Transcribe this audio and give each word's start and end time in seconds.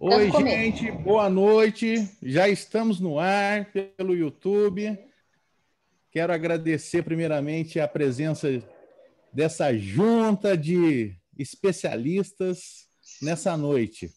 Oi, 0.00 0.30
gente, 0.30 0.90
boa 0.90 1.30
noite. 1.30 2.08
Já 2.22 2.48
estamos 2.48 3.00
no 3.00 3.18
ar 3.18 3.70
pelo 3.72 4.14
YouTube. 4.14 4.98
Quero 6.10 6.32
agradecer 6.32 7.02
primeiramente 7.02 7.78
a 7.80 7.88
presença 7.88 8.48
dessa 9.32 9.76
junta 9.76 10.56
de 10.56 11.16
especialistas 11.38 12.88
nessa 13.22 13.56
noite. 13.56 14.10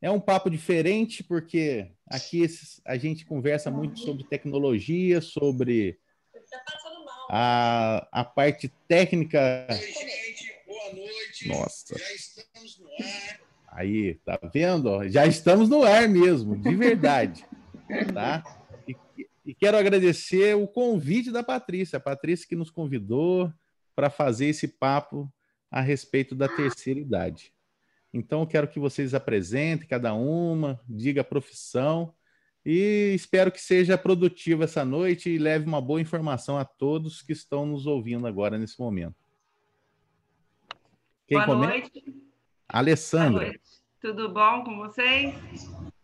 É 0.00 0.10
um 0.10 0.20
papo 0.20 0.50
diferente 0.50 1.22
porque 1.22 1.90
aqui 2.06 2.46
a 2.84 2.96
gente 2.96 3.24
conversa 3.24 3.70
muito 3.70 4.00
sobre 4.00 4.24
tecnologia, 4.24 5.20
sobre 5.20 5.98
a, 7.30 8.06
a 8.10 8.24
parte 8.24 8.68
técnica. 8.88 9.66
Boa 10.66 10.92
noite. 10.92 11.48
Nossa. 11.48 11.98
Já 11.98 12.12
estamos 12.12 12.78
no 12.78 12.88
ar. 12.88 13.43
Aí, 13.74 14.14
tá 14.24 14.38
vendo? 14.52 15.08
Já 15.08 15.26
estamos 15.26 15.68
no 15.68 15.82
ar 15.82 16.08
mesmo, 16.08 16.56
de 16.56 16.76
verdade. 16.76 17.44
tá? 18.14 18.44
E, 18.86 18.96
e 19.44 19.52
quero 19.52 19.76
agradecer 19.76 20.54
o 20.54 20.68
convite 20.68 21.32
da 21.32 21.42
Patrícia, 21.42 21.96
a 21.96 22.00
Patrícia 22.00 22.46
que 22.48 22.54
nos 22.54 22.70
convidou 22.70 23.52
para 23.94 24.08
fazer 24.08 24.46
esse 24.46 24.68
papo 24.68 25.28
a 25.68 25.80
respeito 25.80 26.36
da 26.36 26.48
terceira 26.48 27.00
idade. 27.00 27.52
Então, 28.12 28.46
quero 28.46 28.68
que 28.68 28.78
vocês 28.78 29.12
apresentem 29.12 29.88
cada 29.88 30.14
uma, 30.14 30.80
diga 30.88 31.22
a 31.22 31.24
profissão 31.24 32.14
e 32.64 33.12
espero 33.12 33.50
que 33.50 33.60
seja 33.60 33.98
produtiva 33.98 34.64
essa 34.64 34.84
noite 34.84 35.28
e 35.28 35.36
leve 35.36 35.66
uma 35.66 35.80
boa 35.80 36.00
informação 36.00 36.56
a 36.56 36.64
todos 36.64 37.22
que 37.22 37.32
estão 37.32 37.66
nos 37.66 37.86
ouvindo 37.86 38.24
agora 38.24 38.56
nesse 38.56 38.78
momento. 38.78 39.16
Quem 41.26 41.38
boa 41.38 41.46
comenta? 41.46 41.72
noite. 41.72 42.24
Alessandra. 42.68 43.30
Boa 43.30 43.44
noite. 43.46 43.73
Tudo 44.04 44.28
bom 44.28 44.62
com 44.64 44.76
vocês? 44.76 45.34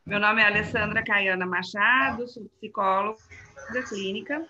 Meu 0.06 0.18
nome 0.18 0.40
é 0.40 0.46
Alessandra 0.46 1.04
Caiana 1.04 1.44
Machado, 1.44 2.26
sou 2.26 2.44
psicóloga 2.56 3.18
da 3.74 3.82
clínica, 3.82 4.42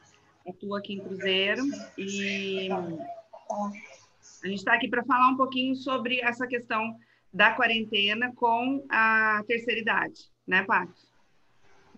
atuo 0.48 0.77
aqui 0.77 0.94
em 0.94 1.00
Cruzeiro 1.00 1.64
e 1.98 2.69
a 2.70 4.47
gente 4.47 4.58
está 4.58 4.74
aqui 4.74 4.86
para 4.86 5.02
falar 5.02 5.30
um 5.30 5.36
pouquinho 5.36 5.74
sobre 5.74 6.20
essa 6.20 6.47
questão 6.47 6.94
da 7.34 7.50
quarentena 7.50 8.33
com 8.36 8.86
a 8.89 9.42
terceira 9.48 9.80
idade, 9.80 10.30
né, 10.46 10.62
Paty? 10.62 11.08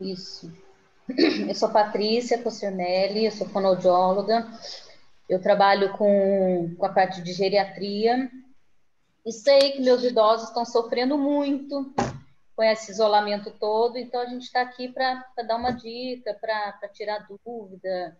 Isso. 0.00 0.50
Eu 1.46 1.54
sou 1.54 1.68
Patrícia 1.70 2.42
Cossionelli, 2.42 3.26
eu 3.26 3.30
sou 3.30 3.46
fonoaudióloga, 3.46 4.50
eu 5.28 5.38
trabalho 5.38 5.92
com, 5.98 6.74
com 6.78 6.86
a 6.86 6.94
parte 6.94 7.20
de 7.20 7.34
geriatria 7.34 8.30
e 9.24 9.32
sei 9.32 9.72
que 9.72 9.80
meus 9.80 10.02
idosos 10.02 10.48
estão 10.48 10.64
sofrendo 10.64 11.16
muito 11.16 11.92
com 12.56 12.62
esse 12.62 12.90
isolamento 12.90 13.50
todo, 13.58 13.96
então 13.96 14.20
a 14.20 14.26
gente 14.26 14.42
está 14.42 14.60
aqui 14.60 14.88
para 14.88 15.24
dar 15.46 15.56
uma 15.56 15.70
dica, 15.72 16.34
para 16.40 16.88
tirar 16.88 17.26
dúvida 17.44 18.18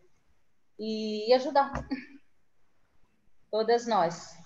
e 0.79 1.33
ajudar 1.35 1.73
todas 3.51 3.87
nós. 3.87 4.37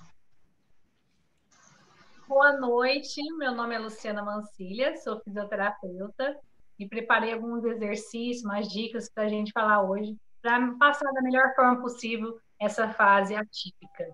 Boa 2.26 2.58
noite, 2.58 3.22
meu 3.34 3.52
nome 3.52 3.74
é 3.74 3.78
Luciana 3.78 4.22
Mancilha, 4.22 4.96
sou 4.96 5.20
fisioterapeuta 5.20 6.36
e 6.78 6.88
preparei 6.88 7.32
alguns 7.32 7.64
exercícios, 7.64 8.44
umas 8.44 8.66
dicas 8.68 9.08
para 9.08 9.24
a 9.24 9.28
gente 9.28 9.52
falar 9.52 9.82
hoje, 9.82 10.16
para 10.42 10.72
passar 10.72 11.12
da 11.12 11.22
melhor 11.22 11.54
forma 11.54 11.80
possível 11.80 12.40
essa 12.58 12.88
fase 12.88 13.36
atípica. 13.36 14.08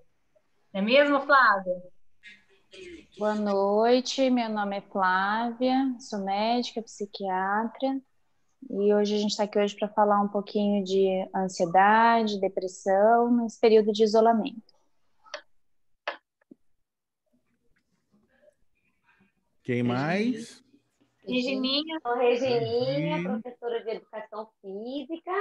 Não 0.74 0.80
é 0.80 0.84
mesmo, 0.84 1.20
Flávia? 1.20 1.91
Boa 3.18 3.34
noite, 3.34 4.30
meu 4.30 4.48
nome 4.48 4.78
é 4.78 4.80
Flávia, 4.80 5.94
sou 6.00 6.18
médica, 6.20 6.80
psiquiatra, 6.82 8.00
e 8.70 8.94
hoje 8.94 9.14
a 9.14 9.18
gente 9.18 9.32
está 9.32 9.44
aqui 9.44 9.58
hoje 9.58 9.76
para 9.76 9.88
falar 9.88 10.20
um 10.22 10.28
pouquinho 10.28 10.82
de 10.82 11.28
ansiedade, 11.36 12.40
depressão 12.40 13.36
nesse 13.36 13.60
período 13.60 13.92
de 13.92 14.02
isolamento. 14.02 14.72
Quem 19.62 19.82
mais? 19.82 20.64
Regininha. 21.26 22.00
Sou 22.02 22.16
Regininha, 22.16 23.22
professora 23.22 23.84
de 23.84 23.90
Educação 23.90 24.48
Física. 24.60 25.32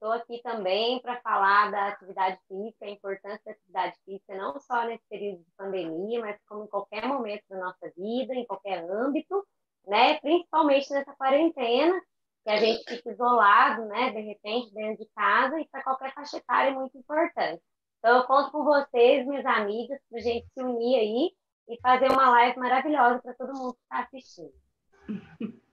Estou 0.00 0.12
aqui 0.12 0.40
também 0.44 1.02
para 1.02 1.20
falar 1.22 1.72
da 1.72 1.88
atividade 1.88 2.38
física, 2.46 2.86
a 2.86 2.90
importância 2.90 3.42
da 3.44 3.50
atividade 3.50 3.96
física, 4.04 4.36
não 4.36 4.60
só 4.60 4.86
nesse 4.86 5.02
período 5.08 5.38
de 5.38 5.50
pandemia, 5.56 6.20
mas 6.20 6.38
como 6.48 6.62
em 6.62 6.68
qualquer 6.68 7.04
momento 7.04 7.42
da 7.50 7.58
nossa 7.58 7.92
vida, 7.96 8.32
em 8.32 8.46
qualquer 8.46 8.88
âmbito, 8.88 9.44
né? 9.88 10.20
principalmente 10.20 10.88
nessa 10.92 11.12
quarentena, 11.16 12.00
que 12.44 12.50
a 12.50 12.58
gente 12.58 12.84
fica 12.88 13.10
isolado, 13.10 13.86
né? 13.86 14.12
de 14.12 14.20
repente, 14.20 14.72
dentro 14.72 15.04
de 15.04 15.10
casa, 15.16 15.60
e 15.60 15.66
para 15.66 15.82
qualquer 15.82 16.14
faixa 16.14 16.36
etária 16.36 16.70
é 16.70 16.74
muito 16.74 16.96
importante. 16.96 17.60
Então, 17.98 18.18
eu 18.18 18.24
conto 18.24 18.52
com 18.52 18.62
vocês, 18.62 19.26
minhas 19.26 19.44
amigas, 19.46 19.98
para 20.08 20.20
a 20.20 20.22
gente 20.22 20.46
se 20.54 20.62
unir 20.62 20.96
aí 20.96 21.32
e 21.70 21.80
fazer 21.82 22.08
uma 22.12 22.30
live 22.30 22.56
maravilhosa 22.56 23.20
para 23.20 23.34
todo 23.34 23.52
mundo 23.52 23.74
que 23.74 23.82
está 23.82 24.04
assistindo. 24.04 24.52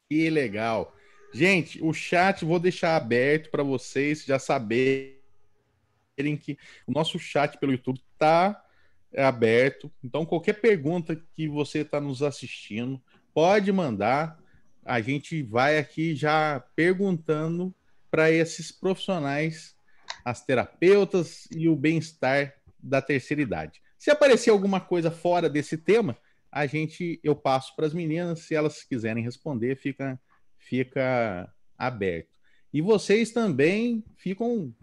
Que 0.10 0.32
legal. 0.32 0.95
Gente, 1.36 1.84
o 1.84 1.92
chat 1.92 2.46
vou 2.46 2.58
deixar 2.62 2.96
aberto 2.96 3.52
para 3.52 3.62
vocês 3.62 4.24
já 4.24 4.40
saberem 4.40 5.18
que 6.40 6.58
o 6.88 6.94
nosso 6.94 7.20
chat 7.20 7.58
pelo 7.58 7.74
YouTube 7.74 8.00
está 8.14 8.64
aberto. 9.14 9.92
Então, 10.02 10.26
qualquer 10.26 10.62
pergunta 10.62 11.22
que 11.34 11.50
você 11.50 11.80
está 11.80 12.00
nos 12.00 12.24
assistindo, 12.24 13.04
pode 13.34 13.70
mandar. 13.70 14.40
A 14.86 15.02
gente 15.02 15.44
vai 15.44 15.78
aqui 15.78 16.16
já 16.16 16.64
perguntando 16.74 17.76
para 18.10 18.32
esses 18.32 18.72
profissionais, 18.72 19.76
as 20.24 20.46
terapeutas 20.46 21.50
e 21.52 21.68
o 21.68 21.76
bem-estar 21.76 22.56
da 22.80 23.02
terceira 23.02 23.42
idade. 23.42 23.82
Se 23.98 24.10
aparecer 24.10 24.52
alguma 24.52 24.80
coisa 24.80 25.12
fora 25.12 25.50
desse 25.50 25.78
tema, 25.78 26.18
a 26.50 26.66
gente 26.66 27.20
eu 27.22 27.36
passo 27.36 27.76
para 27.76 27.88
as 27.88 27.94
meninas, 27.94 28.40
se 28.40 28.56
elas 28.56 28.84
quiserem 28.84 29.22
responder, 29.22 29.76
fica 29.76 30.18
fica 30.66 31.50
aberto. 31.78 32.30
E 32.74 32.82
vocês 32.82 33.32
também 33.32 34.04
ficam 34.18 34.74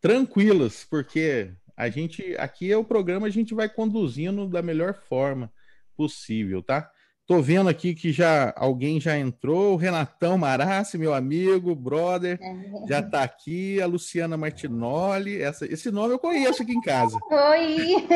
tranquilas, 0.00 0.86
porque 0.88 1.50
a 1.76 1.88
gente 1.88 2.36
aqui 2.38 2.70
é 2.70 2.76
o 2.76 2.84
programa, 2.84 3.26
a 3.26 3.30
gente 3.30 3.54
vai 3.54 3.68
conduzindo 3.68 4.48
da 4.48 4.62
melhor 4.62 4.94
forma 4.94 5.52
possível, 5.96 6.62
tá? 6.62 6.90
Tô 7.26 7.40
vendo 7.40 7.70
aqui 7.70 7.94
que 7.94 8.12
já 8.12 8.52
alguém 8.54 9.00
já 9.00 9.18
entrou, 9.18 9.72
o 9.72 9.76
Renatão 9.76 10.36
Marassi, 10.36 10.98
meu 10.98 11.14
amigo, 11.14 11.74
brother, 11.74 12.38
é. 12.40 12.86
já 12.86 13.02
tá 13.02 13.22
aqui, 13.22 13.80
a 13.80 13.86
Luciana 13.86 14.36
Martinoli, 14.36 15.40
essa, 15.40 15.64
esse 15.64 15.90
nome 15.90 16.12
eu 16.12 16.18
conheço 16.18 16.62
aqui 16.62 16.72
em 16.72 16.82
casa. 16.82 17.18
Oi! 17.30 18.06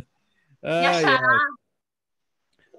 Ai, 0.60 1.04
ai. 1.04 1.38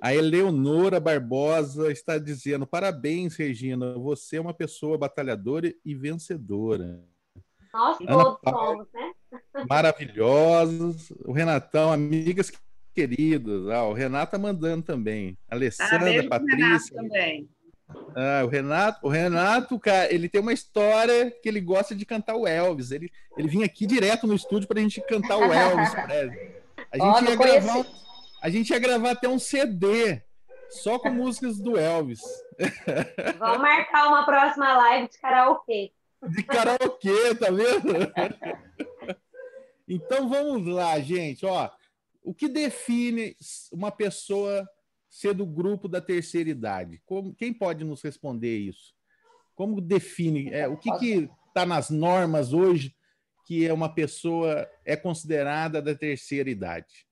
A 0.02 0.14
Eleonora 0.14 1.00
Barbosa 1.00 1.92
está 1.92 2.18
dizendo: 2.18 2.66
parabéns, 2.66 3.36
Regina. 3.36 3.94
Você 3.94 4.38
é 4.38 4.42
uma 4.42 4.54
pessoa 4.54 4.98
batalhadora 4.98 5.74
e 5.84 5.96
vencedora. 5.96 7.02
Nós 7.74 7.98
todos 7.98 8.40
somos, 8.44 8.88
né? 8.94 9.12
Maravilhosos. 9.70 11.12
O 11.26 11.32
Renatão, 11.32 11.92
amigas 11.92 12.52
queridas. 12.94 13.68
Ah, 13.70 13.84
o 13.84 13.94
Renato 13.94 14.32
tá 14.32 14.38
mandando 14.38 14.84
também. 14.84 15.38
Alessandra, 15.50 16.28
Patrícia. 16.28 16.96
também. 16.96 17.50
Ah, 18.16 18.44
o 18.46 18.48
Renato, 18.48 19.08
o 19.08 19.10
Renato, 19.10 19.80
cara, 19.80 20.14
ele 20.14 20.30
tem 20.30 20.42
uma 20.42 20.54
história 20.54 21.32
que 21.42 21.50
ele 21.50 21.60
gosta 21.60 21.96
de 21.96 22.06
cantar 22.06 22.36
o 22.36 22.48
Elvis. 22.48 22.92
Ele, 22.92 23.12
ele 23.38 23.48
vinha 23.48 23.66
aqui 23.66 23.86
direto 23.86 24.28
no 24.28 24.36
estúdio 24.36 24.68
para 24.68 24.80
a 24.80 24.82
gente 24.82 25.02
cantar 25.02 25.38
o 25.38 25.52
Elvis. 25.52 25.96
A 26.92 26.98
gente, 26.98 27.28
oh, 27.28 27.30
ia 27.30 27.36
gravar, 27.36 27.86
a 28.42 28.50
gente 28.50 28.72
ia 28.72 28.80
gravar 28.80 29.12
até 29.12 29.28
um 29.28 29.40
CD 29.40 30.22
só 30.70 31.00
com 31.00 31.10
músicas 31.10 31.58
do 31.58 31.78
Elvis. 31.78 32.22
Vamos 33.38 33.58
marcar 33.60 34.08
uma 34.08 34.26
próxima 34.26 34.78
live 34.78 35.10
de 35.10 35.18
karaokê. 35.20 35.92
De 36.28 36.44
karaokê, 36.44 37.36
tá 37.36 37.50
vendo? 37.50 39.18
Então 39.88 40.30
vamos 40.30 40.68
lá, 40.68 41.00
gente. 41.00 41.46
Ó, 41.46 41.70
o 42.24 42.34
que 42.34 42.48
define 42.48 43.36
uma 43.72 43.92
pessoa 43.92 44.70
ser 45.10 45.34
do 45.34 45.46
grupo 45.46 45.88
da 45.88 46.00
terceira 46.00 46.50
idade? 46.50 47.02
Como, 47.06 47.34
quem 47.34 47.52
pode 47.52 47.84
nos 47.84 48.04
responder 48.04 48.56
isso? 48.56 48.94
Como 49.56 49.82
define? 49.82 50.54
É, 50.54 50.68
o 50.68 50.78
que 50.78 50.90
está 51.48 51.66
nas 51.66 51.90
normas 51.90 52.54
hoje 52.54 52.96
que 53.46 53.66
é 53.66 53.74
uma 53.74 53.92
pessoa 53.92 54.70
é 54.86 54.96
considerada 54.96 55.82
da 55.82 55.96
terceira 55.96 56.52
idade? 56.52 57.09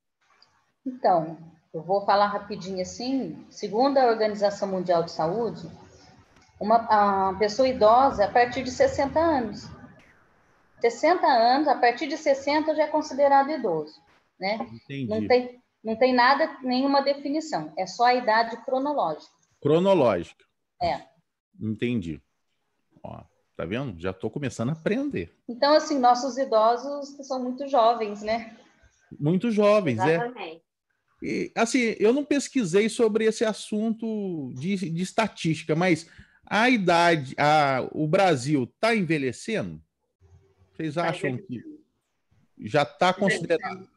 Então, 0.87 1.37
eu 1.73 1.81
vou 1.81 2.05
falar 2.05 2.27
rapidinho 2.27 2.81
assim. 2.81 3.45
Segundo 3.49 3.97
a 3.97 4.07
Organização 4.07 4.69
Mundial 4.69 5.03
de 5.03 5.11
Saúde, 5.11 5.69
uma 6.59 7.37
pessoa 7.37 7.67
idosa 7.67 8.23
a 8.23 8.31
partir 8.31 8.63
de 8.63 8.71
60 8.71 9.19
anos. 9.19 9.69
60 10.79 11.27
anos, 11.27 11.67
a 11.67 11.75
partir 11.75 12.07
de 12.07 12.17
60 12.17 12.73
já 12.73 12.83
é 12.83 12.87
considerado 12.87 13.49
idoso, 13.51 13.99
né? 14.39 14.55
Entendi. 14.71 15.07
Não 15.07 15.27
tem, 15.27 15.61
Não 15.83 15.95
tem 15.95 16.13
nada, 16.13 16.57
nenhuma 16.61 17.01
definição. 17.01 17.73
É 17.77 17.85
só 17.85 18.05
a 18.05 18.13
idade 18.13 18.55
cronológica. 18.63 19.33
Cronológica. 19.61 20.45
É. 20.81 21.01
Entendi. 21.59 22.21
Ó, 23.03 23.23
tá 23.55 23.65
vendo? 23.65 23.99
Já 23.99 24.11
estou 24.11 24.29
começando 24.29 24.69
a 24.69 24.73
aprender. 24.73 25.35
Então, 25.49 25.73
assim, 25.73 25.99
nossos 25.99 26.37
idosos 26.37 27.17
são 27.27 27.43
muito 27.43 27.67
jovens, 27.67 28.21
né? 28.21 28.55
Muito 29.19 29.49
jovens, 29.51 29.99
Exatamente. 29.99 30.57
é. 30.57 30.66
E, 31.21 31.51
assim, 31.55 31.95
eu 31.99 32.13
não 32.13 32.23
pesquisei 32.23 32.89
sobre 32.89 33.25
esse 33.25 33.43
assunto 33.43 34.51
de, 34.55 34.75
de 34.89 35.01
estatística, 35.01 35.75
mas 35.75 36.07
a 36.45 36.69
idade, 36.69 37.33
a, 37.37 37.87
o 37.91 38.07
Brasil 38.07 38.63
está 38.65 38.95
envelhecendo? 38.95 39.81
Vocês 40.75 40.93
Tá 40.95 41.09
acham 41.09 41.37
que 41.37 41.63
já 42.59 42.83
está 42.83 43.13
considerado, 43.13 43.89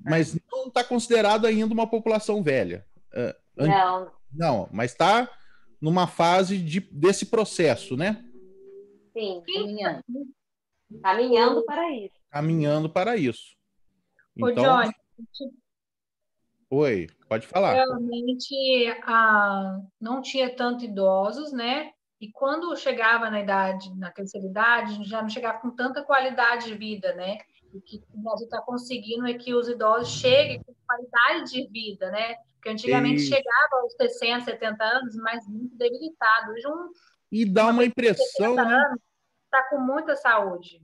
mas 0.00 0.38
não 0.50 0.68
está 0.68 0.84
considerado 0.84 1.46
ainda 1.46 1.74
uma 1.74 1.86
população 1.88 2.42
velha? 2.42 2.86
An- 3.12 3.34
Não, 3.56 4.12
Não, 4.32 4.68
mas 4.72 4.92
está 4.92 5.28
numa 5.80 6.06
fase 6.06 6.58
de, 6.58 6.80
desse 6.80 7.26
processo, 7.26 7.96
né? 7.96 8.24
sim, 9.12 9.42
Caminhando. 9.52 10.04
caminhando 11.02 11.64
para 11.64 11.90
isso. 11.92 12.14
Caminhando 12.30 12.88
para 12.90 13.16
isso. 13.16 13.56
Ô, 14.40 14.48
Então, 14.48 14.64
Johnny, 14.64 14.92
oi, 16.70 17.06
pode 17.28 17.46
falar. 17.46 17.72
realmente 17.72 18.86
ah, 19.02 19.80
não 20.00 20.20
tinha 20.20 20.54
tanto 20.54 20.84
idosos, 20.84 21.52
né? 21.52 21.92
E 22.20 22.30
quando 22.32 22.76
chegava 22.76 23.30
na 23.30 23.40
idade, 23.40 23.96
na 23.96 24.10
terceira 24.10 24.46
idade, 24.46 25.04
já 25.04 25.22
não 25.22 25.28
chegava 25.28 25.58
com 25.58 25.70
tanta 25.70 26.02
qualidade 26.02 26.66
de 26.66 26.74
vida, 26.74 27.14
né? 27.14 27.38
O 27.72 27.80
que 27.80 28.02
o 28.12 28.22
Brasil 28.22 28.46
está 28.46 28.60
conseguindo 28.60 29.26
é 29.26 29.34
que 29.34 29.54
os 29.54 29.68
idosos 29.68 30.20
cheguem 30.20 30.62
com 30.62 30.74
qualidade 30.86 31.52
de 31.52 31.68
vida, 31.68 32.10
né? 32.10 32.34
Porque 32.54 32.70
antigamente 32.70 33.22
Isso. 33.22 33.28
chegava 33.28 33.82
aos 33.82 33.94
60, 33.94 34.46
70 34.46 34.84
anos, 34.84 35.16
mas 35.16 35.46
muito 35.46 35.76
debilitado. 35.76 36.52
Hoje 36.52 36.66
um 36.66 36.90
E 37.30 37.44
dá 37.44 37.68
uma 37.68 37.84
impressão, 37.84 38.56
70 38.56 38.64
né? 38.64 38.94
está 39.44 39.68
com 39.70 39.78
muita 39.78 40.16
saúde. 40.16 40.82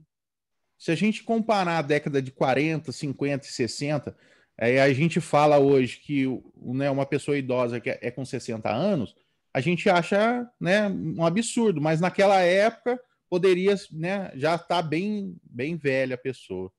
Se 0.77 0.91
a 0.91 0.95
gente 0.95 1.23
comparar 1.23 1.79
a 1.79 1.81
década 1.81 2.21
de 2.21 2.31
40, 2.31 2.91
50 2.91 3.45
e 3.45 3.49
60, 3.49 4.17
aí 4.57 4.79
a 4.79 4.93
gente 4.93 5.19
fala 5.19 5.57
hoje 5.57 5.99
que 5.99 6.25
né, 6.57 6.89
uma 6.89 7.05
pessoa 7.05 7.37
idosa 7.37 7.79
que 7.79 7.89
é, 7.89 7.99
é 8.01 8.11
com 8.11 8.25
60 8.25 8.69
anos, 8.69 9.15
a 9.53 9.59
gente 9.59 9.89
acha 9.89 10.49
né, 10.59 10.89
um 10.89 11.25
absurdo, 11.25 11.81
mas 11.81 12.01
naquela 12.01 12.39
época 12.39 12.99
poderia 13.29 13.75
né, 13.91 14.31
já 14.35 14.55
estar 14.55 14.81
bem, 14.81 15.35
bem 15.43 15.75
velha 15.75 16.15
a 16.15 16.17
pessoa. 16.17 16.71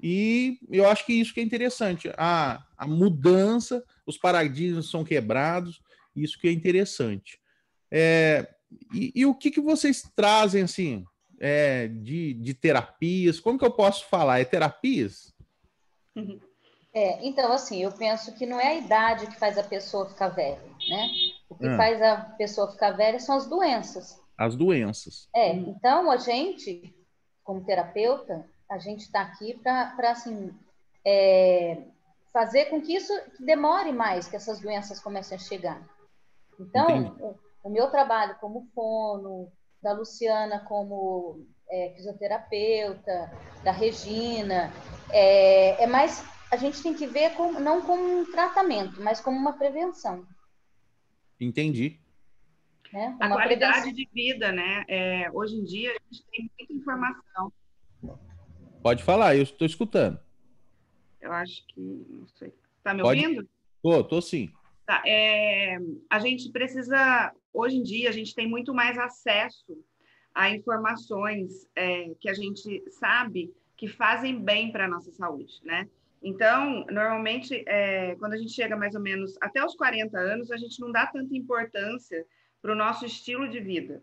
E 0.00 0.58
eu 0.70 0.88
acho 0.88 1.06
que 1.06 1.14
isso 1.14 1.32
que 1.32 1.40
é 1.40 1.42
interessante. 1.42 2.10
A, 2.16 2.64
a 2.76 2.86
mudança, 2.86 3.82
os 4.04 4.18
paradigmas 4.18 4.90
são 4.90 5.04
quebrados, 5.04 5.80
isso 6.14 6.38
que 6.38 6.48
é 6.48 6.52
interessante. 6.52 7.38
É, 7.90 8.48
e, 8.92 9.12
e 9.14 9.26
o 9.26 9.34
que, 9.34 9.50
que 9.50 9.60
vocês 9.60 10.02
trazem 10.14 10.62
assim? 10.62 11.04
é, 11.38 11.88
de, 11.88 12.34
de 12.34 12.54
terapias. 12.54 13.40
Como 13.40 13.58
que 13.58 13.64
eu 13.64 13.70
posso 13.70 14.06
falar? 14.06 14.40
É 14.40 14.44
terapias? 14.44 15.34
É, 16.96 17.26
então, 17.26 17.52
assim, 17.52 17.82
eu 17.82 17.92
penso 17.92 18.32
que 18.32 18.46
não 18.46 18.58
é 18.58 18.68
a 18.68 18.74
idade 18.74 19.26
que 19.26 19.38
faz 19.38 19.58
a 19.58 19.62
pessoa 19.62 20.08
ficar 20.08 20.28
velha, 20.28 20.58
né? 20.88 21.08
O 21.46 21.54
que 21.54 21.66
Ah. 21.66 21.76
faz 21.76 22.00
a 22.00 22.16
pessoa 22.38 22.72
ficar 22.72 22.92
velha 22.92 23.20
são 23.20 23.36
as 23.36 23.46
doenças. 23.46 24.18
As 24.38 24.56
doenças. 24.56 25.28
É, 25.34 25.52
então 25.52 26.10
a 26.10 26.16
gente, 26.16 26.94
como 27.44 27.62
terapeuta, 27.66 28.48
a 28.66 28.78
gente 28.78 29.00
está 29.00 29.20
aqui 29.20 29.60
para, 29.62 30.10
assim, 30.10 30.50
é, 31.04 31.82
fazer 32.32 32.70
com 32.70 32.80
que 32.80 32.94
isso 32.94 33.12
demore 33.40 33.92
mais, 33.92 34.26
que 34.26 34.36
essas 34.36 34.58
doenças 34.60 34.98
comecem 34.98 35.36
a 35.36 35.38
chegar. 35.38 35.86
Então, 36.58 37.14
o, 37.20 37.68
o 37.68 37.70
meu 37.70 37.90
trabalho 37.90 38.36
como 38.40 38.68
fono, 38.74 39.52
da 39.82 39.92
Luciana 39.92 40.60
como 40.60 41.46
é, 41.70 41.92
fisioterapeuta, 41.94 43.30
da 43.62 43.70
Regina, 43.70 44.72
é, 45.10 45.82
é 45.82 45.86
mais, 45.86 46.24
a 46.50 46.56
gente 46.56 46.82
tem 46.82 46.94
que 46.94 47.06
ver 47.06 47.34
como, 47.34 47.58
não 47.60 47.82
como 47.82 48.20
um 48.20 48.24
tratamento, 48.30 49.00
mas 49.02 49.20
como 49.20 49.38
uma 49.38 49.54
prevenção. 49.54 50.26
Entendi. 51.40 52.00
Né? 52.92 53.16
A 53.20 53.26
Uma 53.26 53.36
qualidade 53.36 53.82
prevenção. 53.82 53.92
de 53.92 54.08
vida, 54.12 54.52
né? 54.52 54.84
É, 54.88 55.30
hoje 55.32 55.56
em 55.56 55.64
dia, 55.64 55.90
a 55.90 56.14
gente 56.14 56.24
tem 56.30 56.50
muita 56.58 56.72
informação. 56.72 57.52
Pode 58.82 59.02
falar, 59.02 59.34
eu 59.36 59.42
estou 59.42 59.66
escutando. 59.66 60.18
Eu 61.20 61.32
acho 61.32 61.66
que, 61.66 61.80
não 61.80 62.26
sei. 62.28 62.54
Tá 62.82 62.94
me 62.94 63.02
Pode. 63.02 63.20
ouvindo? 63.20 63.48
Tô, 63.82 64.04
tô 64.04 64.22
sim. 64.22 64.50
Tá, 64.86 65.02
é, 65.04 65.78
a 66.08 66.20
gente 66.20 66.50
precisa, 66.50 67.32
hoje 67.52 67.76
em 67.76 67.82
dia, 67.82 68.08
a 68.08 68.12
gente 68.12 68.34
tem 68.34 68.48
muito 68.48 68.72
mais 68.72 68.96
acesso 68.96 69.76
a 70.32 70.50
informações 70.50 71.68
é, 71.74 72.14
que 72.20 72.28
a 72.28 72.34
gente 72.34 72.84
sabe 72.90 73.52
que 73.76 73.88
fazem 73.88 74.40
bem 74.40 74.70
para 74.70 74.84
a 74.84 74.88
nossa 74.88 75.10
saúde, 75.10 75.60
né? 75.64 75.88
Então, 76.22 76.84
normalmente, 76.90 77.62
é, 77.66 78.16
quando 78.16 78.32
a 78.32 78.36
gente 78.36 78.52
chega 78.52 78.76
mais 78.76 78.94
ou 78.94 79.00
menos 79.00 79.36
até 79.40 79.64
os 79.64 79.74
40 79.74 80.18
anos, 80.18 80.50
a 80.50 80.56
gente 80.56 80.80
não 80.80 80.90
dá 80.90 81.06
tanta 81.06 81.36
importância 81.36 82.24
para 82.60 82.72
o 82.72 82.76
nosso 82.76 83.04
estilo 83.06 83.48
de 83.48 83.60
vida, 83.60 84.02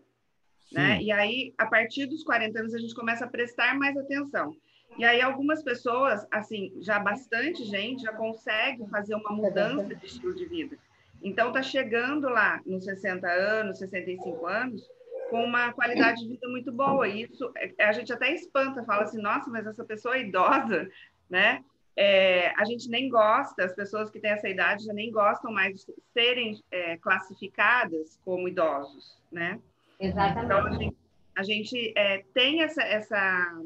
né? 0.72 1.02
E 1.02 1.12
aí, 1.12 1.52
a 1.58 1.66
partir 1.66 2.06
dos 2.06 2.24
40 2.24 2.58
anos, 2.58 2.74
a 2.74 2.78
gente 2.78 2.94
começa 2.94 3.24
a 3.24 3.28
prestar 3.28 3.76
mais 3.78 3.96
atenção. 3.96 4.56
E 4.96 5.04
aí, 5.04 5.20
algumas 5.20 5.62
pessoas, 5.62 6.26
assim, 6.30 6.72
já 6.80 6.98
bastante 6.98 7.64
gente 7.64 8.02
já 8.02 8.12
consegue 8.12 8.86
fazer 8.88 9.14
uma 9.16 9.30
mudança 9.30 9.94
de 9.94 10.06
estilo 10.06 10.34
de 10.34 10.46
vida. 10.46 10.78
Então, 11.22 11.52
tá 11.52 11.62
chegando 11.62 12.28
lá 12.28 12.60
nos 12.64 12.84
60 12.84 13.26
anos, 13.26 13.78
65 13.78 14.46
anos, 14.46 14.88
com 15.30 15.42
uma 15.42 15.72
qualidade 15.72 16.22
de 16.22 16.28
vida 16.28 16.48
muito 16.48 16.70
boa. 16.70 17.08
E 17.08 17.22
isso, 17.22 17.50
é, 17.56 17.84
a 17.84 17.92
gente 17.92 18.12
até 18.12 18.32
espanta, 18.32 18.84
fala 18.84 19.02
assim, 19.02 19.20
nossa, 19.20 19.50
mas 19.50 19.66
essa 19.66 19.84
pessoa 19.84 20.16
é 20.16 20.20
idosa, 20.20 20.88
né? 21.28 21.64
É, 21.96 22.52
a 22.60 22.64
gente 22.64 22.88
nem 22.88 23.08
gosta, 23.08 23.64
as 23.64 23.74
pessoas 23.74 24.10
que 24.10 24.18
têm 24.18 24.32
essa 24.32 24.48
idade 24.48 24.84
já 24.84 24.92
nem 24.92 25.10
gostam 25.12 25.52
mais 25.52 25.74
de 25.74 25.94
serem 26.12 26.60
é, 26.70 26.96
classificadas 26.98 28.18
como 28.24 28.48
idosos, 28.48 29.16
né? 29.30 29.60
Então, 30.00 30.22
a 30.22 30.28
Exatamente. 30.30 30.78
gente, 30.78 30.96
a 31.36 31.42
gente, 31.42 31.92
é, 31.96 32.24
tem 32.34 32.62
essa, 32.62 32.82
essa, 32.82 33.62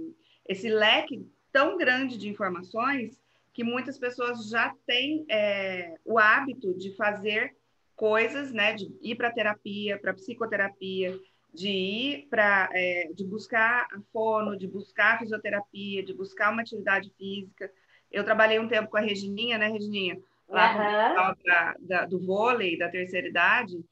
esse 0.46 0.68
leque 0.68 1.26
tão 1.50 1.78
grande 1.78 2.18
de 2.18 2.28
informações 2.28 3.18
que 3.54 3.64
muitas 3.64 3.98
pessoas 3.98 4.48
já 4.48 4.74
têm 4.86 5.24
é, 5.28 5.94
o 6.04 6.18
hábito 6.18 6.74
de 6.74 6.94
fazer 6.94 7.56
coisas, 7.96 8.52
né, 8.52 8.74
de 8.74 8.94
ir 9.02 9.16
para 9.16 9.32
terapia, 9.32 9.98
para 9.98 10.14
psicoterapia, 10.14 11.18
de 11.52 11.68
ir 11.68 12.28
para, 12.30 12.68
é, 12.72 13.10
de 13.12 13.24
buscar 13.24 13.88
a 13.92 14.00
fono, 14.12 14.56
de 14.56 14.68
buscar 14.68 15.16
a 15.16 15.18
fisioterapia, 15.18 16.04
de 16.04 16.14
buscar 16.14 16.52
uma 16.52 16.62
atividade 16.62 17.12
física. 17.18 17.68
Eu 18.10 18.24
trabalhei 18.24 18.58
um 18.58 18.68
tempo 18.68 18.88
com 18.90 18.96
a 18.96 19.00
Regininha, 19.00 19.58
né, 19.58 19.68
Regininha? 19.68 20.18
Lá 20.48 20.68
pessoal 21.08 21.36
da- 21.44 21.76
da- 21.80 22.04
do 22.06 22.18
vôlei, 22.18 22.78
da 22.78 22.88
terceira 22.88 23.28
idade, 23.28 23.84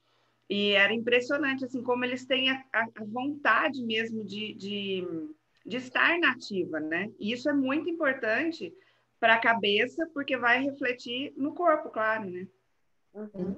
e 0.49 0.73
era 0.73 0.92
impressionante, 0.94 1.64
assim, 1.64 1.82
como 1.82 2.04
eles 2.04 2.25
têm 2.25 2.50
a, 2.50 2.64
a- 2.73 2.88
vontade 3.04 3.82
mesmo 3.85 4.25
de, 4.25 4.54
de, 4.54 5.04
de 5.66 5.76
estar 5.76 6.18
na 6.18 6.30
ativa, 6.32 6.80
né? 6.80 7.11
E 7.18 7.32
isso 7.32 7.49
é 7.50 7.52
muito 7.52 7.90
importante 7.90 8.73
para 9.20 9.35
a 9.35 9.40
cabeça, 9.40 10.08
porque 10.14 10.37
vai 10.37 10.62
refletir 10.62 11.32
no 11.37 11.52
corpo, 11.54 11.90
claro, 11.90 12.30
né? 12.30 12.46
Uhum. 13.12 13.56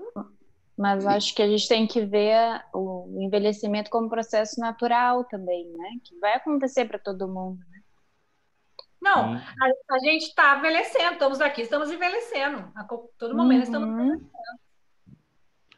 Mas 0.76 1.06
acho 1.06 1.34
que 1.34 1.42
a 1.42 1.48
gente 1.48 1.68
tem 1.68 1.86
que 1.86 2.04
ver 2.04 2.62
o 2.72 3.08
envelhecimento 3.20 3.90
como 3.90 4.08
processo 4.08 4.60
natural 4.60 5.24
também, 5.24 5.66
né? 5.72 5.90
Que 6.04 6.18
vai 6.20 6.34
acontecer 6.34 6.84
para 6.86 6.98
todo 6.98 7.26
mundo. 7.28 7.58
Não, 9.00 9.34
a, 9.34 9.94
a 9.94 9.98
gente 10.00 10.24
está 10.24 10.58
envelhecendo, 10.58 11.12
estamos 11.12 11.40
aqui, 11.40 11.62
estamos 11.62 11.90
envelhecendo. 11.90 12.70
A 12.74 12.84
todo 13.18 13.36
momento 13.36 13.64
estamos 13.64 13.88
Uhum. 13.88 14.28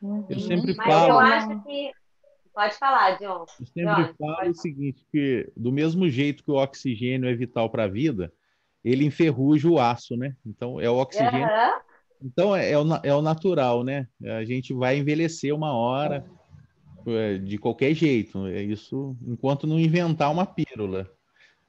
Uhum. 0.02 0.26
Eu 0.30 0.40
sempre 0.40 0.74
Mas 0.74 0.86
falo, 0.86 1.12
eu 1.12 1.18
acho 1.18 1.62
que. 1.62 1.90
Pode 2.52 2.74
falar, 2.78 3.18
John. 3.18 3.46
eu 3.60 3.66
sempre 3.66 3.94
Johnny, 3.94 4.14
falo 4.18 4.50
o 4.50 4.54
seguinte, 4.54 5.06
que 5.12 5.52
do 5.56 5.70
mesmo 5.70 6.08
jeito 6.08 6.42
que 6.42 6.50
o 6.50 6.56
oxigênio 6.56 7.28
é 7.28 7.34
vital 7.34 7.70
para 7.70 7.84
a 7.84 7.88
vida, 7.88 8.32
ele 8.84 9.04
enferruja 9.04 9.68
o 9.68 9.78
aço, 9.78 10.16
né? 10.16 10.34
Então 10.44 10.80
é 10.80 10.90
o 10.90 10.96
oxigênio. 10.96 11.44
Aham. 11.44 11.80
Então 12.22 12.54
é, 12.54 12.72
é 12.72 12.78
o, 12.78 12.84
é 13.02 13.14
o 13.14 13.22
natural, 13.22 13.84
né? 13.84 14.08
A 14.24 14.44
gente 14.44 14.74
vai 14.74 14.98
envelhecer 14.98 15.54
uma 15.54 15.72
hora 15.72 16.26
é, 17.06 17.38
de 17.38 17.56
qualquer 17.56 17.94
jeito. 17.94 18.46
É 18.46 18.62
isso 18.62 19.16
enquanto 19.26 19.66
não 19.66 19.78
inventar 19.78 20.30
uma 20.30 20.44
pílula. 20.44 21.10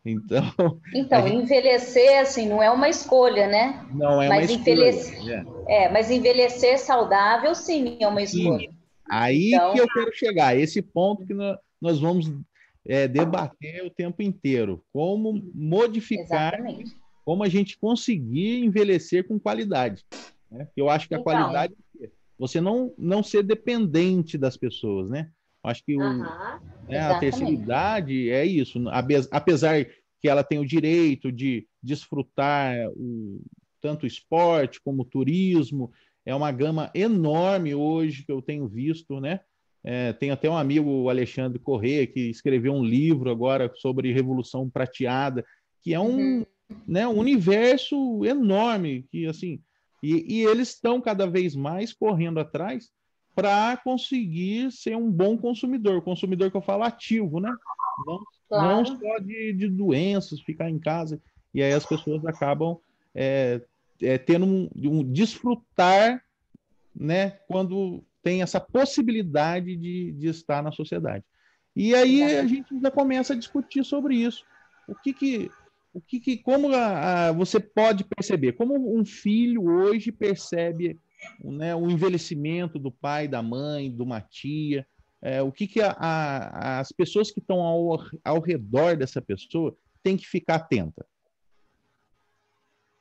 Então 0.05 0.41
Então, 0.95 1.27
gente- 1.27 1.43
envelhecer, 1.43 2.19
assim, 2.21 2.47
não 2.49 2.61
é 2.61 2.71
uma 2.71 2.89
escolha, 2.89 3.47
né? 3.47 3.85
não 3.93 4.21
é 4.21 4.27
Mas 4.29 4.49
uma 4.49 4.59
envelhece- 4.59 5.13
escolha. 5.13 5.45
É. 5.67 5.85
É, 5.85 5.89
mas 5.91 6.09
envelhecer 6.09 6.79
saudável, 6.79 7.53
sim, 7.53 7.97
é 7.99 8.07
uma 8.07 8.21
escolha. 8.21 8.69
Aí 9.09 9.53
Então- 9.53 9.73
que 9.73 9.79
eu 9.81 9.87
quero 9.87 10.11
chegar, 10.13 10.57
esse 10.57 10.81
ponto 10.81 11.25
que 11.25 11.33
nó- 11.33 11.57
nós 11.81 11.99
vamos 11.99 12.31
é, 12.87 13.07
debater 13.07 13.85
o 13.85 13.91
tempo 13.91 14.23
inteiro. 14.23 14.83
Como 14.91 15.39
modificar, 15.53 16.55
Exatamente. 16.55 16.95
como 17.23 17.43
a 17.43 17.47
gente 17.49 17.77
conseguir 17.77 18.63
envelhecer 18.65 19.27
com 19.27 19.39
qualidade. 19.39 20.03
Né? 20.49 20.67
Eu 20.75 20.89
acho 20.89 21.07
que 21.07 21.13
a 21.13 21.19
então, 21.19 21.23
qualidade 21.31 21.75
é 22.01 22.09
você 22.39 22.59
não, 22.59 22.91
não 22.97 23.21
ser 23.21 23.43
dependente 23.43 24.35
das 24.35 24.57
pessoas, 24.57 25.11
né? 25.11 25.29
Acho 25.63 25.83
que 25.83 25.95
o, 25.95 25.99
uh 25.99 26.23
-huh, 26.23 26.61
né, 26.89 26.99
a 26.99 27.19
terceira 27.19 27.51
idade 27.51 28.29
é 28.29 28.45
isso. 28.45 28.83
Apesar 29.31 29.85
que 30.19 30.27
ela 30.27 30.43
tem 30.43 30.59
o 30.59 30.65
direito 30.65 31.31
de 31.31 31.67
desfrutar 31.81 32.75
o, 32.95 33.41
tanto 33.81 34.03
o 34.03 34.07
esporte 34.07 34.79
como 34.81 35.01
o 35.01 35.05
turismo, 35.05 35.91
é 36.25 36.33
uma 36.35 36.51
gama 36.51 36.91
enorme 36.93 37.73
hoje 37.73 38.23
que 38.23 38.31
eu 38.31 38.41
tenho 38.41 38.67
visto, 38.67 39.19
né? 39.19 39.39
É, 39.83 40.13
tem 40.13 40.29
até 40.29 40.47
um 40.47 40.55
amigo, 40.55 40.89
o 40.89 41.09
Alexandre 41.09 41.57
Corrêa, 41.57 42.05
que 42.05 42.29
escreveu 42.29 42.73
um 42.73 42.83
livro 42.83 43.31
agora 43.31 43.71
sobre 43.75 44.13
Revolução 44.13 44.69
Prateada, 44.69 45.43
que 45.81 45.93
é 45.93 45.99
um, 45.99 46.37
uhum. 46.39 46.45
né, 46.87 47.07
um 47.07 47.17
universo 47.17 48.23
enorme, 48.23 49.07
que 49.11 49.25
assim, 49.25 49.59
e, 50.03 50.41
e 50.41 50.45
eles 50.45 50.69
estão 50.69 51.01
cada 51.01 51.25
vez 51.25 51.55
mais 51.55 51.91
correndo 51.93 52.39
atrás 52.39 52.91
para 53.35 53.77
conseguir 53.77 54.71
ser 54.71 54.95
um 54.95 55.09
bom 55.09 55.37
consumidor, 55.37 56.01
consumidor 56.01 56.51
que 56.51 56.57
eu 56.57 56.61
falo 56.61 56.83
ativo, 56.83 57.39
né? 57.39 57.53
Não, 58.05 58.19
claro. 58.49 58.67
não 58.67 58.85
só 58.85 59.19
de, 59.19 59.53
de, 59.53 59.69
doenças, 59.69 60.41
ficar 60.41 60.69
em 60.69 60.79
casa, 60.79 61.21
e 61.53 61.61
aí 61.61 61.71
as 61.73 61.85
pessoas 61.85 62.25
acabam 62.25 62.77
é, 63.13 63.61
é, 64.01 64.17
tendo 64.17 64.45
um, 64.45 64.69
um 64.75 65.03
desfrutar, 65.03 66.23
né, 66.93 67.39
quando 67.47 68.03
tem 68.21 68.41
essa 68.41 68.59
possibilidade 68.59 69.75
de, 69.75 70.11
de 70.11 70.27
estar 70.27 70.61
na 70.61 70.71
sociedade. 70.71 71.23
E 71.75 71.95
aí 71.95 72.21
a 72.21 72.45
gente 72.45 72.79
já 72.81 72.91
começa 72.91 73.33
a 73.33 73.35
discutir 73.35 73.83
sobre 73.85 74.15
isso. 74.15 74.43
O 74.87 74.95
que 74.95 75.13
que, 75.13 75.49
o 75.93 76.01
que, 76.01 76.19
que 76.19 76.37
como 76.37 76.73
a, 76.73 77.27
a, 77.27 77.31
você 77.31 77.59
pode 77.59 78.03
perceber, 78.03 78.53
como 78.53 78.97
um 78.97 79.05
filho 79.05 79.63
hoje 79.63 80.11
percebe 80.11 80.99
né, 81.43 81.75
o 81.75 81.89
envelhecimento 81.89 82.79
do 82.79 82.91
pai, 82.91 83.27
da 83.27 83.41
mãe, 83.41 83.91
de 83.91 84.01
uma 84.01 84.21
tia, 84.21 84.87
é, 85.21 85.41
o 85.41 85.51
que, 85.51 85.67
que 85.67 85.81
a, 85.81 86.79
as 86.79 86.91
pessoas 86.91 87.29
que 87.29 87.39
estão 87.39 87.61
ao, 87.61 87.99
ao 88.23 88.39
redor 88.39 88.97
dessa 88.97 89.21
pessoa 89.21 89.75
têm 90.01 90.17
que 90.17 90.25
ficar 90.25 90.55
atenta? 90.55 91.05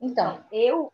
Então, 0.01 0.43
eu 0.53 0.93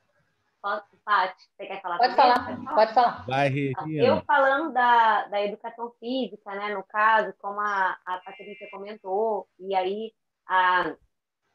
Paty, 1.06 1.40
você 1.56 1.66
quer 1.66 1.80
falar? 1.80 1.98
Pode 1.98 2.16
falar, 2.16 2.44
pode 2.44 2.64
falar, 2.64 2.74
pode 2.74 2.94
falar. 2.94 3.26
Vai, 3.26 3.52
Eu 3.96 4.20
falando 4.24 4.72
da, 4.72 5.28
da 5.28 5.40
educação 5.44 5.92
física, 6.00 6.52
né, 6.56 6.74
no 6.74 6.82
caso, 6.82 7.32
como 7.38 7.60
a, 7.60 7.96
a 8.04 8.18
Patrícia 8.18 8.68
comentou, 8.72 9.48
e 9.60 9.72
aí 9.76 10.12
a, 10.44 10.96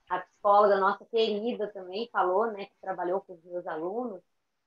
a 0.09 0.19
psicóloga 0.19 0.77
nossa 0.77 1.03
querida 1.05 1.67
também 1.67 2.09
falou, 2.13 2.49
né, 2.53 2.65
que 2.67 2.79
trabalhou 2.79 3.19
com 3.19 3.33
os 3.33 3.43
meus 3.43 3.67
alunos, 3.67 4.21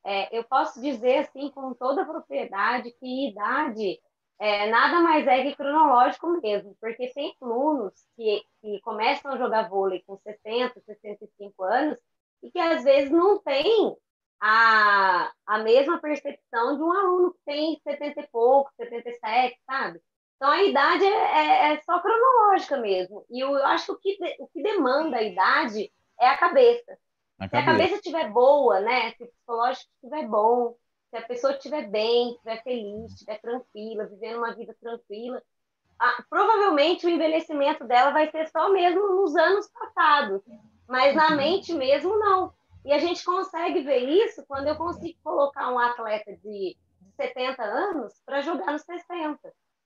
é, 0.04 0.36
eu 0.36 0.44
posso 0.44 0.80
dizer, 0.80 1.18
assim, 1.18 1.50
com 1.50 1.72
toda 1.74 2.04
propriedade, 2.04 2.92
que 3.00 3.28
idade 3.30 4.00
é, 4.38 4.68
nada 4.68 5.00
mais 5.00 5.26
é 5.26 5.42
que 5.42 5.56
cronológico 5.56 6.40
mesmo, 6.42 6.76
porque 6.80 7.08
tem 7.14 7.34
alunos 7.40 7.94
que, 8.16 8.42
que 8.60 8.80
começam 8.82 9.32
a 9.32 9.38
jogar 9.38 9.68
vôlei 9.68 10.02
com 10.06 10.18
60, 10.18 10.80
65 10.80 11.64
anos 11.64 11.98
e 12.42 12.50
que 12.50 12.58
às 12.58 12.84
vezes 12.84 13.10
não 13.10 13.38
tem 13.40 13.96
a, 14.40 15.32
a 15.46 15.58
mesma 15.58 15.98
percepção 15.98 16.76
de 16.76 16.82
um 16.82 16.92
aluno 16.92 17.32
que 17.32 17.40
tem 17.46 17.80
70 17.82 18.20
e 18.20 18.28
pouco, 18.28 18.70
77, 18.76 19.58
sabe? 19.64 20.00
Então 20.36 20.50
a 20.50 20.62
idade 20.62 21.04
é, 21.04 21.08
é, 21.08 21.72
é 21.74 21.80
só 21.82 22.00
cronológica 22.00 22.76
mesmo. 22.76 23.24
E 23.30 23.40
eu, 23.40 23.50
eu 23.52 23.64
acho 23.66 23.96
que 23.98 24.14
o 24.14 24.16
que, 24.18 24.36
o 24.40 24.48
que 24.48 24.62
demanda 24.62 25.16
a 25.16 25.22
idade 25.22 25.90
é 26.20 26.28
a 26.28 26.36
cabeça. 26.36 26.98
A 27.44 27.48
se 27.48 27.50
cabeça. 27.50 27.70
a 27.70 27.72
cabeça 27.72 27.94
estiver 27.96 28.30
boa, 28.30 28.80
né? 28.80 29.12
Se 29.12 29.24
o 29.24 29.26
psicológico 29.26 29.90
estiver 29.94 30.26
bom, 30.26 30.76
se 31.10 31.16
a 31.16 31.22
pessoa 31.22 31.52
estiver 31.52 31.88
bem, 31.88 32.32
estiver 32.32 32.62
feliz, 32.62 33.12
estiver 33.12 33.40
tranquila, 33.40 34.06
vivendo 34.06 34.38
uma 34.38 34.54
vida 34.54 34.74
tranquila, 34.80 35.42
ah, 35.98 36.24
provavelmente 36.28 37.06
o 37.06 37.10
envelhecimento 37.10 37.84
dela 37.84 38.10
vai 38.10 38.30
ser 38.30 38.48
só 38.48 38.70
mesmo 38.72 39.00
nos 39.14 39.36
anos 39.36 39.68
passados, 39.68 40.42
mas 40.88 41.14
na 41.14 41.30
uhum. 41.30 41.36
mente 41.36 41.72
mesmo 41.72 42.18
não. 42.18 42.52
E 42.84 42.92
a 42.92 42.98
gente 42.98 43.24
consegue 43.24 43.80
ver 43.82 44.00
isso 44.00 44.44
quando 44.46 44.66
eu 44.66 44.76
consigo 44.76 45.18
colocar 45.22 45.72
um 45.72 45.78
atleta 45.78 46.32
de, 46.36 46.76
de 47.00 47.12
70 47.16 47.62
anos 47.62 48.12
para 48.26 48.42
jogar 48.42 48.72
nos 48.72 48.82
60. 48.82 49.38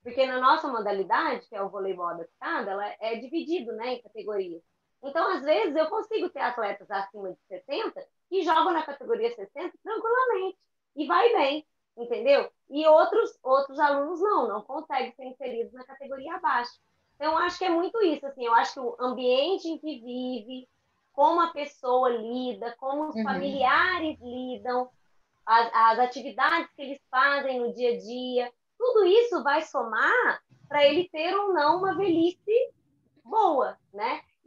Porque 0.03 0.27
na 0.27 0.41
nossa 0.41 0.67
modalidade, 0.69 1.47
que 1.49 1.55
é 1.55 1.63
o 1.63 1.69
voleibol 1.69 2.09
adaptado, 2.09 2.71
ela 2.71 2.87
é 3.01 3.17
dividido 3.17 3.73
né, 3.73 3.95
em 3.95 4.03
categorias. 4.03 4.63
Então, 5.03 5.31
às 5.31 5.43
vezes, 5.43 5.77
eu 5.77 5.87
consigo 5.87 6.29
ter 6.29 6.41
atletas 6.41 6.91
acima 6.91 7.31
de 7.31 7.39
70 7.49 8.05
que 8.29 8.43
jogam 8.43 8.73
na 8.73 8.83
categoria 8.83 9.35
60 9.35 9.73
tranquilamente. 9.83 10.59
E 10.97 11.07
vai 11.07 11.33
bem, 11.33 11.67
entendeu? 11.97 12.51
E 12.69 12.87
outros, 12.87 13.39
outros 13.43 13.79
alunos 13.79 14.21
não, 14.21 14.49
não 14.49 14.63
conseguem 14.63 15.13
ser 15.13 15.25
inseridos 15.25 15.73
na 15.73 15.85
categoria 15.85 16.35
abaixo. 16.35 16.73
Então, 17.15 17.37
acho 17.39 17.59
que 17.59 17.65
é 17.65 17.71
muito 17.71 18.03
isso. 18.03 18.27
Assim, 18.27 18.45
eu 18.45 18.55
acho 18.55 18.75
que 18.75 18.81
o 18.81 18.97
ambiente 18.99 19.69
em 19.69 19.79
que 19.79 20.01
vive, 20.01 20.69
como 21.13 21.41
a 21.41 21.53
pessoa 21.53 22.09
lida, 22.09 22.75
como 22.79 23.09
os 23.09 23.15
uhum. 23.15 23.23
familiares 23.23 24.19
lidam, 24.21 24.91
as, 25.47 25.71
as 25.73 25.99
atividades 26.01 26.71
que 26.75 26.83
eles 26.83 27.01
fazem 27.11 27.61
no 27.61 27.73
dia 27.73 27.95
a 27.95 27.99
dia, 27.99 28.53
tudo 28.77 29.05
isso 29.07 29.43
vai 29.43 29.63
somar 29.63 30.43
para 30.69 30.85
ele 30.85 31.09
ter 31.09 31.35
ou 31.35 31.55
não 31.55 31.79
uma 31.79 31.97
velhice 31.97 32.73
boa? 33.25 33.78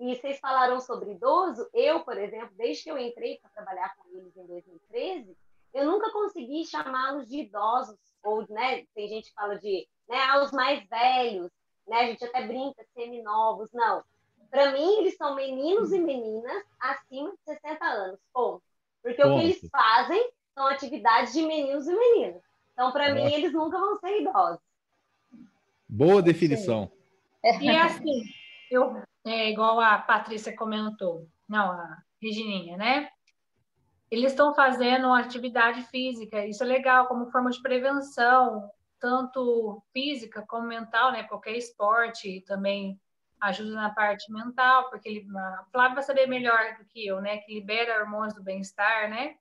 E 0.01 0.15
vocês 0.15 0.39
falaram 0.39 0.79
sobre 0.79 1.11
idoso, 1.11 1.69
eu, 1.75 1.99
por 1.99 2.17
exemplo, 2.17 2.49
desde 2.57 2.83
que 2.83 2.89
eu 2.89 2.97
entrei 2.97 3.37
para 3.37 3.51
trabalhar 3.51 3.95
com 3.95 4.09
eles 4.09 4.35
em 4.35 4.47
2013, 4.47 5.37
eu 5.75 5.85
nunca 5.85 6.11
consegui 6.11 6.65
chamá-los 6.65 7.29
de 7.29 7.41
idosos, 7.41 7.99
ou, 8.23 8.43
né, 8.49 8.83
tem 8.95 9.07
gente 9.07 9.29
que 9.29 9.35
fala 9.35 9.59
de, 9.59 9.87
né, 10.09 10.19
aos 10.31 10.51
mais 10.51 10.83
velhos, 10.89 11.51
né, 11.87 11.97
a 11.97 12.05
gente 12.07 12.25
até 12.25 12.47
brinca, 12.47 12.83
semi-novos, 12.95 13.69
não. 13.73 14.03
Para 14.49 14.71
mim, 14.71 14.97
eles 14.97 15.15
são 15.17 15.35
meninos 15.35 15.93
e 15.93 15.99
meninas 15.99 16.63
acima 16.79 17.29
de 17.29 17.37
60 17.43 17.85
anos, 17.85 18.19
ponto. 18.33 18.63
Porque 19.03 19.21
ponto. 19.21 19.35
o 19.35 19.39
que 19.39 19.45
eles 19.45 19.69
fazem 19.69 20.31
são 20.55 20.65
atividades 20.65 21.31
de 21.31 21.43
meninos 21.43 21.87
e 21.87 21.93
meninas. 21.93 22.41
Então, 22.73 22.91
para 22.91 23.13
mim, 23.13 23.31
eles 23.31 23.53
nunca 23.53 23.77
vão 23.77 23.99
ser 23.99 24.19
idosos. 24.19 24.59
Boa 25.87 26.23
definição. 26.23 26.91
E 27.61 27.69
assim, 27.69 28.23
eu, 28.71 28.95
é, 29.25 29.49
igual 29.49 29.79
a 29.79 29.97
Patrícia 29.97 30.55
comentou, 30.55 31.27
não, 31.47 31.71
a 31.71 31.97
Regininha, 32.21 32.77
né? 32.77 33.09
Eles 34.09 34.31
estão 34.31 34.53
fazendo 34.53 35.13
atividade 35.13 35.83
física, 35.83 36.45
isso 36.45 36.63
é 36.63 36.67
legal, 36.67 37.07
como 37.07 37.31
forma 37.31 37.49
de 37.49 37.61
prevenção, 37.61 38.69
tanto 38.99 39.81
física 39.93 40.43
como 40.47 40.67
mental, 40.67 41.11
né? 41.11 41.23
Qualquer 41.23 41.55
esporte 41.55 42.43
também 42.45 42.99
ajuda 43.39 43.71
na 43.71 43.89
parte 43.89 44.31
mental, 44.31 44.89
porque 44.89 45.09
ele, 45.09 45.27
a 45.35 45.65
Flávia 45.71 45.95
vai 45.95 46.03
saber 46.03 46.27
melhor 46.27 46.77
do 46.77 46.85
que 46.85 47.05
eu, 47.05 47.19
né? 47.19 47.37
Que 47.37 47.53
libera 47.53 47.99
hormônios 47.99 48.35
do 48.35 48.43
bem-estar, 48.43 49.09
né? 49.09 49.35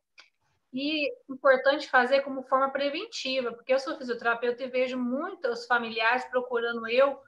E 0.73 1.13
importante 1.29 1.91
fazer 1.91 2.21
como 2.21 2.45
forma 2.45 2.71
preventiva, 2.71 3.53
porque 3.53 3.73
eu 3.75 3.79
sou 3.79 3.97
fisioterapeuta 3.99 4.63
e 4.63 4.69
vejo 4.69 4.97
muitos 4.97 5.67
familiares 5.67 6.25
procurando 6.27 6.87
eu 6.87 7.21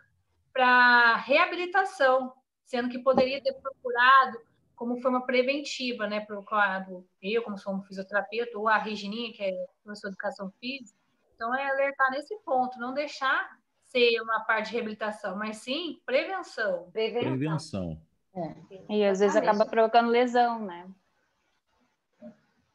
para 0.53 1.17
reabilitação, 1.17 2.33
sendo 2.65 2.89
que 2.89 2.99
poderia 2.99 3.43
ter 3.43 3.53
procurado 3.55 4.41
como 4.75 5.01
forma 5.01 5.25
preventiva, 5.25 6.07
né? 6.07 6.21
Procurado 6.21 7.07
eu, 7.21 7.43
como 7.43 7.59
sou 7.59 7.75
um 7.75 7.83
fisioterapeuta, 7.83 8.59
ou 8.59 8.69
a 8.69 8.79
Regininha, 8.79 9.33
que 9.33 9.43
é 9.43 9.53
professora 9.85 10.11
de 10.11 10.17
educação 10.17 10.51
física. 10.61 10.99
Então, 11.35 11.55
é 11.55 11.69
alertar 11.71 12.11
nesse 12.11 12.37
ponto, 12.45 12.79
não 12.79 12.93
deixar 12.93 13.59
ser 13.85 14.21
uma 14.21 14.41
parte 14.41 14.69
de 14.69 14.73
reabilitação, 14.73 15.37
mas 15.37 15.59
sim 15.59 16.01
prevenção. 16.07 16.91
Prevenção. 16.93 17.31
prevenção. 17.31 18.01
É. 18.35 18.55
E 18.89 19.05
às 19.05 19.21
vezes 19.21 19.37
acaba 19.37 19.67
provocando 19.67 20.09
lesão, 20.09 20.65
né? 20.65 20.89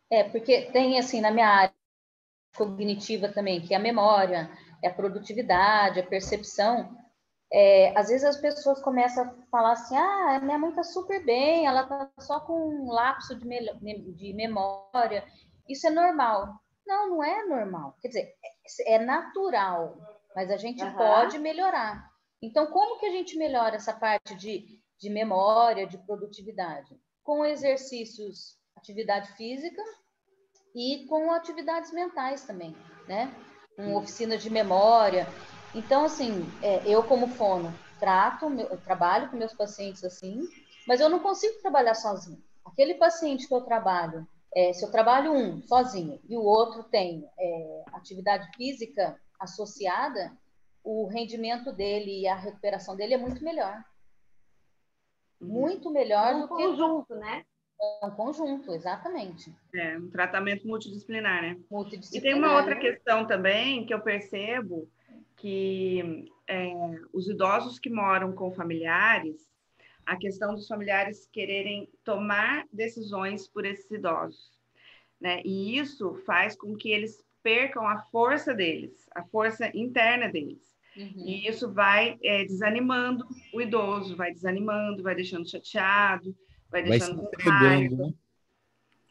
É, 0.09 0.23
porque 0.23 0.63
tem 0.71 0.99
assim 0.99 1.19
na 1.19 1.31
minha 1.31 1.47
área 1.47 1.73
cognitiva 2.55 3.29
também, 3.29 3.61
que 3.61 3.73
é 3.73 3.77
a 3.77 3.79
memória, 3.79 4.49
é 4.83 4.87
a 4.87 4.93
produtividade, 4.93 5.99
a 5.99 6.05
percepção. 6.05 6.97
É, 7.51 7.97
às 7.97 8.09
vezes 8.09 8.25
as 8.25 8.37
pessoas 8.37 8.81
começam 8.81 9.23
a 9.23 9.33
falar 9.49 9.71
assim: 9.73 9.95
ah, 9.95 10.39
minha 10.41 10.57
mãe 10.57 10.69
está 10.69 10.83
super 10.83 11.23
bem, 11.25 11.65
ela 11.65 11.83
está 11.83 12.09
só 12.19 12.39
com 12.41 12.53
um 12.53 12.91
lapso 12.91 13.35
de, 13.35 13.45
me 13.45 14.11
de 14.13 14.33
memória, 14.33 15.23
isso 15.67 15.87
é 15.87 15.89
normal. 15.89 16.49
Não, 16.85 17.09
não 17.09 17.23
é 17.23 17.45
normal. 17.45 17.95
Quer 18.01 18.07
dizer, 18.09 18.33
é, 18.79 18.95
é 18.95 18.99
natural 18.99 19.97
mas 20.37 20.51
a 20.51 20.57
gente 20.57 20.83
uhum. 20.83 20.93
pode 20.93 21.39
melhorar. 21.39 22.11
Então, 22.39 22.67
como 22.67 22.99
que 22.99 23.07
a 23.07 23.11
gente 23.11 23.35
melhora 23.35 23.75
essa 23.75 23.91
parte 23.91 24.35
de, 24.35 24.79
de 24.99 25.09
memória, 25.09 25.87
de 25.87 25.97
produtividade? 25.97 26.95
Com 27.23 27.43
exercícios, 27.43 28.55
atividade 28.75 29.31
física 29.31 29.81
e 30.75 31.07
com 31.09 31.31
atividades 31.31 31.91
mentais 31.91 32.43
também, 32.45 32.77
né? 33.07 33.33
Com 33.75 33.95
oficina 33.95 34.37
de 34.37 34.47
memória. 34.51 35.25
Então, 35.77 36.05
assim, 36.05 36.45
é, 36.61 36.81
eu 36.85 37.03
como 37.03 37.27
fono 37.27 37.71
trato, 37.99 38.45
eu 38.45 38.77
trabalho 38.81 39.29
com 39.29 39.37
meus 39.37 39.53
pacientes 39.53 40.03
assim, 40.03 40.47
mas 40.87 40.99
eu 40.99 41.09
não 41.09 41.19
consigo 41.19 41.61
trabalhar 41.61 41.93
sozinho. 41.93 42.41
Aquele 42.65 42.95
paciente 42.95 43.47
que 43.47 43.53
eu 43.53 43.61
trabalho 43.61 44.27
É, 44.55 44.73
se 44.73 44.83
eu 44.83 44.89
trabalho 44.89 45.31
um 45.33 45.61
sozinho 45.61 46.19
e 46.27 46.35
o 46.35 46.41
outro 46.41 46.81
tem 46.83 47.29
é, 47.37 47.83
atividade 47.93 48.49
física 48.55 49.15
associada, 49.39 50.31
o 50.83 51.05
rendimento 51.07 51.71
dele 51.71 52.21
e 52.21 52.27
a 52.27 52.35
recuperação 52.35 52.95
dele 52.95 53.13
é 53.13 53.17
muito 53.17 53.43
melhor. 53.43 53.75
Uhum. 55.39 55.47
Muito 55.47 55.91
melhor 55.91 56.33
um 56.33 56.41
do 56.41 56.47
conjunto, 56.47 57.13
que... 57.13 57.19
né? 57.19 57.43
É 58.01 58.05
um 58.07 58.11
conjunto, 58.11 58.73
exatamente. 58.73 59.53
É, 59.75 59.97
um 59.99 60.09
tratamento 60.09 60.65
multidisciplinar, 60.65 61.41
né? 61.43 61.57
Multidisciplinar. 61.69 62.25
E 62.25 62.33
tem 62.33 62.33
uma 62.33 62.57
outra 62.57 62.79
questão 62.79 63.27
também 63.27 63.85
que 63.85 63.93
eu 63.93 64.01
percebo 64.01 64.89
que 65.37 66.31
é, 66.47 66.73
os 67.13 67.27
idosos 67.27 67.79
que 67.79 67.89
moram 67.89 68.33
com 68.33 68.51
familiares, 68.51 69.47
a 70.05 70.15
questão 70.15 70.53
dos 70.53 70.67
familiares 70.67 71.27
quererem 71.31 71.89
tomar 72.03 72.65
decisões 72.71 73.47
por 73.47 73.65
esses 73.65 73.89
idosos, 73.91 74.51
né? 75.19 75.41
E 75.45 75.77
isso 75.77 76.15
faz 76.25 76.55
com 76.55 76.75
que 76.75 76.89
eles 76.89 77.23
percam 77.43 77.87
a 77.87 77.99
força 78.03 78.53
deles, 78.53 79.07
a 79.15 79.23
força 79.23 79.69
interna 79.75 80.27
deles. 80.27 80.75
Uhum. 80.95 81.25
E 81.25 81.47
isso 81.47 81.71
vai 81.71 82.17
é, 82.23 82.43
desanimando 82.43 83.27
o 83.53 83.61
idoso, 83.61 84.15
vai 84.15 84.33
desanimando, 84.33 85.03
vai 85.03 85.13
deixando 85.13 85.49
chateado, 85.49 86.35
vai 86.71 86.81
deixando 86.81 87.21
vai 87.21 87.31
com 87.31 87.49
raiva, 87.49 87.95
né? 88.07 88.13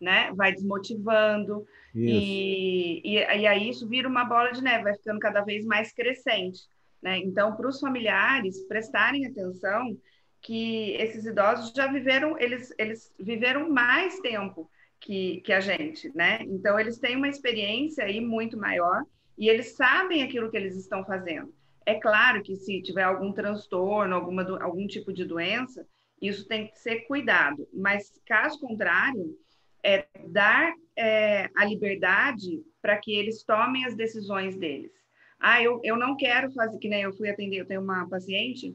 Né? 0.01 0.33
Vai 0.35 0.53
desmotivando. 0.53 1.67
E, 1.95 3.01
e, 3.05 3.15
e, 3.15 3.47
aí 3.47 3.71
isso 3.71 3.89
vira 3.89 4.09
uma 4.09 4.25
bola 4.25 4.53
de 4.53 4.63
neve, 4.63 4.85
vai 4.85 4.95
ficando 4.95 5.19
cada 5.19 5.41
vez 5.43 5.65
mais 5.65 5.93
crescente. 5.93 6.61
Né? 7.03 7.19
Então, 7.19 7.57
para 7.57 7.69
os 7.69 7.81
familiares 7.81 8.67
prestarem 8.67 9.27
atenção 9.27 9.97
que 10.43 10.93
esses 10.93 11.25
idosos 11.25 11.73
já 11.75 11.87
viveram, 11.91 12.39
eles, 12.39 12.73
eles 12.79 13.13
viveram 13.19 13.71
mais 13.71 14.21
tempo 14.21 14.71
que, 15.01 15.41
que 15.41 15.53
a 15.53 15.61
gente, 15.61 16.15
né? 16.15 16.39
Então, 16.43 16.79
eles 16.79 16.99
têm 16.99 17.17
uma 17.17 17.29
experiência 17.29 18.05
aí 18.05 18.21
muito 18.21 18.57
maior 18.57 19.03
e 19.39 19.49
eles 19.49 19.75
sabem 19.77 20.23
aquilo 20.23 20.51
que 20.51 20.57
eles 20.57 20.77
estão 20.77 21.05
fazendo. 21.05 21.53
É 21.85 21.95
claro 21.95 22.43
que 22.43 22.57
se 22.57 22.83
tiver 22.83 23.05
algum 23.05 23.33
transtorno, 23.33 24.15
alguma, 24.15 24.43
algum 24.63 24.87
tipo 24.87 25.13
de 25.13 25.25
doença, 25.25 25.87
isso 26.21 26.47
tem 26.47 26.69
que 26.69 26.79
ser 26.79 27.07
cuidado. 27.07 27.69
Mas, 27.73 28.21
caso 28.27 28.59
contrário, 28.61 29.37
é 29.83 30.07
dar 30.29 30.73
é, 30.97 31.49
a 31.57 31.65
liberdade 31.65 32.63
para 32.81 32.97
que 32.97 33.15
eles 33.15 33.43
tomem 33.45 33.85
as 33.85 33.95
decisões 33.95 34.57
deles. 34.57 34.93
Ah, 35.39 35.63
eu, 35.63 35.81
eu 35.85 35.97
não 35.97 36.17
quero 36.17 36.51
fazer, 36.53 36.79
que 36.79 36.89
nem 36.89 37.03
eu 37.03 37.13
fui 37.13 37.29
atender, 37.29 37.59
eu 37.59 37.67
tenho 37.67 37.83
uma 37.83 38.09
paciente 38.09 38.75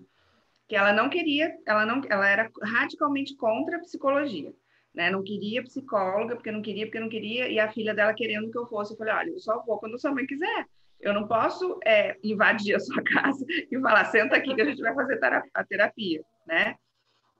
que 0.67 0.75
ela 0.75 0.93
não 0.93 1.09
queria, 1.09 1.53
ela 1.65 1.85
não, 1.85 2.01
ela 2.09 2.27
era 2.27 2.49
radicalmente 2.63 3.35
contra 3.35 3.77
a 3.77 3.81
psicologia, 3.81 4.53
né? 4.93 5.09
Não 5.09 5.23
queria 5.23 5.63
psicóloga, 5.63 6.35
porque 6.35 6.51
não 6.51 6.61
queria, 6.61 6.85
porque 6.85 6.99
não 6.99 7.09
queria, 7.09 7.49
e 7.49 7.59
a 7.59 7.71
filha 7.71 7.93
dela 7.93 8.13
querendo 8.13 8.49
que 8.49 8.57
eu 8.57 8.67
fosse. 8.67 8.93
Eu 8.93 8.97
falei, 8.97 9.13
olha, 9.13 9.29
eu 9.31 9.39
só 9.39 9.61
vou 9.65 9.79
quando 9.79 9.99
sua 9.99 10.13
mãe 10.13 10.25
quiser. 10.25 10.65
Eu 11.01 11.13
não 11.13 11.27
posso 11.27 11.79
é, 11.83 12.15
invadir 12.23 12.75
a 12.75 12.79
sua 12.79 13.01
casa 13.03 13.45
e 13.49 13.79
falar, 13.79 14.05
senta 14.05 14.37
aqui 14.37 14.53
que 14.55 14.61
a 14.61 14.65
gente 14.65 14.81
vai 14.81 14.93
fazer 14.93 15.19
a 15.53 15.63
terapia, 15.65 16.23
né? 16.47 16.75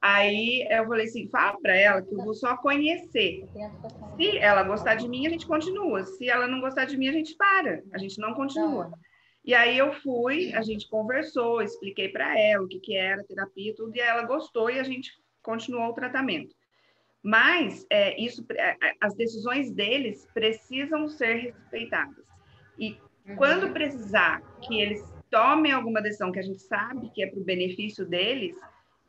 Aí 0.02 0.68
eu 0.70 0.88
falei 0.88 1.06
assim, 1.06 1.30
fala 1.30 1.60
para 1.62 1.76
ela 1.76 2.02
que 2.02 2.12
eu 2.12 2.24
vou 2.24 2.34
só 2.34 2.58
conhecer. 2.58 3.48
Se 4.18 4.38
ela 4.38 4.64
gostar 4.64 4.96
de 4.96 5.08
mim, 5.08 5.28
a 5.28 5.30
gente 5.30 5.46
continua. 5.46 6.04
Se 6.06 6.28
ela 6.28 6.48
não 6.48 6.60
gostar 6.60 6.86
de 6.86 6.98
mim, 6.98 7.08
a 7.08 7.12
gente 7.12 7.36
para. 7.36 7.84
A 7.94 8.00
gente 8.00 8.20
não 8.20 8.34
continua. 8.34 8.92
E 9.46 9.54
aí 9.54 9.78
eu 9.78 9.94
fui, 9.94 10.54
a 10.54 10.62
gente 10.62 10.90
conversou, 10.90 11.62
expliquei 11.62 12.10
para 12.10 12.40
ela 12.40 12.64
o 12.64 12.68
que, 12.68 12.80
que 12.80 12.96
era 12.96 13.24
terapia, 13.24 13.76
tudo, 13.76 13.96
e 13.96 14.00
ela 14.00 14.24
gostou 14.24 14.70
e 14.70 14.80
a 14.80 14.84
gente 14.84 15.12
continuou 15.42 15.90
o 15.90 15.94
tratamento. 15.94 16.56
Mas 17.24 17.86
é, 17.90 18.20
isso, 18.20 18.44
é, 18.52 18.72
é, 18.72 18.96
as 19.00 19.16
decisões 19.16 19.72
deles 19.72 20.28
precisam 20.34 21.08
ser 21.08 21.36
respeitadas. 21.36 22.26
E 22.78 22.98
uhum. 23.28 23.36
quando 23.36 23.74
precisar 23.74 24.42
que 24.62 24.80
eles 24.82 25.04
tomem 25.30 25.72
alguma 25.72 26.02
decisão 26.02 26.32
que 26.32 26.40
a 26.40 26.44
gente 26.44 26.62
sabe 26.62 27.10
que 27.12 27.24
é 27.24 27.28
para 27.28 27.40
o 27.40 27.44
benefício 27.44 28.06
deles, 28.06 28.56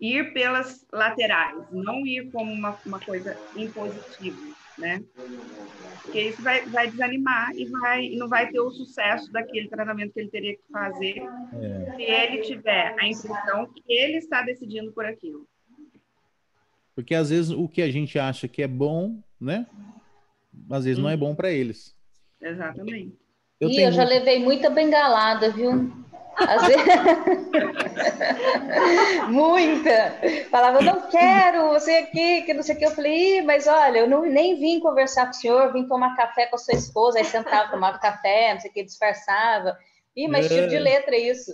ir 0.03 0.33
pelas 0.33 0.85
laterais, 0.93 1.65
não 1.71 2.05
ir 2.05 2.29
como 2.33 2.53
uma, 2.53 2.77
uma 2.85 2.99
coisa 2.99 3.39
impositiva, 3.55 4.37
né? 4.77 5.01
Porque 6.03 6.21
isso 6.23 6.43
vai, 6.43 6.67
vai 6.67 6.91
desanimar 6.91 7.55
e 7.55 7.67
vai, 7.67 8.11
não 8.17 8.29
vai 8.29 8.51
ter 8.51 8.59
o 8.59 8.71
sucesso 8.73 9.31
daquele 9.31 9.69
tratamento 9.69 10.13
que 10.13 10.19
ele 10.19 10.29
teria 10.29 10.57
que 10.57 10.63
fazer 10.73 11.23
é. 11.53 11.93
se 11.95 12.03
ele 12.03 12.43
tiver 12.43 12.97
a 12.99 13.07
impressão 13.07 13.67
que 13.67 13.83
ele 13.87 14.17
está 14.17 14.43
decidindo 14.43 14.91
por 14.91 15.07
aquilo. 15.07 15.47
Porque 16.97 17.15
às 17.15 17.31
vezes 17.31 17.53
o 17.53 17.69
que 17.69 17.81
a 17.81 17.91
gente 17.91 18.19
acha 18.19 18.49
que 18.49 18.61
é 18.61 18.69
bom, 18.69 19.23
né? 19.41 19.67
Às 20.69 20.85
vezes 20.85 20.99
hum. 20.99 21.03
não 21.03 21.11
é 21.11 21.17
bom 21.17 21.33
para 21.33 21.53
eles. 21.53 21.95
Exatamente. 22.41 23.17
Eu, 23.61 23.71
e 23.71 23.81
eu 23.81 23.93
já 23.93 24.03
levei 24.03 24.41
muita 24.41 24.69
bengalada, 24.69 25.49
viu? 25.49 25.93
Às 26.37 26.67
vezes... 26.67 26.83
Muita. 29.29 30.19
Falava, 30.51 30.81
não 30.81 31.09
quero, 31.09 31.69
você 31.71 31.99
aqui, 31.99 32.43
que 32.43 32.55
não 32.55 32.63
sei 32.63 32.75
o 32.75 32.79
que. 32.79 32.87
Eu 32.87 32.91
falei, 32.91 33.43
mas 33.43 33.67
olha, 33.67 33.99
eu 33.99 34.09
não, 34.09 34.23
nem 34.23 34.59
vim 34.59 34.81
conversar 34.81 35.27
com 35.27 35.33
o 35.33 35.35
senhor, 35.35 35.73
vim 35.73 35.87
tomar 35.87 36.17
café 36.17 36.47
com 36.47 36.57
a 36.57 36.59
sua 36.59 36.75
esposa, 36.75 37.19
aí 37.19 37.25
sentava, 37.25 37.71
tomava 37.71 37.99
café, 37.99 38.55
não 38.55 38.61
sei 38.61 38.71
o 38.71 38.75
que, 38.75 38.85
disfarçava. 38.85 39.77
Ih, 40.17 40.29
mas 40.29 40.47
é. 40.47 40.55
tipo 40.55 40.69
de 40.69 40.79
letra 40.79 41.15
é 41.15 41.21
isso. 41.21 41.53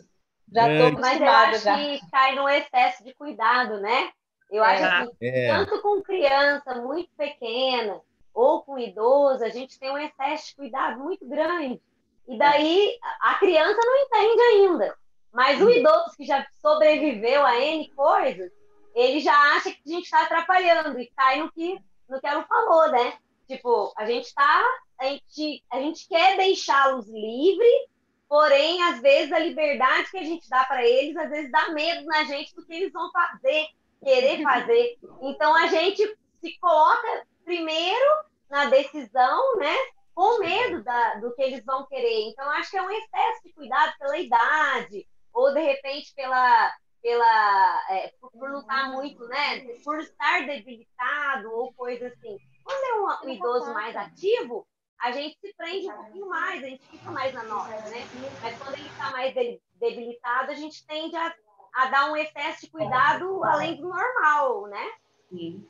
Já 0.52 0.70
estou 0.70 0.88
é. 0.88 0.90
Mas 0.92 1.20
eu 1.20 1.28
acho 1.28 1.64
já. 1.64 1.76
que 1.76 2.00
cai 2.10 2.34
no 2.34 2.48
excesso 2.48 3.04
de 3.04 3.14
cuidado, 3.14 3.80
né? 3.80 4.10
Eu 4.50 4.64
acho 4.64 4.84
é. 4.84 5.06
que 5.18 5.26
é. 5.26 5.48
tanto 5.48 5.82
com 5.82 6.02
criança 6.02 6.74
muito 6.76 7.10
pequena 7.16 8.00
ou 8.32 8.62
com 8.62 8.78
idoso, 8.78 9.44
a 9.44 9.48
gente 9.48 9.78
tem 9.78 9.90
um 9.90 9.98
excesso 9.98 10.48
de 10.48 10.56
cuidado 10.56 11.00
muito 11.00 11.26
grande. 11.26 11.80
E 12.28 12.36
daí 12.36 12.98
a 13.22 13.34
criança 13.34 13.80
não 13.82 13.96
entende 13.96 14.42
ainda. 14.42 14.96
Mas 15.32 15.60
o 15.60 15.70
idoso 15.70 16.16
que 16.16 16.24
já 16.24 16.46
sobreviveu 16.60 17.44
a 17.44 17.58
N 17.58 17.88
coisas, 17.94 18.50
ele 18.94 19.20
já 19.20 19.34
acha 19.54 19.70
que 19.70 19.80
a 19.86 19.90
gente 19.90 20.04
está 20.04 20.22
atrapalhando 20.22 21.00
e 21.00 21.10
cai 21.16 21.40
no 21.40 21.50
que, 21.50 21.78
no 22.08 22.20
que 22.20 22.26
ela 22.26 22.44
falou, 22.44 22.90
né? 22.90 23.18
Tipo, 23.46 23.92
a 23.96 24.04
gente 24.04 24.26
está. 24.26 24.64
A 25.00 25.04
gente, 25.04 25.64
a 25.72 25.80
gente 25.80 26.08
quer 26.08 26.36
deixá-los 26.36 27.08
livres, 27.08 27.86
porém, 28.28 28.82
às 28.82 29.00
vezes, 29.00 29.32
a 29.32 29.38
liberdade 29.38 30.10
que 30.10 30.18
a 30.18 30.24
gente 30.24 30.48
dá 30.50 30.64
para 30.64 30.84
eles, 30.84 31.16
às 31.16 31.30
vezes 31.30 31.52
dá 31.52 31.70
medo 31.70 32.04
na 32.04 32.24
gente 32.24 32.54
do 32.54 32.66
que 32.66 32.74
eles 32.74 32.92
vão 32.92 33.10
fazer, 33.12 33.68
querer 34.02 34.42
fazer. 34.44 34.98
Então, 35.22 35.54
a 35.54 35.68
gente 35.68 36.02
se 36.40 36.58
coloca 36.58 37.26
primeiro 37.44 38.24
na 38.50 38.66
decisão, 38.66 39.56
né? 39.56 39.76
Com 40.18 40.40
medo 40.40 40.82
da, 40.82 41.14
do 41.14 41.32
que 41.32 41.40
eles 41.42 41.64
vão 41.64 41.86
querer. 41.86 42.28
Então, 42.28 42.50
acho 42.50 42.72
que 42.72 42.76
é 42.76 42.82
um 42.82 42.90
excesso 42.90 43.40
de 43.44 43.52
cuidado 43.52 43.92
pela 44.00 44.18
idade, 44.18 45.06
ou 45.32 45.54
de 45.54 45.60
repente 45.60 46.12
pela, 46.12 46.74
pela 47.00 47.86
é, 47.88 48.12
por, 48.20 48.32
por 48.32 48.50
não 48.50 48.58
estar 48.58 48.90
muito, 48.90 49.24
né? 49.28 49.60
Por 49.84 50.00
estar 50.00 50.44
debilitado 50.44 51.52
ou 51.52 51.72
coisa 51.72 52.08
assim. 52.08 52.36
Quando 52.64 52.84
é 52.84 53.26
um, 53.26 53.28
um, 53.28 53.32
idoso 53.32 53.72
mais 53.72 53.94
ativo, 53.94 54.66
a 54.98 55.12
gente 55.12 55.38
se 55.38 55.54
prende 55.56 55.88
um 55.88 55.94
pouquinho 55.94 56.28
mais, 56.28 56.64
a 56.64 56.66
gente 56.66 56.84
fica 56.88 57.12
mais 57.12 57.32
na 57.32 57.44
nossa, 57.44 57.88
né? 57.88 58.04
Mas 58.42 58.58
quando 58.58 58.74
ele 58.74 58.88
está 58.88 59.12
mais 59.12 59.32
debilitado, 59.74 60.50
a 60.50 60.54
gente 60.54 60.84
tende 60.84 61.14
a, 61.14 61.32
a 61.74 61.86
dar 61.90 62.10
um 62.10 62.16
excesso 62.16 62.62
de 62.62 62.72
cuidado 62.72 63.44
além 63.44 63.76
do 63.76 63.86
normal, 63.86 64.66
né? 64.66 64.92
Sim. 65.28 65.64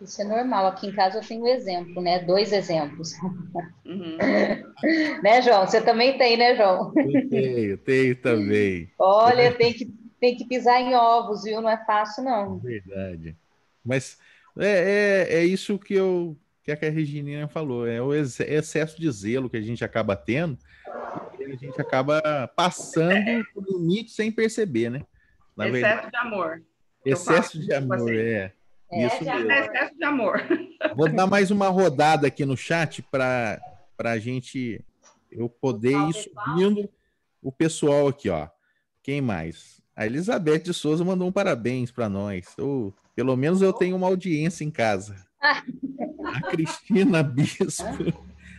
Isso 0.00 0.22
é 0.22 0.24
normal. 0.24 0.66
Aqui 0.66 0.86
em 0.86 0.92
casa 0.92 1.18
eu 1.18 1.22
tenho 1.22 1.42
um 1.42 1.48
exemplo, 1.48 2.00
né? 2.00 2.20
Dois 2.20 2.52
exemplos. 2.52 3.12
Uhum. 3.84 4.16
né, 5.22 5.42
João? 5.42 5.66
Você 5.66 5.80
também 5.80 6.16
tem, 6.16 6.36
né, 6.36 6.54
João? 6.54 6.92
Eu 6.96 7.28
tenho, 7.28 7.78
tenho 7.78 8.16
também. 8.16 8.90
Olha, 8.98 9.52
tem 9.54 9.72
que, 9.72 9.86
tem 10.20 10.36
que 10.36 10.46
pisar 10.46 10.80
em 10.80 10.94
ovos, 10.94 11.42
viu? 11.42 11.60
Não 11.60 11.68
é 11.68 11.84
fácil, 11.84 12.22
não. 12.22 12.58
Verdade. 12.58 13.36
Mas 13.84 14.18
é, 14.56 15.26
é, 15.30 15.34
é 15.38 15.44
isso 15.44 15.78
que 15.78 15.94
eu 15.94 16.36
que 16.76 16.84
a 16.84 16.90
Regininha 16.90 17.48
falou, 17.48 17.86
é 17.86 18.02
o 18.02 18.12
excesso 18.12 19.00
de 19.00 19.10
zelo 19.10 19.48
que 19.48 19.56
a 19.56 19.62
gente 19.62 19.82
acaba 19.82 20.14
tendo, 20.14 20.58
e 21.38 21.44
a 21.44 21.56
gente 21.56 21.80
acaba 21.80 22.20
passando 22.54 23.46
o 23.54 23.60
limite 23.62 24.10
sem 24.10 24.30
perceber, 24.30 24.90
né? 24.90 25.02
Na 25.56 25.66
excesso 25.66 26.02
verdade, 26.02 26.10
de 26.10 26.16
amor. 26.18 26.62
Excesso 27.04 27.58
de 27.58 27.72
amor, 27.72 28.14
é. 28.14 28.52
É, 28.90 29.06
Isso 29.06 29.24
mesmo. 29.24 29.50
É 29.50 29.66
excesso 29.66 29.94
de 29.96 30.04
amor. 30.04 30.42
Vou 30.96 31.08
dar 31.12 31.26
mais 31.26 31.50
uma 31.50 31.68
rodada 31.68 32.26
aqui 32.26 32.44
no 32.44 32.56
chat 32.56 33.02
para 33.02 33.60
a 33.98 34.18
gente 34.18 34.82
eu 35.30 35.48
poder 35.48 35.96
ir 36.08 36.14
subindo 36.14 36.88
o 37.42 37.52
pessoal 37.52 38.08
aqui, 38.08 38.30
ó. 38.30 38.48
Quem 39.02 39.20
mais? 39.20 39.80
A 39.94 40.06
Elizabeth 40.06 40.60
de 40.60 40.72
Souza 40.72 41.04
mandou 41.04 41.28
um 41.28 41.32
parabéns 41.32 41.90
para 41.90 42.08
nós. 42.08 42.54
Ou, 42.58 42.94
pelo 43.14 43.36
menos 43.36 43.60
eu 43.60 43.72
tenho 43.72 43.96
uma 43.96 44.06
audiência 44.06 44.64
em 44.64 44.70
casa. 44.70 45.16
A 45.40 46.42
Cristina 46.50 47.22
Bispo. 47.22 47.84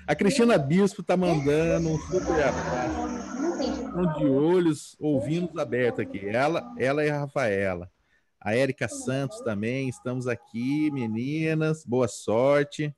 A 0.07 0.15
Cristina 0.15 0.57
Bispo 0.57 1.03
tá 1.03 1.15
mandando 1.15 1.89
um 1.89 1.97
super 1.99 2.43
abraço. 2.43 4.17
de 4.17 4.25
olhos, 4.25 4.95
ouvindo 4.99 5.59
abertos 5.59 5.99
aqui. 5.99 6.27
Ela, 6.27 6.73
ela 6.77 7.05
e 7.05 7.09
a 7.09 7.19
Rafaela. 7.19 7.91
A 8.41 8.55
Érica 8.55 8.87
Santos 8.87 9.41
também, 9.41 9.89
estamos 9.89 10.25
aqui, 10.25 10.89
meninas, 10.91 11.83
boa 11.85 12.07
sorte. 12.07 12.95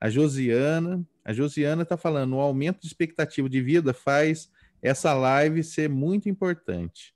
A 0.00 0.08
Josiana, 0.08 1.06
a 1.22 1.32
Josiana 1.34 1.82
está 1.82 1.98
falando, 1.98 2.36
o 2.36 2.40
aumento 2.40 2.80
de 2.80 2.86
expectativa 2.86 3.48
de 3.48 3.60
vida 3.60 3.92
faz 3.92 4.50
essa 4.80 5.12
live 5.12 5.62
ser 5.62 5.90
muito 5.90 6.30
importante. 6.30 7.14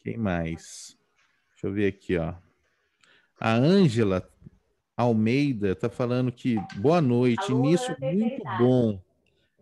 Quem 0.00 0.16
mais? 0.16 0.98
Deixa 1.52 1.66
eu 1.66 1.72
ver 1.72 1.86
aqui, 1.86 2.16
ó. 2.16 2.34
A 3.38 3.54
Ângela 3.54 4.28
Almeida 4.96 5.70
está 5.70 5.88
falando 5.88 6.32
que 6.32 6.56
boa 6.76 7.00
noite, 7.00 7.50
Alô, 7.50 7.64
início 7.64 7.96
muito 8.00 8.42
bom. 8.58 9.00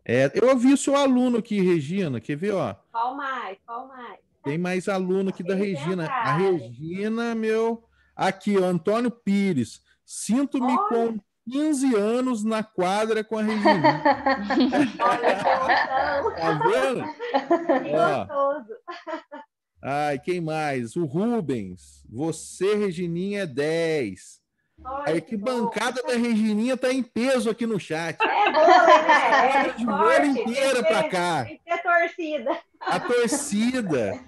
É, 0.04 0.32
eu 0.34 0.48
ouvi 0.48 0.72
o 0.72 0.76
seu 0.76 0.96
aluno 0.96 1.36
aqui, 1.36 1.60
Regina. 1.60 2.18
Quer 2.18 2.36
ver, 2.36 2.54
ó? 2.54 2.74
Qual 2.90 3.14
mais? 3.14 3.58
Qual 3.66 3.86
mais? 3.86 4.18
Tem 4.42 4.58
mais 4.58 4.88
aluno 4.88 5.30
aqui 5.30 5.42
da 5.42 5.54
Regina. 5.54 6.06
A 6.08 6.36
Regina, 6.36 7.34
meu. 7.34 7.84
Aqui, 8.14 8.56
ó, 8.58 8.64
Antônio 8.64 9.10
Pires. 9.10 9.80
Sinto-me 10.04 10.76
com 10.88 11.18
15 11.50 11.94
anos 11.94 12.44
na 12.44 12.62
quadra 12.62 13.22
com 13.24 13.38
a 13.38 13.42
Regina. 13.42 14.02
Olha, 15.00 15.36
tá 16.34 16.60
vendo? 16.64 17.04
Que 17.84 17.90
gostoso. 17.90 18.74
Ai, 19.82 20.18
quem 20.18 20.40
mais? 20.40 20.96
O 20.96 21.04
Rubens. 21.04 22.04
Você, 22.10 22.74
Regininha, 22.74 23.42
é 23.42 23.46
10. 23.46 24.38
Aí 25.06 25.20
que 25.20 25.36
bancada 25.36 26.02
da 26.02 26.14
Regininha 26.14 26.76
tá 26.76 26.92
em 26.92 27.02
peso 27.02 27.50
aqui 27.50 27.66
no 27.66 27.80
chat. 27.80 28.16
É 28.20 28.52
boa, 28.52 28.66
né? 28.66 29.68
É, 29.68 29.72
de 29.72 29.88
olho 29.88 30.26
inteira 30.26 30.82
para 30.82 31.08
cá. 31.08 31.44
Tem 31.44 31.56
que 31.58 31.64
ter 31.64 31.82
torcida. 31.82 32.58
A 32.80 33.00
torcida. 33.00 34.20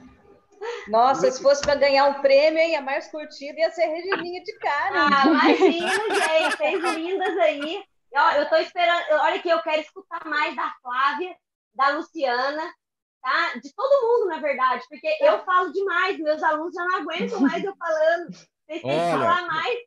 Nossa, 0.88 1.30
se 1.30 1.42
fosse 1.42 1.62
para 1.62 1.74
ganhar 1.74 2.06
um 2.06 2.20
prêmio, 2.20 2.58
hein, 2.58 2.76
a 2.76 2.82
mais 2.82 3.08
curtida 3.10 3.58
ia 3.58 3.70
ser 3.70 3.86
Regininha 3.86 4.42
de 4.42 4.58
cara. 4.58 5.06
Ah, 5.06 5.26
imagina, 5.26 5.88
gente, 5.88 6.56
vocês 6.56 6.94
lindas 6.94 7.38
aí. 7.38 7.82
Ó, 8.14 8.30
eu 8.32 8.48
tô 8.48 8.56
esperando, 8.56 9.04
olha 9.22 9.38
que 9.40 9.48
eu 9.48 9.62
quero 9.62 9.80
escutar 9.80 10.20
mais 10.26 10.54
da 10.56 10.74
Flávia, 10.82 11.34
da 11.74 11.90
Luciana, 11.90 12.74
tá? 13.22 13.52
De 13.62 13.72
todo 13.74 14.02
mundo, 14.06 14.28
na 14.28 14.40
verdade, 14.40 14.84
porque 14.88 15.16
eu 15.20 15.44
falo 15.44 15.72
demais, 15.72 16.18
meus 16.18 16.42
alunos 16.42 16.74
já 16.74 16.84
não 16.84 16.98
aguentam 16.98 17.40
mais 17.40 17.62
eu 17.62 17.74
falando. 17.76 18.32
Vocês 18.32 18.82
têm 18.82 18.90
que 18.90 19.10
falar 19.12 19.46
mais. 19.46 19.78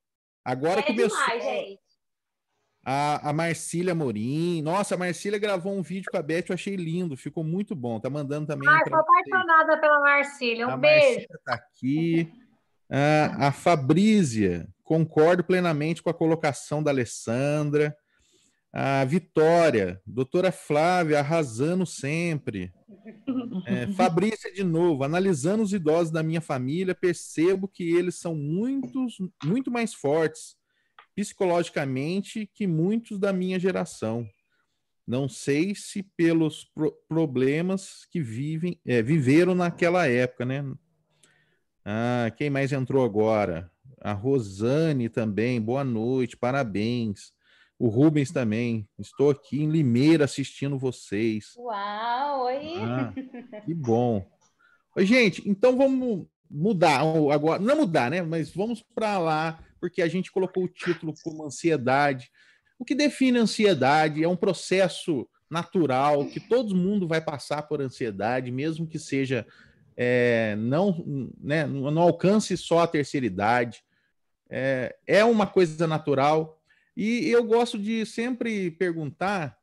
Agora 0.46 0.80
é 0.80 0.84
começou. 0.84 1.20
Demais, 1.20 1.44
gente. 1.44 1.83
A, 2.86 3.30
a 3.30 3.34
Marcília 3.34 3.96
Morim. 3.96 4.62
Nossa, 4.62 4.96
a 4.96 4.98
Marcília 4.98 5.40
gravou 5.40 5.74
um 5.74 5.82
vídeo 5.82 6.12
com 6.12 6.18
a 6.18 6.22
Beth, 6.22 6.46
eu 6.50 6.54
achei 6.54 6.76
lindo, 6.76 7.16
ficou 7.16 7.44
muito 7.44 7.74
bom. 7.74 8.00
Tá 8.00 8.10
mandando 8.10 8.48
também. 8.48 8.68
Ai, 8.68 8.84
tô 8.84 8.96
apaixonada 8.96 9.80
pela 9.80 10.00
Marcília. 10.02 10.68
Um 10.68 10.72
a 10.72 10.78
beijo. 10.78 11.06
Marcília 11.06 11.40
tá 11.46 11.54
aqui. 11.54 12.34
a 13.40 13.52
Fabrízia, 13.54 14.68
concordo 14.84 15.44
plenamente 15.46 16.04
com 16.04 16.10
a 16.10 16.14
colocação 16.14 16.84
da 16.84 16.92
Alessandra. 16.92 17.96
A 18.74 19.06
Vitória, 19.06 20.02
doutora 20.06 20.52
Flávia, 20.52 21.20
arrasando 21.20 21.86
sempre. 21.86 22.72
É, 23.66 23.88
Fabrícia, 23.88 24.52
de 24.52 24.64
novo, 24.64 25.04
analisando 25.04 25.62
os 25.62 25.74
idosos 25.74 26.12
da 26.12 26.24
minha 26.24 26.42
família, 26.42 26.96
percebo 26.96 27.68
que 27.68 27.84
eles 27.96 28.16
são 28.16 28.34
muitos, 28.34 29.18
muito 29.44 29.70
mais 29.70 29.94
fortes 29.94 30.56
psicologicamente 31.16 32.50
que 32.54 32.68
muitos 32.68 33.20
da 33.20 33.32
minha 33.32 33.60
geração. 33.60 34.28
Não 35.06 35.28
sei 35.28 35.76
se 35.76 36.02
pelos 36.02 36.64
pro 36.64 36.92
problemas 37.08 38.06
que 38.10 38.22
vivem, 38.22 38.80
é, 38.86 39.02
viveram 39.02 39.54
naquela 39.54 40.08
época, 40.08 40.46
né? 40.46 40.64
Ah, 41.84 42.32
quem 42.38 42.50
mais 42.50 42.72
entrou 42.72 43.04
agora? 43.04 43.70
A 44.00 44.14
Rosane 44.14 45.10
também, 45.10 45.62
boa 45.62 45.84
noite, 45.84 46.38
parabéns. 46.38 47.34
O 47.78 47.90
Rubens 47.90 48.32
também, 48.32 48.88
estou 48.98 49.30
aqui 49.30 49.62
em 49.62 49.70
Limeira 49.70 50.24
assistindo 50.24 50.80
vocês. 50.80 51.54
Uau, 51.58 52.46
oi! 52.46 52.76
Ah, 52.80 53.14
que 53.66 53.74
bom. 53.74 54.26
Gente, 55.00 55.48
então 55.50 55.76
vamos 55.76 56.28
mudar 56.50 57.02
agora, 57.02 57.62
não 57.62 57.78
mudar, 57.78 58.12
né? 58.12 58.22
Mas 58.22 58.52
vamos 58.52 58.82
para 58.82 59.18
lá 59.18 59.60
porque 59.84 60.02
a 60.02 60.08
gente 60.08 60.32
colocou 60.32 60.64
o 60.64 60.70
título 60.70 61.14
como 61.22 61.44
ansiedade. 61.44 62.32
O 62.80 62.86
que 62.86 62.96
define 62.96 63.38
ansiedade 63.38 64.24
é 64.24 64.28
um 64.30 64.38
processo 64.38 65.28
natural 65.50 66.26
que 66.28 66.40
todo 66.40 66.74
mundo 66.74 67.06
vai 67.06 67.20
passar 67.20 67.64
por 67.64 67.82
ansiedade, 67.82 68.50
mesmo 68.50 68.88
que 68.88 68.98
seja 68.98 69.46
é, 69.98 70.56
não, 70.56 71.30
né, 71.38 71.68
não 71.68 72.02
alcance 72.02 72.56
só 72.56 72.80
a 72.80 72.88
terceira 72.88 73.26
idade. 73.26 73.84
É, 74.50 74.96
é 75.06 75.26
uma 75.26 75.46
coisa 75.46 75.86
natural. 75.86 76.64
E 76.96 77.28
eu 77.28 77.44
gosto 77.44 77.78
de 77.78 78.06
sempre 78.06 78.72
perguntar 78.72 79.58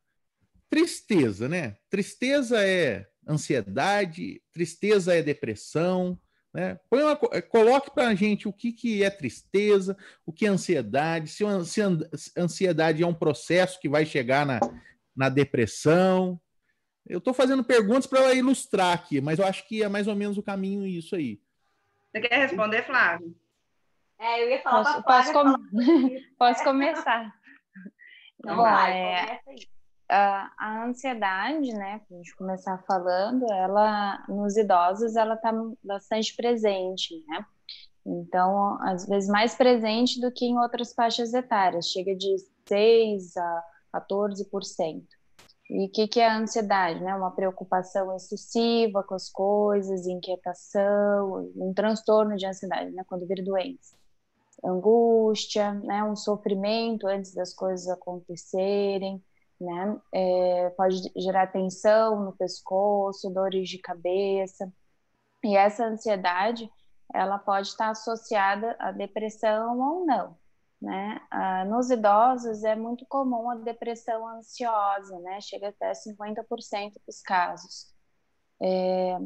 tristeza, 0.68 1.48
né? 1.48 1.78
Tristeza 1.88 2.62
é 2.62 3.06
ansiedade, 3.26 4.42
tristeza 4.52 5.14
é 5.14 5.22
depressão, 5.22 6.20
né? 6.52 6.78
Põe 6.88 7.02
uma, 7.02 7.18
eh, 7.32 7.40
coloque 7.40 7.90
para 7.90 8.08
a 8.08 8.14
gente 8.14 8.48
o 8.48 8.52
que, 8.52 8.72
que 8.72 9.02
é 9.02 9.10
tristeza, 9.10 9.96
o 10.26 10.32
que 10.32 10.46
é 10.46 10.48
ansiedade, 10.48 11.28
se, 11.28 11.44
se 11.64 11.80
ansiedade 12.36 13.02
é 13.02 13.06
um 13.06 13.14
processo 13.14 13.78
que 13.80 13.88
vai 13.88 14.04
chegar 14.04 14.44
na, 14.44 14.58
na 15.16 15.28
depressão. 15.28 16.40
Eu 17.06 17.18
estou 17.18 17.32
fazendo 17.32 17.64
perguntas 17.64 18.06
para 18.06 18.34
ilustrar 18.34 18.94
aqui, 18.94 19.20
mas 19.20 19.38
eu 19.38 19.46
acho 19.46 19.66
que 19.66 19.82
é 19.82 19.88
mais 19.88 20.06
ou 20.06 20.14
menos 20.14 20.36
o 20.38 20.42
caminho 20.42 20.86
isso 20.86 21.14
aí. 21.14 21.40
Você 22.10 22.20
quer 22.20 22.38
responder, 22.38 22.84
Flávio? 22.84 23.34
É, 24.18 24.42
eu 24.42 24.50
ia 24.50 24.62
falar 24.62 25.02
posso, 25.02 25.32
posso, 25.32 25.32
com... 25.32 25.54
posso 26.36 26.64
começar. 26.64 27.32
Então, 28.38 28.56
vai, 28.56 28.98
é... 28.98 29.26
começa 29.26 29.50
aí 29.50 29.79
a 30.10 30.84
ansiedade, 30.86 31.72
né, 31.72 32.00
para 32.06 32.16
a 32.16 32.18
gente 32.18 32.36
começar 32.36 32.78
falando, 32.86 33.44
ela 33.52 34.24
nos 34.28 34.56
idosos 34.56 35.16
ela 35.16 35.34
está 35.34 35.52
bastante 35.82 36.34
presente, 36.36 37.14
né? 37.28 37.44
Então, 38.04 38.78
às 38.82 39.06
vezes 39.06 39.28
mais 39.28 39.54
presente 39.54 40.20
do 40.20 40.32
que 40.32 40.46
em 40.46 40.58
outras 40.58 40.92
faixas 40.94 41.34
etárias, 41.34 41.86
chega 41.86 42.14
de 42.16 42.36
6 42.66 43.36
a 43.36 43.64
14%. 43.94 45.04
E 45.70 45.86
o 45.86 45.90
que, 45.90 46.08
que 46.08 46.18
é 46.18 46.26
a 46.28 46.38
ansiedade? 46.38 47.00
Né? 47.00 47.14
Uma 47.14 47.30
preocupação 47.30 48.14
excessiva 48.16 49.04
com 49.04 49.14
as 49.14 49.30
coisas, 49.30 50.06
inquietação, 50.06 51.52
um 51.54 51.72
transtorno 51.72 52.36
de 52.36 52.44
ansiedade, 52.44 52.90
né? 52.90 53.04
quando 53.06 53.26
vira 53.26 53.44
doença. 53.44 53.96
Angústia, 54.64 55.72
né? 55.74 56.02
um 56.02 56.16
sofrimento 56.16 57.06
antes 57.06 57.32
das 57.32 57.54
coisas 57.54 57.88
acontecerem, 57.88 59.22
né? 59.60 60.00
É, 60.12 60.70
pode 60.70 61.02
gerar 61.16 61.48
tensão 61.48 62.24
no 62.24 62.32
pescoço, 62.32 63.30
dores 63.30 63.68
de 63.68 63.78
cabeça. 63.78 64.72
E 65.44 65.56
essa 65.56 65.84
ansiedade, 65.86 66.70
ela 67.14 67.38
pode 67.38 67.68
estar 67.68 67.90
associada 67.90 68.76
à 68.78 68.92
depressão 68.92 69.78
ou 69.78 70.06
não, 70.06 70.36
né? 70.80 71.20
Ah, 71.30 71.64
nos 71.66 71.90
idosos 71.90 72.64
é 72.64 72.76
muito 72.76 73.06
comum 73.06 73.50
a 73.50 73.56
depressão 73.56 74.26
ansiosa, 74.28 75.18
né? 75.20 75.40
Chega 75.40 75.68
até 75.68 75.92
50% 75.94 76.94
dos 77.06 77.20
casos. 77.22 77.92
É, 78.62 79.18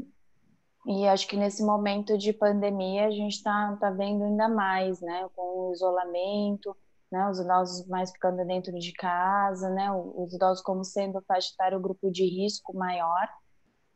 e 0.87 1.07
acho 1.09 1.27
que 1.29 1.37
nesse 1.37 1.63
momento 1.65 2.19
de 2.19 2.33
pandemia 2.33 3.07
a 3.07 3.11
gente 3.11 3.35
está 3.37 3.77
tá 3.81 3.91
vendo 3.91 4.25
ainda 4.25 4.49
mais, 4.49 5.01
né? 5.01 5.29
Com 5.35 5.71
o 5.71 5.73
isolamento, 5.73 6.77
né, 7.15 7.31
os 7.31 7.39
idosos 7.39 7.87
mais 7.87 8.11
ficando 8.11 8.45
dentro 8.45 8.73
de 8.77 8.93
casa, 8.93 9.71
né, 9.71 9.89
os 9.93 10.35
idosos 10.35 10.63
como 10.65 10.85
sendo 10.85 11.19
etária 11.19 11.79
o 11.79 11.81
grupo 11.81 12.11
de 12.11 12.25
risco 12.25 12.77
maior. 12.77 13.29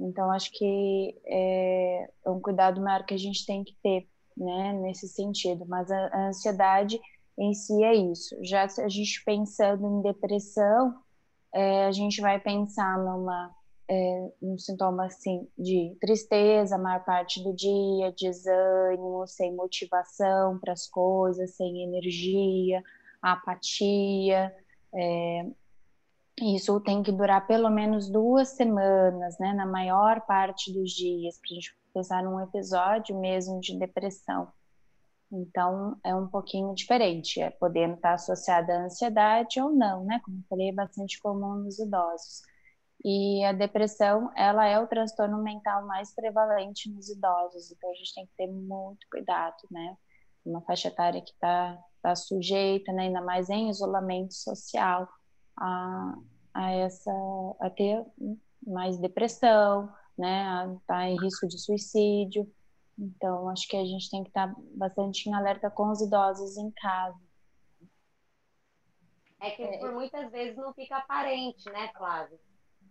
Então, 0.01 0.31
acho 0.31 0.53
que 0.53 1.21
é, 1.27 2.09
é, 2.25 2.31
um 2.31 2.41
cuidado 2.41 2.81
maior 2.81 3.05
que 3.05 3.15
a 3.15 3.19
gente 3.19 3.45
tem 3.45 3.65
que 3.65 3.77
ter, 3.83 4.09
né, 4.37 4.73
nesse 4.75 5.09
sentido. 5.09 5.67
Mas 5.67 5.91
a, 5.91 6.07
a 6.13 6.29
ansiedade 6.29 7.01
em 7.37 7.53
si 7.53 7.83
é 7.83 7.95
isso. 7.95 8.37
Já 8.45 8.69
se 8.69 8.81
a 8.81 8.89
gente 8.89 9.25
pensando 9.25 9.85
em 9.85 10.03
depressão, 10.03 10.95
é, 11.53 11.87
a 11.87 11.93
gente 11.93 12.21
vai 12.21 12.39
pensar 12.39 12.97
numa 12.99 13.53
é, 13.91 14.31
um 14.41 14.57
sintoma 14.57 15.07
assim 15.07 15.49
de 15.59 15.97
tristeza 16.01 16.77
a 16.77 16.79
maior 16.79 17.05
parte 17.05 17.43
do 17.43 17.53
dia, 17.53 18.13
desânimo, 18.17 19.27
sem 19.27 19.53
motivação 19.57 20.59
para 20.61 20.75
as 20.75 20.87
coisas, 20.87 21.57
sem 21.57 21.83
energia, 21.83 22.85
a 23.23 23.33
apatia. 23.33 24.55
É, 24.95 25.47
isso 26.41 26.81
tem 26.81 27.03
que 27.03 27.13
durar 27.13 27.47
pelo 27.47 27.71
menos 27.71 28.09
duas 28.09 28.51
semanas, 28.51 29.39
né, 29.39 29.53
na 29.53 29.67
maior 29.67 30.21
parte 30.23 30.73
dos 30.73 30.93
dias, 30.93 31.39
para 31.39 31.51
a 31.51 31.55
gente 31.55 31.77
pensar 31.93 32.23
num 32.23 32.41
episódio 32.41 33.19
mesmo 33.19 33.61
de 33.61 33.79
depressão. 33.79 34.49
Então, 35.31 35.99
é 36.05 36.15
um 36.15 36.27
pouquinho 36.27 36.75
diferente, 36.75 37.41
é 37.41 37.51
podendo 37.51 37.95
estar 37.95 38.15
associada 38.15 38.73
à 38.73 38.85
ansiedade 38.85 39.61
ou 39.61 39.71
não, 39.71 40.05
né? 40.05 40.21
Como 40.25 40.39
eu 40.39 40.45
falei, 40.49 40.71
é 40.71 40.73
bastante 40.73 41.21
comum 41.21 41.57
nos 41.57 41.79
idosos. 41.79 42.43
E 43.05 43.45
a 43.45 43.53
depressão, 43.53 44.31
ela 44.35 44.67
é 44.67 44.79
o 44.81 44.87
transtorno 44.87 45.43
mental 45.43 45.87
mais 45.87 46.15
prevalente 46.15 46.91
nos 46.91 47.11
idosos, 47.11 47.71
então 47.71 47.91
a 47.91 47.95
gente 47.95 48.15
tem 48.15 48.27
que 48.27 48.33
ter 48.37 48.47
muito 48.47 49.07
cuidado, 49.11 49.57
né? 49.71 49.97
uma 50.49 50.63
faixa 50.63 50.89
etária 50.89 51.21
que 51.21 51.31
está 51.31 51.79
tá 52.03 52.15
sujeita, 52.15 52.93
né, 52.93 53.05
ainda 53.05 53.21
mais 53.21 53.49
em 53.51 53.69
isolamento 53.69 54.35
social, 54.35 55.09
a, 55.57 56.15
a 56.55 56.71
essa 56.73 57.13
a 57.61 57.71
ter 57.71 58.05
mais 58.67 58.99
depressão, 58.99 59.93
né, 60.17 60.43
a 60.43 60.65
estar 60.67 60.81
tá 60.87 61.09
em 61.09 61.17
risco 61.21 61.47
de 61.47 61.59
suicídio. 61.59 62.51
Então, 62.99 63.49
acho 63.49 63.69
que 63.69 63.77
a 63.77 63.85
gente 63.85 64.11
tem 64.11 64.23
que 64.25 64.31
estar 64.31 64.49
tá 64.49 64.61
bastante 64.75 65.29
em 65.29 65.35
alerta 65.35 65.71
com 65.71 65.91
os 65.91 66.01
idosos 66.01 66.57
em 66.57 66.71
casa. 66.73 67.17
É 69.41 69.51
que 69.53 69.79
por 69.79 69.93
muitas 69.93 70.31
vezes 70.33 70.57
não 70.57 70.75
fica 70.75 70.97
aparente, 70.97 71.71
né, 71.71 71.91
Flávia? 71.97 72.39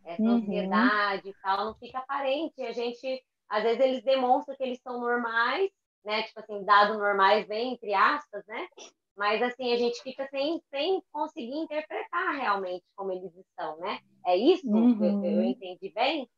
Essa 0.06 0.22
uhum. 0.22 0.38
ansiedade 0.38 1.30
e 1.30 1.34
tal, 1.42 1.66
não 1.66 1.76
fica 1.76 2.00
aparente. 2.00 2.62
A 2.62 2.72
gente, 2.72 3.22
às 3.50 3.64
vezes, 3.64 3.80
eles 3.82 4.04
demonstram 4.04 4.56
que 4.56 4.64
eles 4.64 4.82
são 4.82 5.02
normais, 5.02 5.70
né? 6.06 6.24
Tipo 6.24 6.40
assim, 6.40 6.64
dado 6.64 6.98
normais, 6.98 7.48
bem 7.48 7.74
entre 7.74 7.94
aspas, 7.94 8.46
né? 8.48 8.68
Mas 9.16 9.42
assim, 9.42 9.74
a 9.74 9.78
gente 9.78 10.02
fica 10.04 10.28
sem, 10.30 10.62
sem 10.70 11.02
conseguir 11.12 11.56
interpretar 11.56 12.36
realmente 12.36 12.84
como 12.96 13.12
eles 13.12 13.36
estão, 13.36 13.78
né? 13.80 14.00
É 14.26 14.38
isso? 14.38 14.70
Uhum. 14.70 15.26
Eu, 15.26 15.42
eu 15.42 15.44
entendi 15.44 15.92
bem? 15.94 16.30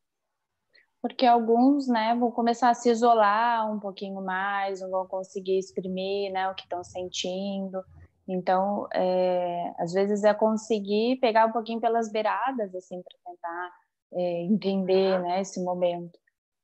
Porque 1.02 1.24
alguns, 1.24 1.88
né, 1.88 2.14
vão 2.14 2.30
começar 2.30 2.68
a 2.68 2.74
se 2.74 2.90
isolar 2.90 3.70
um 3.70 3.78
pouquinho 3.80 4.20
mais, 4.22 4.80
não 4.82 4.90
vão 4.90 5.06
conseguir 5.06 5.58
exprimir, 5.58 6.30
né, 6.30 6.48
o 6.50 6.54
que 6.54 6.64
estão 6.64 6.84
sentindo. 6.84 7.82
Então, 8.28 8.86
é, 8.92 9.74
às 9.78 9.92
vezes 9.92 10.24
é 10.24 10.32
conseguir 10.34 11.16
pegar 11.16 11.46
um 11.46 11.52
pouquinho 11.52 11.80
pelas 11.80 12.12
beiradas, 12.12 12.74
assim, 12.74 13.02
para 13.02 13.32
tentar 13.32 13.72
é, 14.12 14.42
entender, 14.42 15.18
né, 15.20 15.40
esse 15.40 15.62
momento. 15.62 16.18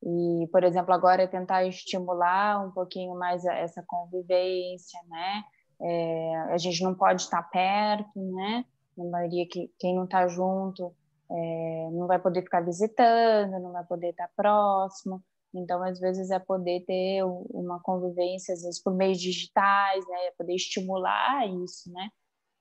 E, 0.07 0.47
por 0.53 0.63
exemplo, 0.63 0.95
agora 0.95 1.25
é 1.25 1.27
tentar 1.27 1.65
estimular 1.65 2.65
um 2.65 2.71
pouquinho 2.71 3.19
mais 3.19 3.45
essa 3.45 3.83
convivência, 3.85 5.01
né? 5.09 5.43
É, 5.83 6.37
a 6.53 6.59
gente 6.59 6.81
não 6.85 6.95
pode 6.95 7.23
estar 7.23 7.43
perto, 7.43 8.17
né? 8.17 8.65
Na 8.97 9.05
maioria 9.07 9.45
que 9.51 9.69
quem 9.81 9.97
não 9.97 10.05
está 10.05 10.29
junto 10.29 10.95
é, 11.29 11.89
não 11.91 12.07
vai 12.07 12.21
poder 12.21 12.43
ficar 12.43 12.61
visitando, 12.61 13.59
não 13.61 13.73
vai 13.73 13.85
poder 13.85 14.11
estar 14.11 14.31
próximo. 14.37 15.21
Então, 15.53 15.83
às 15.83 15.99
vezes 15.99 16.31
é 16.31 16.39
poder 16.39 16.85
ter 16.87 17.25
uma 17.25 17.81
convivência, 17.81 18.55
às 18.55 18.63
vezes 18.63 18.81
por 18.81 18.95
meios 18.95 19.19
digitais, 19.19 20.07
né? 20.07 20.27
É 20.27 20.31
poder 20.39 20.55
estimular 20.55 21.49
isso, 21.65 21.93
né? 21.93 22.11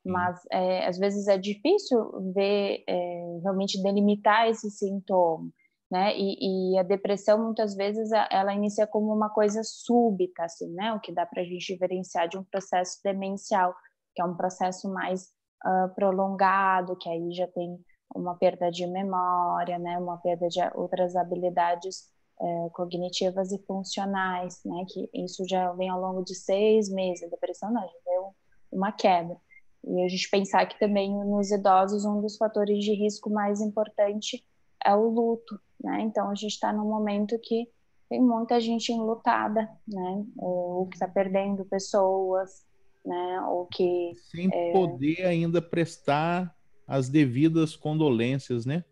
Mas 0.04 0.40
é, 0.50 0.84
às 0.86 0.98
vezes 0.98 1.28
é 1.28 1.38
difícil 1.38 2.32
ver 2.34 2.82
é, 2.88 3.38
realmente 3.44 3.80
delimitar 3.80 4.48
esse 4.48 4.68
sintoma 4.68 5.48
né? 5.90 6.16
E, 6.16 6.72
e, 6.74 6.78
a 6.78 6.82
depressão 6.82 7.42
muitas 7.44 7.74
vezes 7.74 8.10
ela 8.30 8.52
inicia 8.52 8.86
como 8.86 9.12
uma 9.12 9.30
coisa 9.30 9.62
súbita, 9.62 10.44
assim, 10.44 10.68
né? 10.72 10.92
O 10.92 11.00
que 11.00 11.12
dá 11.12 11.24
para 11.24 11.42
a 11.42 11.44
gente 11.44 11.72
diferenciar 11.72 12.28
de 12.28 12.36
um 12.36 12.44
processo 12.44 13.00
demencial, 13.04 13.74
que 14.14 14.20
é 14.20 14.24
um 14.24 14.36
processo 14.36 14.92
mais 14.92 15.28
uh, 15.64 15.94
prolongado, 15.94 16.96
que 16.96 17.08
aí 17.08 17.32
já 17.32 17.46
tem 17.48 17.78
uma 18.14 18.34
perda 18.36 18.70
de 18.70 18.86
memória, 18.86 19.78
né? 19.78 19.98
Uma 19.98 20.18
perda 20.18 20.48
de 20.48 20.60
outras 20.74 21.14
habilidades 21.14 22.08
uh, 22.40 22.70
cognitivas 22.72 23.52
e 23.52 23.58
funcionais, 23.64 24.60
né? 24.64 24.84
Que 24.88 25.08
isso 25.14 25.44
já 25.48 25.72
vem 25.72 25.88
ao 25.88 26.00
longo 26.00 26.24
de 26.24 26.34
seis 26.34 26.90
meses. 26.90 27.24
A 27.24 27.28
depressão 27.28 27.72
não, 27.72 27.82
já 27.82 27.98
deu 28.04 28.34
uma 28.72 28.90
queda. 28.90 29.36
E 29.84 30.02
a 30.02 30.08
gente 30.08 30.28
pensar 30.28 30.66
que 30.66 30.78
também 30.80 31.14
nos 31.24 31.52
idosos 31.52 32.04
um 32.04 32.20
dos 32.20 32.36
fatores 32.36 32.84
de 32.84 32.92
risco 32.92 33.30
mais 33.30 33.60
importante 33.60 34.44
é 34.86 34.94
o 34.94 35.08
luto, 35.08 35.60
né? 35.82 36.00
Então 36.02 36.30
a 36.30 36.34
gente 36.34 36.52
está 36.52 36.72
num 36.72 36.88
momento 36.88 37.38
que 37.42 37.68
tem 38.08 38.20
muita 38.20 38.60
gente 38.60 38.92
enlutada, 38.92 39.68
né? 39.86 40.24
Ou 40.38 40.86
que 40.86 40.94
está 40.94 41.08
perdendo 41.08 41.64
pessoas, 41.64 42.64
né? 43.04 43.40
Ou 43.48 43.66
que 43.66 44.12
sem 44.30 44.48
é... 44.52 44.72
poder 44.72 45.26
ainda 45.26 45.60
prestar 45.60 46.54
as 46.86 47.08
devidas 47.08 47.74
condolências, 47.74 48.64
né? 48.64 48.84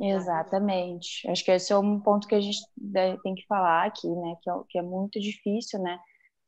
Exatamente. 0.00 1.28
Acho 1.28 1.44
que 1.44 1.50
esse 1.50 1.72
é 1.72 1.78
um 1.78 2.00
ponto 2.00 2.26
que 2.26 2.34
a 2.34 2.40
gente 2.40 2.60
tem 3.22 3.34
que 3.34 3.46
falar 3.46 3.86
aqui, 3.86 4.08
né? 4.08 4.36
Que 4.42 4.50
é, 4.50 4.54
que 4.68 4.78
é 4.78 4.82
muito 4.82 5.20
difícil, 5.20 5.80
né? 5.80 5.98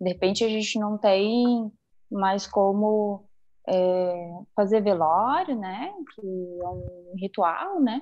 De 0.00 0.08
repente 0.08 0.44
a 0.44 0.48
gente 0.48 0.78
não 0.78 0.96
tem 0.96 1.72
mais 2.10 2.46
como 2.46 3.24
é, 3.68 4.30
fazer 4.54 4.80
velório, 4.80 5.56
né? 5.58 5.92
Que 6.14 6.26
é 6.62 6.68
um 6.68 7.14
ritual, 7.20 7.80
né? 7.80 8.00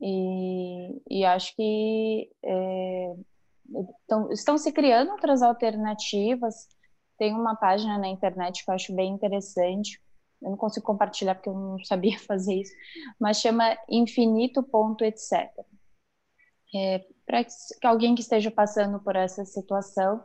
E, 0.00 1.02
e 1.10 1.24
acho 1.24 1.54
que 1.56 2.30
é, 2.44 3.14
então, 4.04 4.30
estão 4.32 4.58
se 4.58 4.72
criando 4.72 5.12
outras 5.12 5.42
alternativas. 5.42 6.68
Tem 7.18 7.32
uma 7.34 7.56
página 7.56 7.98
na 7.98 8.08
internet 8.08 8.64
que 8.64 8.70
eu 8.70 8.74
acho 8.74 8.94
bem 8.94 9.12
interessante. 9.12 10.00
Eu 10.40 10.50
não 10.50 10.56
consigo 10.56 10.84
compartilhar 10.84 11.34
porque 11.34 11.48
eu 11.48 11.54
não 11.54 11.78
sabia 11.84 12.18
fazer 12.18 12.60
isso, 12.60 12.72
mas 13.20 13.38
chama 13.40 13.76
infinito.etc. 13.88 15.30
É, 16.74 17.04
Para 17.26 17.90
alguém 17.90 18.14
que 18.14 18.22
esteja 18.22 18.50
passando 18.50 19.00
por 19.00 19.14
essa 19.14 19.44
situação 19.44 20.24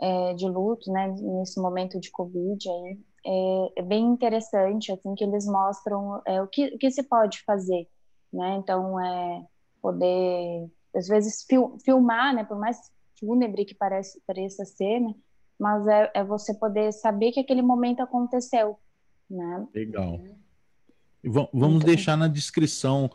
é, 0.00 0.34
de 0.34 0.46
luto, 0.48 0.90
né, 0.90 1.08
nesse 1.08 1.60
momento 1.60 2.00
de 2.00 2.10
Covid 2.10 2.68
aí, 2.68 3.00
é, 3.26 3.80
é 3.80 3.82
bem 3.82 4.04
interessante, 4.04 4.92
assim, 4.92 5.14
que 5.14 5.24
eles 5.24 5.46
mostram 5.46 6.20
é, 6.26 6.42
o, 6.42 6.48
que, 6.48 6.66
o 6.74 6.78
que 6.78 6.90
se 6.90 7.02
pode 7.02 7.42
fazer 7.44 7.88
né? 8.34 8.56
Então, 8.56 9.00
é 9.00 9.44
poder, 9.80 10.68
às 10.94 11.06
vezes, 11.06 11.44
fil 11.48 11.78
filmar, 11.84 12.34
né? 12.34 12.44
Por 12.44 12.58
mais 12.58 12.78
fúnebre 13.18 13.64
que 13.64 13.74
parece, 13.74 14.20
pareça 14.26 14.64
ser, 14.64 15.00
né? 15.00 15.14
Mas 15.58 15.86
é, 15.86 16.10
é 16.14 16.24
você 16.24 16.52
poder 16.52 16.92
saber 16.92 17.32
que 17.32 17.40
aquele 17.40 17.62
momento 17.62 18.00
aconteceu, 18.00 18.76
né? 19.30 19.66
Legal. 19.72 20.20
vamos 21.22 21.76
então, 21.76 21.78
deixar 21.78 22.16
na 22.16 22.26
descrição 22.26 23.10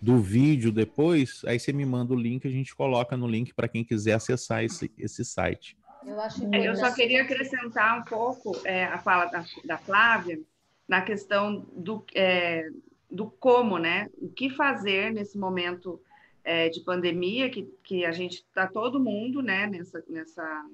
do 0.00 0.18
vídeo 0.18 0.72
depois, 0.72 1.42
aí 1.46 1.60
você 1.60 1.72
me 1.72 1.84
manda 1.86 2.12
o 2.12 2.16
link, 2.16 2.46
a 2.46 2.50
gente 2.50 2.74
coloca 2.74 3.16
no 3.16 3.28
link 3.28 3.54
para 3.54 3.68
quem 3.68 3.84
quiser 3.84 4.14
acessar 4.14 4.64
esse, 4.64 4.90
esse 4.98 5.24
site. 5.24 5.76
Eu, 6.04 6.20
acho 6.20 6.42
é, 6.52 6.68
eu 6.68 6.74
só 6.74 6.92
queria 6.92 7.22
acrescentar 7.22 8.00
um 8.00 8.04
pouco 8.04 8.60
é, 8.64 8.86
a 8.86 8.98
fala 8.98 9.26
da, 9.26 9.44
da 9.64 9.78
Flávia 9.78 10.40
na 10.88 11.02
questão 11.02 11.64
do, 11.76 12.04
é, 12.14 12.68
do 13.12 13.30
como, 13.30 13.78
né? 13.78 14.08
O 14.16 14.28
que 14.28 14.48
fazer 14.48 15.12
nesse 15.12 15.38
momento 15.38 16.00
é, 16.42 16.68
de 16.68 16.80
pandemia, 16.80 17.50
que, 17.50 17.64
que 17.84 18.04
a 18.04 18.10
gente 18.10 18.36
está 18.36 18.66
todo 18.66 18.98
mundo, 18.98 19.42
né, 19.42 19.66
nessa, 19.66 20.02
nessa, 20.08 20.66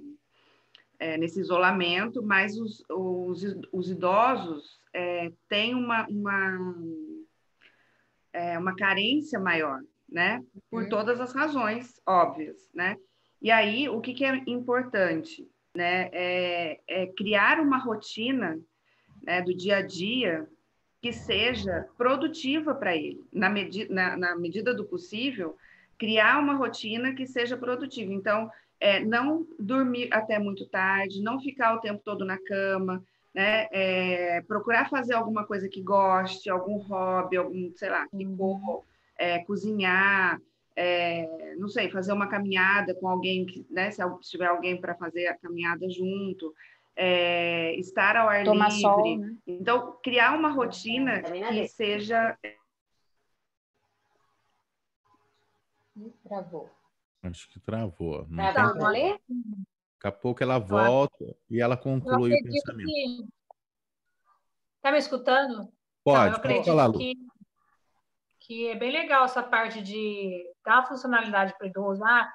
é, 0.99 1.19
nesse 1.19 1.41
isolamento, 1.41 2.23
mas 2.23 2.57
os, 2.57 2.83
os, 2.89 3.43
os 3.73 3.91
idosos 3.91 4.81
é, 4.95 5.33
têm 5.49 5.75
uma, 5.75 6.07
uma, 6.07 6.75
é, 8.33 8.59
uma 8.59 8.75
carência 8.75 9.39
maior, 9.39 9.81
né? 10.09 10.43
Por 10.71 10.85
uhum. 10.85 10.89
todas 10.89 11.21
as 11.21 11.35
razões 11.35 12.01
óbvias, 12.07 12.71
né? 12.73 12.97
E 13.43 13.51
aí, 13.51 13.89
o 13.89 14.01
que, 14.01 14.15
que 14.15 14.25
é 14.25 14.43
importante, 14.47 15.47
né? 15.75 16.09
É, 16.13 16.81
é 16.89 17.07
criar 17.09 17.61
uma 17.61 17.79
rotina 17.79 18.59
né, 19.23 19.43
do 19.43 19.55
dia 19.55 19.79
a 19.79 19.83
dia 19.83 20.49
que 21.01 21.13
seja 21.13 21.89
produtiva 21.97 22.75
para 22.75 22.97
ele, 22.97 23.25
na, 23.33 23.49
medi 23.49 23.89
na, 23.89 24.17
na, 24.17 24.37
medida 24.37 24.75
do 24.75 24.85
possível, 24.85 25.57
criar 25.97 26.39
uma 26.39 26.55
rotina 26.55 27.15
que 27.15 27.27
seja 27.27 27.57
produtiva. 27.57 28.13
Então, 28.13 28.51
é, 28.81 29.01
não 29.01 29.47
dormir 29.59 30.09
até 30.13 30.39
muito 30.39 30.67
tarde, 30.67 31.23
não 31.23 31.41
ficar 31.41 31.75
o 31.75 31.81
tempo 31.81 32.01
todo 32.05 32.25
na 32.25 32.39
cama, 32.39 33.05
né? 33.35 33.69
É, 33.71 34.41
procurar 34.43 34.89
fazer 34.89 35.15
alguma 35.15 35.45
coisa 35.45 35.69
que 35.69 35.83
goste, 35.83 36.51
algum 36.51 36.79
hobby, 36.79 37.37
algum, 37.37 37.73
sei 37.75 37.91
lá, 37.91 38.07
que 38.09 38.27
for, 38.37 38.85
é, 39.17 39.39
cozinhar, 39.41 40.41
é, 40.75 41.55
não 41.57 41.69
sei, 41.69 41.91
fazer 41.91 42.13
uma 42.13 42.29
caminhada 42.29 42.95
com 42.95 43.09
alguém, 43.09 43.47
que, 43.47 43.65
né? 43.71 43.91
Se 43.91 44.03
tiver 44.23 44.47
alguém 44.47 44.81
para 44.81 44.95
fazer 44.95 45.27
a 45.27 45.37
caminhada 45.37 45.89
junto, 45.89 46.53
é, 47.01 47.77
estar 47.77 48.17
ao 48.17 48.29
ar 48.29 48.43
Tomar 48.43 48.71
livre. 48.71 48.81
Sol, 48.81 49.19
né? 49.19 49.37
Então, 49.47 49.97
criar 50.03 50.37
uma 50.37 50.51
rotina 50.51 51.23
que 51.23 51.69
seja. 51.69 52.37
Travou. 56.25 56.69
Acho 57.23 57.49
que 57.51 57.61
travou. 57.61 58.27
Não 58.29 58.53
travou 58.53 58.87
ali? 58.87 59.13
Daqui 59.29 60.07
a 60.07 60.13
pouco 60.13 60.43
ela 60.43 60.59
volta 60.59 61.37
e 61.49 61.61
ela 61.61 61.77
conclui 61.77 62.35
o 62.35 62.43
pensamento. 62.43 62.89
Que... 62.89 63.29
Tá 64.83 64.91
me 64.91 64.99
escutando? 64.99 65.73
Pode, 66.05 66.39
então, 66.39 66.43
pode 66.43 66.65
falar, 66.65 66.93
que, 66.93 67.15
que 68.41 68.69
é 68.69 68.77
bem 68.77 68.91
legal 68.91 69.25
essa 69.25 69.43
parte 69.43 69.83
de 69.83 70.53
dar 70.65 70.87
funcionalidade 70.87 71.57
para 71.57 71.67
o 71.67 71.71
idoso. 71.71 72.03
Ah, 72.05 72.33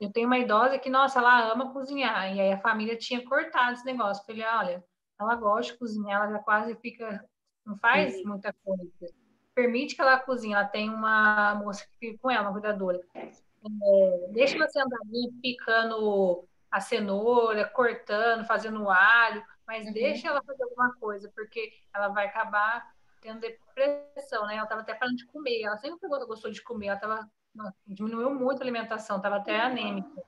eu 0.00 0.10
tenho 0.10 0.26
uma 0.26 0.38
idosa 0.38 0.78
que, 0.78 0.88
nossa, 0.88 1.18
ela 1.18 1.52
ama 1.52 1.72
cozinhar. 1.72 2.34
E 2.34 2.40
aí 2.40 2.52
a 2.52 2.60
família 2.60 2.96
tinha 2.96 3.24
cortado 3.24 3.72
esse 3.72 3.84
negócio. 3.84 4.24
Falei, 4.24 4.44
olha, 4.44 4.84
ela 5.20 5.34
gosta 5.36 5.72
de 5.72 5.78
cozinhar, 5.78 6.22
ela 6.22 6.32
já 6.32 6.38
quase 6.38 6.74
fica, 6.76 7.24
não 7.64 7.76
faz 7.76 8.14
Sim. 8.14 8.24
muita 8.24 8.54
coisa. 8.64 9.14
Permite 9.54 9.94
que 9.94 10.00
ela 10.00 10.18
cozinhe. 10.18 10.54
Ela 10.54 10.64
tem 10.64 10.88
uma 10.88 11.54
moça 11.56 11.84
que 11.84 11.98
fica 11.98 12.18
com 12.22 12.30
ela, 12.30 12.44
uma 12.44 12.52
cuidadora. 12.52 13.00
É, 13.14 14.28
deixa 14.32 14.56
ela 14.56 14.68
sentadinha 14.68 15.30
picando 15.42 16.48
a 16.70 16.80
cenoura, 16.80 17.68
cortando, 17.68 18.46
fazendo 18.46 18.88
alho, 18.88 19.44
mas 19.66 19.86
uhum. 19.86 19.92
deixa 19.92 20.28
ela 20.28 20.42
fazer 20.42 20.62
alguma 20.62 20.94
coisa, 20.94 21.30
porque 21.34 21.72
ela 21.92 22.08
vai 22.08 22.26
acabar 22.26 22.90
tendo 23.20 23.40
depressão, 23.40 24.46
né? 24.46 24.54
Ela 24.54 24.64
estava 24.64 24.80
até 24.80 24.94
falando 24.94 25.16
de 25.16 25.26
comer, 25.26 25.62
ela 25.62 25.76
sempre 25.76 26.08
gostou 26.08 26.50
de 26.50 26.62
comer, 26.62 26.86
ela 26.86 26.98
tava, 26.98 27.30
diminuiu 27.86 28.34
muito 28.34 28.60
a 28.60 28.64
alimentação, 28.64 29.16
estava 29.16 29.36
até 29.36 29.60
anêmica. 29.60 30.22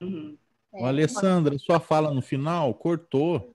Uhum. 0.00 0.36
É. 0.72 0.84
Alessandra, 0.84 1.58
sua 1.58 1.80
fala 1.80 2.12
no 2.12 2.22
final 2.22 2.72
cortou. 2.74 3.54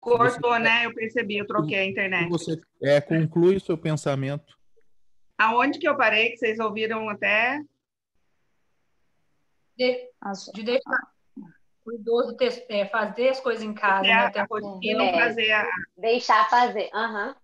Cortou, 0.00 0.52
você... 0.52 0.58
né? 0.58 0.86
Eu 0.86 0.94
percebi, 0.94 1.38
eu 1.38 1.46
troquei 1.46 1.78
a 1.78 1.86
internet. 1.86 2.28
Você 2.28 2.60
é, 2.82 3.00
conclui 3.00 3.56
o 3.56 3.60
seu 3.60 3.76
pensamento. 3.76 4.56
Aonde 5.36 5.78
que 5.78 5.88
eu 5.88 5.96
parei, 5.96 6.30
que 6.30 6.36
vocês 6.36 6.58
ouviram 6.60 7.08
até? 7.08 7.60
De, 9.76 10.10
de 10.54 10.62
deixar 10.62 11.14
o 11.84 11.92
idoso 11.92 12.36
ter, 12.36 12.64
é, 12.68 12.86
fazer 12.86 13.30
as 13.30 13.40
coisas 13.40 13.62
em 13.62 13.74
casa, 13.74 14.06
é, 14.06 14.14
né? 14.14 14.32
e 14.80 14.94
não 14.94 15.12
fazer 15.12 15.52
a... 15.52 15.68
Deixar 15.96 16.48
fazer, 16.48 16.88
uhum. 16.94 17.34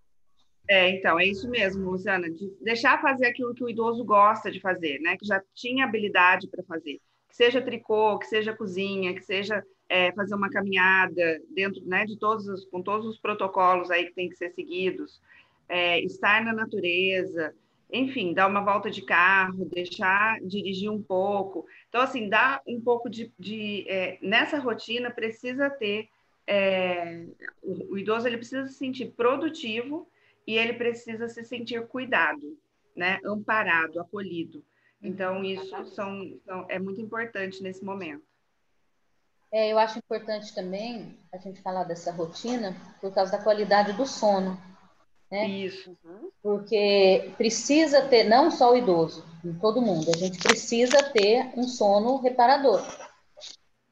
É, 0.71 0.89
então, 0.89 1.19
é 1.19 1.25
isso 1.25 1.49
mesmo, 1.49 1.91
Luciana, 1.91 2.29
de 2.29 2.49
deixar 2.61 3.01
fazer 3.01 3.25
aquilo 3.25 3.53
que 3.53 3.61
o 3.61 3.69
idoso 3.69 4.05
gosta 4.05 4.49
de 4.49 4.61
fazer, 4.61 4.99
né? 5.01 5.17
Que 5.17 5.25
já 5.25 5.43
tinha 5.53 5.83
habilidade 5.83 6.47
para 6.47 6.63
fazer. 6.63 7.01
Que 7.27 7.35
seja 7.35 7.61
tricô, 7.61 8.17
que 8.17 8.25
seja 8.25 8.55
cozinha, 8.55 9.13
que 9.13 9.21
seja 9.21 9.61
é, 9.89 10.13
fazer 10.13 10.33
uma 10.33 10.49
caminhada 10.49 11.41
dentro, 11.53 11.85
né, 11.85 12.05
de 12.05 12.17
todos 12.17 12.47
os, 12.47 12.63
com 12.63 12.81
todos 12.81 13.05
os 13.05 13.19
protocolos 13.19 13.91
aí 13.91 14.05
que 14.05 14.13
tem 14.13 14.29
que 14.29 14.37
ser 14.37 14.49
seguidos, 14.51 15.21
é, 15.67 15.99
estar 16.05 16.41
na 16.41 16.53
natureza, 16.53 17.53
enfim, 17.91 18.33
dar 18.33 18.47
uma 18.47 18.63
volta 18.63 18.89
de 18.89 19.01
carro, 19.01 19.65
deixar 19.65 20.39
dirigir 20.39 20.89
um 20.89 21.03
pouco. 21.03 21.65
Então, 21.89 21.99
assim, 21.99 22.29
dá 22.29 22.61
um 22.65 22.79
pouco 22.79 23.09
de. 23.09 23.29
de 23.37 23.83
é, 23.89 24.17
nessa 24.21 24.57
rotina, 24.57 25.11
precisa 25.11 25.69
ter. 25.69 26.07
É, 26.47 27.25
o, 27.61 27.97
idoso 27.97 28.25
ele 28.25 28.37
precisa 28.37 28.65
se 28.67 28.75
sentir 28.75 29.07
produtivo 29.17 30.07
e 30.45 30.57
ele 30.57 30.73
precisa 30.73 31.27
se 31.27 31.43
sentir 31.43 31.87
cuidado, 31.87 32.57
né? 32.95 33.19
amparado, 33.25 33.99
acolhido. 33.99 34.63
Então, 35.01 35.37
uhum, 35.37 35.43
isso 35.43 35.85
são, 35.95 36.39
são, 36.45 36.65
é 36.69 36.77
muito 36.77 37.01
importante 37.01 37.61
nesse 37.63 37.83
momento. 37.83 38.23
É, 39.51 39.71
eu 39.71 39.77
acho 39.77 39.97
importante 39.97 40.53
também 40.55 41.17
a 41.33 41.37
gente 41.37 41.61
falar 41.61 41.83
dessa 41.83 42.11
rotina 42.11 42.75
por 43.01 43.13
causa 43.13 43.33
da 43.33 43.43
qualidade 43.43 43.93
do 43.93 44.05
sono. 44.05 44.57
Né? 45.29 45.47
Isso. 45.47 45.97
Porque 46.41 47.31
precisa 47.37 48.01
ter, 48.07 48.25
não 48.25 48.51
só 48.51 48.73
o 48.73 48.77
idoso, 48.77 49.25
todo 49.59 49.81
mundo, 49.81 50.09
a 50.13 50.17
gente 50.17 50.37
precisa 50.37 51.01
ter 51.11 51.51
um 51.57 51.63
sono 51.63 52.17
reparador. 52.17 52.81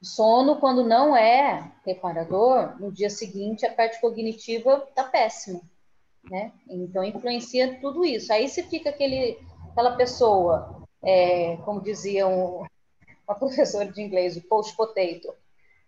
O 0.02 0.06
sono, 0.06 0.58
quando 0.60 0.84
não 0.84 1.16
é 1.16 1.74
reparador, 1.86 2.80
no 2.80 2.92
dia 2.92 3.10
seguinte 3.10 3.66
a 3.66 3.74
parte 3.74 4.00
cognitiva 4.00 4.86
está 4.88 5.04
péssima. 5.04 5.62
Né? 6.24 6.52
Então 6.68 7.04
influencia 7.04 7.80
tudo 7.80 8.06
isso. 8.06 8.32
Aí 8.32 8.48
se 8.48 8.64
fica 8.64 8.90
aquele, 8.90 9.40
aquela 9.72 9.96
pessoa, 9.96 10.84
é, 11.04 11.58
como 11.58 11.82
dizia 11.82 12.28
um, 12.28 12.66
uma 13.28 13.36
professora 13.38 13.92
de 13.92 14.02
inglês, 14.02 14.38
o 14.38 14.42
post 14.42 14.76
potato, 14.76 15.34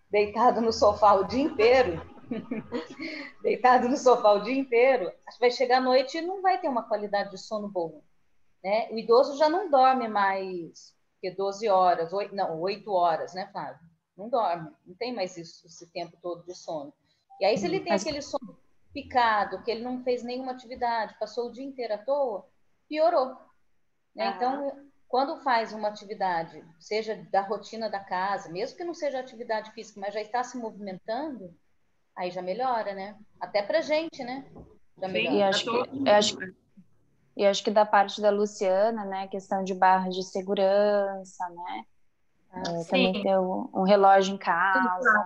deitado 0.10 0.62
no 0.62 0.72
sofá 0.72 1.14
o 1.14 1.26
dia 1.26 1.44
inteiro, 1.44 2.02
deitado 3.42 3.88
no 3.88 3.98
sofá 3.98 4.32
o 4.34 4.44
dia 4.44 4.56
inteiro, 4.56 5.12
vai 5.40 5.52
chegar 5.52 5.78
à 5.78 5.82
noite 5.82 6.18
e 6.18 6.22
não 6.22 6.42
vai 6.42 6.60
ter 6.60 6.68
uma 6.68 6.84
qualidade 6.84 7.32
de 7.32 7.38
sono 7.38 7.68
boa. 7.68 8.02
Né? 8.64 8.90
O 8.92 8.98
idoso 8.98 9.38
já 9.38 9.50
não 9.50 9.70
dorme 9.70 10.08
mais 10.08 10.96
que 11.20 11.30
12 11.32 11.70
horas, 11.70 12.12
8, 12.12 12.36
não, 12.36 12.60
8 12.60 12.92
horas, 12.92 13.34
né, 13.34 13.48
Flávio? 13.52 13.80
Não 14.18 14.28
dorme, 14.28 14.72
não 14.86 14.96
tem 14.96 15.14
mais 15.14 15.38
isso, 15.38 15.66
esse 15.68 15.88
tempo 15.92 16.18
todo 16.22 16.44
de 16.46 16.56
sono. 16.56 16.94
E 17.40 17.46
aí, 17.46 17.58
se 17.58 17.66
ele 17.66 17.80
tem 17.80 17.94
Mas... 17.94 18.02
aquele 18.02 18.22
sono 18.22 18.58
picado, 18.94 19.62
que 19.64 19.72
ele 19.72 19.84
não 19.84 20.04
fez 20.04 20.24
nenhuma 20.24 20.52
atividade, 20.52 21.18
passou 21.20 21.48
o 21.48 21.52
dia 21.52 21.64
inteiro 21.64 21.94
à 21.94 21.98
toa, 21.98 22.46
piorou. 22.88 23.36
Né? 24.16 24.34
Então, 24.36 24.90
quando 25.08 25.42
faz 25.42 25.74
uma 25.74 25.88
atividade, 25.88 26.64
seja 26.80 27.16
da 27.32 27.42
rotina 27.42 27.90
da 27.90 28.00
casa, 28.00 28.50
mesmo 28.50 28.78
que 28.78 28.84
não 28.84 28.94
seja 28.94 29.20
atividade 29.20 29.72
física, 29.72 30.00
mas 30.00 30.14
já 30.14 30.22
está 30.22 30.44
se 30.44 30.58
movimentando, 30.58 31.54
aí 32.16 32.32
já 32.32 32.42
melhora, 32.42 32.94
né? 32.94 33.18
Até 33.40 33.62
pra 33.62 33.82
gente, 33.82 34.24
né? 34.24 34.46
Já 34.98 35.08
melhora. 35.08 35.36
E 35.36 35.44
acho, 35.44 35.64
que, 35.64 35.70
eu 36.10 36.14
acho, 36.14 36.38
e 37.36 37.46
acho 37.46 37.64
que 37.64 37.72
da 37.72 37.86
parte 37.86 38.22
da 38.22 38.30
Luciana, 38.30 39.06
né, 39.06 39.28
questão 39.28 39.64
de 39.64 39.74
barra 39.74 40.10
de 40.10 40.24
segurança, 40.24 41.50
né? 41.50 41.86
Ah, 42.54 42.62
é, 42.62 42.84
também 42.84 43.24
ter 43.24 43.40
um, 43.40 43.70
um, 43.74 43.84
relógio 43.84 44.36
em 44.36 44.38
casa. 44.38 45.26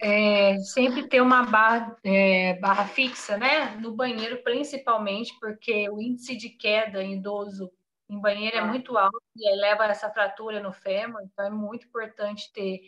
É, 0.00 0.58
sempre 0.58 1.08
ter 1.08 1.20
uma 1.20 1.44
barra, 1.44 1.96
é, 2.04 2.54
barra 2.60 2.86
fixa, 2.86 3.36
né? 3.36 3.76
No 3.76 3.92
banheiro, 3.92 4.42
principalmente, 4.42 5.36
porque 5.40 5.88
o 5.90 6.00
índice 6.00 6.36
de 6.36 6.50
queda 6.50 7.02
em 7.02 7.14
idoso 7.14 7.70
em 8.08 8.18
banheiro 8.18 8.56
é 8.56 8.64
muito 8.64 8.96
alto 8.96 9.22
e 9.36 9.46
aí 9.46 9.56
leva 9.56 9.84
essa 9.84 10.10
fratura 10.10 10.60
no 10.60 10.72
fêmur, 10.72 11.20
então 11.22 11.44
é 11.44 11.50
muito 11.50 11.86
importante 11.86 12.50
ter 12.52 12.80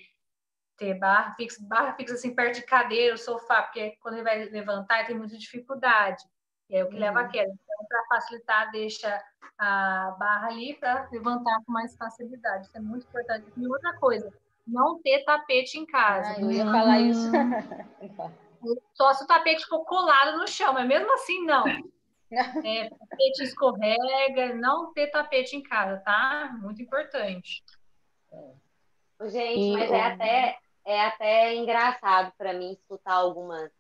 ter 0.79 0.95
barra 0.95 1.35
fixa, 1.35 1.63
barra 1.63 1.93
fixa 1.93 2.15
assim 2.15 2.35
perto 2.35 2.55
de 2.55 2.63
cadeira, 2.63 3.15
sofá, 3.19 3.63
porque 3.63 3.99
quando 4.01 4.15
ele 4.15 4.25
vai 4.25 4.45
levantar 4.47 5.01
ele 5.01 5.09
tem 5.09 5.19
muita 5.19 5.37
dificuldade. 5.37 6.25
E 6.71 6.77
é 6.77 6.85
o 6.85 6.89
que 6.89 6.95
uhum. 6.95 7.01
leva 7.01 7.21
a 7.21 7.29
queda. 7.29 7.53
Então, 7.53 7.87
para 7.87 8.05
facilitar, 8.09 8.71
deixa 8.71 9.23
a 9.59 10.17
barra 10.19 10.49
ali 10.49 10.75
para 10.77 11.07
levantar 11.13 11.61
com 11.67 11.73
mais 11.73 11.95
facilidade. 11.97 12.67
Isso 12.67 12.79
é 12.79 12.81
muito 12.81 13.07
importante. 13.07 13.45
E 13.57 13.67
outra 13.67 13.93
coisa, 13.99 14.33
não 14.71 15.01
ter 15.03 15.25
tapete 15.25 15.79
em 15.79 15.87
casa. 15.87 16.35
Ah, 16.37 16.41
eu 16.41 16.51
ia 16.51 16.65
falar 16.65 17.01
isso. 17.01 17.31
Só 18.95 19.15
se 19.15 19.25
o 19.25 19.27
tapete 19.27 19.65
ficou 19.65 19.85
colado 19.85 20.39
no 20.39 20.47
chão, 20.47 20.73
mas 20.73 20.87
mesmo 20.87 21.13
assim, 21.15 21.45
não. 21.45 21.67
É, 22.33 22.89
tapete 22.89 23.43
escorrega, 23.43 24.55
não 24.55 24.93
ter 24.93 25.09
tapete 25.09 25.57
em 25.57 25.63
casa, 25.63 25.99
tá? 26.05 26.57
Muito 26.61 26.81
importante. 26.81 27.63
Gente, 29.23 29.73
mas 29.73 29.91
é 29.91 30.03
até 30.03 30.59
é 30.85 31.07
até 31.07 31.55
engraçado 31.55 32.33
para 32.37 32.53
mim 32.53 32.73
escutar 32.73 33.15
algumas, 33.15 33.71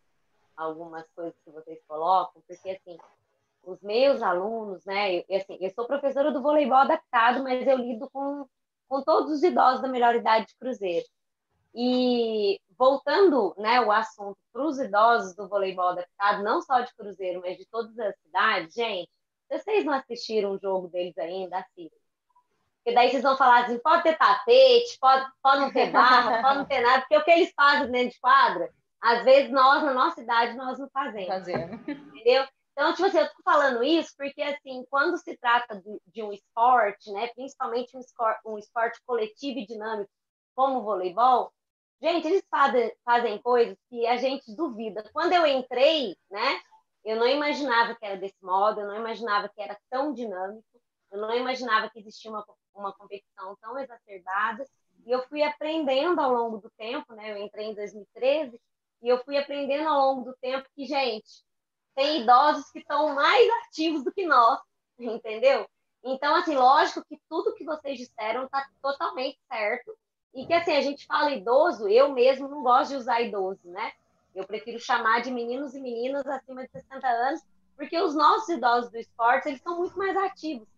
algumas 0.56 1.04
coisas 1.10 1.34
que 1.44 1.50
vocês 1.50 1.80
colocam, 1.86 2.42
porque 2.46 2.70
assim, 2.70 2.98
os 3.64 3.80
meus 3.80 4.22
alunos, 4.22 4.84
né, 4.84 5.16
eu, 5.16 5.24
assim, 5.36 5.58
eu 5.60 5.70
sou 5.70 5.86
professora 5.86 6.30
do 6.30 6.42
voleibol 6.42 6.78
adaptado, 6.78 7.42
mas 7.42 7.66
eu 7.66 7.76
lido 7.76 8.08
com, 8.10 8.46
com 8.90 9.02
todos 9.02 9.30
os 9.30 9.42
idosos 9.44 9.80
da 9.80 9.88
melhor 9.88 10.16
idade 10.16 10.48
de 10.48 10.56
Cruzeiro. 10.56 11.06
E 11.72 12.60
voltando 12.76 13.54
né, 13.56 13.80
o 13.80 13.92
assunto 13.92 14.36
para 14.52 14.66
os 14.66 14.80
idosos 14.80 15.36
do 15.36 15.48
voleibol 15.48 15.90
adaptado, 15.90 16.42
não 16.42 16.60
só 16.60 16.80
de 16.80 16.92
Cruzeiro, 16.96 17.40
mas 17.40 17.56
de 17.56 17.64
todas 17.66 17.96
as 18.00 18.18
cidades, 18.18 18.74
gente, 18.74 19.08
vocês 19.48 19.84
não 19.84 19.92
assistiram 19.92 20.52
o 20.52 20.58
jogo 20.58 20.88
deles 20.88 21.16
ainda, 21.16 21.58
assistam. 21.58 21.96
Porque 22.78 22.94
daí 22.94 23.10
vocês 23.10 23.22
vão 23.22 23.36
falar 23.36 23.64
assim, 23.64 23.78
pode 23.78 24.02
ter 24.02 24.18
tapete, 24.18 24.98
pode, 25.00 25.30
pode 25.40 25.60
não 25.60 25.72
ter 25.72 25.92
barra, 25.92 26.42
pode 26.42 26.58
não 26.58 26.64
ter 26.64 26.80
nada, 26.80 27.00
porque 27.02 27.16
o 27.16 27.24
que 27.24 27.30
eles 27.30 27.52
fazem 27.54 27.92
dentro 27.92 28.14
de 28.14 28.20
quadra, 28.20 28.70
às 29.00 29.22
vezes 29.22 29.52
nós, 29.52 29.84
na 29.84 29.94
nossa 29.94 30.20
idade, 30.20 30.56
nós 30.56 30.78
não 30.78 30.88
fazemos. 30.90 31.28
Fazendo. 31.28 31.74
Entendeu? 31.86 32.44
Então, 32.80 32.94
tipo 32.94 33.06
assim, 33.08 33.18
eu 33.18 33.28
tô 33.28 33.42
falando 33.44 33.84
isso 33.84 34.14
porque, 34.16 34.40
assim, 34.40 34.86
quando 34.88 35.18
se 35.18 35.36
trata 35.36 35.78
de, 35.78 36.00
de 36.06 36.22
um 36.22 36.32
esporte, 36.32 37.12
né, 37.12 37.28
principalmente 37.34 37.94
um, 37.94 38.00
esporte, 38.00 38.40
um 38.46 38.56
esporte 38.56 38.98
coletivo 39.04 39.58
e 39.58 39.66
dinâmico, 39.66 40.10
como 40.54 40.78
o 40.78 40.82
voleibol, 40.82 41.52
gente, 42.00 42.26
eles 42.26 42.42
fazem, 42.50 42.90
fazem 43.04 43.36
coisas 43.42 43.76
que 43.90 44.06
a 44.06 44.16
gente 44.16 44.56
duvida. 44.56 45.04
Quando 45.12 45.34
eu 45.34 45.46
entrei, 45.46 46.16
né, 46.30 46.58
eu 47.04 47.16
não 47.16 47.26
imaginava 47.26 47.94
que 47.94 48.06
era 48.06 48.16
desse 48.16 48.42
modo, 48.42 48.80
eu 48.80 48.86
não 48.86 48.96
imaginava 48.96 49.50
que 49.50 49.60
era 49.60 49.78
tão 49.90 50.14
dinâmico, 50.14 50.64
eu 51.12 51.20
não 51.20 51.34
imaginava 51.34 51.90
que 51.90 51.98
existia 51.98 52.30
uma 52.30 52.42
uma 52.74 52.94
competição 52.94 53.56
tão 53.60 53.78
exacerbada. 53.78 54.64
E 55.06 55.10
eu 55.10 55.22
fui 55.28 55.42
aprendendo 55.42 56.18
ao 56.18 56.32
longo 56.32 56.58
do 56.58 56.70
tempo, 56.78 57.14
né? 57.14 57.32
Eu 57.32 57.36
entrei 57.36 57.66
em 57.66 57.74
2013 57.74 58.58
e 59.02 59.08
eu 59.08 59.22
fui 59.24 59.36
aprendendo 59.36 59.88
ao 59.88 59.98
longo 59.98 60.30
do 60.30 60.36
tempo 60.40 60.66
que, 60.74 60.86
gente, 60.86 61.44
tem 61.94 62.22
idosos 62.22 62.70
que 62.70 62.80
estão 62.80 63.14
mais 63.14 63.48
ativos 63.64 64.04
do 64.04 64.12
que 64.12 64.26
nós, 64.26 64.60
entendeu? 64.98 65.68
Então, 66.02 66.34
assim, 66.34 66.54
lógico 66.54 67.04
que 67.04 67.20
tudo 67.28 67.54
que 67.54 67.64
vocês 67.64 67.98
disseram 67.98 68.44
está 68.44 68.66
totalmente 68.82 69.38
certo. 69.50 69.94
E 70.32 70.46
que, 70.46 70.54
assim, 70.54 70.76
a 70.76 70.80
gente 70.80 71.06
fala 71.06 71.32
idoso, 71.32 71.88
eu 71.88 72.12
mesmo 72.12 72.48
não 72.48 72.62
gosto 72.62 72.92
de 72.92 72.96
usar 72.96 73.20
idoso, 73.20 73.60
né? 73.64 73.92
Eu 74.34 74.46
prefiro 74.46 74.78
chamar 74.78 75.20
de 75.22 75.30
meninos 75.30 75.74
e 75.74 75.80
meninas 75.80 76.24
acima 76.26 76.64
de 76.64 76.70
60 76.70 77.06
anos, 77.06 77.42
porque 77.76 78.00
os 78.00 78.14
nossos 78.14 78.48
idosos 78.48 78.90
do 78.90 78.98
esporte, 78.98 79.48
eles 79.48 79.60
são 79.60 79.76
muito 79.76 79.98
mais 79.98 80.16
ativos. 80.16 80.68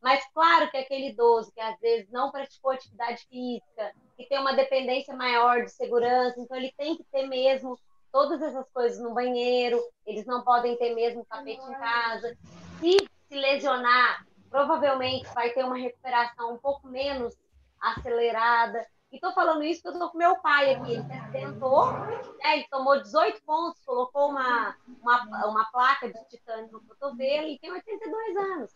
Mas 0.00 0.24
claro 0.32 0.70
que 0.70 0.76
aquele 0.76 1.08
idoso 1.08 1.52
que 1.52 1.60
às 1.60 1.78
vezes 1.80 2.10
não 2.10 2.30
praticou 2.30 2.70
atividade 2.70 3.26
física, 3.26 3.92
que 4.16 4.26
tem 4.26 4.38
uma 4.38 4.54
dependência 4.54 5.14
maior 5.14 5.64
de 5.64 5.70
segurança, 5.72 6.40
então 6.40 6.56
ele 6.56 6.72
tem 6.76 6.96
que 6.96 7.04
ter 7.04 7.26
mesmo 7.26 7.78
todas 8.12 8.40
essas 8.42 8.68
coisas 8.70 8.98
no 9.00 9.14
banheiro, 9.14 9.80
eles 10.06 10.26
não 10.26 10.42
podem 10.42 10.76
ter 10.76 10.94
mesmo 10.94 11.24
tapete 11.24 11.62
em 11.62 11.72
casa. 11.72 12.36
Se 12.80 12.96
se 13.30 13.36
lesionar, 13.36 14.26
provavelmente 14.50 15.32
vai 15.32 15.50
ter 15.50 15.64
uma 15.64 15.76
recuperação 15.76 16.54
um 16.54 16.58
pouco 16.58 16.88
menos 16.88 17.32
acelerada. 17.80 18.84
E 19.12 19.16
estou 19.16 19.32
falando 19.32 19.62
isso 19.62 19.82
porque 19.82 19.96
eu 19.96 20.00
estou 20.00 20.10
com 20.10 20.18
meu 20.18 20.36
pai 20.40 20.74
aqui. 20.74 20.92
Ele 20.92 21.04
se 21.04 21.12
acidentou, 21.12 21.92
né? 21.92 22.20
ele 22.52 22.66
tomou 22.68 23.00
18 23.00 23.40
pontos, 23.44 23.80
colocou 23.84 24.30
uma, 24.30 24.76
uma, 25.00 25.46
uma 25.46 25.64
placa 25.70 26.12
de 26.12 26.24
titânio 26.28 26.70
no 26.72 26.80
cotovelo 26.82 27.48
e 27.48 27.58
tem 27.60 27.72
82 27.72 28.36
anos. 28.36 28.70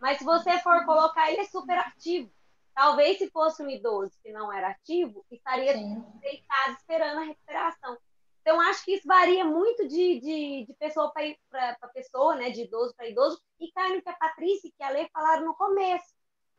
Mas 0.00 0.18
se 0.18 0.24
você 0.24 0.58
for 0.58 0.84
colocar, 0.84 1.30
ele 1.30 1.42
é 1.42 1.44
super 1.44 1.78
ativo. 1.78 2.30
Talvez 2.74 3.18
se 3.18 3.30
fosse 3.30 3.62
um 3.62 3.68
idoso 3.68 4.12
que 4.22 4.32
não 4.32 4.52
era 4.52 4.70
ativo, 4.70 5.24
estaria 5.30 5.74
Sim. 5.74 6.04
deitado 6.20 6.72
esperando 6.72 7.18
a 7.18 7.24
recuperação. 7.24 7.96
Então, 8.40 8.60
acho 8.60 8.84
que 8.84 8.94
isso 8.94 9.06
varia 9.06 9.44
muito 9.44 9.86
de, 9.86 10.20
de, 10.20 10.64
de 10.66 10.74
pessoa 10.78 11.12
para 11.12 11.88
pessoa, 11.94 12.34
né? 12.36 12.50
de 12.50 12.62
idoso 12.62 12.94
para 12.96 13.08
idoso, 13.08 13.40
e 13.58 13.70
cai 13.72 13.94
no 13.94 14.02
que 14.02 14.08
a 14.08 14.14
Patrícia 14.14 14.68
e 14.68 14.72
que 14.72 14.82
a 14.82 14.90
Lê 14.90 15.08
falaram 15.08 15.44
no 15.44 15.54
começo, 15.54 16.14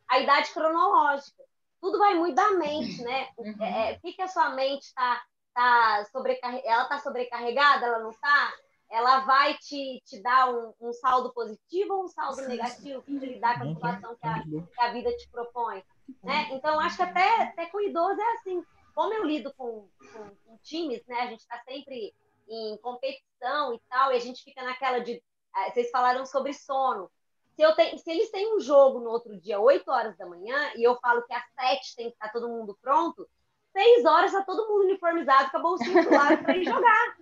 a 0.08 0.20
idade 0.20 0.52
cronológica 0.52 1.44
tudo 1.82 1.98
vai 1.98 2.14
muito 2.14 2.36
da 2.36 2.52
mente, 2.52 3.02
né? 3.02 3.28
Uhum. 3.38 3.56
É, 3.60 3.92
é, 3.92 3.98
o 3.98 4.00
que, 4.00 4.14
que 4.14 4.22
a 4.22 4.28
sua 4.28 4.52
mente 4.52 4.84
está 4.84 5.22
tá 5.54 6.06
sobrecarregada? 6.12 6.70
Ela 6.70 6.84
está 6.84 7.00
sobrecarregada? 7.00 7.86
Ela 7.88 8.00
não 8.00 8.12
está? 8.12 8.54
Ela 8.90 9.22
vai 9.22 9.56
te, 9.56 10.02
te 10.06 10.22
dar 10.22 10.54
um, 10.54 10.74
um 10.80 10.94
saldo 10.94 11.34
positivo 11.34 11.96
ou 11.96 12.04
um 12.04 12.08
saldo 12.08 12.48
negativo 12.48 13.02
para 13.02 13.14
lidar 13.14 13.58
com 13.58 13.66
a 13.66 13.74
situação 13.74 14.16
que 14.16 14.28
a, 14.28 14.44
que 14.44 14.82
a 14.82 14.92
vida 14.92 15.12
te 15.18 15.28
propõe? 15.30 15.84
Né? 16.22 16.50
Então, 16.52 16.80
acho 16.80 16.98
que 16.98 17.04
até, 17.04 17.42
até 17.42 17.66
com 17.68 17.78
o 17.78 17.82
idoso 17.82 18.20
é 18.20 18.34
assim. 18.34 18.64
Como 18.94 19.14
eu 19.14 19.24
lido 19.24 19.54
com, 19.56 19.88
com, 20.00 20.36
com 20.46 20.58
times, 20.64 21.06
né? 21.08 21.22
A 21.22 21.28
gente 21.28 21.42
está 21.42 21.62
sempre 21.64 22.14
em 22.48 22.78
competição 22.78 23.74
e 23.74 23.80
tal, 23.90 24.12
e 24.12 24.18
a 24.18 24.20
gente 24.20 24.44
fica 24.44 24.64
naquela 24.64 25.00
de. 25.00 25.22
Ah, 25.54 25.70
vocês 25.72 25.90
falaram 25.90 26.26
sobre 26.26 26.54
sono 26.54 27.10
se, 27.56 27.62
eu 27.62 27.76
tenho, 27.76 27.98
se 28.00 28.10
eles 28.10 28.32
têm 28.32 28.56
um 28.56 28.60
jogo 28.60 29.00
no 29.00 29.10
outro 29.10 29.40
dia, 29.40 29.60
8 29.60 29.90
horas 29.90 30.18
da 30.18 30.26
manhã, 30.26 30.72
e 30.76 30.84
eu 30.84 30.98
falo 31.00 31.22
que 31.24 31.34
às 31.34 31.44
7 31.54 31.96
tem 31.96 32.08
que 32.08 32.14
estar 32.14 32.32
todo 32.32 32.50
mundo 32.50 32.78
pronto, 32.82 33.28
6 33.74 34.06
horas 34.06 34.34
está 34.34 34.44
todo 34.44 34.68
mundo 34.68 34.86
uniformizado 34.86 35.52
com 35.52 35.58
a 35.58 35.62
bolsinha 35.62 36.04
do 36.04 36.12
lado 36.12 36.44
para 36.44 36.58
ir 36.58 36.66
jogar. 36.66 37.18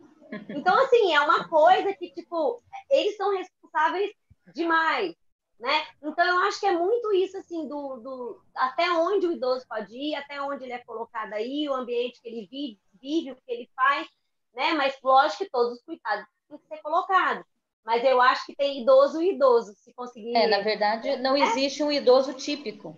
Então, 0.49 0.77
assim, 0.79 1.13
é 1.13 1.19
uma 1.21 1.47
coisa 1.47 1.93
que, 1.93 2.11
tipo, 2.11 2.61
eles 2.89 3.17
são 3.17 3.35
responsáveis 3.35 4.11
demais, 4.53 5.15
né? 5.59 5.83
Então, 6.01 6.25
eu 6.25 6.39
acho 6.47 6.59
que 6.59 6.65
é 6.65 6.71
muito 6.71 7.13
isso, 7.13 7.37
assim, 7.37 7.67
do, 7.67 7.97
do 7.97 8.41
até 8.55 8.89
onde 8.91 9.27
o 9.27 9.31
idoso 9.31 9.65
pode 9.67 9.93
ir, 9.93 10.15
até 10.15 10.41
onde 10.41 10.63
ele 10.63 10.73
é 10.73 10.79
colocado 10.79 11.33
aí, 11.33 11.67
o 11.67 11.73
ambiente 11.73 12.21
que 12.21 12.29
ele 12.29 12.47
vive, 12.49 12.79
vive 13.01 13.31
o 13.31 13.35
que 13.35 13.51
ele 13.51 13.69
faz, 13.75 14.07
né? 14.55 14.73
Mas, 14.73 14.97
lógico 15.03 15.43
que 15.43 15.49
todos 15.49 15.77
os 15.77 15.83
cuidados 15.83 16.25
têm 16.47 16.57
que 16.57 16.67
ser 16.67 16.81
colocados. 16.81 17.43
Mas 17.85 18.03
eu 18.03 18.21
acho 18.21 18.45
que 18.45 18.55
tem 18.55 18.81
idoso 18.81 19.21
e 19.21 19.33
idoso, 19.33 19.73
se 19.73 19.93
conseguir. 19.93 20.35
É, 20.35 20.47
na 20.47 20.61
verdade, 20.61 21.17
não 21.17 21.35
é. 21.35 21.41
existe 21.41 21.83
um 21.83 21.91
idoso 21.91 22.33
típico. 22.33 22.95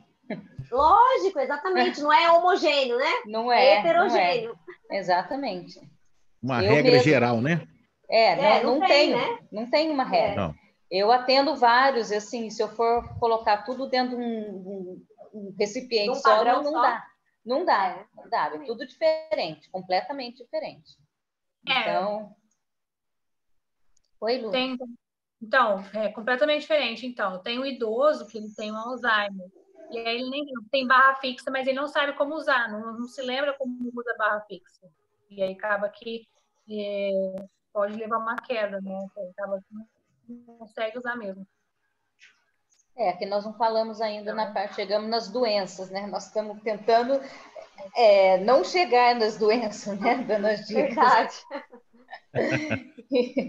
Lógico, 0.72 1.39
exatamente. 1.39 1.99
Não 2.01 2.14
é 2.14 2.32
homogêneo, 2.32 2.97
né? 2.97 3.12
Não 3.26 3.51
é. 3.51 3.66
É 3.66 3.80
heterogêneo. 3.80 4.57
Não 4.89 4.95
é. 4.95 4.99
Exatamente. 4.99 5.80
Uma 6.41 6.64
eu 6.64 6.72
regra 6.72 6.91
mesmo. 6.91 7.03
geral, 7.03 7.41
né? 7.41 7.68
É, 8.09 8.36
não, 8.36 8.43
é, 8.43 8.64
não, 8.64 8.80
não 8.80 8.88
tem, 8.88 9.12
né? 9.12 9.39
Não 9.51 9.70
tem 9.70 9.89
uma 9.89 10.03
regra. 10.03 10.47
Não. 10.47 10.61
Eu 10.92 11.10
atendo 11.10 11.56
vários, 11.56 12.12
assim, 12.12 12.50
se 12.50 12.62
eu 12.62 12.68
for 12.68 13.18
colocar 13.18 13.64
tudo 13.64 13.88
dentro 13.88 14.18
de 14.18 14.22
um, 14.22 15.02
um 15.34 15.56
recipiente 15.58 16.10
um 16.10 16.16
só, 16.16 16.44
não, 16.44 16.62
não 16.62 16.74
dá. 16.74 17.08
Não 17.46 17.66
dá, 17.66 18.06
não 18.14 18.30
dá. 18.30 18.52
É 18.54 18.60
tudo 18.66 18.86
diferente, 18.86 19.70
completamente 19.70 20.44
diferente. 20.44 20.98
É. 21.68 21.80
Então, 21.82 22.36
Oi, 24.20 24.38
Lu. 24.38 24.52
Tem, 24.52 24.78
então, 25.42 25.84
é 25.96 26.10
completamente 26.10 26.62
diferente. 26.62 27.08
Então, 27.08 27.42
tem 27.42 27.58
o 27.58 27.66
idoso 27.66 28.28
que 28.28 28.38
ele 28.38 28.54
tem 28.54 28.72
um 28.72 28.78
Alzheimer. 28.78 29.50
E 29.89 29.98
aí 29.98 30.18
ele 30.20 30.30
nem 30.30 30.46
tem 30.70 30.86
barra 30.86 31.16
fixa, 31.16 31.50
mas 31.50 31.68
ele 31.68 31.80
não 31.80 31.88
sabe 31.88 32.14
como 32.14 32.36
usar, 32.36 32.72
não, 32.72 33.00
não 33.00 33.08
se 33.08 33.22
lembra 33.22 33.54
como 33.58 33.92
usa 33.94 34.16
barra 34.18 34.42
fixa. 34.42 34.88
E 35.30 35.42
aí 35.42 35.54
acaba 35.54 35.89
que 35.89 36.28
é, 36.70 37.12
pode 37.74 37.96
levar 37.96 38.20
uma 38.20 38.36
queda, 38.36 38.80
né? 38.80 38.98
Acaba 39.32 39.60
que 39.60 39.74
não 39.74 39.86
consegue 40.57 40.97
usar 40.97 41.15
mesmo. 41.15 41.45
É, 42.97 43.13
que 43.13 43.25
nós 43.25 43.45
não 43.45 43.53
falamos 43.53 44.01
ainda 44.01 44.34
na 44.34 44.51
parte, 44.51 44.75
chegamos 44.75 45.09
nas 45.09 45.29
doenças, 45.29 45.89
né? 45.89 46.05
Nós 46.07 46.27
estamos 46.27 46.61
tentando 46.61 47.19
é, 47.95 48.38
não 48.39 48.63
chegar 48.63 49.15
nas 49.15 49.38
doenças, 49.38 49.97
né? 49.99 50.23
Dando 50.27 50.47
as 50.47 50.67
dicas. 50.67 50.95
Verdade. 50.95 51.36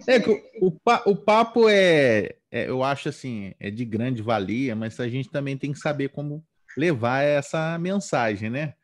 É, 0.08 0.18
o, 0.60 0.72
o 1.06 1.16
papo 1.16 1.68
é, 1.68 2.34
é, 2.50 2.68
eu 2.68 2.82
acho 2.82 3.08
assim, 3.08 3.54
é 3.60 3.70
de 3.70 3.84
grande 3.84 4.20
valia, 4.20 4.74
mas 4.74 4.98
a 4.98 5.08
gente 5.08 5.30
também 5.30 5.56
tem 5.56 5.72
que 5.72 5.78
saber 5.78 6.08
como 6.08 6.44
levar 6.76 7.22
essa 7.22 7.78
mensagem, 7.78 8.50
né? 8.50 8.74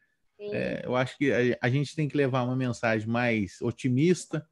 É, 0.40 0.82
eu 0.84 0.94
acho 0.94 1.18
que 1.18 1.32
a, 1.32 1.58
a, 1.60 1.68
gente 1.68 1.96
tem 1.96 2.08
que 2.08 2.16
levar 2.16 2.44
uma 2.44 2.54
mensagem 2.54 3.08
mais 3.08 3.60
otimista, 3.60 4.46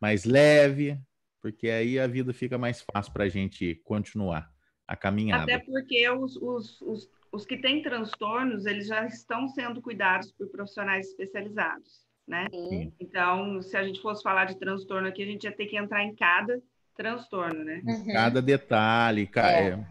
mais 0.00 0.24
leve, 0.24 0.98
porque 1.40 1.68
aí 1.68 1.98
a 1.98 2.06
vida 2.06 2.32
fica 2.32 2.58
mais 2.58 2.82
fácil 2.82 3.12
para 3.12 3.24
a 3.24 3.28
gente 3.28 3.74
continuar 3.84 4.50
a 4.86 4.96
caminhada. 4.96 5.44
Até 5.44 5.58
porque 5.58 6.08
os, 6.10 6.36
os, 6.36 6.80
os, 6.82 7.10
os 7.32 7.46
que 7.46 7.56
têm 7.56 7.82
transtornos, 7.82 8.66
eles 8.66 8.86
já 8.86 9.06
estão 9.06 9.48
sendo 9.48 9.80
cuidados 9.82 10.32
por 10.32 10.48
profissionais 10.48 11.08
especializados 11.08 12.08
né? 12.28 12.46
Sim. 12.50 12.92
Então, 13.00 13.62
se 13.62 13.76
a 13.76 13.82
gente 13.82 14.00
fosse 14.02 14.22
falar 14.22 14.44
de 14.44 14.58
transtorno 14.58 15.08
aqui, 15.08 15.22
a 15.22 15.26
gente 15.26 15.44
ia 15.44 15.52
ter 15.52 15.66
que 15.66 15.76
entrar 15.76 16.04
em 16.04 16.14
cada 16.14 16.60
transtorno, 16.94 17.64
né? 17.64 17.80
Uhum. 17.84 18.12
Cada 18.12 18.42
detalhe, 18.42 19.26
cara. 19.26 19.56
É. 19.58 19.70
é. 19.70 19.86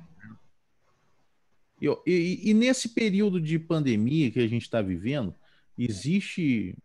E, 1.81 1.87
e, 2.05 2.49
e, 2.51 2.53
nesse 2.53 2.89
período 2.89 3.41
de 3.41 3.57
pandemia 3.57 4.31
que 4.31 4.39
a 4.39 4.47
gente 4.47 4.63
está 4.63 4.81
vivendo, 4.81 5.33
existe 5.77 6.75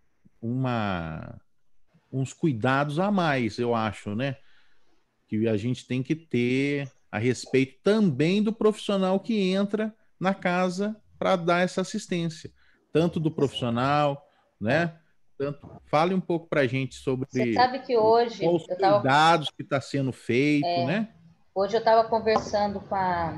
uma 0.41 1.41
uns 2.11 2.35
cuidados 2.35 2.99
a 2.99 3.11
mais, 3.11 3.59
eu 3.59 3.75
acho, 3.75 4.15
né? 4.15 4.37
Que 5.33 5.49
a 5.49 5.57
gente 5.57 5.87
tem 5.87 6.03
que 6.03 6.15
ter 6.15 6.93
a 7.11 7.17
respeito 7.17 7.81
também 7.83 8.43
do 8.43 8.53
profissional 8.53 9.19
que 9.19 9.51
entra 9.51 9.95
na 10.21 10.35
casa 10.35 10.95
para 11.19 11.37
dar 11.37 11.65
essa 11.65 11.81
assistência, 11.81 12.53
tanto 12.93 13.19
do 13.19 13.31
profissional, 13.31 14.29
né? 14.61 14.99
Portanto, 15.35 15.81
fale 15.87 16.13
um 16.13 16.21
pouco 16.21 16.49
para 16.51 16.61
a 16.61 16.67
gente 16.67 16.97
sobre 16.97 17.27
Você 17.31 17.55
sabe 17.55 17.79
que 17.79 17.97
hoje 17.97 18.47
os 18.47 18.67
tava... 18.67 19.01
cuidados 19.01 19.49
que 19.49 19.63
está 19.63 19.81
sendo 19.81 20.13
feito, 20.13 20.67
é, 20.67 20.85
né? 20.85 21.09
Hoje 21.55 21.77
eu 21.77 21.79
estava 21.79 22.07
conversando 22.07 22.79
com 22.81 22.95
a, 22.95 23.33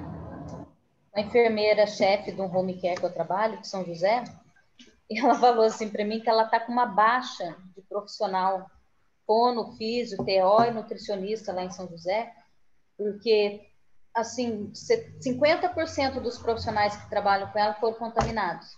a 1.15 1.21
enfermeira-chefe 1.21 2.33
de 2.33 2.41
um 2.41 2.53
home 2.53 2.81
care 2.81 2.99
que 2.99 3.07
eu 3.07 3.15
trabalho, 3.15 3.61
de 3.61 3.69
São 3.69 3.85
José, 3.85 4.25
e 5.09 5.17
ela 5.17 5.37
falou 5.39 5.65
assim 5.65 5.89
para 5.89 6.05
mim 6.05 6.19
que 6.19 6.29
ela 6.29 6.43
está 6.43 6.59
com 6.59 6.73
uma 6.73 6.87
baixa 6.87 7.55
de 7.77 7.83
profissional 7.83 8.69
fono, 9.27 9.73
físio, 9.77 10.19
TO 10.19 10.65
e 10.67 10.71
nutricionista 10.71 11.53
lá 11.53 11.65
em 11.65 11.71
São 11.71 11.89
José, 11.89 12.33
porque 12.97 13.69
assim, 14.15 14.71
50% 14.73 16.21
dos 16.21 16.39
profissionais 16.39 16.97
que 16.97 17.11
trabalham 17.11 17.51
com 17.51 17.59
ela 17.59 17.75
foram 17.75 17.97
contaminados. 17.97 18.69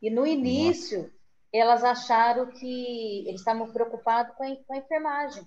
E 0.00 0.10
no 0.10 0.26
início, 0.26 1.02
Nossa 1.02 1.22
elas 1.52 1.84
acharam 1.84 2.46
que 2.46 3.28
eles 3.28 3.40
estavam 3.40 3.70
preocupados 3.70 4.34
com 4.36 4.42
a, 4.42 4.56
com 4.56 4.74
a 4.74 4.78
enfermagem, 4.78 5.44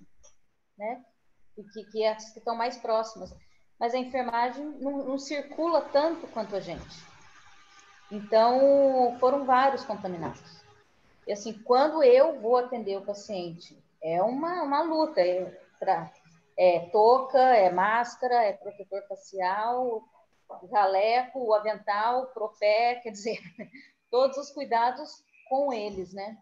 né? 0.78 1.04
E 1.58 1.64
que, 1.64 1.84
que 1.90 2.02
é 2.04 2.12
as 2.12 2.32
que 2.32 2.38
estão 2.38 2.54
mais 2.54 2.76
próximas. 2.76 3.34
Mas 3.78 3.92
a 3.92 3.98
enfermagem 3.98 4.64
não, 4.80 5.04
não 5.04 5.18
circula 5.18 5.80
tanto 5.80 6.26
quanto 6.28 6.54
a 6.54 6.60
gente. 6.60 7.04
Então, 8.10 9.16
foram 9.18 9.44
vários 9.44 9.84
contaminados. 9.84 10.62
E 11.26 11.32
assim, 11.32 11.52
quando 11.64 12.04
eu 12.04 12.40
vou 12.40 12.56
atender 12.56 12.96
o 12.96 13.04
paciente, 13.04 13.76
é 14.06 14.22
uma, 14.22 14.62
uma 14.62 14.82
luta. 14.82 15.20
É, 15.20 15.44
pra, 15.78 16.12
é 16.56 16.88
touca, 16.90 17.38
é 17.38 17.70
máscara, 17.70 18.44
é 18.44 18.52
protetor 18.52 19.02
facial, 19.08 20.02
jaleco, 20.70 21.52
avental, 21.52 22.28
propé, 22.28 22.96
quer 23.02 23.10
dizer, 23.10 23.38
todos 24.10 24.36
os 24.38 24.50
cuidados 24.50 25.24
com 25.48 25.72
eles, 25.72 26.12
né? 26.12 26.38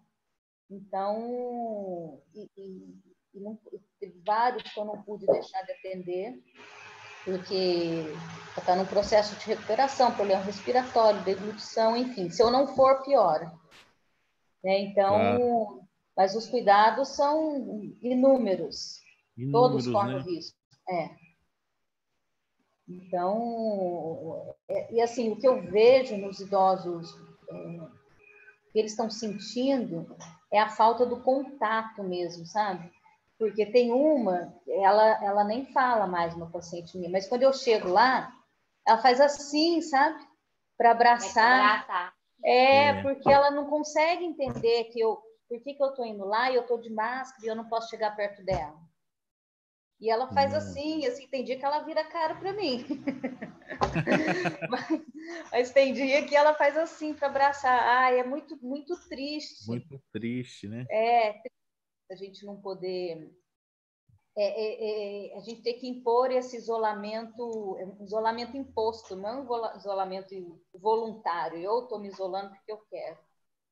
Então, 0.71 2.21
e, 2.35 2.51
e, 2.57 2.95
e 3.35 3.41
não, 3.41 3.59
teve 3.99 4.21
vários 4.25 4.63
que 4.63 4.79
eu 4.79 4.85
não 4.85 5.03
pude 5.03 5.27
deixar 5.27 5.63
de 5.63 5.73
atender, 5.73 6.43
porque 7.25 8.05
está 8.57 8.75
num 8.77 8.87
processo 8.87 9.35
de 9.37 9.47
recuperação, 9.47 10.15
problema 10.15 10.43
respiratório, 10.43 11.23
deglutição, 11.23 11.97
enfim. 11.97 12.31
Se 12.31 12.43
eu 12.43 12.51
não 12.51 12.67
for, 12.69 13.03
piora. 13.03 13.53
Né? 14.63 14.81
Então, 14.81 15.84
mas 16.17 16.35
os 16.35 16.49
cuidados 16.49 17.09
são 17.09 17.83
inúmeros. 18.03 19.01
inúmeros 19.37 19.85
todos 19.85 19.87
correm 19.87 20.17
né? 20.17 20.23
risco. 20.23 20.57
É. 20.89 21.11
Então, 22.89 24.55
é, 24.69 24.95
e 24.95 25.01
assim, 25.01 25.33
o 25.33 25.37
que 25.37 25.49
eu 25.49 25.63
vejo 25.63 26.17
nos 26.17 26.39
idosos 26.41 27.11
é, 27.49 27.55
que 28.73 28.79
eles 28.79 28.91
estão 28.91 29.09
sentindo 29.09 30.17
é 30.53 30.61
a 30.61 30.69
falta 30.69 31.07
do 31.07 31.23
contato 31.23 32.03
mesmo, 32.03 32.45
sabe? 32.47 32.93
Porque 33.39 33.67
tem 33.67 33.91
uma, 33.91 34.55
ela, 34.69 35.25
ela 35.25 35.45
nem 35.45 35.67
fala 35.73 36.07
mais, 36.07 36.35
uma 36.35 36.51
paciente 36.51 36.97
minha, 36.97 37.11
mas 37.11 37.27
quando 37.27 37.43
eu 37.43 37.53
chego 37.53 37.89
lá, 37.89 38.33
ela 38.87 38.99
faz 38.99 39.21
assim, 39.21 39.81
sabe? 39.81 40.23
Para 40.77 40.91
abraçar. 40.93 42.13
É, 42.45 42.89
é, 42.89 43.03
porque 43.03 43.31
ela 43.31 43.51
não 43.51 43.67
consegue 43.67 44.25
entender 44.25 44.85
que 44.85 45.01
eu, 45.01 45.19
por 45.49 45.61
que, 45.61 45.75
que 45.75 45.83
eu 45.83 45.91
estou 45.91 46.05
indo 46.05 46.25
lá 46.25 46.51
e 46.51 46.55
eu 46.55 46.63
estou 46.63 46.79
de 46.81 46.91
máscara 46.91 47.45
e 47.45 47.49
eu 47.49 47.57
não 47.57 47.69
posso 47.69 47.91
chegar 47.91 48.17
perto 48.17 48.45
dela. 48.45 48.79
E 50.01 50.11
ela 50.11 50.27
faz 50.33 50.53
hum. 50.53 50.57
assim, 50.57 51.07
assim, 51.07 51.27
tem 51.29 51.45
dia 51.45 51.59
que 51.59 51.65
ela 51.65 51.81
vira 51.81 52.05
cara 52.05 52.35
para 52.35 52.53
mim. 52.53 52.85
mas, 54.69 54.89
mas, 55.51 55.71
tem 55.73 55.95
dia 55.95 56.27
que 56.27 56.37
ela 56.37 56.55
faz 56.55 56.77
assim 56.77 57.15
para 57.15 57.29
abraçar. 57.29 57.79
Ai, 57.79 58.19
é 58.19 58.25
muito, 58.25 58.59
muito 58.63 58.97
triste. 59.09 59.67
Muito 59.67 59.99
triste, 60.13 60.69
né? 60.69 60.85
É, 60.91 61.41
a 62.11 62.17
gente 62.17 62.45
não 62.45 62.61
poder. 62.61 63.33
É, 64.37 64.45
é, 64.45 65.33
é, 65.33 65.39
a 65.39 65.41
gente 65.41 65.63
tem 65.63 65.79
que 65.79 65.89
impor 65.89 66.31
esse 66.33 66.57
isolamento, 66.57 67.79
isolamento 68.01 68.57
imposto, 68.57 69.15
não 69.15 69.47
isolamento 69.77 70.61
voluntário. 70.75 71.59
Eu 71.59 71.85
estou 71.85 72.01
me 72.01 72.09
isolando 72.09 72.51
porque 72.51 72.73
eu 72.73 72.79
quero. 72.91 73.19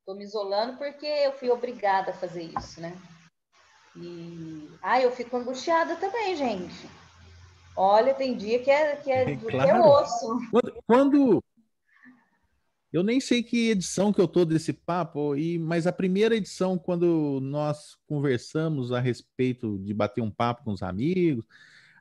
Estou 0.03 0.17
me 0.17 0.25
isolando 0.25 0.77
porque 0.79 1.07
eu 1.07 1.33
fui 1.35 1.49
obrigada 1.49 2.11
a 2.11 2.15
fazer 2.15 2.51
isso, 2.59 2.81
né? 2.81 2.93
E 3.97 4.69
ah, 4.83 5.01
eu 5.01 5.13
fico 5.13 5.37
angustiada 5.37 5.95
também, 5.95 6.35
gente. 6.35 6.91
Olha, 7.77 8.13
tem 8.13 8.37
dia 8.37 8.59
que 8.59 8.69
é, 8.69 8.97
que 8.97 9.13
é, 9.13 9.37
claro. 9.37 9.49
que 9.49 9.57
é 9.57 9.81
osso. 9.81 10.41
Quando, 10.51 10.83
quando, 10.85 11.45
eu 12.93 13.05
nem 13.05 13.21
sei 13.21 13.45
que 13.45 13.71
edição 13.71 14.13
que 14.13 14.21
eu 14.21 14.27
tô 14.27 14.45
desse 14.45 14.73
papo, 14.73 15.37
e 15.37 15.57
mas 15.57 15.87
a 15.87 15.93
primeira 15.93 16.35
edição, 16.35 16.77
quando 16.77 17.39
nós 17.41 17.97
conversamos 18.09 18.91
a 18.91 18.99
respeito 18.99 19.79
de 19.79 19.95
bater 19.95 20.21
um 20.21 20.33
papo 20.33 20.65
com 20.65 20.73
os 20.73 20.83
amigos, 20.83 21.47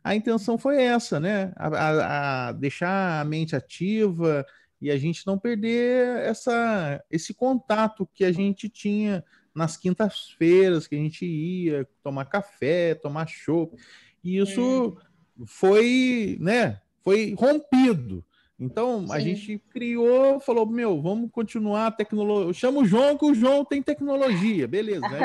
a 0.04 0.16
intenção 0.16 0.58
foi 0.58 0.82
essa, 0.82 1.20
né? 1.20 1.54
A, 1.56 1.68
a, 1.68 2.48
a 2.48 2.52
deixar 2.52 3.22
a 3.22 3.26
mente 3.26 3.56
ativa 3.56 4.44
e 4.82 4.90
a 4.90 4.98
gente 4.98 5.26
não 5.28 5.38
perder 5.38 6.18
essa, 6.20 7.04
esse 7.10 7.34
contato 7.34 8.10
que 8.14 8.26
a 8.26 8.32
gente 8.32 8.68
tinha 8.68 9.24
nas 9.54 9.78
quintas-feiras 9.78 10.88
que 10.88 10.96
a 10.96 10.98
gente 10.98 11.26
ia 11.26 11.88
tomar 12.02 12.26
café, 12.26 12.96
tomar 12.96 13.28
chopp. 13.28 13.76
E 14.24 14.38
isso 14.38 14.98
é. 14.98 15.44
foi, 15.46 16.38
né, 16.40 16.82
foi 17.04 17.36
rompido. 17.38 18.24
Então 18.60 19.08
Sim. 19.08 19.14
a 19.14 19.20
gente 19.20 19.58
criou, 19.72 20.40
falou: 20.40 20.68
meu, 20.68 21.02
vamos 21.02 21.32
continuar 21.32 21.88
a 21.88 21.92
tecnologia. 21.92 22.54
Chama 22.54 22.82
o 22.82 22.86
João, 22.86 23.18
que 23.18 23.26
o 23.26 23.34
João 23.34 23.66
tem 23.66 23.82
tecnologia, 23.82 24.68
beleza. 24.68 25.08
Né? 25.10 25.20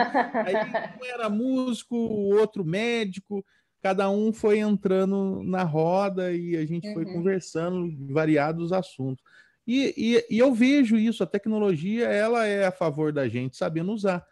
Aí 0.46 0.54
um 1.00 1.04
era 1.04 1.28
músico, 1.28 1.94
o 1.94 2.34
outro 2.34 2.64
médico, 2.64 3.44
cada 3.82 4.08
um 4.08 4.32
foi 4.32 4.60
entrando 4.60 5.42
na 5.44 5.62
roda 5.64 6.32
e 6.32 6.56
a 6.56 6.64
gente 6.64 6.88
uhum. 6.88 6.94
foi 6.94 7.04
conversando 7.04 7.94
variados 8.12 8.72
assuntos. 8.72 9.22
E, 9.66 9.94
e, 9.96 10.36
e, 10.36 10.38
eu 10.38 10.54
vejo 10.54 10.96
isso, 10.96 11.22
a 11.22 11.26
tecnologia 11.26 12.06
ela 12.06 12.46
é 12.46 12.66
a 12.66 12.72
favor 12.72 13.12
da 13.12 13.28
gente, 13.28 13.56
sabendo 13.56 13.92
usar. 13.92 14.24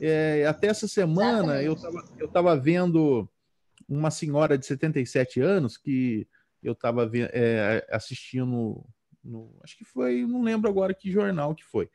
É, 0.00 0.44
até 0.46 0.66
essa 0.66 0.86
semana 0.86 1.62
eu 1.62 1.76
estava 2.20 2.56
vendo 2.56 3.28
uma 3.88 4.10
senhora 4.10 4.58
de 4.58 4.66
77 4.66 5.40
anos 5.40 5.76
que 5.76 6.26
eu 6.62 6.72
estava 6.72 7.10
é, 7.14 7.86
assistindo, 7.90 8.84
no, 9.24 9.54
acho 9.62 9.76
que 9.76 9.84
foi, 9.84 10.26
não 10.26 10.42
lembro 10.42 10.68
agora 10.68 10.94
que 10.94 11.10
jornal 11.10 11.54
que 11.54 11.64
foi. 11.64 11.88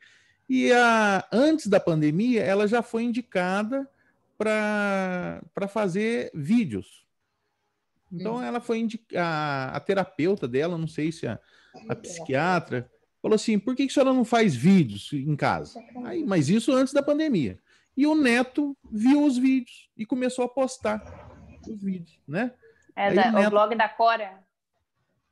E 0.48 0.72
a, 0.72 1.26
antes 1.32 1.66
da 1.66 1.78
pandemia, 1.78 2.42
ela 2.42 2.66
já 2.66 2.82
foi 2.82 3.04
indicada 3.04 3.88
para 4.36 5.68
fazer 5.68 6.30
vídeos. 6.34 7.06
Então, 8.12 8.36
hum. 8.36 8.42
ela 8.42 8.60
foi 8.60 8.78
indicada, 8.78 9.76
a 9.76 9.80
terapeuta 9.80 10.48
dela, 10.48 10.78
não 10.78 10.88
sei 10.88 11.12
se 11.12 11.26
a, 11.26 11.38
a 11.88 11.94
psiquiatra, 11.94 12.90
falou 13.20 13.34
assim: 13.34 13.58
por 13.58 13.74
que, 13.74 13.86
que 13.86 13.92
a 13.92 13.94
senhora 13.94 14.12
não 14.12 14.24
faz 14.24 14.54
vídeos 14.54 15.10
em 15.12 15.36
casa? 15.36 15.78
Aí, 16.04 16.24
mas 16.24 16.48
isso 16.48 16.72
antes 16.72 16.92
da 16.92 17.02
pandemia. 17.02 17.58
E 17.96 18.06
o 18.06 18.14
neto 18.14 18.76
viu 18.90 19.24
os 19.24 19.36
vídeos 19.36 19.90
e 19.96 20.06
começou 20.06 20.44
a 20.44 20.48
postar 20.48 21.02
os 21.68 21.82
vídeos, 21.82 22.18
né? 22.26 22.52
É 22.94 23.12
da, 23.12 23.28
o, 23.28 23.32
neto... 23.32 23.46
o, 23.46 23.50
blog 23.50 23.74
da 23.74 23.88
Cora. 23.88 24.38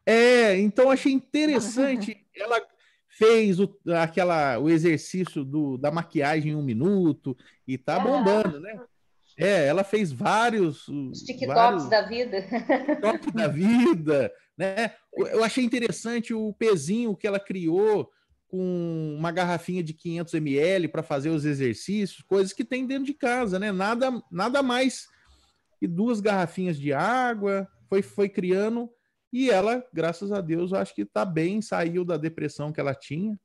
É, 0.04 0.58
então 0.58 0.90
achei 0.90 1.12
interessante. 1.12 2.26
ela 2.34 2.60
fez 3.08 3.58
o, 3.58 3.74
aquela, 4.00 4.58
o 4.58 4.68
exercício 4.68 5.44
do, 5.44 5.78
da 5.78 5.90
maquiagem 5.90 6.52
em 6.52 6.54
um 6.54 6.62
minuto 6.62 7.36
e 7.66 7.78
tá 7.78 7.98
bombando, 7.98 8.60
né? 8.60 8.78
É, 9.38 9.66
ela 9.66 9.84
fez 9.84 10.12
vários. 10.12 10.88
Os 10.88 11.20
TikToks 11.20 11.54
vários, 11.54 11.90
da 11.90 12.02
vida. 12.02 12.42
TikTok 12.42 13.30
da 13.32 13.48
vida, 13.48 14.32
né? 14.56 14.94
Eu 15.14 15.44
achei 15.44 15.64
interessante 15.64 16.32
o 16.32 16.52
pezinho 16.54 17.16
que 17.16 17.26
ela 17.26 17.38
criou 17.38 18.10
com 18.48 19.16
uma 19.18 19.32
garrafinha 19.32 19.82
de 19.82 19.92
500 19.92 20.34
ml 20.34 20.88
para 20.88 21.02
fazer 21.02 21.30
os 21.30 21.44
exercícios, 21.44 22.22
coisas 22.22 22.52
que 22.52 22.64
tem 22.64 22.86
dentro 22.86 23.04
de 23.04 23.14
casa, 23.14 23.58
né? 23.58 23.72
Nada, 23.72 24.10
nada 24.30 24.62
mais 24.62 25.08
que 25.78 25.86
duas 25.86 26.20
garrafinhas 26.20 26.78
de 26.78 26.92
água, 26.92 27.68
foi, 27.88 28.02
foi 28.02 28.28
criando 28.28 28.90
e 29.32 29.50
ela, 29.50 29.84
graças 29.92 30.32
a 30.32 30.40
Deus, 30.40 30.72
eu 30.72 30.78
acho 30.78 30.94
que 30.94 31.02
está 31.02 31.24
bem, 31.24 31.60
saiu 31.60 32.04
da 32.04 32.16
depressão 32.16 32.72
que 32.72 32.80
ela 32.80 32.94
tinha. 32.94 33.38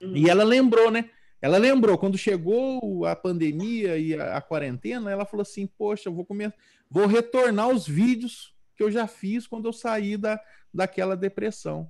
Uhum. 0.00 0.16
E 0.16 0.30
ela 0.30 0.44
lembrou, 0.44 0.90
né? 0.90 1.10
Ela 1.40 1.58
lembrou, 1.58 1.96
quando 1.96 2.18
chegou 2.18 3.04
a 3.06 3.16
pandemia 3.16 3.96
e 3.96 4.14
a, 4.14 4.36
a 4.36 4.40
quarentena, 4.40 5.10
ela 5.10 5.24
falou 5.24 5.42
assim: 5.42 5.66
Poxa, 5.66 6.08
eu 6.08 6.14
vou 6.14 6.24
comer, 6.24 6.54
vou 6.90 7.06
retornar 7.06 7.68
os 7.68 7.86
vídeos 7.86 8.54
que 8.76 8.82
eu 8.82 8.90
já 8.90 9.06
fiz 9.06 9.46
quando 9.46 9.66
eu 9.66 9.72
saí 9.72 10.16
da, 10.16 10.40
daquela 10.72 11.16
depressão. 11.16 11.88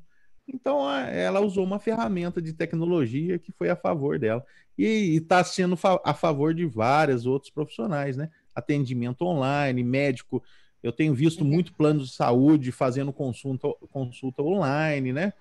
Então, 0.52 0.90
ela 0.90 1.40
usou 1.40 1.62
uma 1.62 1.78
ferramenta 1.78 2.42
de 2.42 2.52
tecnologia 2.52 3.38
que 3.38 3.52
foi 3.52 3.70
a 3.70 3.76
favor 3.76 4.18
dela. 4.18 4.44
E 4.76 5.16
está 5.16 5.44
sendo 5.44 5.78
a 6.04 6.12
favor 6.12 6.52
de 6.52 6.66
vários 6.66 7.24
outros 7.24 7.52
profissionais, 7.52 8.16
né? 8.16 8.30
Atendimento 8.54 9.22
online, 9.22 9.84
médico 9.84 10.42
eu 10.82 10.92
tenho 10.92 11.14
visto 11.14 11.42
uhum. 11.42 11.48
muito 11.48 11.72
plano 11.74 12.00
de 12.00 12.10
saúde 12.10 12.72
fazendo 12.72 13.12
consulta, 13.12 13.68
consulta 13.90 14.42
online, 14.42 15.12
né? 15.12 15.32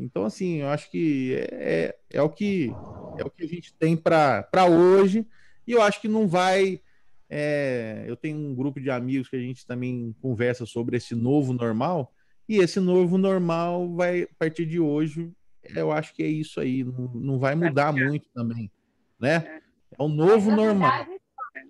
Então, 0.00 0.24
assim, 0.24 0.56
eu 0.62 0.68
acho 0.68 0.90
que 0.90 1.34
é, 1.34 1.94
é, 2.12 2.18
é 2.18 2.22
o 2.22 2.30
que 2.30 2.74
é 3.16 3.24
o 3.24 3.30
que 3.30 3.44
a 3.44 3.46
gente 3.46 3.74
tem 3.74 3.96
para 3.96 4.66
hoje, 4.66 5.26
e 5.66 5.72
eu 5.72 5.82
acho 5.82 6.00
que 6.00 6.08
não 6.08 6.26
vai. 6.26 6.80
É, 7.28 8.04
eu 8.08 8.16
tenho 8.16 8.36
um 8.38 8.54
grupo 8.54 8.80
de 8.80 8.90
amigos 8.90 9.28
que 9.28 9.36
a 9.36 9.40
gente 9.40 9.64
também 9.64 10.14
conversa 10.20 10.66
sobre 10.66 10.96
esse 10.96 11.14
novo 11.14 11.52
normal, 11.52 12.12
e 12.48 12.58
esse 12.58 12.80
novo 12.80 13.18
normal 13.18 13.88
vai, 13.94 14.22
a 14.22 14.34
partir 14.38 14.66
de 14.66 14.80
hoje, 14.80 15.30
eu 15.76 15.92
acho 15.92 16.14
que 16.14 16.22
é 16.22 16.26
isso 16.26 16.60
aí, 16.60 16.82
não, 16.82 17.08
não 17.14 17.38
vai 17.38 17.54
mudar 17.54 17.92
muito 17.92 18.28
também, 18.34 18.70
né? 19.18 19.60
É 19.96 20.02
o 20.02 20.08
novo 20.08 20.50
normal. 20.50 20.90
Verdade, 20.90 21.20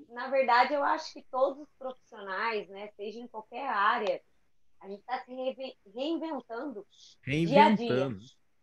na 0.09 0.29
verdade, 0.29 0.75
eu 0.75 0.85
acho 0.85 1.13
que 1.13 1.23
todos 1.31 1.63
os 1.63 1.69
profissionais, 1.79 2.69
né, 2.69 2.89
seja 2.97 3.19
em 3.19 3.27
qualquer 3.27 3.69
área, 3.69 4.21
a 4.81 4.89
gente 4.89 5.01
está 5.01 5.19
se 5.21 5.35
reinventando, 5.95 6.87
reinventando 7.23 7.47
dia 7.47 7.65
a 7.67 8.09
dia. 8.09 8.17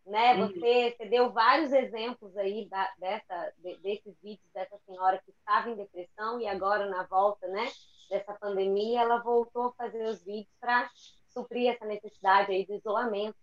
Né? 0.05 0.37
Você, 0.37 0.95
você 0.97 1.05
deu 1.09 1.31
vários 1.31 1.71
exemplos 1.73 2.35
aí 2.37 2.67
da, 2.69 2.89
dessa, 2.97 3.53
de, 3.57 3.77
desses 3.77 4.15
vídeos 4.23 4.49
dessa 4.53 4.77
senhora 4.85 5.21
que 5.23 5.31
estava 5.31 5.69
em 5.69 5.75
depressão 5.75 6.39
e 6.39 6.47
agora 6.47 6.85
na 6.89 7.03
volta, 7.03 7.45
né, 7.47 7.69
dessa 8.09 8.33
pandemia, 8.35 9.01
ela 9.01 9.21
voltou 9.21 9.67
a 9.67 9.73
fazer 9.73 10.03
os 10.05 10.23
vídeos 10.23 10.53
para 10.61 10.89
suprir 11.27 11.73
essa 11.73 11.85
necessidade 11.85 12.51
aí 12.51 12.65
do 12.65 12.75
isolamento. 12.75 13.35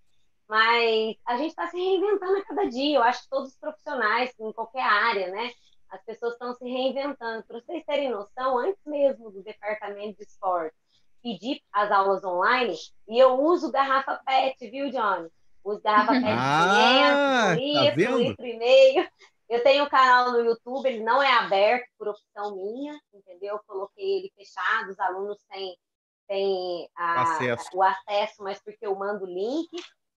Mas 0.49 1.17
a 1.27 1.37
gente 1.37 1.51
está 1.51 1.67
se 1.69 1.77
reinventando 1.77 2.39
a 2.39 2.45
cada 2.45 2.65
dia. 2.65 2.97
Eu 2.97 3.03
acho 3.03 3.23
que 3.23 3.29
todos 3.29 3.51
os 3.51 3.59
profissionais, 3.59 4.33
em 4.39 4.53
qualquer 4.53 4.83
área, 4.83 5.31
né? 5.31 5.51
As 5.89 6.03
pessoas 6.05 6.33
estão 6.33 6.55
se 6.55 6.65
reinventando. 6.65 7.45
Para 7.45 7.61
vocês 7.61 7.85
terem 7.85 8.11
noção, 8.11 8.59
antes 8.59 8.81
mesmo 8.85 9.31
do 9.31 9.43
departamento 9.43 10.19
de 10.19 10.25
esporte 10.25 10.77
pedir 11.25 11.63
as 11.73 11.91
aulas 11.91 12.23
online, 12.23 12.77
e 13.09 13.19
eu 13.19 13.41
uso 13.41 13.73
garrafa 13.73 14.21
PET, 14.27 14.71
viu, 14.71 14.91
Johnny? 14.91 15.31
Uso 15.65 15.81
garrafa 15.81 16.13
PET 16.13 16.27
ah, 16.29 17.55
500, 17.57 17.65
um 17.65 17.75
tá 17.75 17.95
litro, 17.95 18.15
um 18.15 18.19
litro 18.19 18.47
e 18.47 18.59
meio. 18.59 19.09
Eu 19.49 19.63
tenho 19.63 19.85
um 19.85 19.89
canal 19.89 20.33
no 20.33 20.41
YouTube, 20.41 20.87
ele 20.87 21.03
não 21.03 21.23
é 21.23 21.33
aberto 21.33 21.89
por 21.99 22.09
opção 22.09 22.55
minha, 22.55 23.01
entendeu? 23.13 23.55
Eu 23.55 23.61
coloquei 23.67 24.19
ele 24.19 24.33
fechado, 24.37 24.91
os 24.91 25.01
alunos 25.01 25.39
têm, 25.51 25.77
têm 26.29 26.89
a, 26.95 27.23
acesso. 27.23 27.69
o 27.73 27.83
acesso, 27.83 28.43
mas 28.43 28.63
porque 28.63 28.87
eu 28.87 28.95
mando 28.95 29.25
o 29.25 29.29
link 29.29 29.71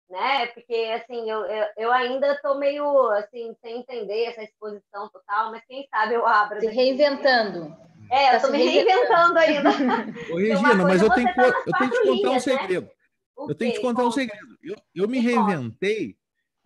né? 0.08 0.46
Porque 0.46 0.74
assim, 0.94 1.28
eu, 1.28 1.44
eu, 1.46 1.66
eu 1.76 1.92
ainda 1.92 2.32
estou 2.32 2.56
meio 2.56 3.10
assim, 3.10 3.54
sem 3.60 3.78
entender 3.78 4.26
essa 4.26 4.42
exposição 4.42 5.08
total, 5.10 5.50
mas 5.50 5.64
quem 5.66 5.86
sabe 5.88 6.14
eu 6.14 6.26
abro. 6.26 6.60
Se 6.60 6.68
reinventando. 6.68 7.76
É, 8.10 8.32
eu 8.32 8.36
estou 8.36 8.50
tá 8.50 8.56
me 8.56 8.64
reinventando 8.64 9.38
ainda. 9.38 9.70
Ô, 10.32 10.36
Regina, 10.36 10.74
mas 10.84 11.02
eu 11.02 11.10
tenho, 11.10 11.34
tá 11.34 11.62
eu 11.66 11.72
tenho 11.72 11.90
que 11.90 12.00
te 12.00 12.06
contar 12.06 12.30
um 12.30 12.34
né? 12.34 12.40
segredo. 12.40 12.86
Né? 12.86 12.92
Eu 13.38 13.54
tenho 13.54 13.72
que 13.72 13.78
te 13.78 13.82
contar 13.82 14.04
um 14.04 14.10
segredo. 14.10 14.58
Eu, 14.62 14.76
eu 14.94 15.08
me 15.08 15.18
reinventei 15.18 16.16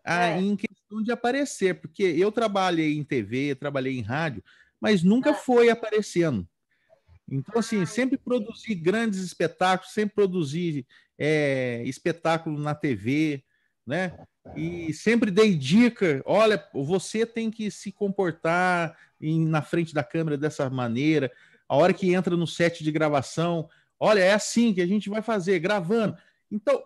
a, 0.04 0.26
é. 0.26 0.40
em 0.40 0.56
questão 0.56 1.02
de 1.02 1.12
aparecer, 1.12 1.80
porque 1.80 2.02
eu 2.02 2.30
trabalhei 2.30 2.96
em 2.96 3.04
TV, 3.04 3.54
trabalhei 3.54 3.98
em 3.98 4.02
rádio, 4.02 4.42
mas 4.80 5.02
nunca 5.02 5.30
é. 5.30 5.34
foi 5.34 5.70
aparecendo. 5.70 6.46
Então, 7.30 7.60
assim, 7.60 7.86
sempre 7.86 8.18
produzi 8.18 8.74
grandes 8.74 9.20
espetáculos, 9.20 9.92
sempre 9.92 10.16
produzi 10.16 10.86
é, 11.16 11.82
espetáculo 11.84 12.58
na 12.58 12.74
TV, 12.74 13.44
né? 13.86 14.18
E 14.56 14.92
sempre 14.92 15.30
dei 15.30 15.54
dica. 15.54 16.22
Olha, 16.24 16.62
você 16.72 17.24
tem 17.26 17.50
que 17.50 17.70
se 17.70 17.92
comportar 17.92 18.96
em, 19.20 19.46
na 19.46 19.62
frente 19.62 19.94
da 19.94 20.02
câmera 20.02 20.36
dessa 20.36 20.68
maneira. 20.68 21.30
A 21.68 21.76
hora 21.76 21.92
que 21.92 22.12
entra 22.12 22.36
no 22.36 22.46
set 22.46 22.82
de 22.82 22.90
gravação, 22.90 23.68
olha, 23.98 24.20
é 24.20 24.32
assim 24.32 24.74
que 24.74 24.80
a 24.80 24.86
gente 24.86 25.08
vai 25.08 25.22
fazer, 25.22 25.58
gravando. 25.60 26.16
Então, 26.50 26.82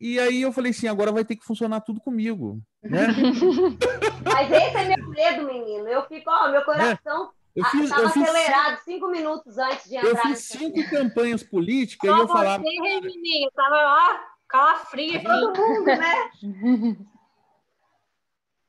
e 0.00 0.20
aí 0.20 0.42
eu 0.42 0.52
falei 0.52 0.70
assim, 0.70 0.86
agora 0.86 1.10
vai 1.10 1.24
ter 1.24 1.36
que 1.36 1.44
funcionar 1.44 1.80
tudo 1.80 2.00
comigo, 2.00 2.60
né? 2.82 3.08
Mas 4.22 4.50
esse 4.50 4.76
é 4.76 4.96
meu 4.96 5.08
medo, 5.08 5.46
menino. 5.46 5.88
Eu 5.88 6.06
fico, 6.06 6.30
ó, 6.30 6.50
meu 6.50 6.62
coração 6.62 7.32
Eu 7.54 7.64
fiz, 7.64 7.90
eu 7.90 8.10
fiz, 8.10 8.28
acelerado 8.28 8.78
cinco 8.84 9.08
minutos 9.08 9.56
antes 9.56 9.88
de 9.88 9.96
entrar. 9.96 10.10
eu 10.10 10.16
fiz 10.18 10.40
cinco 10.40 10.88
campanhas 10.90 11.42
políticas 11.42 12.10
e 12.10 12.14
Só 12.14 12.20
eu 12.20 12.28
falava. 12.28 12.62
você, 12.62 13.00
Regininha, 13.00 13.50
tava 13.54 13.76
ó, 13.76 14.35
calafrio. 14.56 15.22
Todo 15.22 15.54
mundo, 15.56 15.86
né? 15.86 16.30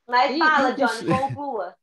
Mas 0.07 0.35
E- 0.35 0.39
fala, 0.39 0.71
Johnny, 0.71 1.05
conclua. 1.05 1.75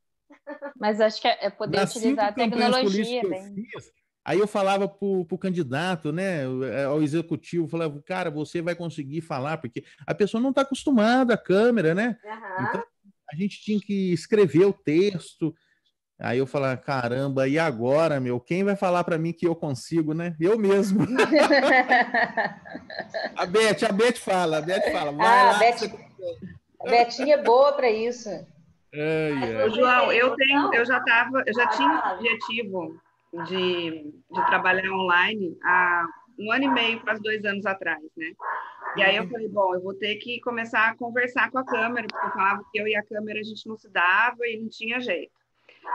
Mas 0.79 1.01
acho 1.01 1.21
que 1.21 1.29
é 1.29 1.51
poder 1.51 1.79
nas 1.79 1.95
utilizar 1.95 2.29
a 2.29 2.33
tecnologia. 2.33 3.23
Bem. 3.29 3.55
eu 3.73 3.81
fiz, 3.81 3.93
aí 4.25 4.39
eu 4.39 4.47
falava 4.47 4.89
para 4.89 5.07
o 5.07 5.39
candidato, 5.39 6.11
né, 6.13 6.45
ao 6.87 7.03
executivo, 7.03 7.69
falava, 7.69 8.03
cara, 8.03 8.31
você 8.31 8.63
vai 8.63 8.75
conseguir 8.75 9.21
falar, 9.21 9.59
porque 9.59 9.85
a 10.07 10.15
pessoa 10.15 10.41
não 10.41 10.51
está 10.51 10.63
acostumada 10.63 11.35
à 11.35 11.39
câmera, 11.39 11.95
né? 11.95 12.17
Aham. 12.25 12.67
Então, 12.69 12.85
a 13.31 13.37
gente 13.37 13.61
tinha 13.63 13.81
que 13.81 14.13
escrever 14.13 14.65
o 14.65 14.73
texto. 14.73 15.55
Aí 16.21 16.39
eu 16.39 16.47
falava, 16.47 16.77
caramba, 16.77 17.49
e 17.49 17.59
agora, 17.59 18.21
meu? 18.21 18.39
Quem 18.39 18.63
vai 18.63 18.77
falar 18.77 19.03
para 19.03 19.19
mim 19.19 19.33
que 19.33 19.47
eu 19.47 19.55
consigo, 19.57 20.15
né? 20.15 20.37
Eu 20.41 20.57
mesmo. 20.59 21.05
A 23.37 23.47
Beth, 23.47 23.83
a 23.89 23.93
Beth 23.93 24.17
fala, 24.19 24.59
a 24.59 24.61
Beth 24.63 24.91
fala. 24.93 25.11
Vai 25.13 25.27
Ah, 25.27 25.45
lá, 25.47 25.51
a 25.57 25.59
Beth- 25.59 25.79
você- 25.79 25.97
A 26.81 26.89
Betinha 26.89 27.35
é 27.35 27.43
boa 27.43 27.73
para 27.73 27.91
isso. 27.91 28.29
Ai, 28.29 28.47
ai. 29.43 29.65
Ô, 29.65 29.71
João, 29.71 30.13
eu 30.13 30.37
tenho, 30.37 30.73
eu 30.75 30.85
já 30.85 31.01
tava, 31.01 31.43
eu 31.47 31.55
já 31.55 31.67
tinha 31.69 31.99
fala. 32.01 32.15
objetivo 32.15 32.97
de, 33.49 34.13
de 34.31 34.47
trabalhar 34.47 34.91
online 34.93 35.57
há 35.65 36.05
um 36.39 36.53
ano 36.53 36.65
e 36.65 36.69
meio, 36.69 37.01
quase 37.01 37.21
dois 37.23 37.45
anos 37.45 37.65
atrás, 37.67 38.03
né? 38.17 38.33
E 38.97 39.03
aí 39.03 39.17
eu 39.17 39.27
falei, 39.29 39.49
bom, 39.49 39.75
eu 39.75 39.83
vou 39.83 39.95
ter 39.95 40.17
que 40.17 40.41
começar 40.41 40.89
a 40.91 40.97
conversar 40.97 41.51
com 41.51 41.59
a 41.59 41.65
câmera, 41.65 42.07
porque 42.07 42.27
eu 42.27 42.31
falava 42.33 42.63
que 42.71 42.79
eu 42.81 42.87
e 42.87 42.95
a 42.95 43.03
câmera 43.05 43.41
a 43.41 43.43
gente 43.43 43.67
não 43.67 43.77
se 43.77 43.89
dava 43.91 44.47
e 44.47 44.61
não 44.61 44.69
tinha 44.69 45.01
jeito. 45.01 45.33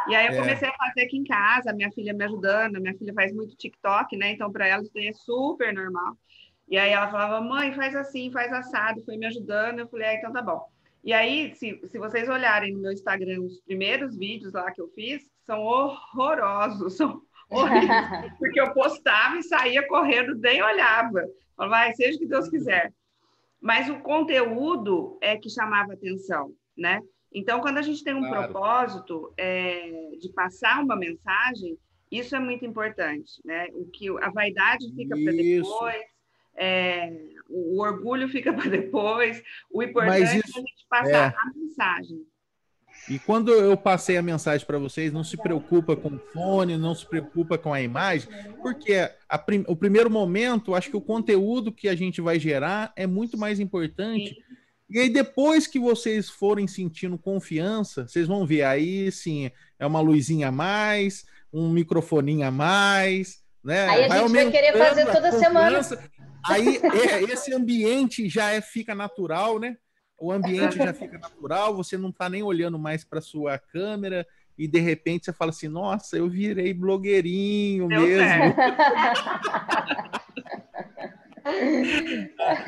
E 0.07 0.15
aí 0.15 0.27
eu 0.27 0.33
É. 0.33 0.37
comecei 0.37 0.67
a 0.69 0.73
fazer 0.73 1.01
aqui 1.01 1.17
em 1.17 1.23
casa, 1.23 1.73
minha 1.73 1.91
filha 1.91 2.13
me 2.13 2.23
ajudando, 2.25 2.79
minha 2.81 2.95
filha 2.97 3.13
faz 3.13 3.33
muito 3.33 3.55
TikTok, 3.55 4.15
né? 4.17 4.31
Então 4.31 4.51
para 4.51 4.67
ela 4.67 4.81
isso 4.81 4.91
daí 4.93 5.07
é 5.07 5.13
super 5.13 5.73
normal. 5.73 6.17
E 6.67 6.77
aí 6.77 6.91
ela 6.91 7.09
falava, 7.09 7.41
mãe, 7.41 7.73
faz 7.73 7.95
assim, 7.95 8.31
faz 8.31 8.51
assado, 8.53 9.03
foi 9.03 9.17
me 9.17 9.25
ajudando. 9.25 9.79
Eu 9.79 9.87
falei, 9.87 10.07
ah, 10.09 10.13
então 10.15 10.31
tá 10.31 10.41
bom. 10.41 10.63
E 11.03 11.13
aí, 11.13 11.55
se, 11.55 11.79
se 11.87 11.97
vocês 11.97 12.27
olharem 12.29 12.73
no 12.73 12.81
meu 12.81 12.91
Instagram, 12.91 13.41
os 13.41 13.59
primeiros 13.61 14.15
vídeos 14.17 14.53
lá 14.53 14.69
que 14.71 14.81
eu 14.81 14.89
fiz, 14.89 15.23
são 15.45 15.61
horrorosos, 15.61 16.93
são 16.97 17.21
horríveis, 17.49 17.89
porque 18.37 18.59
eu 18.59 18.73
postava 18.73 19.37
e 19.37 19.43
saía 19.43 19.87
correndo, 19.87 20.35
nem 20.35 20.61
olhava. 20.61 21.23
Falava, 21.55 21.75
vai, 21.85 21.93
seja 21.95 22.17
o 22.17 22.19
que 22.19 22.27
Deus 22.27 22.49
quiser. 22.49 22.93
Mas 23.61 23.89
o 23.89 23.99
conteúdo 23.99 25.17
é 25.21 25.35
que 25.37 25.49
chamava 25.49 25.93
atenção, 25.93 26.51
né? 26.77 27.01
Então, 27.33 27.61
quando 27.61 27.77
a 27.77 27.81
gente 27.81 28.03
tem 28.03 28.13
um 28.13 28.21
Claro. 28.27 28.51
propósito 28.51 29.33
é, 29.37 30.11
de 30.19 30.29
passar 30.29 30.83
uma 30.83 30.95
mensagem, 30.95 31.77
isso 32.11 32.35
é 32.35 32.39
muito 32.39 32.65
importante, 32.65 33.33
né? 33.45 33.67
O 33.73 33.85
que 33.85 34.07
a 34.21 34.29
vaidade 34.31 34.91
fica 34.95 35.15
para 35.15 35.33
Isso. 35.33 35.71
depois, 35.71 36.01
é, 36.57 37.13
o, 37.47 37.81
orgulho 37.81 38.27
fica 38.27 38.51
para 38.53 38.69
depois. 38.69 39.41
O 39.71 39.83
importante 39.83 40.19
Mas 40.21 40.33
é 40.33 40.37
isso- 40.39 40.57
a 40.57 40.59
gente 40.61 40.85
passar 40.89 41.35
a 41.37 41.51
mensagem. 41.55 42.25
E 43.09 43.17
quando 43.17 43.51
eu 43.51 43.77
passei 43.77 44.17
a 44.17 44.21
mensagem 44.21 44.65
para 44.67 44.77
vocês, 44.77 45.13
não 45.13 45.23
se 45.23 45.37
preocupa 45.37 45.95
com 45.95 46.09
o 46.09 46.19
fone, 46.19 46.77
não 46.77 46.93
se 46.93 47.05
preocupa 47.05 47.57
com 47.57 47.73
a 47.73 47.81
imagem, 47.81 48.27
porque 48.61 49.09
a 49.27 49.37
prim- 49.37 49.63
o 49.67 49.75
primeiro 49.75 50.09
momento, 50.09 50.75
acho 50.75 50.89
que 50.89 50.97
o 50.97 51.01
conteúdo 51.01 51.71
que 51.71 51.87
a 51.87 51.95
gente 51.95 52.19
vai 52.19 52.39
gerar 52.39 52.91
é 52.95 53.07
muito 53.07 53.37
mais 53.37 53.59
importante. 53.59 54.35
E 54.89 54.99
aí, 54.99 55.09
depois 55.09 55.67
que 55.67 55.79
vocês 55.79 56.29
forem 56.29 56.67
sentindo 56.67 57.17
confiança, 57.17 58.07
vocês 58.07 58.27
vão 58.27 58.45
ver 58.45 58.63
aí 58.63 59.11
sim, 59.11 59.51
é 59.77 59.85
uma 59.85 60.01
luzinha 60.01 60.47
a 60.47 60.51
mais, 60.51 61.25
um 61.53 61.69
microfoninho 61.69 62.47
a 62.47 62.51
mais, 62.51 63.43
né? 63.63 63.87
Aí 63.87 64.05
a 64.05 64.17
gente 64.17 64.33
vai 64.33 64.51
querer 64.51 64.77
fazer 64.77 65.05
toda 65.05 65.31
semana. 65.31 65.79
Aí 66.45 66.77
é, 66.77 67.23
esse 67.31 67.53
ambiente 67.53 68.27
já 68.27 68.51
é, 68.51 68.61
fica 68.61 68.95
natural, 68.95 69.59
né? 69.59 69.77
O 70.19 70.31
ambiente 70.31 70.77
já 70.77 70.93
fica 70.93 71.17
natural, 71.17 71.75
você 71.75 71.97
não 71.97 72.09
está 72.09 72.27
nem 72.27 72.43
olhando 72.43 72.79
mais 72.79 73.03
para 73.03 73.21
sua 73.21 73.57
câmera 73.57 74.25
e 74.57 74.67
de 74.67 74.79
repente 74.79 75.25
você 75.25 75.33
fala 75.33 75.51
assim: 75.51 75.67
Nossa, 75.67 76.17
eu 76.17 76.27
virei 76.27 76.73
blogueirinho 76.73 77.87
Deu 77.87 78.01
mesmo. 78.01 78.25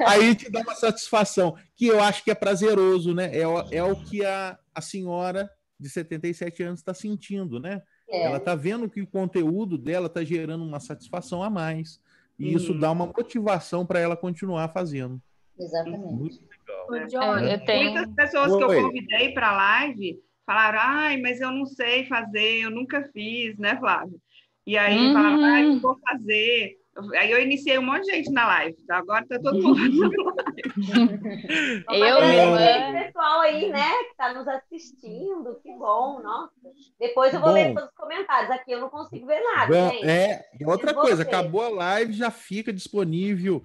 Aí 0.06 0.36
te 0.36 0.50
dá 0.52 0.62
uma 0.62 0.76
satisfação, 0.76 1.56
que 1.76 1.88
eu 1.88 2.02
acho 2.02 2.24
que 2.24 2.32
é 2.32 2.36
prazeroso, 2.36 3.14
né? 3.14 3.36
É, 3.36 3.48
o- 3.48 3.68
é 3.72 3.84
o 3.84 3.96
que 3.96 4.24
a, 4.26 4.58
a 4.74 4.82
senhora 4.82 5.50
de 5.80 5.90
77 5.90 6.64
anos 6.64 6.80
está 6.80 6.94
sentindo, 6.94 7.60
né? 7.60 7.82
É. 8.10 8.24
Ela 8.24 8.38
está 8.38 8.56
vendo 8.56 8.90
que 8.90 9.02
o 9.02 9.08
conteúdo 9.08 9.78
dela 9.78 10.08
está 10.08 10.24
gerando 10.24 10.64
uma 10.64 10.80
satisfação 10.80 11.42
a 11.42 11.50
mais. 11.50 12.00
E 12.38 12.54
isso 12.54 12.74
Uhum. 12.74 12.80
dá 12.80 12.92
uma 12.92 13.06
motivação 13.06 13.86
para 13.86 14.00
ela 14.00 14.18
continuar 14.18 14.68
fazendo. 14.70 15.22
Exatamente. 15.60 16.14
Muito 16.14 16.40
legal. 16.42 16.96
É, 16.96 17.06
Johnny, 17.08 17.52
eu 17.54 17.66
tenho. 17.66 17.92
Muitas 17.92 18.16
pessoas 18.16 18.56
que 18.56 18.64
Oi. 18.64 18.78
eu 18.80 18.84
convidei 18.84 19.34
para 19.34 19.50
a 19.50 19.56
live 19.56 20.20
falaram: 20.46 20.80
ai, 20.82 21.18
mas 21.22 21.40
eu 21.40 21.52
não 21.52 21.66
sei 21.66 22.06
fazer, 22.08 22.62
eu 22.64 22.72
nunca 22.72 23.10
fiz, 23.14 23.58
né, 23.58 23.78
Flávio? 23.80 24.20
E 24.66 24.78
aí 24.78 25.08
Uhum. 25.08 25.14
falaram: 25.14 25.44
ai, 25.44 25.80
vou 25.80 25.98
fazer. 26.00 26.78
Aí 27.18 27.32
eu 27.32 27.42
iniciei 27.42 27.80
um 27.80 27.86
monte 27.86 28.06
de 28.06 28.12
gente 28.12 28.32
na 28.32 28.46
live. 28.46 28.76
Agora 28.90 29.26
tá 29.26 29.40
todo 29.40 29.62
mundo 29.62 29.78
fazendo 29.78 30.36
live. 30.36 31.84
Eu, 31.90 32.22
minha 32.22 32.98
esse 33.00 33.06
pessoal 33.06 33.42
aí, 33.42 33.70
né, 33.70 33.90
que 34.04 34.12
está 34.12 34.34
nos 34.34 34.48
assistindo. 34.48 35.60
Que 35.64 35.72
bom, 35.72 36.22
nossa. 36.22 36.52
Depois 37.00 37.34
eu 37.34 37.40
vou 37.40 37.50
Bom. 37.50 37.56
ler 37.56 37.74
todos 37.74 37.90
os 37.90 37.96
comentários. 37.96 38.52
Aqui 38.52 38.72
eu 38.72 38.82
não 38.82 38.90
consigo 38.90 39.26
ver 39.26 39.42
nada, 39.42 39.68
Bom, 39.68 39.90
gente. 39.90 40.08
é, 40.08 40.46
outra 40.66 40.94
coisa, 40.94 41.24
acabou 41.24 41.62
a 41.62 41.70
live, 41.70 42.14
já 42.14 42.30
fica 42.30 42.74
disponível 42.74 43.64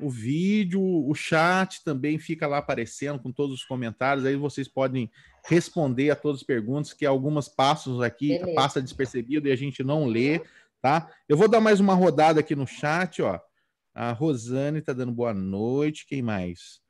o 0.00 0.08
vídeo, 0.08 0.80
o 0.82 1.14
chat 1.14 1.84
também 1.84 2.18
fica 2.18 2.46
lá 2.46 2.58
aparecendo 2.58 3.20
com 3.20 3.30
todos 3.30 3.56
os 3.56 3.64
comentários. 3.64 4.24
Aí 4.24 4.34
vocês 4.34 4.66
podem 4.66 5.10
responder 5.44 6.10
a 6.10 6.16
todas 6.16 6.40
as 6.40 6.46
perguntas, 6.46 6.92
que 6.92 7.04
algumas 7.04 7.48
passam 7.48 8.00
aqui, 8.00 8.38
Beleza. 8.38 8.54
passa 8.54 8.82
despercebido 8.82 9.48
e 9.48 9.52
a 9.52 9.56
gente 9.56 9.82
não 9.82 10.06
lê, 10.06 10.40
tá? 10.80 11.10
Eu 11.28 11.36
vou 11.36 11.48
dar 11.48 11.60
mais 11.60 11.80
uma 11.80 11.94
rodada 11.94 12.40
aqui 12.40 12.54
no 12.54 12.66
chat, 12.66 13.22
ó. 13.22 13.40
A 13.94 14.12
Rosane 14.12 14.78
está 14.78 14.92
dando 14.92 15.12
boa 15.12 15.34
noite. 15.34 16.06
Quem 16.06 16.22
mais? 16.22 16.80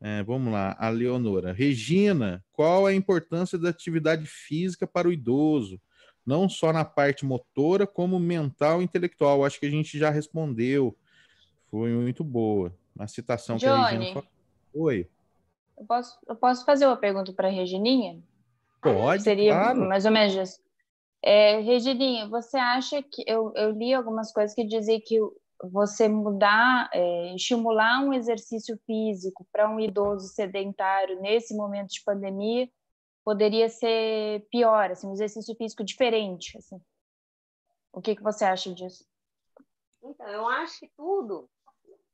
É, 0.00 0.22
vamos 0.22 0.52
lá, 0.52 0.76
a 0.78 0.88
Leonora. 0.88 1.52
Regina, 1.52 2.44
qual 2.52 2.86
a 2.86 2.94
importância 2.94 3.58
da 3.58 3.70
atividade 3.70 4.26
física 4.26 4.86
para 4.86 5.08
o 5.08 5.12
idoso? 5.12 5.80
Não 6.24 6.48
só 6.48 6.72
na 6.72 6.84
parte 6.84 7.24
motora, 7.24 7.86
como 7.86 8.18
mental 8.18 8.80
e 8.80 8.84
intelectual. 8.84 9.44
Acho 9.44 9.58
que 9.58 9.66
a 9.66 9.70
gente 9.70 9.98
já 9.98 10.10
respondeu. 10.10 10.96
Foi 11.70 11.90
muito 11.90 12.22
boa. 12.22 12.72
A 12.98 13.06
citação 13.06 13.56
que 13.58 13.66
a 13.66 13.86
Regina 13.86 14.04
Johnny. 14.04 14.14
falou. 14.14 14.28
Oi. 14.74 15.08
Eu 15.76 15.84
posso, 15.86 16.18
eu 16.26 16.36
posso 16.36 16.64
fazer 16.64 16.86
uma 16.86 16.96
pergunta 16.96 17.32
para 17.32 17.48
a 17.48 17.50
Regininha? 17.50 18.20
Pode, 18.80 19.22
Seria 19.22 19.54
claro. 19.54 19.88
mais 19.88 20.04
ou 20.04 20.10
menos. 20.10 20.60
É, 21.22 21.60
você 22.28 22.56
acha 22.56 23.02
que 23.02 23.24
eu, 23.26 23.52
eu 23.56 23.70
li 23.72 23.92
algumas 23.92 24.32
coisas 24.32 24.54
que 24.54 24.64
dizem 24.64 25.00
que 25.00 25.18
você 25.70 26.08
mudar, 26.08 26.88
é, 26.92 27.34
estimular 27.34 28.00
um 28.04 28.12
exercício 28.12 28.78
físico 28.86 29.46
para 29.50 29.68
um 29.68 29.80
idoso 29.80 30.28
sedentário 30.28 31.20
nesse 31.20 31.56
momento 31.56 31.88
de 31.88 32.02
pandemia 32.04 32.68
poderia 33.24 33.68
ser 33.68 34.46
pior, 34.50 34.90
assim, 34.90 35.06
um 35.06 35.12
exercício 35.12 35.54
físico 35.56 35.84
diferente, 35.84 36.56
assim. 36.56 36.80
O 37.92 38.00
que 38.00 38.16
que 38.16 38.22
você 38.22 38.44
acha 38.44 38.72
disso? 38.72 39.04
Então, 40.02 40.28
eu 40.28 40.48
acho 40.48 40.80
que 40.80 40.90
tudo 40.96 41.50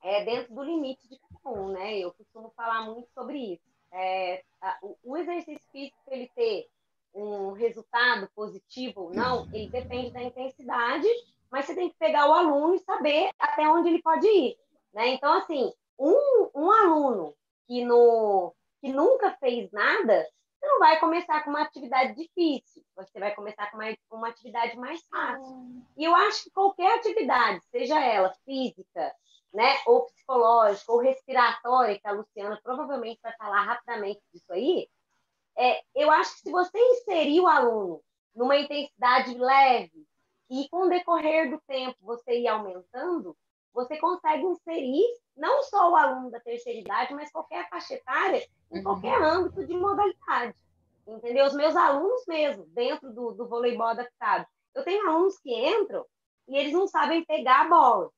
é 0.02 0.24
dentro 0.24 0.54
do 0.54 0.62
limite 0.64 1.06
de 1.08 1.18
cada 1.18 1.56
um, 1.60 1.68
né? 1.68 1.98
Eu 1.98 2.12
costumo 2.14 2.50
falar 2.56 2.86
muito 2.86 3.08
sobre 3.12 3.54
isso. 3.54 3.62
É, 3.92 4.42
a- 4.60 4.78
o 5.04 5.16
exercício 5.16 5.68
físico, 5.70 5.96
ele 6.08 6.28
ter 6.34 6.68
um 7.14 7.52
resultado 7.52 8.28
positivo 8.34 9.02
ou 9.02 9.14
não, 9.14 9.48
ele 9.52 9.68
depende 9.68 10.10
da 10.10 10.22
intensidade, 10.22 11.06
mas 11.50 11.66
você 11.66 11.74
tem 11.74 11.88
que 11.88 11.96
pegar 11.96 12.28
o 12.28 12.32
aluno 12.32 12.74
e 12.74 12.80
saber 12.80 13.30
até 13.38 13.68
onde 13.68 13.88
ele 13.88 14.02
pode 14.02 14.26
ir, 14.26 14.56
né? 14.92 15.08
Então, 15.08 15.32
assim, 15.32 15.72
um, 15.98 16.50
um 16.54 16.70
aluno 16.70 17.34
que, 17.66 17.84
no, 17.84 18.52
que 18.80 18.92
nunca 18.92 19.30
fez 19.38 19.70
nada, 19.70 20.26
você 20.58 20.66
não 20.66 20.78
vai 20.78 20.98
começar 20.98 21.44
com 21.44 21.50
uma 21.50 21.62
atividade 21.62 22.14
difícil, 22.14 22.82
você 22.96 23.20
vai 23.20 23.34
começar 23.34 23.70
com 23.70 23.76
uma, 23.76 23.96
uma 24.10 24.28
atividade 24.28 24.76
mais 24.76 25.00
fácil. 25.06 25.66
E 25.96 26.04
eu 26.04 26.14
acho 26.14 26.44
que 26.44 26.50
qualquer 26.50 26.98
atividade, 26.98 27.62
seja 27.70 28.00
ela 28.00 28.34
física, 28.44 29.14
né, 29.52 29.78
ou 29.86 30.06
psicológica, 30.06 30.90
ou 30.90 30.98
respiratória, 30.98 31.98
que 31.98 32.08
a 32.08 32.12
Luciana 32.12 32.58
provavelmente 32.62 33.20
vai 33.22 33.32
falar 33.36 33.62
rapidamente 33.62 34.20
disso 34.32 34.52
aí, 34.52 34.88
é, 35.56 35.80
eu 35.94 36.10
acho 36.10 36.34
que 36.34 36.40
se 36.40 36.50
você 36.50 36.78
inserir 36.78 37.40
o 37.40 37.46
aluno 37.46 38.00
numa 38.34 38.56
intensidade 38.56 39.36
leve 39.36 40.06
e 40.50 40.68
com 40.68 40.86
o 40.86 40.88
decorrer 40.88 41.50
do 41.50 41.60
tempo 41.66 41.96
você 42.00 42.40
ir 42.40 42.48
aumentando, 42.48 43.36
você 43.72 43.96
consegue 43.98 44.44
inserir 44.44 45.04
não 45.36 45.62
só 45.64 45.90
o 45.90 45.96
aluno 45.96 46.30
da 46.30 46.38
terceira 46.40 46.78
idade, 46.78 47.14
mas 47.14 47.30
qualquer 47.30 47.68
faixa 47.68 47.94
etária 47.94 48.46
em 48.70 48.78
uhum. 48.78 48.84
qualquer 48.84 49.20
âmbito 49.20 49.66
de 49.66 49.76
modalidade. 49.76 50.54
Entendeu? 51.06 51.46
Os 51.46 51.54
meus 51.54 51.76
alunos 51.76 52.24
mesmo, 52.26 52.64
dentro 52.66 53.12
do, 53.12 53.32
do 53.32 53.48
voleibol 53.48 53.88
adaptado. 53.88 54.46
Eu 54.74 54.84
tenho 54.84 55.08
alunos 55.08 55.38
que 55.38 55.52
entram 55.52 56.04
e 56.48 56.56
eles 56.56 56.72
não 56.72 56.86
sabem 56.86 57.24
pegar 57.24 57.62
a 57.62 57.68
bola. 57.68 58.10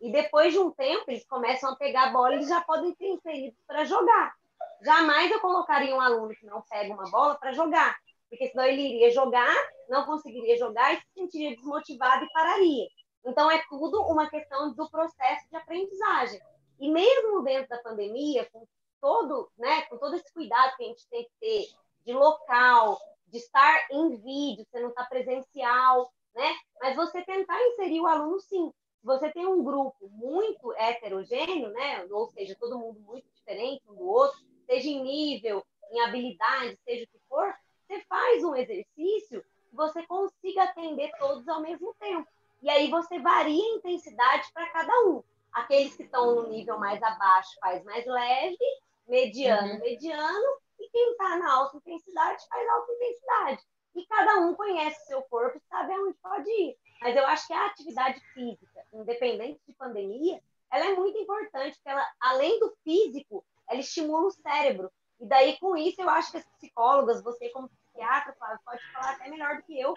E 0.00 0.10
depois 0.10 0.52
de 0.52 0.58
um 0.58 0.70
tempo, 0.70 1.04
eles 1.08 1.26
começam 1.26 1.70
a 1.70 1.76
pegar 1.76 2.08
a 2.08 2.12
bola 2.12 2.36
e 2.36 2.46
já 2.46 2.60
podem 2.60 2.94
ser 2.94 3.08
inseridos 3.08 3.58
para 3.66 3.84
jogar. 3.84 4.35
Jamais 4.82 5.30
eu 5.30 5.40
colocaria 5.40 5.94
um 5.94 6.00
aluno 6.00 6.34
que 6.34 6.46
não 6.46 6.62
pega 6.62 6.92
uma 6.92 7.10
bola 7.10 7.34
para 7.36 7.52
jogar, 7.52 7.96
porque 8.28 8.48
senão 8.48 8.64
ele 8.64 8.82
iria 8.82 9.10
jogar, 9.10 9.54
não 9.88 10.04
conseguiria 10.04 10.56
jogar 10.56 10.94
e 10.94 10.96
se 10.96 11.06
sentiria 11.14 11.56
desmotivado 11.56 12.24
e 12.24 12.32
pararia. 12.32 12.86
Então, 13.24 13.50
é 13.50 13.62
tudo 13.68 14.02
uma 14.02 14.30
questão 14.30 14.72
do 14.74 14.88
processo 14.88 15.48
de 15.50 15.56
aprendizagem. 15.56 16.40
E 16.78 16.90
mesmo 16.90 17.42
dentro 17.42 17.68
da 17.68 17.78
pandemia, 17.78 18.48
com 18.52 18.66
todo, 19.00 19.50
né, 19.58 19.82
com 19.82 19.98
todo 19.98 20.14
esse 20.14 20.32
cuidado 20.32 20.76
que 20.76 20.84
a 20.84 20.86
gente 20.86 21.08
tem 21.08 21.24
que 21.24 21.32
ter 21.40 21.66
de 22.04 22.12
local, 22.12 22.98
de 23.26 23.38
estar 23.38 23.88
em 23.90 24.16
vídeo, 24.16 24.64
você 24.64 24.80
não 24.80 24.90
está 24.90 25.04
presencial, 25.04 26.12
né? 26.34 26.54
Mas 26.80 26.94
você 26.94 27.22
tentar 27.22 27.60
inserir 27.68 28.00
o 28.00 28.06
aluno, 28.06 28.38
sim. 28.40 28.72
Se 29.00 29.06
você 29.06 29.30
tem 29.32 29.46
um 29.46 29.64
grupo 29.64 30.08
muito 30.10 30.72
heterogêneo, 30.74 31.70
né? 31.70 32.06
Ou 32.10 32.28
seja, 32.28 32.56
todo 32.58 32.78
mundo 32.78 33.00
muito 33.00 33.26
diferente 33.34 33.82
um 33.88 33.94
do 33.96 34.06
outro, 34.06 34.38
seja 34.66 34.88
em 34.88 35.02
nível, 35.02 35.64
em 35.90 36.00
habilidade, 36.00 36.78
seja 36.84 37.04
o 37.04 37.06
que 37.08 37.18
for, 37.28 37.54
você 37.86 38.00
faz 38.08 38.44
um 38.44 38.54
exercício 38.54 39.42
que 39.70 39.76
você 39.76 40.04
consiga 40.06 40.64
atender 40.64 41.10
todos 41.18 41.48
ao 41.48 41.60
mesmo 41.60 41.94
tempo. 41.98 42.28
E 42.62 42.70
aí 42.70 42.90
você 42.90 43.18
varia 43.18 43.62
a 43.62 43.76
intensidade 43.76 44.50
para 44.52 44.68
cada 44.70 44.92
um. 45.06 45.22
Aqueles 45.52 45.94
que 45.96 46.02
estão 46.02 46.34
no 46.34 46.48
nível 46.48 46.78
mais 46.78 47.02
abaixo 47.02 47.56
faz 47.60 47.82
mais 47.84 48.04
leve, 48.04 48.58
mediano, 49.06 49.74
uhum. 49.74 49.80
mediano, 49.80 50.58
e 50.78 50.88
quem 50.88 51.12
está 51.12 51.38
na 51.38 51.52
alta 51.52 51.76
intensidade 51.76 52.46
faz 52.48 52.68
alta 52.68 52.92
intensidade. 52.92 53.62
E 53.94 54.06
cada 54.06 54.40
um 54.40 54.54
conhece 54.54 55.00
o 55.02 55.06
seu 55.06 55.22
corpo 55.22 55.56
e 55.56 55.68
sabe 55.68 55.92
aonde 55.92 56.18
pode 56.22 56.50
ir. 56.50 56.76
Mas 57.00 57.16
eu 57.16 57.26
acho 57.26 57.46
que 57.46 57.52
a 57.52 57.66
atividade 57.66 58.20
física, 58.34 58.84
independente 58.92 59.60
de 59.66 59.72
pandemia, 59.74 60.42
ela 60.70 60.86
é 60.86 60.94
muito 60.94 61.16
importante, 61.18 61.76
porque 61.76 61.88
ela, 61.88 62.06
além 62.20 62.58
do 62.58 62.74
físico, 62.82 63.44
ela 63.68 63.80
estimula 63.80 64.26
o 64.26 64.30
cérebro. 64.30 64.90
E 65.20 65.26
daí, 65.26 65.58
com 65.58 65.76
isso, 65.76 66.00
eu 66.00 66.08
acho 66.10 66.30
que 66.30 66.38
as 66.38 66.46
psicólogas, 66.46 67.22
você 67.22 67.48
como 67.50 67.68
psiquiatra, 67.68 68.36
pode 68.64 68.92
falar 68.92 69.12
até 69.12 69.28
melhor 69.28 69.56
do 69.56 69.62
que 69.62 69.78
eu, 69.80 69.94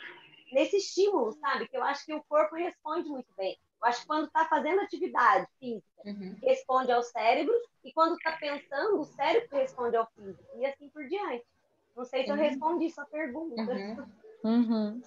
nesse 0.51 0.78
estímulo, 0.78 1.34
sabe? 1.34 1.67
Que 1.67 1.78
eu 1.78 1.84
acho 1.84 2.05
que 2.05 2.13
o 2.13 2.24
corpo 2.24 2.55
responde 2.55 3.09
muito 3.09 3.30
bem. 3.38 3.57
Eu 3.82 3.88
acho 3.88 4.01
que 4.01 4.07
quando 4.07 4.28
está 4.28 4.45
fazendo 4.45 4.82
atividade 4.82 5.47
física, 5.59 6.01
uhum. 6.05 6.36
responde 6.41 6.91
ao 6.91 7.03
cérebro, 7.03 7.53
e 7.84 7.93
quando 7.93 8.15
está 8.15 8.34
pensando, 8.34 8.99
o 8.99 9.05
cérebro 9.05 9.57
responde 9.57 9.95
ao 9.95 10.07
físico, 10.15 10.43
e 10.57 10.65
assim 10.65 10.89
por 10.89 11.05
diante. 11.07 11.45
Não 11.95 12.05
sei 12.05 12.24
se 12.24 12.32
uhum. 12.32 12.38
eu 12.38 12.43
respondi 12.43 12.89
sua 12.89 13.05
pergunta. 13.05 13.61
Uhum. 14.43 15.01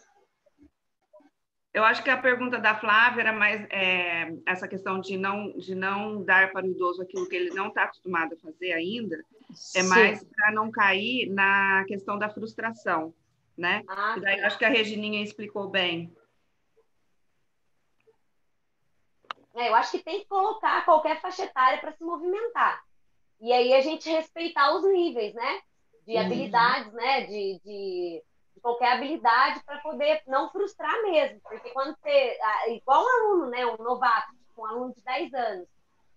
Uhum. 1.74 1.80
Eu 1.80 1.84
acho 1.84 2.02
que 2.02 2.10
a 2.10 2.16
pergunta 2.16 2.58
da 2.58 2.74
Flávia 2.74 3.22
era 3.22 3.32
mais 3.32 3.66
é, 3.70 4.34
essa 4.46 4.68
questão 4.68 5.00
de 5.00 5.16
não, 5.16 5.52
de 5.52 5.74
não 5.74 6.22
dar 6.22 6.52
para 6.52 6.66
o 6.66 6.70
idoso 6.70 7.02
aquilo 7.02 7.28
que 7.28 7.36
ele 7.36 7.50
não 7.50 7.68
está 7.68 7.84
acostumado 7.84 8.34
a 8.34 8.38
fazer 8.38 8.72
ainda, 8.72 9.16
é 9.16 9.54
Sim. 9.54 9.78
é 9.78 9.82
mais 9.84 10.24
para 10.24 10.52
não 10.52 10.70
cair 10.70 11.30
na 11.30 11.84
questão 11.86 12.18
da 12.18 12.28
frustração 12.28 13.14
né? 13.56 13.84
Ah, 13.88 14.14
e 14.16 14.20
daí 14.20 14.40
acho 14.40 14.58
que 14.58 14.64
a 14.64 14.68
Regininha 14.68 15.22
explicou 15.22 15.68
bem. 15.68 16.14
É, 19.54 19.68
eu 19.68 19.74
acho 19.74 19.90
que 19.90 19.98
tem 20.02 20.20
que 20.20 20.26
colocar 20.26 20.84
qualquer 20.84 21.20
faixa 21.20 21.44
etária 21.44 21.78
para 21.78 21.92
se 21.92 22.02
movimentar. 22.02 22.82
E 23.40 23.52
aí 23.52 23.74
a 23.74 23.80
gente 23.80 24.08
respeitar 24.08 24.74
os 24.74 24.84
níveis, 24.84 25.34
né? 25.34 25.60
De 26.06 26.14
uhum. 26.14 26.20
habilidades, 26.20 26.92
né? 26.92 27.26
De, 27.26 27.60
de, 27.62 28.22
de 28.22 28.22
qualquer 28.62 28.92
habilidade 28.92 29.62
para 29.64 29.78
poder 29.78 30.22
não 30.26 30.50
frustrar 30.50 31.02
mesmo. 31.02 31.40
Porque 31.40 31.70
quando 31.70 31.96
você. 31.96 32.38
Igual 32.68 33.04
um 33.04 33.08
aluno, 33.08 33.46
né? 33.50 33.66
Um 33.66 33.76
novato, 33.82 34.32
tipo, 34.36 34.62
um 34.62 34.66
aluno 34.66 34.94
de 34.94 35.02
10 35.02 35.34
anos. 35.34 35.68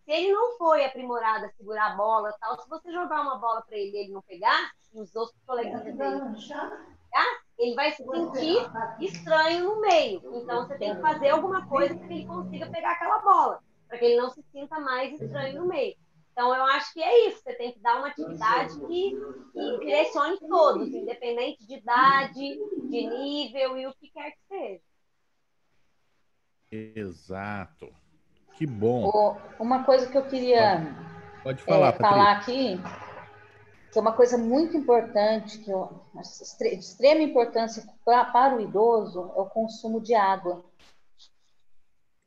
Se 0.06 0.12
ele 0.12 0.32
não 0.32 0.56
foi 0.58 0.86
aprimorado 0.86 1.46
a 1.46 1.50
segurar 1.50 1.94
a 1.94 1.96
bola 1.96 2.36
tal, 2.40 2.62
se 2.62 2.70
você 2.70 2.92
jogar 2.92 3.22
uma 3.22 3.40
bola 3.40 3.64
para 3.64 3.76
ele 3.76 3.98
e 3.98 4.00
ele 4.02 4.14
não 4.14 4.22
pegar, 4.22 4.72
e 4.94 5.02
os 5.02 5.16
outros 5.16 5.42
colegas 5.48 5.82
dele 5.82 5.98
ele 7.58 7.74
vai 7.76 7.92
se 7.92 8.04
sentir 8.04 8.58
estranho 9.00 9.66
no 9.66 9.82
meio. 9.82 10.22
Então, 10.36 10.66
você 10.66 10.78
tem 10.78 10.96
que 10.96 11.02
fazer 11.02 11.30
alguma 11.30 11.66
coisa 11.68 11.96
para 11.96 12.08
que 12.08 12.14
ele 12.14 12.26
consiga 12.26 12.70
pegar 12.70 12.92
aquela 12.92 13.20
bola, 13.20 13.64
para 13.88 13.98
que 13.98 14.06
ele 14.06 14.18
não 14.18 14.30
se 14.30 14.44
sinta 14.52 14.80
mais 14.80 15.20
estranho 15.20 15.62
no 15.62 15.68
meio. 15.68 15.96
Então, 16.36 16.54
eu 16.54 16.66
acho 16.66 16.94
que 16.94 17.02
é 17.02 17.30
isso. 17.30 17.42
Você 17.42 17.54
tem 17.54 17.72
que 17.72 17.80
dar 17.80 17.96
uma 17.98 18.10
atividade 18.10 18.78
que, 18.88 19.18
que 19.54 19.80
direcione 19.80 20.38
todos, 20.38 20.90
independente 20.90 21.66
de 21.66 21.76
idade, 21.76 22.34
de 22.34 23.08
nível 23.08 23.78
e 23.78 23.88
o 23.88 23.94
que 23.94 24.10
quer 24.10 24.32
que 24.32 24.40
seja. 24.50 24.82
Exato. 26.70 27.88
Que 28.58 28.68
bom. 28.68 29.40
Uma 29.58 29.86
coisa 29.86 30.12
que 30.12 30.18
eu 30.18 30.28
queria 30.28 30.82
Pode 31.42 31.64
falar, 31.64 31.90
é, 31.90 31.92
falar 31.94 32.32
aqui 32.34 32.82
que 33.96 34.00
é 34.00 34.02
uma 34.02 34.12
coisa 34.12 34.38
muito 34.38 34.76
importante, 34.76 35.58
que 35.60 35.72
eu, 35.72 36.02
de 36.60 36.68
extrema 36.68 37.22
importância 37.22 37.82
pra, 38.04 38.26
para 38.26 38.58
o 38.58 38.60
idoso, 38.60 39.32
é 39.38 39.40
o 39.40 39.46
consumo 39.46 40.02
de 40.02 40.14
água. 40.14 40.66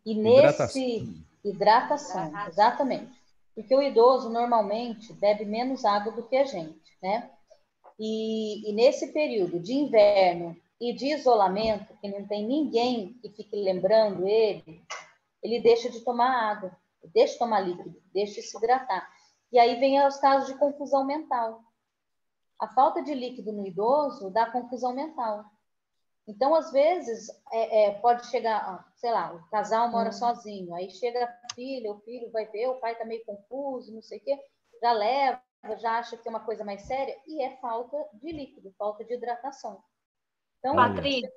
E 0.02 0.14
nesse. 0.14 1.26
Hidratação, 1.44 2.32
exatamente. 2.48 3.17
Porque 3.58 3.74
o 3.74 3.82
idoso 3.82 4.30
normalmente 4.30 5.12
bebe 5.14 5.44
menos 5.44 5.84
água 5.84 6.12
do 6.12 6.22
que 6.22 6.36
a 6.36 6.44
gente, 6.44 6.96
né? 7.02 7.28
E, 7.98 8.70
e, 8.70 8.72
nesse 8.72 9.12
período 9.12 9.58
de 9.58 9.74
inverno 9.74 10.56
e 10.80 10.92
de 10.92 11.06
isolamento, 11.12 11.92
que 12.00 12.06
não 12.06 12.24
tem 12.28 12.46
ninguém 12.46 13.14
que 13.14 13.28
fique 13.30 13.56
lembrando 13.56 14.28
ele, 14.28 14.80
ele 15.42 15.60
deixa 15.60 15.90
de 15.90 16.02
tomar 16.02 16.52
água, 16.52 16.70
deixa 17.12 17.32
de 17.32 17.40
tomar 17.40 17.58
líquido, 17.58 18.00
deixa 18.14 18.34
de 18.34 18.42
se 18.42 18.56
hidratar. 18.56 19.10
E 19.50 19.58
aí 19.58 19.74
vem 19.80 20.06
os 20.06 20.18
casos 20.18 20.46
de 20.46 20.56
confusão 20.56 21.04
mental. 21.04 21.60
A 22.60 22.68
falta 22.68 23.02
de 23.02 23.12
líquido 23.12 23.50
no 23.50 23.66
idoso 23.66 24.30
dá 24.30 24.48
confusão 24.52 24.94
mental. 24.94 25.44
Então, 26.28 26.54
às 26.54 26.70
vezes, 26.70 27.28
é, 27.50 27.86
é, 27.86 27.90
pode 27.94 28.24
chegar, 28.28 28.86
sei 28.98 29.10
lá, 29.10 29.32
o 29.34 29.50
casal 29.50 29.90
mora 29.90 30.10
hum. 30.10 30.12
sozinho, 30.12 30.72
aí 30.76 30.88
chega 30.92 31.24
a 31.24 31.37
filha, 31.58 31.90
o 31.90 31.98
filho 32.02 32.30
vai 32.30 32.46
ver, 32.46 32.68
o 32.68 32.78
pai 32.78 32.92
está 32.92 33.04
meio 33.04 33.24
confuso, 33.24 33.92
não 33.92 34.00
sei 34.00 34.18
o 34.18 34.22
quê, 34.22 34.38
já 34.80 34.92
leva, 34.92 35.42
já 35.78 35.98
acha 35.98 36.16
que 36.16 36.28
é 36.28 36.30
uma 36.30 36.44
coisa 36.44 36.64
mais 36.64 36.82
séria, 36.82 37.16
e 37.26 37.42
é 37.42 37.56
falta 37.56 37.96
de 38.12 38.30
líquido, 38.30 38.72
falta 38.78 39.04
de 39.04 39.14
hidratação. 39.14 39.82
Então, 40.60 40.76
Patrícia, 40.76 41.32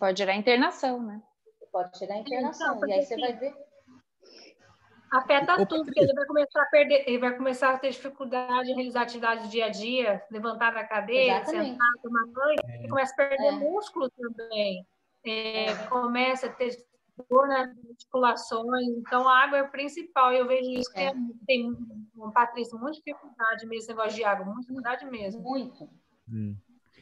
pode 0.00 0.18
gerar 0.18 0.34
internação, 0.34 1.00
né? 1.00 1.22
Pode 1.70 1.96
chegar 1.96 2.14
a 2.14 2.18
internação, 2.18 2.76
então, 2.76 2.88
e 2.88 2.92
aí 2.94 3.04
você 3.04 3.16
vai 3.16 3.32
ver 3.34 3.54
Afeta 5.12 5.52
Opa, 5.52 5.66
tudo, 5.66 5.84
porque 5.84 6.00
ele 6.00 6.14
vai 6.14 6.24
começar 6.24 6.62
a 6.62 6.66
perder, 6.66 7.04
ele 7.06 7.18
vai 7.18 7.36
começar 7.36 7.74
a 7.74 7.78
ter 7.78 7.90
dificuldade 7.90 8.70
em 8.70 8.74
realizar 8.74 9.02
atividades 9.02 9.44
do 9.44 9.50
dia 9.50 9.66
a 9.66 9.68
dia, 9.68 10.24
levantar 10.30 10.72
da 10.72 10.84
cadeira, 10.84 11.36
Exatamente. 11.36 11.72
sentar, 11.72 11.92
tomar 12.02 12.26
banho, 12.28 12.56
é. 12.66 12.84
e 12.84 12.88
começa 12.88 13.12
a 13.12 13.16
perder 13.16 13.46
é. 13.46 13.50
músculo 13.52 14.10
também. 14.10 14.86
É. 15.24 15.74
começa 15.88 16.46
a 16.46 16.50
ter 16.50 16.82
dor 17.28 17.46
nas 17.46 17.68
articulações, 17.88 18.88
então 18.98 19.28
a 19.28 19.44
água 19.44 19.58
é 19.58 19.62
o 19.62 19.70
principal. 19.70 20.32
Eu 20.32 20.46
vejo 20.46 20.70
isso 20.70 20.92
que 20.92 21.00
é. 21.00 21.12
tem 21.46 21.70
um 22.16 22.30
Patrícia, 22.30 22.78
muita 22.78 22.98
dificuldade 22.98 23.66
mesmo, 23.66 23.74
esse 23.74 23.88
negócio 23.88 24.14
de 24.14 24.24
água, 24.24 24.44
muita 24.44 24.60
dificuldade 24.60 25.06
mesmo. 25.06 25.42
Muito. 25.42 25.88
Hum. 26.28 26.56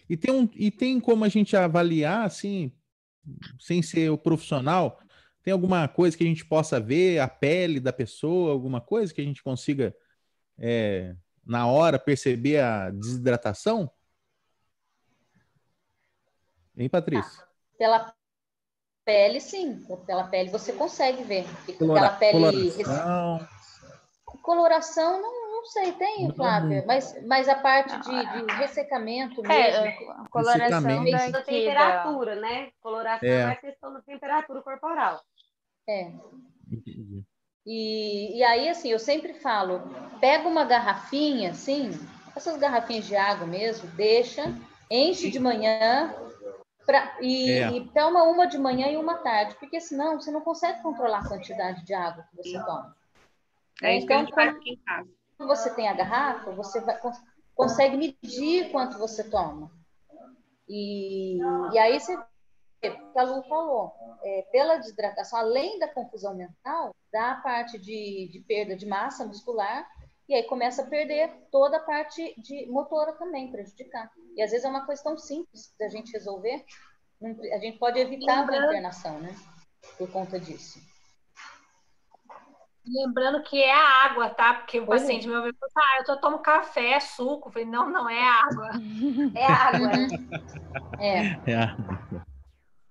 E 0.08 0.16
tem, 0.16 0.34
um, 0.34 0.48
e 0.54 0.70
tem 0.70 0.98
como 0.98 1.24
a 1.24 1.28
gente 1.28 1.56
avaliar, 1.56 2.26
assim, 2.26 2.72
sem 3.60 3.80
ser 3.80 4.10
o 4.10 4.18
profissional, 4.18 4.98
tem 5.42 5.52
alguma 5.52 5.86
coisa 5.88 6.16
que 6.16 6.24
a 6.24 6.26
gente 6.26 6.44
possa 6.44 6.80
ver, 6.80 7.20
a 7.20 7.28
pele 7.28 7.78
da 7.80 7.92
pessoa, 7.92 8.52
alguma 8.52 8.80
coisa 8.80 9.14
que 9.14 9.20
a 9.20 9.24
gente 9.24 9.42
consiga, 9.42 9.94
é, 10.58 11.14
na 11.46 11.66
hora, 11.66 11.98
perceber 11.98 12.58
a 12.58 12.90
desidratação? 12.90 13.90
Hein, 16.76 16.88
Patrícia? 16.88 17.42
Ah, 17.42 17.48
pela 17.78 18.14
pele, 19.04 19.40
sim. 19.40 19.84
Pela 20.06 20.24
pele 20.24 20.50
você 20.50 20.72
consegue 20.72 21.22
ver. 21.22 21.46
Colora, 21.78 22.06
aquela 22.06 22.16
pele. 22.16 22.72
Coloração, 22.72 23.48
coloração 24.42 25.22
não, 25.22 25.50
não 25.52 25.66
sei, 25.66 25.92
tem, 25.92 26.32
Flávia, 26.32 26.84
mas, 26.86 27.22
mas 27.26 27.48
a 27.48 27.54
parte 27.54 27.98
de, 28.00 28.46
de 28.46 28.52
ressecamento 28.54 29.44
é, 29.44 29.48
mesmo. 29.48 29.84
É, 29.84 30.28
coloração 30.30 31.04
da 31.30 31.42
temperatura, 31.42 32.36
né? 32.36 32.70
Coloração 32.80 33.28
é. 33.28 33.52
é 33.52 33.56
questão 33.56 33.92
da 33.92 34.00
temperatura 34.00 34.62
corporal. 34.62 35.20
É. 35.88 36.12
E, 37.66 38.38
e 38.38 38.42
aí, 38.42 38.68
assim, 38.68 38.88
eu 38.88 38.98
sempre 38.98 39.34
falo, 39.34 39.82
pega 40.20 40.48
uma 40.48 40.64
garrafinha, 40.64 41.50
assim, 41.50 41.90
essas 42.34 42.56
garrafinhas 42.56 43.06
de 43.06 43.14
água 43.14 43.46
mesmo, 43.46 43.88
deixa, 43.90 44.54
enche 44.90 45.30
de 45.30 45.38
manhã 45.38 46.14
pra, 46.86 47.16
e, 47.20 47.50
é. 47.50 47.70
e 47.70 47.88
toma 47.90 48.24
uma 48.24 48.46
de 48.46 48.58
manhã 48.58 48.88
e 48.88 48.96
uma 48.96 49.18
tarde, 49.18 49.54
porque 49.56 49.80
senão 49.80 50.20
você 50.20 50.30
não 50.30 50.40
consegue 50.40 50.82
controlar 50.82 51.20
a 51.20 51.28
quantidade 51.28 51.84
de 51.84 51.94
água 51.94 52.24
que 52.30 52.36
você 52.36 52.58
toma. 52.64 52.96
É 53.82 53.96
isso 53.96 54.04
então, 54.04 54.06
que 54.06 54.12
a 54.12 54.18
gente 54.18 54.34
faz 54.34 54.56
aqui 54.56 54.70
em 54.70 54.76
casa. 54.76 55.08
Quando 55.36 55.48
você 55.48 55.74
tem 55.74 55.88
a 55.88 55.94
garrafa, 55.94 56.50
você 56.50 56.80
vai, 56.80 56.98
consegue 57.54 57.96
medir 57.96 58.70
quanto 58.70 58.98
você 58.98 59.24
toma. 59.24 59.70
E, 60.68 61.38
e 61.72 61.78
aí 61.78 61.98
você 61.98 62.16
que 62.80 63.18
a 63.18 63.22
Lu 63.22 63.42
falou, 63.42 63.92
é, 64.22 64.42
pela 64.50 64.76
desidratação, 64.76 65.38
além 65.38 65.78
da 65.78 65.88
confusão 65.88 66.34
mental, 66.34 66.94
dá 67.12 67.32
a 67.32 67.40
parte 67.40 67.78
de, 67.78 68.28
de, 68.32 68.40
perda 68.40 68.74
de 68.74 68.86
massa 68.86 69.26
muscular, 69.26 69.86
e 70.30 70.34
aí 70.34 70.44
começa 70.44 70.82
a 70.82 70.86
perder 70.86 71.28
toda 71.50 71.78
a 71.78 71.80
parte 71.80 72.40
de 72.40 72.64
motora 72.70 73.12
também, 73.14 73.50
prejudicar. 73.50 74.08
E 74.36 74.40
às 74.40 74.52
vezes 74.52 74.64
é 74.64 74.68
uma 74.68 74.86
questão 74.86 75.18
simples 75.18 75.74
da 75.76 75.88
gente 75.88 76.12
resolver, 76.12 76.64
a 77.52 77.58
gente 77.58 77.78
pode 77.78 77.98
evitar 77.98 78.48
a 78.48 78.56
internação, 78.56 79.18
né? 79.18 79.34
Por 79.98 80.08
conta 80.12 80.38
disso. 80.38 80.78
Lembrando 82.86 83.42
que 83.42 83.60
é 83.60 83.74
a 83.74 84.04
água, 84.04 84.30
tá? 84.30 84.54
Porque 84.54 84.78
o 84.78 84.86
pois 84.86 85.02
paciente 85.02 85.26
é. 85.26 85.30
meu 85.30 85.42
veio 85.42 85.54
falou, 85.58 85.72
ah, 85.76 85.98
eu 85.98 86.04
tô 86.04 86.16
tomando 86.20 86.42
café, 86.42 87.00
suco. 87.00 87.48
Eu 87.48 87.52
falei, 87.52 87.66
não, 87.68 87.90
não 87.90 88.08
é 88.08 88.22
água. 88.22 88.70
É 89.34 89.46
água. 89.46 89.88
Né? 89.88 90.08
é. 91.00 91.50
é 91.50 91.54
água. 91.56 92.26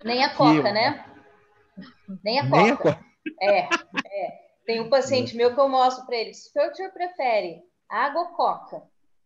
Nem 0.04 0.26
a 0.26 0.36
coca, 0.36 0.74
né? 0.74 1.06
Nem 2.22 2.40
a 2.40 2.44
coca. 2.44 2.62
Nem 2.62 2.72
a 2.72 2.78
coca. 2.78 3.06
É, 3.42 3.60
é. 4.06 4.49
Tem 4.70 4.80
um 4.80 4.88
paciente 4.88 5.36
meu 5.36 5.52
que 5.56 5.60
eu 5.60 5.68
mostro 5.68 6.06
para 6.06 6.16
ele, 6.16 6.30
que 6.30 6.60
o 6.60 6.76
senhor 6.76 6.92
prefere, 6.92 7.64
água 7.90 8.22
ou 8.22 8.28
coca? 8.36 8.84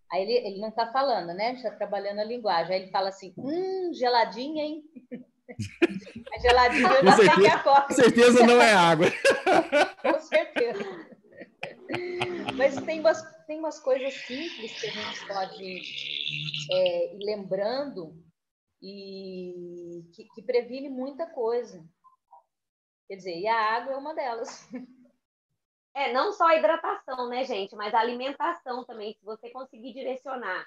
Aí 0.09 0.21
ele, 0.21 0.47
ele 0.47 0.61
não 0.61 0.69
está 0.69 0.89
falando, 0.89 1.33
né? 1.33 1.51
Está 1.51 1.69
trabalhando 1.69 2.19
a 2.19 2.23
linguagem. 2.23 2.73
Aí 2.73 2.81
ele 2.83 2.91
fala 2.91 3.09
assim, 3.09 3.33
hum, 3.37 3.91
geladinha, 3.93 4.63
hein? 4.63 4.83
a 6.33 6.39
geladinha 6.39 6.87
eu 6.87 7.25
já 7.25 7.43
é 7.45 7.51
a 7.55 7.59
coca. 7.61 7.87
Com 7.87 7.93
certeza 7.93 8.47
não 8.47 8.61
é 8.61 8.73
água. 8.73 9.07
com 10.01 10.19
certeza. 10.21 10.81
Mas 12.55 12.81
tem 12.85 13.01
umas, 13.01 13.21
tem 13.45 13.59
umas 13.59 13.81
coisas 13.81 14.13
simples 14.13 14.79
que 14.79 14.87
a 14.87 14.91
gente 14.91 15.27
pode 15.27 15.81
é, 16.71 17.15
ir 17.15 17.19
lembrando 17.25 18.15
e 18.81 20.05
que, 20.15 20.23
que 20.35 20.41
previne 20.41 20.87
muita 20.87 21.25
coisa. 21.25 21.83
Quer 23.09 23.17
dizer, 23.17 23.37
e 23.37 23.45
a 23.45 23.75
água 23.75 23.91
é 23.91 23.97
uma 23.97 24.15
delas. 24.15 24.69
É, 25.95 26.11
não 26.11 26.31
só 26.31 26.47
a 26.47 26.55
hidratação, 26.55 27.29
né, 27.29 27.43
gente, 27.43 27.75
mas 27.75 27.93
a 27.93 27.99
alimentação 27.99 28.83
também. 28.83 29.13
Se 29.13 29.23
você 29.23 29.49
conseguir 29.49 29.93
direcionar 29.93 30.65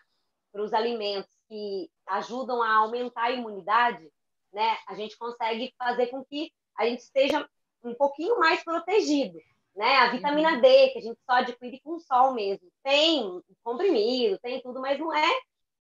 para 0.53 0.63
os 0.63 0.73
alimentos 0.73 1.31
que 1.49 1.91
ajudam 2.07 2.63
a 2.63 2.77
aumentar 2.77 3.25
a 3.25 3.33
imunidade, 3.33 4.11
né, 4.53 4.77
a 4.87 4.95
gente 4.95 5.19
consegue 5.19 5.75
fazer 5.77 6.07
com 6.07 6.25
que 6.25 6.53
a 6.79 6.87
gente 6.87 7.01
esteja 7.01 7.49
um 7.83 7.95
pouquinho 7.95 8.39
mais 8.39 8.63
protegido, 8.63 9.39
né? 9.75 9.97
A 9.97 10.11
vitamina 10.11 10.55
uhum. 10.55 10.61
D, 10.61 10.89
que 10.91 10.99
a 10.99 11.03
gente 11.03 11.19
só 11.25 11.37
adquire 11.37 11.81
com 11.81 11.97
o 11.97 12.01
sol 12.01 12.33
mesmo. 12.33 12.69
Tem 12.83 13.43
comprimido, 13.63 14.39
tem 14.39 14.61
tudo, 14.63 14.81
mas 14.81 14.99
não 14.99 15.13
é 15.13 15.29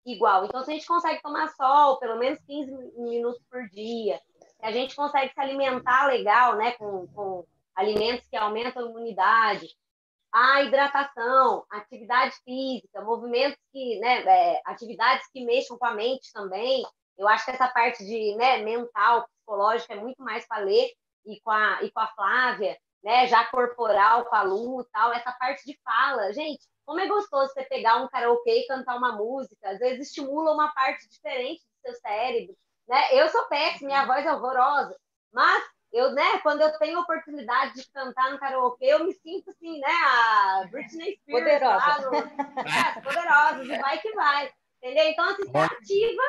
igual. 0.07 0.45
Então, 0.45 0.62
se 0.62 0.70
a 0.70 0.74
gente 0.74 0.87
consegue 0.87 1.22
tomar 1.22 1.49
sol 1.49 1.99
pelo 1.99 2.18
menos 2.18 2.39
15 2.41 2.72
minutos 2.97 3.41
por 3.51 3.68
dia, 3.68 4.20
se 4.39 4.66
a 4.66 4.72
gente 4.72 4.95
consegue 4.95 5.33
se 5.33 5.41
alimentar 5.41 6.07
legal, 6.07 6.57
né, 6.57 6.72
com, 6.72 7.07
com 7.09 7.45
alimentos 7.75 8.27
que 8.29 8.37
aumentam 8.37 8.85
a 8.85 8.89
imunidade, 8.89 9.68
a 10.33 10.62
hidratação, 10.62 11.64
atividade 11.70 12.35
física, 12.43 13.03
movimentos 13.03 13.59
que, 13.70 13.99
né, 14.01 14.23
é, 14.23 14.62
atividades 14.64 15.27
que 15.31 15.45
mexam 15.45 15.77
com 15.79 15.87
a 15.87 15.95
mente 15.95 16.33
também. 16.33 16.83
Eu 17.18 17.29
acho 17.29 17.45
que 17.45 17.51
essa 17.51 17.68
parte 17.68 18.05
de, 18.05 18.35
né, 18.37 18.59
mental, 18.59 19.27
psicológica 19.29 19.93
é 19.93 20.01
muito 20.01 20.23
mais 20.23 20.47
com 20.47 20.55
a 20.55 20.59
Lê 20.59 20.95
e 21.27 21.41
com 21.43 21.51
a, 21.51 21.83
e 21.83 21.91
com 21.91 22.01
a 22.01 22.07
Flávia, 22.09 22.79
né, 23.03 23.27
já 23.27 23.45
corporal 23.47 24.25
com 24.25 24.35
a 24.35 24.43
Lu, 24.43 24.85
tal, 24.93 25.12
essa 25.12 25.33
parte 25.33 25.64
de 25.66 25.79
fala. 25.85 26.33
Gente, 26.33 26.64
como 26.87 27.01
é 27.01 27.07
gostoso 27.07 27.53
você 27.53 27.64
pegar 27.64 27.97
um 27.97 28.09
karaokê 28.09 28.61
e 28.61 28.66
cantar 28.66 28.97
uma 28.97 29.12
música, 29.12 29.70
às 29.70 29.79
vezes 29.79 30.09
estimula 30.09 30.53
uma 30.53 30.73
parte 30.73 31.09
diferente 31.09 31.61
do 31.61 31.91
seu 31.91 32.01
cérebro, 32.01 32.57
né? 32.89 33.12
Eu 33.12 33.29
sou 33.29 33.45
péssima, 33.49 33.89
minha 33.89 34.07
voz 34.07 34.25
é 34.25 34.33
horrorosa, 34.33 34.97
mas 35.33 35.64
eu, 35.93 36.12
né, 36.12 36.38
quando 36.38 36.62
eu 36.62 36.78
tenho 36.78 36.99
a 36.99 37.03
oportunidade 37.03 37.74
de 37.74 37.90
cantar 37.90 38.32
no 38.32 38.38
karaokê, 38.38 38.86
eu 38.86 39.05
me 39.05 39.12
sinto 39.12 39.51
assim, 39.51 39.78
né, 39.78 39.88
a 39.88 40.68
Britney 40.70 41.16
Spears 41.16 41.45
poderosa, 41.45 42.11
no... 42.11 42.16
é, 42.16 43.01
poderosa, 43.03 43.80
vai 43.80 43.99
que 44.01 44.12
vai, 44.12 44.53
entendeu? 44.78 45.07
Então, 45.09 45.24
assim, 45.28 45.45
você 45.45 45.59
ativa, 45.59 46.22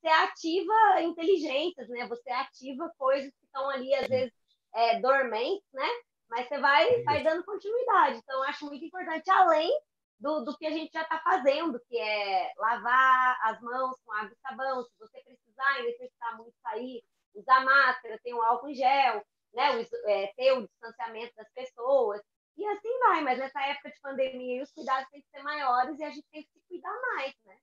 você 0.00 0.08
ativa 0.08 1.02
inteligências, 1.02 1.88
né? 1.90 2.06
Você 2.08 2.30
ativa 2.30 2.90
coisas 2.96 3.30
que 3.30 3.44
estão 3.44 3.68
ali, 3.68 3.94
às 3.94 4.08
vezes, 4.08 4.32
é, 4.74 4.98
dormentes, 5.00 5.68
né? 5.72 5.88
Mas 6.28 6.48
você 6.48 6.58
vai, 6.58 7.02
vai 7.02 7.22
dando 7.22 7.44
continuidade. 7.44 8.18
Então, 8.18 8.38
eu 8.38 8.44
acho 8.44 8.64
muito 8.64 8.84
importante, 8.84 9.28
além 9.30 9.70
do, 10.18 10.44
do 10.44 10.56
que 10.56 10.66
a 10.66 10.70
gente 10.70 10.92
já 10.92 11.02
está 11.02 11.18
fazendo, 11.18 11.80
que 11.88 11.98
é 11.98 12.52
lavar 12.56 13.38
as 13.42 13.60
mãos 13.60 13.96
com 14.04 14.12
água 14.12 14.32
e 14.32 14.40
sabão, 14.40 14.82
se 14.84 14.98
você 14.98 15.20
precisar 15.20 15.80
e 15.80 15.84
necessitar 15.84 16.36
muito 16.38 16.54
sair, 16.62 17.02
usar 17.34 17.64
máscara, 17.64 18.20
ter 18.22 18.34
um 18.34 18.42
álcool 18.42 18.68
em 18.68 18.74
gel, 18.74 19.22
né, 19.54 19.76
o, 19.76 20.10
é, 20.10 20.32
ter 20.36 20.52
o 20.52 20.66
distanciamento 20.66 21.34
das 21.36 21.50
pessoas, 21.52 22.20
e 22.56 22.66
assim 22.66 22.98
vai, 23.00 23.22
mas 23.22 23.38
nessa 23.38 23.60
época 23.62 23.90
de 23.90 24.00
pandemia 24.00 24.62
os 24.62 24.72
cuidados 24.72 25.08
têm 25.10 25.22
que 25.22 25.28
ser 25.30 25.42
maiores 25.42 25.98
e 25.98 26.04
a 26.04 26.10
gente 26.10 26.26
tem 26.30 26.42
que 26.42 26.48
se 26.50 26.60
cuidar 26.68 27.00
mais, 27.14 27.34
né? 27.46 27.56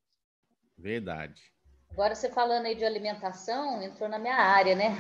Verdade. 0.78 1.54
Agora 1.92 2.14
você 2.14 2.30
falando 2.30 2.66
aí 2.66 2.76
de 2.76 2.86
alimentação, 2.86 3.82
entrou 3.82 4.08
na 4.10 4.20
minha 4.20 4.36
área, 4.36 4.76
né? 4.76 4.96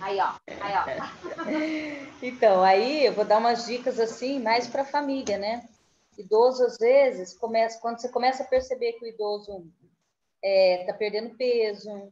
Aí, 0.00 0.18
ó. 0.20 0.34
Aí, 0.60 0.74
ó. 0.74 2.16
então, 2.22 2.62
aí 2.62 3.04
eu 3.04 3.12
vou 3.12 3.24
dar 3.24 3.38
umas 3.38 3.66
dicas 3.66 4.00
assim, 4.00 4.40
mais 4.40 4.66
para 4.66 4.82
a 4.82 4.86
família, 4.86 5.36
né? 5.36 5.68
Idoso, 6.16 6.64
às 6.64 6.78
vezes, 6.78 7.36
começa, 7.36 7.80
quando 7.80 8.00
você 8.00 8.08
começa 8.08 8.42
a 8.42 8.46
perceber 8.46 8.94
que 8.94 9.04
o 9.04 9.08
idoso 9.08 9.66
está 10.42 10.48
é, 10.48 10.84
tá 10.86 10.94
perdendo 10.94 11.36
peso, 11.36 12.10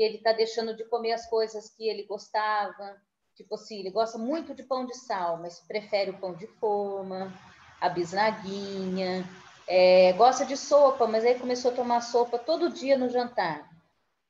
que 0.00 0.04
ele 0.04 0.16
está 0.16 0.32
deixando 0.32 0.74
de 0.74 0.82
comer 0.84 1.12
as 1.12 1.28
coisas 1.28 1.68
que 1.68 1.86
ele 1.86 2.04
gostava, 2.04 2.96
tipo 3.34 3.54
assim, 3.54 3.80
ele 3.80 3.90
gosta 3.90 4.16
muito 4.16 4.54
de 4.54 4.62
pão 4.62 4.86
de 4.86 4.94
sal, 4.94 5.36
mas 5.36 5.60
prefere 5.60 6.10
o 6.10 6.18
pão 6.18 6.32
de 6.32 6.46
forma, 6.46 7.30
a 7.78 7.86
bisnaguinha, 7.86 9.28
é, 9.68 10.14
gosta 10.14 10.46
de 10.46 10.56
sopa, 10.56 11.06
mas 11.06 11.22
aí 11.26 11.38
começou 11.38 11.70
a 11.70 11.74
tomar 11.74 12.00
sopa 12.00 12.38
todo 12.38 12.72
dia 12.72 12.96
no 12.96 13.10
jantar, 13.10 13.70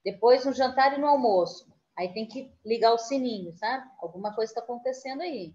depois 0.05 0.45
no 0.45 0.53
jantar 0.53 0.99
e 0.99 1.01
no 1.01 1.07
almoço. 1.07 1.73
Aí 1.97 2.13
tem 2.13 2.27
que 2.27 2.53
ligar 2.67 2.93
o 2.93 2.99
sininho, 2.99 3.53
sabe? 3.53 3.89
Alguma 4.01 4.35
coisa 4.35 4.51
está 4.51 4.61
acontecendo 4.61 5.21
aí. 5.21 5.55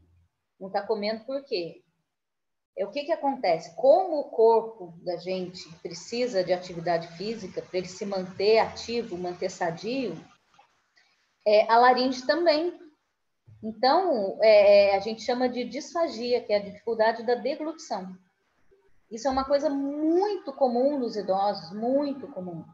Não 0.57 0.67
está 0.67 0.81
comendo 0.81 1.25
por 1.25 1.43
quê? 1.43 1.83
É 2.77 2.85
o 2.85 2.89
que, 2.89 3.05
que 3.05 3.11
acontece? 3.11 3.73
Como 3.75 4.19
o 4.19 4.29
corpo 4.29 4.93
da 5.01 5.15
gente 5.15 5.67
precisa 5.81 6.43
de 6.43 6.51
atividade 6.51 7.07
física 7.15 7.61
para 7.61 7.77
ele 7.77 7.87
se 7.87 8.05
manter 8.05 8.59
ativo, 8.59 9.17
manter 9.17 9.49
sadio, 9.49 10.13
é, 11.47 11.71
a 11.71 11.77
laringe 11.77 12.25
também. 12.27 12.77
Então, 13.63 14.37
é, 14.41 14.89
é, 14.89 14.95
a 14.97 14.99
gente 14.99 15.21
chama 15.21 15.47
de 15.47 15.63
disfagia, 15.63 16.41
que 16.41 16.51
é 16.51 16.57
a 16.57 16.63
dificuldade 16.63 17.23
da 17.23 17.35
deglutição. 17.35 18.13
Isso 19.09 19.27
é 19.27 19.31
uma 19.31 19.45
coisa 19.45 19.69
muito 19.69 20.51
comum 20.51 20.99
nos 20.99 21.15
idosos, 21.15 21.71
muito 21.71 22.27
comum. 22.27 22.65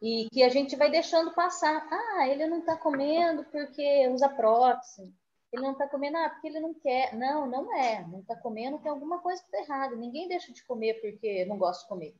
E 0.00 0.28
que 0.32 0.44
a 0.44 0.48
gente 0.48 0.76
vai 0.76 0.90
deixando 0.90 1.32
passar. 1.32 1.86
Ah, 1.90 2.28
ele 2.28 2.46
não 2.46 2.60
está 2.60 2.76
comendo 2.76 3.44
porque 3.50 4.08
usa 4.08 4.28
prótese 4.28 5.12
ele 5.52 5.62
não 5.62 5.72
está 5.72 5.88
comendo, 5.88 6.16
ah, 6.16 6.30
porque 6.30 6.46
ele 6.46 6.60
não 6.60 6.72
quer. 6.72 7.14
Não, 7.14 7.46
não 7.46 7.74
é. 7.74 8.06
Não 8.06 8.20
está 8.20 8.36
comendo, 8.36 8.78
tem 8.78 8.90
alguma 8.90 9.18
coisa 9.18 9.42
que 9.42 9.48
está 9.48 9.60
errada. 9.60 9.96
Ninguém 9.96 10.28
deixa 10.28 10.52
de 10.52 10.62
comer 10.64 11.00
porque 11.00 11.44
não 11.44 11.58
gosta 11.58 11.82
de 11.82 11.88
comer. 11.88 12.16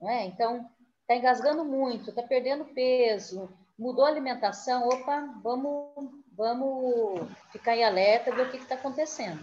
Não 0.00 0.08
é? 0.08 0.24
Então, 0.24 0.68
está 1.02 1.14
engasgando 1.14 1.64
muito, 1.64 2.10
está 2.10 2.22
perdendo 2.22 2.64
peso, 2.66 3.48
mudou 3.78 4.04
a 4.04 4.08
alimentação, 4.08 4.88
opa, 4.88 5.20
vamos, 5.42 6.10
vamos 6.32 7.28
ficar 7.50 7.76
em 7.76 7.84
alerta, 7.84 8.30
o 8.30 8.50
que 8.50 8.56
está 8.56 8.74
acontecendo. 8.74 9.42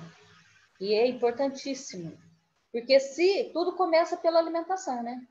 E 0.80 0.94
é 0.94 1.08
importantíssimo. 1.08 2.18
Porque 2.72 3.00
se 3.00 3.52
tudo 3.54 3.76
começa 3.76 4.18
pela 4.18 4.40
alimentação, 4.40 5.04
né? 5.04 5.22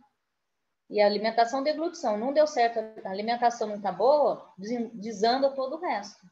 E 0.91 1.01
a 1.01 1.07
alimentação 1.07 1.63
deglutição 1.63 2.17
não 2.17 2.33
deu 2.33 2.47
certo, 2.47 2.79
a 3.05 3.11
alimentação 3.11 3.69
não 3.69 3.77
está 3.77 3.93
boa, 3.93 4.53
desanda 4.95 5.51
todo 5.51 5.77
o 5.77 5.81
resto. 5.81 6.27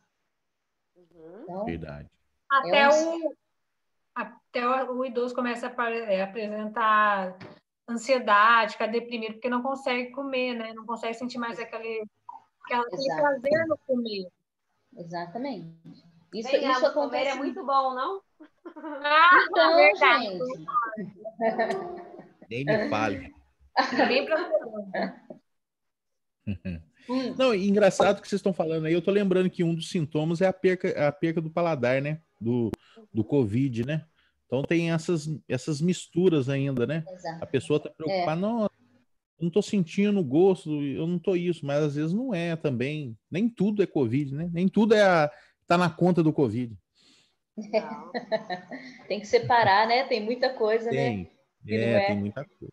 Então, 1.42 1.64
Verdade. 1.64 2.08
Até, 2.50 2.78
é 2.78 2.88
o, 2.88 3.36
até 4.14 4.84
o 4.84 5.04
idoso 5.04 5.34
começa 5.34 5.72
a 5.76 5.90
é, 5.90 6.22
apresentar 6.22 7.36
ansiedade, 7.88 8.72
ficar 8.72 8.88
deprimido, 8.88 9.34
porque 9.34 9.48
não 9.48 9.62
consegue 9.62 10.10
comer, 10.10 10.54
né? 10.54 10.72
Não 10.74 10.84
consegue 10.84 11.14
sentir 11.14 11.38
mais 11.38 11.58
aquele, 11.58 12.04
aquele 12.64 13.14
prazer 13.14 13.66
no 13.66 13.78
comer. 13.78 14.28
Exatamente. 14.96 15.72
Isso, 16.34 16.50
Venhamos, 16.50 16.78
isso 16.78 16.86
acontece... 16.86 17.30
é 17.30 17.34
muito 17.34 17.64
bom, 17.64 17.94
não? 17.94 18.20
Ah, 19.02 19.46
então, 19.48 19.76
verdade. 19.76 20.24
gente. 20.24 20.66
Nem 22.50 22.64
me 22.64 22.88
fale. 22.88 23.32
Nem 27.08 27.34
Não, 27.34 27.54
engraçado 27.54 28.20
que 28.20 28.28
vocês 28.28 28.38
estão 28.38 28.52
falando 28.52 28.86
aí, 28.86 28.92
eu 28.92 29.02
tô 29.02 29.10
lembrando 29.10 29.50
que 29.50 29.64
um 29.64 29.74
dos 29.74 29.88
sintomas 29.90 30.40
é 30.40 30.46
a 30.46 30.52
perca, 30.52 31.08
a 31.08 31.12
perca 31.12 31.40
do 31.40 31.50
paladar, 31.50 32.00
né? 32.02 32.20
Do, 32.40 32.70
do 33.12 33.24
Covid, 33.24 33.86
né? 33.86 34.04
Então 34.46 34.62
tem 34.62 34.92
essas, 34.92 35.28
essas 35.48 35.80
misturas 35.80 36.48
ainda, 36.48 36.86
né? 36.86 37.04
Exato. 37.08 37.42
A 37.42 37.46
pessoa 37.46 37.80
tá 37.80 37.90
preocupada, 37.90 38.38
é. 38.38 38.40
não, 38.40 38.70
não 39.40 39.50
tô 39.50 39.60
sentindo 39.60 40.22
gosto, 40.22 40.82
eu 40.82 41.06
não 41.06 41.18
tô 41.18 41.34
isso, 41.34 41.66
mas 41.66 41.82
às 41.82 41.94
vezes 41.96 42.12
não 42.12 42.34
é 42.34 42.54
também. 42.56 43.16
Nem 43.30 43.48
tudo 43.48 43.82
é 43.82 43.86
Covid, 43.86 44.34
né? 44.34 44.48
Nem 44.52 44.68
tudo 44.68 44.94
é 44.94 45.02
a, 45.02 45.30
tá 45.66 45.76
na 45.76 45.90
conta 45.90 46.22
do 46.22 46.32
Covid. 46.32 46.76
tem 49.08 49.20
que 49.20 49.26
separar, 49.26 49.88
né? 49.88 50.04
Tem 50.04 50.24
muita 50.24 50.50
coisa, 50.50 50.90
tem. 50.90 51.18
né? 51.18 51.28
É, 51.68 51.92
é, 51.92 52.06
tem 52.06 52.16
muita 52.18 52.44
coisa. 52.44 52.72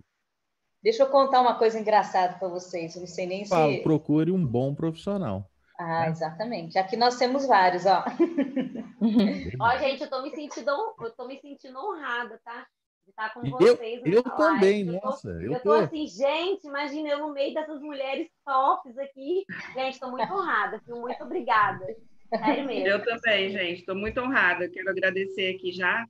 Deixa 0.84 1.04
eu 1.04 1.08
contar 1.08 1.40
uma 1.40 1.58
coisa 1.58 1.80
engraçada 1.80 2.34
para 2.38 2.50
vocês. 2.50 2.94
Eu 2.94 3.02
não 3.02 3.08
sei 3.08 3.26
nem 3.26 3.46
Fala, 3.46 3.72
se. 3.72 3.80
Procure 3.80 4.32
um 4.32 4.46
bom 4.46 4.76
profissional. 4.76 5.50
Ah, 5.80 6.02
né? 6.02 6.10
exatamente. 6.10 6.78
Aqui 6.78 6.98
nós 6.98 7.18
temos 7.18 7.48
vários, 7.48 7.86
ó. 7.86 8.04
ó, 9.62 9.78
gente, 9.78 10.02
eu 10.02 10.10
tô 10.10 10.22
me 10.22 10.30
sentindo, 10.32 10.72
eu 11.00 11.12
tô 11.12 11.26
me 11.26 11.40
sentindo 11.40 11.80
honrada, 11.80 12.40
tá? 12.44 12.68
De 13.06 13.12
estar 13.12 13.34
com 13.34 13.42
vocês. 13.50 14.02
Eu, 14.06 14.14
eu 14.14 14.24
também, 14.24 14.86
eu 14.88 14.94
nossa. 15.02 15.30
Tô, 15.30 15.40
eu, 15.40 15.54
eu 15.54 15.60
tô... 15.60 15.70
tô 15.70 15.72
assim, 15.72 16.06
gente, 16.06 16.68
imagina 16.68 17.10
eu 17.10 17.20
no 17.20 17.34
meio 17.34 17.54
dessas 17.54 17.82
mulheres 17.82 18.28
tops 18.46 18.98
aqui. 18.98 19.46
Gente, 19.74 20.00
tô 20.00 20.12
muito 20.12 20.34
honrada, 20.34 20.82
viu? 20.86 20.98
Muito 20.98 21.24
obrigada. 21.24 21.86
Sério 22.30 22.66
mesmo. 22.66 22.88
Eu 22.88 23.04
também, 23.04 23.50
gente. 23.50 23.80
Estou 23.80 23.96
muito 23.96 24.20
honrada. 24.20 24.70
Quero 24.70 24.90
agradecer 24.90 25.56
aqui 25.56 25.72
já, 25.72 26.06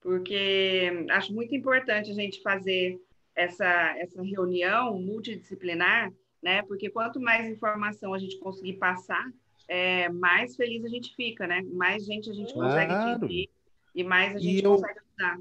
porque 0.00 1.06
acho 1.10 1.32
muito 1.32 1.54
importante 1.54 2.10
a 2.10 2.14
gente 2.14 2.42
fazer 2.42 3.00
essa, 3.36 3.94
essa 3.98 4.22
reunião 4.22 4.98
multidisciplinar, 4.98 6.10
né? 6.42 6.62
Porque 6.62 6.88
quanto 6.88 7.20
mais 7.20 7.46
informação 7.46 8.14
a 8.14 8.18
gente 8.18 8.38
conseguir 8.38 8.78
passar, 8.78 9.30
é, 9.68 10.08
mais 10.08 10.56
feliz 10.56 10.84
a 10.84 10.88
gente 10.88 11.14
fica, 11.14 11.46
né? 11.46 11.62
Mais 11.74 12.04
gente 12.04 12.30
a 12.30 12.32
gente 12.32 12.54
consegue 12.54 12.92
claro. 12.92 13.24
atingir 13.24 13.50
e 13.94 14.02
mais 14.02 14.34
a 14.34 14.38
gente 14.38 14.64
eu, 14.64 14.72
consegue 14.72 14.98
ajudar. 15.00 15.40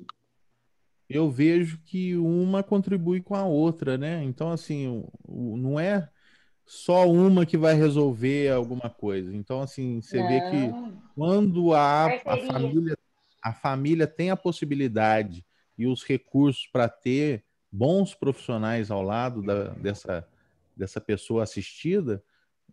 Eu 1.09 1.31
vejo 1.31 1.79
que 1.85 2.15
uma 2.17 2.61
contribui 2.61 3.21
com 3.21 3.35
a 3.35 3.45
outra, 3.45 3.97
né? 3.97 4.23
Então, 4.23 4.51
assim, 4.51 5.05
não 5.27 5.79
é 5.79 6.09
só 6.65 7.09
uma 7.09 7.45
que 7.45 7.57
vai 7.57 7.75
resolver 7.75 8.49
alguma 8.49 8.89
coisa. 8.89 9.33
Então, 9.33 9.61
assim, 9.61 10.01
você 10.01 10.19
não. 10.19 10.27
vê 10.27 10.41
que 10.49 10.71
quando 11.15 11.73
a, 11.73 12.07
a, 12.07 12.37
família, 12.37 12.97
a 13.41 13.53
família 13.53 14.07
tem 14.07 14.31
a 14.31 14.35
possibilidade 14.35 15.45
e 15.77 15.85
os 15.85 16.03
recursos 16.03 16.67
para 16.73 16.89
ter 16.89 17.44
bons 17.75 18.15
profissionais 18.15 18.89
ao 18.89 19.01
lado 19.01 19.41
da, 19.41 19.69
dessa, 19.69 20.27
dessa 20.75 21.01
pessoa 21.01 21.43
assistida, 21.43 22.23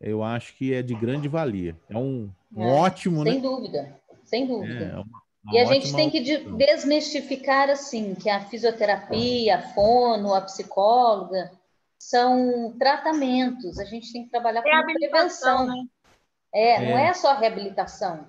eu 0.00 0.22
acho 0.22 0.56
que 0.56 0.72
é 0.72 0.82
de 0.82 0.94
grande 0.94 1.28
valia. 1.28 1.76
É 1.88 1.96
um, 1.96 2.30
um 2.54 2.62
é, 2.62 2.72
ótimo, 2.72 3.22
sem 3.24 3.34
né? 3.34 3.40
dúvida, 3.40 4.00
sem 4.24 4.46
dúvida. 4.46 4.84
É, 4.84 4.94
uma, 4.94 5.22
uma 5.44 5.54
e 5.54 5.58
a 5.58 5.64
gente 5.64 5.92
tem 5.94 6.08
que 6.08 6.20
desmistificar 6.20 7.68
assim 7.68 8.14
que 8.14 8.30
a 8.30 8.40
fisioterapia, 8.40 9.56
a 9.56 9.62
fono, 9.74 10.34
a 10.34 10.40
psicóloga 10.42 11.50
são 11.98 12.74
tratamentos. 12.78 13.78
A 13.78 13.84
gente 13.84 14.12
tem 14.12 14.24
que 14.24 14.30
trabalhar 14.30 14.62
é 14.64 14.82
com 14.82 14.92
prevenção. 14.92 15.66
Né? 15.66 15.84
É, 16.54 16.74
é, 16.74 16.90
não 16.90 16.98
é 16.98 17.12
só 17.12 17.36
reabilitação. 17.36 18.26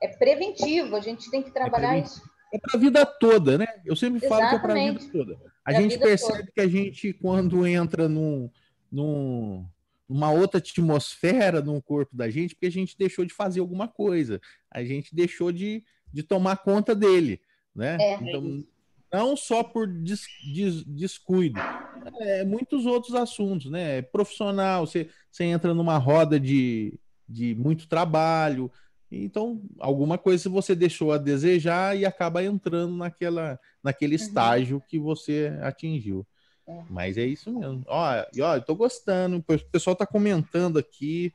É 0.00 0.08
preventivo. 0.08 0.94
A 0.94 1.00
gente 1.00 1.28
tem 1.30 1.42
que 1.42 1.50
trabalhar 1.50 1.96
é 1.96 2.00
isso. 2.00 2.22
É 2.52 2.58
para 2.58 2.78
a 2.78 2.80
vida 2.80 3.04
toda, 3.04 3.58
né? 3.58 3.66
Eu 3.84 3.96
sempre 3.96 4.20
falo 4.28 4.48
que 4.48 4.54
é 4.54 4.58
para 4.60 4.72
a 4.72 4.76
vida 4.76 5.00
toda. 5.10 5.53
A 5.64 5.72
gente 5.72 5.98
percebe 5.98 6.38
toda. 6.40 6.52
que 6.52 6.60
a 6.60 6.68
gente, 6.68 7.12
quando 7.14 7.66
entra 7.66 8.08
num, 8.08 8.50
num, 8.92 9.66
numa 10.08 10.30
outra 10.30 10.58
atmosfera 10.58 11.62
no 11.62 11.80
corpo 11.80 12.14
da 12.16 12.28
gente, 12.28 12.54
porque 12.54 12.66
a 12.66 12.72
gente 12.72 12.96
deixou 12.98 13.24
de 13.24 13.32
fazer 13.32 13.60
alguma 13.60 13.88
coisa, 13.88 14.40
a 14.70 14.84
gente 14.84 15.14
deixou 15.14 15.50
de, 15.50 15.82
de 16.12 16.22
tomar 16.22 16.58
conta 16.58 16.94
dele, 16.94 17.40
né? 17.74 17.96
É, 18.00 18.14
então, 18.14 18.64
não 19.12 19.36
só 19.36 19.62
por 19.62 19.86
des, 19.86 20.26
des, 20.52 20.84
descuido, 20.84 21.60
é, 22.20 22.44
muitos 22.44 22.84
outros 22.84 23.14
assuntos, 23.14 23.70
né? 23.70 24.02
Profissional, 24.02 24.86
você, 24.86 25.08
você 25.30 25.44
entra 25.44 25.72
numa 25.72 25.96
roda 25.96 26.38
de, 26.38 26.98
de 27.28 27.54
muito 27.54 27.88
trabalho, 27.88 28.70
então 29.22 29.62
alguma 29.78 30.16
coisa 30.16 30.48
você 30.48 30.74
deixou 30.74 31.12
a 31.12 31.18
desejar 31.18 31.96
e 31.96 32.06
acaba 32.06 32.42
entrando 32.42 32.96
naquela, 32.96 33.60
naquele 33.82 34.16
uhum. 34.16 34.22
estágio 34.22 34.82
que 34.88 34.98
você 34.98 35.56
atingiu. 35.62 36.26
É. 36.66 36.82
Mas 36.88 37.18
é 37.18 37.24
isso 37.24 37.52
mesmo. 37.52 37.84
Ó, 37.86 38.24
e 38.34 38.40
ó, 38.40 38.56
eu 38.56 38.62
tô 38.62 38.74
gostando. 38.74 39.36
O 39.36 39.58
pessoal 39.70 39.94
tá 39.94 40.06
comentando 40.06 40.78
aqui, 40.78 41.32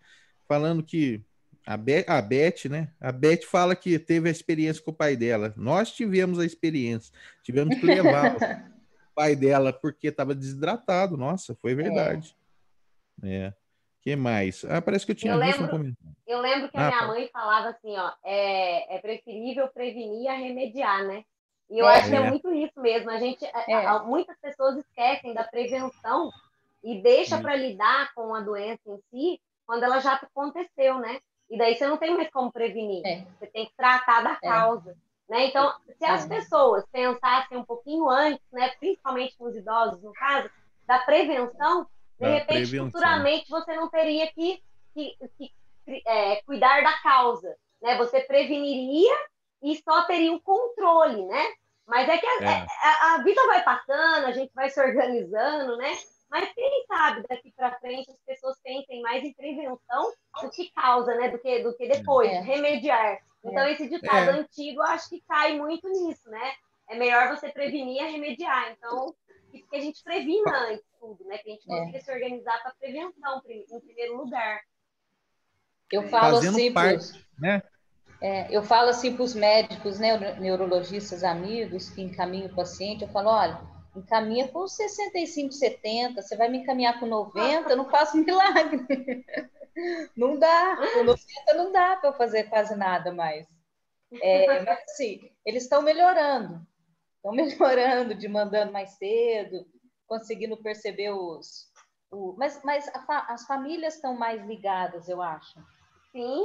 falando 0.47 0.82
que 0.82 1.21
a, 1.65 1.77
Be 1.77 2.03
a 2.07 2.21
Beth, 2.21 2.67
né? 2.67 2.91
A 2.99 3.11
Beth 3.11 3.43
fala 3.43 3.75
que 3.75 3.99
teve 3.99 4.27
a 4.27 4.32
experiência 4.32 4.82
com 4.82 4.89
o 4.89 4.95
pai 4.95 5.15
dela. 5.15 5.53
Nós 5.55 5.91
tivemos 5.91 6.39
a 6.39 6.45
experiência. 6.45 7.13
Tivemos 7.43 7.77
que 7.77 7.86
levar 7.86 8.36
o 8.36 8.39
pai 9.13 9.36
dela 9.36 9.71
porque 9.71 10.07
estava 10.07 10.34
desidratado. 10.34 11.15
Nossa, 11.15 11.55
foi 11.61 11.75
verdade. 11.75 12.36
É. 13.21 13.36
é. 13.36 13.53
Que 14.02 14.16
mais? 14.16 14.64
Ah, 14.66 14.82
parece 14.82 15.06
que 15.06 15.12
eu 15.12 15.16
tinha 15.16 15.34
eu 15.34 15.39
visto 15.39 15.60
lembro, 15.60 15.66
um 15.66 15.78
comentário. 15.78 16.18
Eu 16.26 16.39
lembro 16.39 16.70
que 16.70 16.78
a 16.78 16.82
ah, 16.82 16.89
minha 16.89 17.08
mãe 17.08 17.30
falava 17.32 17.70
assim, 17.70 17.97
ó, 17.97 18.12
é, 18.24 18.95
é 18.95 19.00
preferível 19.00 19.68
prevenir 19.68 20.30
a 20.30 20.36
remediar, 20.36 21.06
né? 21.06 21.24
E 21.70 21.80
eu 21.80 21.88
é, 21.88 21.97
acho 21.97 22.10
que 22.10 22.16
é, 22.16 22.20
é 22.20 22.30
muito 22.30 22.52
isso 22.54 22.80
mesmo. 22.80 23.10
A 23.10 23.18
gente, 23.20 23.45
é, 23.45 23.72
é. 23.72 24.00
muitas 24.00 24.38
pessoas 24.39 24.78
esquecem 24.78 25.34
da 25.34 25.43
prevenção 25.43 26.32
e 26.84 27.02
deixa 27.02 27.39
para 27.39 27.56
lidar 27.56 28.14
com 28.14 28.34
a 28.34 28.41
doença 28.41 28.82
em 28.88 29.00
si 29.10 29.41
quando 29.66 29.84
ela 29.84 30.00
já 30.00 30.14
aconteceu, 30.14 30.97
né? 30.97 31.20
E 31.50 31.58
daí 31.58 31.76
você 31.76 31.88
não 31.88 31.97
tem 31.97 32.16
mais 32.16 32.30
como 32.32 32.52
prevenir. 32.52 33.06
É. 33.06 33.26
Você 33.38 33.47
tem 33.47 33.66
que 33.66 33.76
tratar 33.76 34.24
da 34.24 34.32
é. 34.32 34.36
causa. 34.36 34.95
Né? 35.28 35.45
Então, 35.45 35.72
se 35.97 36.06
as 36.06 36.26
pessoas 36.26 36.84
pensassem 36.91 37.58
um 37.58 37.64
pouquinho 37.64 38.10
antes, 38.10 38.43
né, 38.52 38.70
principalmente 38.80 39.38
com 39.38 39.45
os 39.45 39.56
idosos, 39.56 40.02
no 40.02 40.12
caso, 40.14 40.50
da 40.88 40.97
prevenção, 41.00 41.86
de 42.20 42.26
da 42.26 42.30
repente, 42.30 42.70
prevenção. 42.70 42.91
futuramente, 42.91 43.49
você 43.49 43.76
não 43.76 43.89
teria 43.89 44.28
que, 44.32 44.61
que, 44.93 45.17
que 45.38 45.53
é, 46.05 46.41
cuidar 46.43 46.84
da 46.84 46.93
causa. 47.01 47.55
Né? 47.82 47.97
Você 47.97 48.20
preveniria 48.22 49.15
e 49.63 49.76
só 49.78 50.03
teria 50.03 50.34
o 50.34 50.41
controle, 50.41 51.26
né? 51.26 51.45
Mas 51.88 52.07
é 52.07 52.17
que 52.17 52.26
a, 52.26 52.43
é. 52.43 52.67
a, 52.84 53.15
a, 53.15 53.24
vida 53.24 53.43
vai 53.47 53.63
passando, 53.63 54.26
a 54.26 54.32
gente 54.32 54.53
vai 54.53 54.70
se 54.70 54.80
organizando, 54.80 55.76
né? 55.78 55.97
Mas 56.30 56.53
quem 56.53 56.86
sabe 56.86 57.26
daqui 57.28 57.51
para 57.55 57.80
frente 57.80 58.11
as 58.11 58.20
pessoas 58.24 58.59
pensem 58.63 59.01
mais 59.01 59.24
em 59.24 59.34
prevenção 59.34 60.13
do 60.41 60.51
que 60.51 60.70
causa, 60.72 61.15
né? 61.15 61.30
Do 61.30 61.39
que, 61.39 61.63
do 61.63 61.76
que 61.76 61.88
depois, 61.88 62.30
é. 62.30 62.41
remediar. 62.41 63.20
Então, 63.43 63.63
é. 63.63 63.72
esse 63.72 63.89
ditado 63.89 64.30
é. 64.30 64.34
antigo, 64.34 64.82
acho 64.84 65.09
que 65.09 65.24
cai 65.28 65.57
muito 65.57 65.89
nisso, 65.89 66.30
né? 66.30 66.53
É 66.89 66.95
melhor 66.95 67.30
você 67.30 67.49
prevenir 67.49 68.03
a 68.03 68.07
remediar. 68.07 68.72
Então, 68.72 69.15
isso 69.54 69.68
que 69.70 69.76
a 69.76 69.82
gente 69.82 70.04
previna 70.04 70.70
antes 70.70 70.86
tudo, 71.00 71.24
né? 71.26 71.38
Que 71.38 71.50
a 71.50 71.54
gente 71.54 71.72
é. 71.72 71.80
consiga 71.80 72.02
se 72.02 72.12
organizar 72.12 72.62
para 72.62 72.74
prevenção 72.76 73.41
em 73.47 73.80
primeiro 73.80 74.18
lugar. 74.18 74.62
Eu 75.91 76.04
falo 76.04 76.36
Fazendo 76.36 76.56
assim, 76.56 76.74
parte, 76.74 77.26
né? 77.39 77.64
É, 78.22 78.54
eu 78.56 78.62
falo 78.62 78.89
assim 78.89 79.16
para 79.16 79.24
os 79.24 79.34
médicos, 79.34 79.97
né, 79.97 80.38
neurologistas 80.39 81.24
amigos 81.24 81.89
que 81.89 82.02
encaminham 82.02 82.47
o 82.47 82.56
paciente, 82.56 83.04
eu 83.04 83.08
falo, 83.08 83.30
olha, 83.30 83.62
encaminha 83.95 84.47
com 84.50 84.68
65, 84.68 85.54
70, 85.54 86.22
você 86.22 86.36
vai 86.36 86.50
me 86.50 86.58
encaminhar 86.58 87.00
com 87.00 87.06
90, 87.06 87.70
eu 87.70 87.78
não 87.78 87.89
faço 87.89 88.18
milagre. 88.24 89.26
Não 90.18 90.38
dá, 90.38 90.78
com 90.93 91.04
90 91.06 91.54
não 91.56 91.72
dá 91.72 91.95
para 91.95 92.12
fazer 92.12 92.43
quase 92.50 92.76
nada 92.76 93.14
mais. 93.14 93.47
É, 94.22 94.47
mas 94.47 94.68
assim, 94.68 95.32
eles 95.45 95.64
estão 95.64 95.82
melhorando, 95.82 96.66
estão 97.20 97.32
melhorando, 97.36 98.15
de 98.15 98.28
mandando 98.28 98.72
mais 98.72 98.91
cedo, 98.91 99.65
conseguindo 100.07 100.57
perceber 100.57 101.11
os. 101.11 101.70
O, 102.11 102.34
mas 102.38 102.59
mas 102.63 102.89
as 103.28 103.45
famílias 103.45 103.95
estão 103.95 104.17
mais 104.17 104.43
ligadas, 104.45 105.07
eu 105.07 105.22
acho. 105.22 105.59
Sim, 106.11 106.43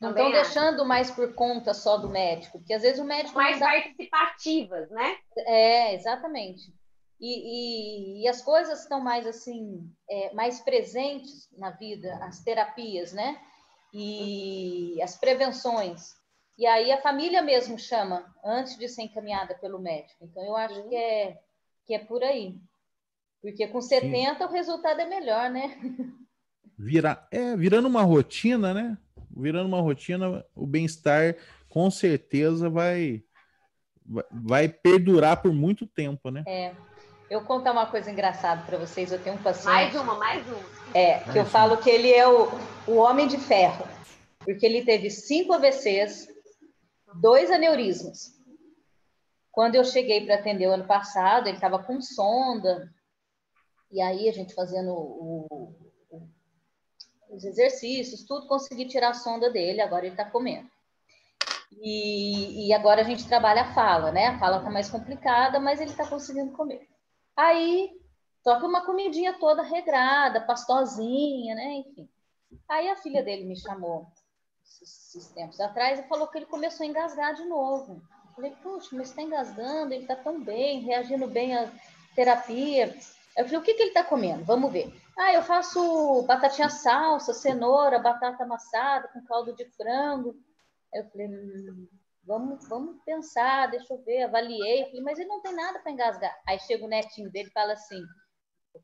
não 0.00 0.10
estão 0.10 0.30
deixando 0.30 0.84
mais 0.84 1.10
por 1.10 1.34
conta 1.34 1.74
só 1.74 1.96
do 1.96 2.08
médico, 2.08 2.58
porque 2.58 2.74
às 2.74 2.82
vezes 2.82 2.98
o 2.98 3.04
médico. 3.04 3.34
Mais 3.34 3.58
dá... 3.58 3.66
participativas, 3.66 4.90
né? 4.90 5.18
É, 5.38 5.94
exatamente. 5.94 6.72
E, 7.20 8.20
e, 8.20 8.22
e 8.22 8.28
as 8.28 8.42
coisas 8.42 8.80
estão 8.80 9.00
mais 9.00 9.26
assim, 9.26 9.90
é, 10.10 10.32
mais 10.34 10.60
presentes 10.60 11.48
na 11.56 11.70
vida, 11.70 12.18
as 12.22 12.42
terapias, 12.42 13.12
né? 13.12 13.40
E 13.92 15.00
as 15.02 15.16
prevenções. 15.16 16.14
E 16.56 16.66
aí 16.66 16.92
a 16.92 17.00
família 17.00 17.42
mesmo 17.42 17.78
chama 17.78 18.32
antes 18.44 18.78
de 18.78 18.88
ser 18.88 19.02
encaminhada 19.02 19.54
pelo 19.54 19.78
médico. 19.78 20.24
Então 20.24 20.44
eu 20.44 20.56
acho 20.56 20.88
que 20.88 20.94
é 20.94 21.38
que 21.86 21.94
é 21.94 21.98
por 21.98 22.22
aí. 22.22 22.58
Porque 23.42 23.66
com 23.66 23.80
70 23.80 24.38
Sim. 24.38 24.44
o 24.44 24.52
resultado 24.52 25.00
é 25.00 25.06
melhor, 25.06 25.50
né? 25.50 25.78
Vira, 26.78 27.26
é, 27.30 27.56
virando 27.56 27.86
uma 27.86 28.02
rotina, 28.02 28.72
né? 28.74 28.98
virando 29.36 29.66
uma 29.66 29.80
rotina, 29.80 30.44
o 30.54 30.66
bem-estar 30.66 31.36
com 31.68 31.90
certeza 31.90 32.70
vai 32.70 33.22
vai 34.30 34.68
perdurar 34.68 35.40
por 35.40 35.52
muito 35.52 35.86
tempo, 35.86 36.30
né? 36.30 36.44
É. 36.46 36.72
Eu 37.30 37.40
vou 37.40 37.48
contar 37.48 37.72
uma 37.72 37.86
coisa 37.86 38.10
engraçada 38.10 38.62
para 38.64 38.76
vocês. 38.76 39.10
Eu 39.10 39.18
tenho 39.18 39.36
um 39.36 39.42
paciente. 39.42 39.66
Mais 39.66 39.94
uma, 39.94 40.14
mais 40.16 40.46
uma. 40.46 40.58
É, 40.92 41.20
que 41.20 41.38
eu 41.38 41.46
falo 41.46 41.78
que 41.78 41.88
ele 41.88 42.12
é 42.12 42.28
o, 42.28 42.50
o 42.86 42.96
homem 42.96 43.26
de 43.26 43.38
ferro, 43.38 43.88
porque 44.40 44.64
ele 44.64 44.84
teve 44.84 45.10
cinco 45.10 45.54
AVCs, 45.54 46.28
dois 47.20 47.50
aneurismas. 47.50 48.34
Quando 49.50 49.76
eu 49.76 49.84
cheguei 49.84 50.24
para 50.24 50.34
atender 50.34 50.66
o 50.66 50.72
ano 50.72 50.86
passado, 50.86 51.46
ele 51.46 51.56
estava 51.56 51.82
com 51.82 52.00
sonda, 52.00 52.92
e 53.90 54.00
aí 54.00 54.28
a 54.28 54.32
gente 54.32 54.54
fazendo 54.54 54.90
o, 54.90 55.46
o, 56.10 56.28
os 57.30 57.44
exercícios, 57.44 58.24
tudo, 58.24 58.48
consegui 58.48 58.86
tirar 58.86 59.10
a 59.10 59.14
sonda 59.14 59.50
dele, 59.50 59.80
agora 59.80 60.06
ele 60.06 60.14
está 60.14 60.28
comendo. 60.28 60.68
E, 61.80 62.68
e, 62.68 62.72
agora 62.72 63.00
a 63.00 63.04
gente 63.04 63.26
trabalha 63.26 63.62
a 63.62 63.74
fala, 63.74 64.12
né? 64.12 64.26
A 64.28 64.38
fala 64.38 64.58
está 64.58 64.70
mais 64.70 64.88
complicada, 64.88 65.58
mas 65.58 65.80
ele 65.80 65.90
está 65.90 66.06
conseguindo 66.06 66.52
comer. 66.52 66.88
Aí 67.36 67.90
toca 68.44 68.66
uma 68.66 68.84
comidinha 68.84 69.38
toda 69.38 69.62
regrada, 69.62 70.40
pastosinha, 70.40 71.54
né? 71.54 71.74
Enfim. 71.74 72.08
Aí 72.68 72.88
a 72.88 72.96
filha 72.96 73.22
dele 73.22 73.44
me 73.44 73.56
chamou 73.56 74.06
esses 74.82 75.28
tempos 75.28 75.60
atrás 75.60 75.98
e 75.98 76.08
falou 76.08 76.26
que 76.28 76.38
ele 76.38 76.46
começou 76.46 76.84
a 76.84 76.88
engasgar 76.88 77.34
de 77.34 77.44
novo. 77.44 78.02
Eu 78.28 78.34
falei, 78.34 78.50
puxa, 78.62 78.90
mas 78.92 79.08
está 79.08 79.22
engasgando, 79.22 79.94
ele 79.94 80.02
está 80.02 80.16
tão 80.16 80.42
bem, 80.42 80.80
reagindo 80.80 81.26
bem 81.26 81.56
à 81.56 81.70
terapia. 82.14 82.96
Eu 83.36 83.44
falei, 83.44 83.58
o 83.58 83.62
que, 83.62 83.74
que 83.74 83.82
ele 83.82 83.90
está 83.90 84.04
comendo? 84.04 84.44
Vamos 84.44 84.72
ver. 84.72 84.92
Ah, 85.16 85.32
eu 85.32 85.42
faço 85.42 86.22
batatinha 86.22 86.68
salsa, 86.68 87.32
cenoura, 87.32 87.98
batata 87.98 88.42
amassada 88.42 89.08
com 89.08 89.24
caldo 89.24 89.54
de 89.54 89.64
frango. 89.76 90.34
Eu 90.92 91.04
falei, 91.10 91.28
hum, 91.28 91.88
vamos, 92.24 92.68
vamos 92.68 93.02
pensar, 93.04 93.70
deixa 93.70 93.94
eu 93.94 94.02
ver, 94.02 94.24
avaliei. 94.24 94.82
Eu 94.82 94.86
falei, 94.86 95.02
mas 95.02 95.18
ele 95.18 95.28
não 95.28 95.40
tem 95.40 95.54
nada 95.54 95.78
para 95.78 95.92
engasgar. 95.92 96.36
Aí 96.46 96.58
chega 96.60 96.84
o 96.84 96.88
netinho 96.88 97.30
dele 97.30 97.48
e 97.48 97.52
fala 97.52 97.74
assim, 97.74 98.02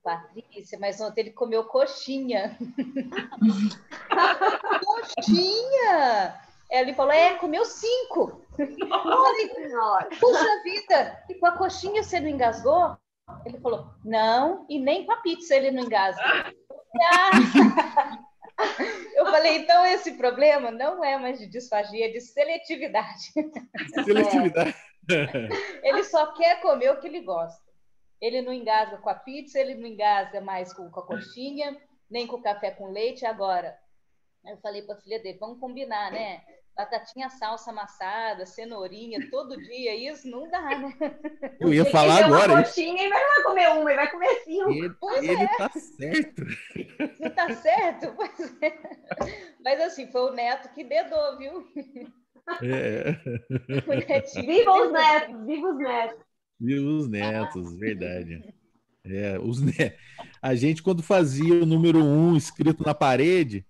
Patrícia, 0.02 0.78
mas 0.78 1.00
ontem 1.00 1.22
ele 1.22 1.32
comeu 1.32 1.64
coxinha. 1.64 2.56
coxinha! 4.84 6.40
Ele 6.70 6.94
falou, 6.94 7.12
é, 7.12 7.34
comeu 7.34 7.64
cinco. 7.64 8.40
Nossa, 8.88 10.08
Puxa 10.20 10.62
vida, 10.62 11.24
e 11.28 11.34
com 11.34 11.46
a 11.46 11.52
coxinha 11.52 12.02
você 12.02 12.20
não 12.20 12.28
engasgou? 12.28 12.96
Ele 13.44 13.58
falou, 13.58 13.86
não, 14.04 14.64
e 14.68 14.78
nem 14.78 15.04
com 15.04 15.12
a 15.12 15.16
pizza 15.16 15.54
ele 15.54 15.70
não 15.70 15.84
engasga. 15.84 16.54
Eu 19.16 19.24
falei, 19.26 19.56
então 19.56 19.86
esse 19.86 20.18
problema 20.18 20.70
não 20.70 21.02
é 21.02 21.18
mais 21.18 21.38
de 21.38 21.46
disfagia, 21.46 22.06
é 22.06 22.10
de 22.10 22.20
seletividade. 22.20 23.32
Seletividade. 24.04 24.74
É. 25.10 25.88
Ele 25.88 26.04
só 26.04 26.34
quer 26.34 26.60
comer 26.60 26.90
o 26.90 27.00
que 27.00 27.06
ele 27.06 27.20
gosta. 27.20 27.69
Ele 28.20 28.42
não 28.42 28.52
engasga 28.52 28.98
com 28.98 29.08
a 29.08 29.14
pizza, 29.14 29.58
ele 29.58 29.74
não 29.74 29.86
engasga 29.86 30.40
mais 30.40 30.72
com, 30.72 30.90
com 30.90 31.00
a 31.00 31.06
coxinha, 31.06 31.76
nem 32.10 32.26
com 32.26 32.36
o 32.36 32.42
café 32.42 32.70
com 32.70 32.90
leite. 32.90 33.24
Agora, 33.24 33.78
eu 34.44 34.56
falei 34.58 34.82
para 34.82 34.94
a 34.94 35.00
filha 35.00 35.18
dele, 35.18 35.38
vamos 35.38 35.58
combinar, 35.58 36.12
né? 36.12 36.42
Batatinha 36.76 37.28
salsa 37.28 37.70
amassada, 37.70 38.46
cenourinha, 38.46 39.28
todo 39.30 39.60
dia, 39.60 39.94
isso 39.94 40.28
não 40.28 40.48
dá, 40.48 40.62
né? 40.78 40.96
Eu 41.58 41.72
ia 41.72 41.84
falar 41.84 42.24
agora. 42.24 42.52
Uma 42.52 42.62
coxinha, 42.62 43.02
ele 43.02 43.10
vai 43.10 43.42
comer 43.42 43.68
uma, 43.70 43.90
ele 43.90 43.96
vai 43.96 44.10
comer 44.10 44.34
cinco. 44.44 45.10
Ele, 45.16 45.30
ele 45.30 45.42
é. 45.42 45.56
tá 45.56 45.70
certo. 45.70 46.44
Você 47.16 47.30
tá 47.30 47.54
certo? 47.54 48.14
Pois 48.14 48.62
é. 48.62 48.78
Mas 49.62 49.80
assim, 49.80 50.06
foi 50.10 50.22
o 50.22 50.32
neto 50.32 50.72
que 50.72 50.84
dedou, 50.84 51.38
viu? 51.38 51.66
É. 52.62 53.12
Viva 54.42 54.72
os 54.72 54.92
netos, 54.92 55.46
viva 55.46 55.68
os 55.68 55.78
netos. 55.78 56.29
Viva 56.60 56.86
os 56.86 57.08
netos, 57.08 57.72
verdade. 57.78 58.44
É, 59.04 59.38
os 59.38 59.60
ne... 59.62 59.72
A 60.42 60.54
gente, 60.54 60.82
quando 60.82 61.02
fazia 61.02 61.54
o 61.54 61.66
número 61.66 62.04
um 62.04 62.36
escrito 62.36 62.84
na 62.84 62.94
parede, 62.94 63.64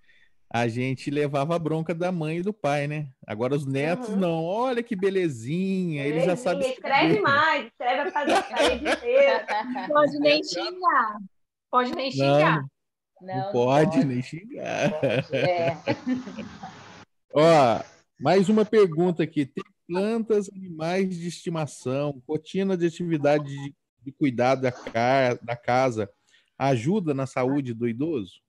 a 0.53 0.66
gente 0.66 1.11
levava 1.11 1.55
a 1.55 1.59
bronca 1.59 1.95
da 1.95 2.11
mãe 2.11 2.38
e 2.38 2.43
do 2.43 2.53
pai, 2.53 2.88
né? 2.88 3.09
Agora 3.24 3.55
os 3.55 3.64
netos 3.64 4.09
uhum. 4.09 4.16
não. 4.16 4.45
Olha 4.45 4.82
que 4.82 4.97
belezinha, 4.97 6.05
eles 6.05 6.24
já 6.24 6.34
sabem. 6.34 6.68
Escreve 6.68 7.20
mais, 7.20 7.66
escreve 7.66 8.09
a 8.09 8.12
parede 8.12 8.91
inteira. 8.91 9.47
Pode 9.88 10.18
nem 10.18 10.43
xingar. 10.43 11.18
Pode 11.70 11.95
nem 11.95 12.11
xingar. 12.11 12.64
Não, 13.20 13.28
não, 13.28 13.45
não 13.45 13.53
pode, 13.53 13.91
pode, 13.93 14.05
nem 14.05 14.22
xingar. 14.22 14.91
Pode, 15.01 15.36
é. 15.36 15.76
Ó, 17.32 17.80
mais 18.18 18.49
uma 18.49 18.64
pergunta 18.64 19.22
aqui. 19.22 19.47
Tem 19.47 19.62
plantas, 19.91 20.49
animais 20.55 21.18
de 21.18 21.26
estimação, 21.26 22.22
rotina 22.28 22.76
de 22.76 22.86
atividade 22.86 23.45
de, 23.45 23.74
de 24.03 24.12
cuidado 24.12 24.62
da, 24.62 25.34
da 25.43 25.57
casa 25.57 26.09
ajuda 26.57 27.12
na 27.12 27.26
saúde 27.26 27.74
do 27.74 27.88
idoso? 27.88 28.41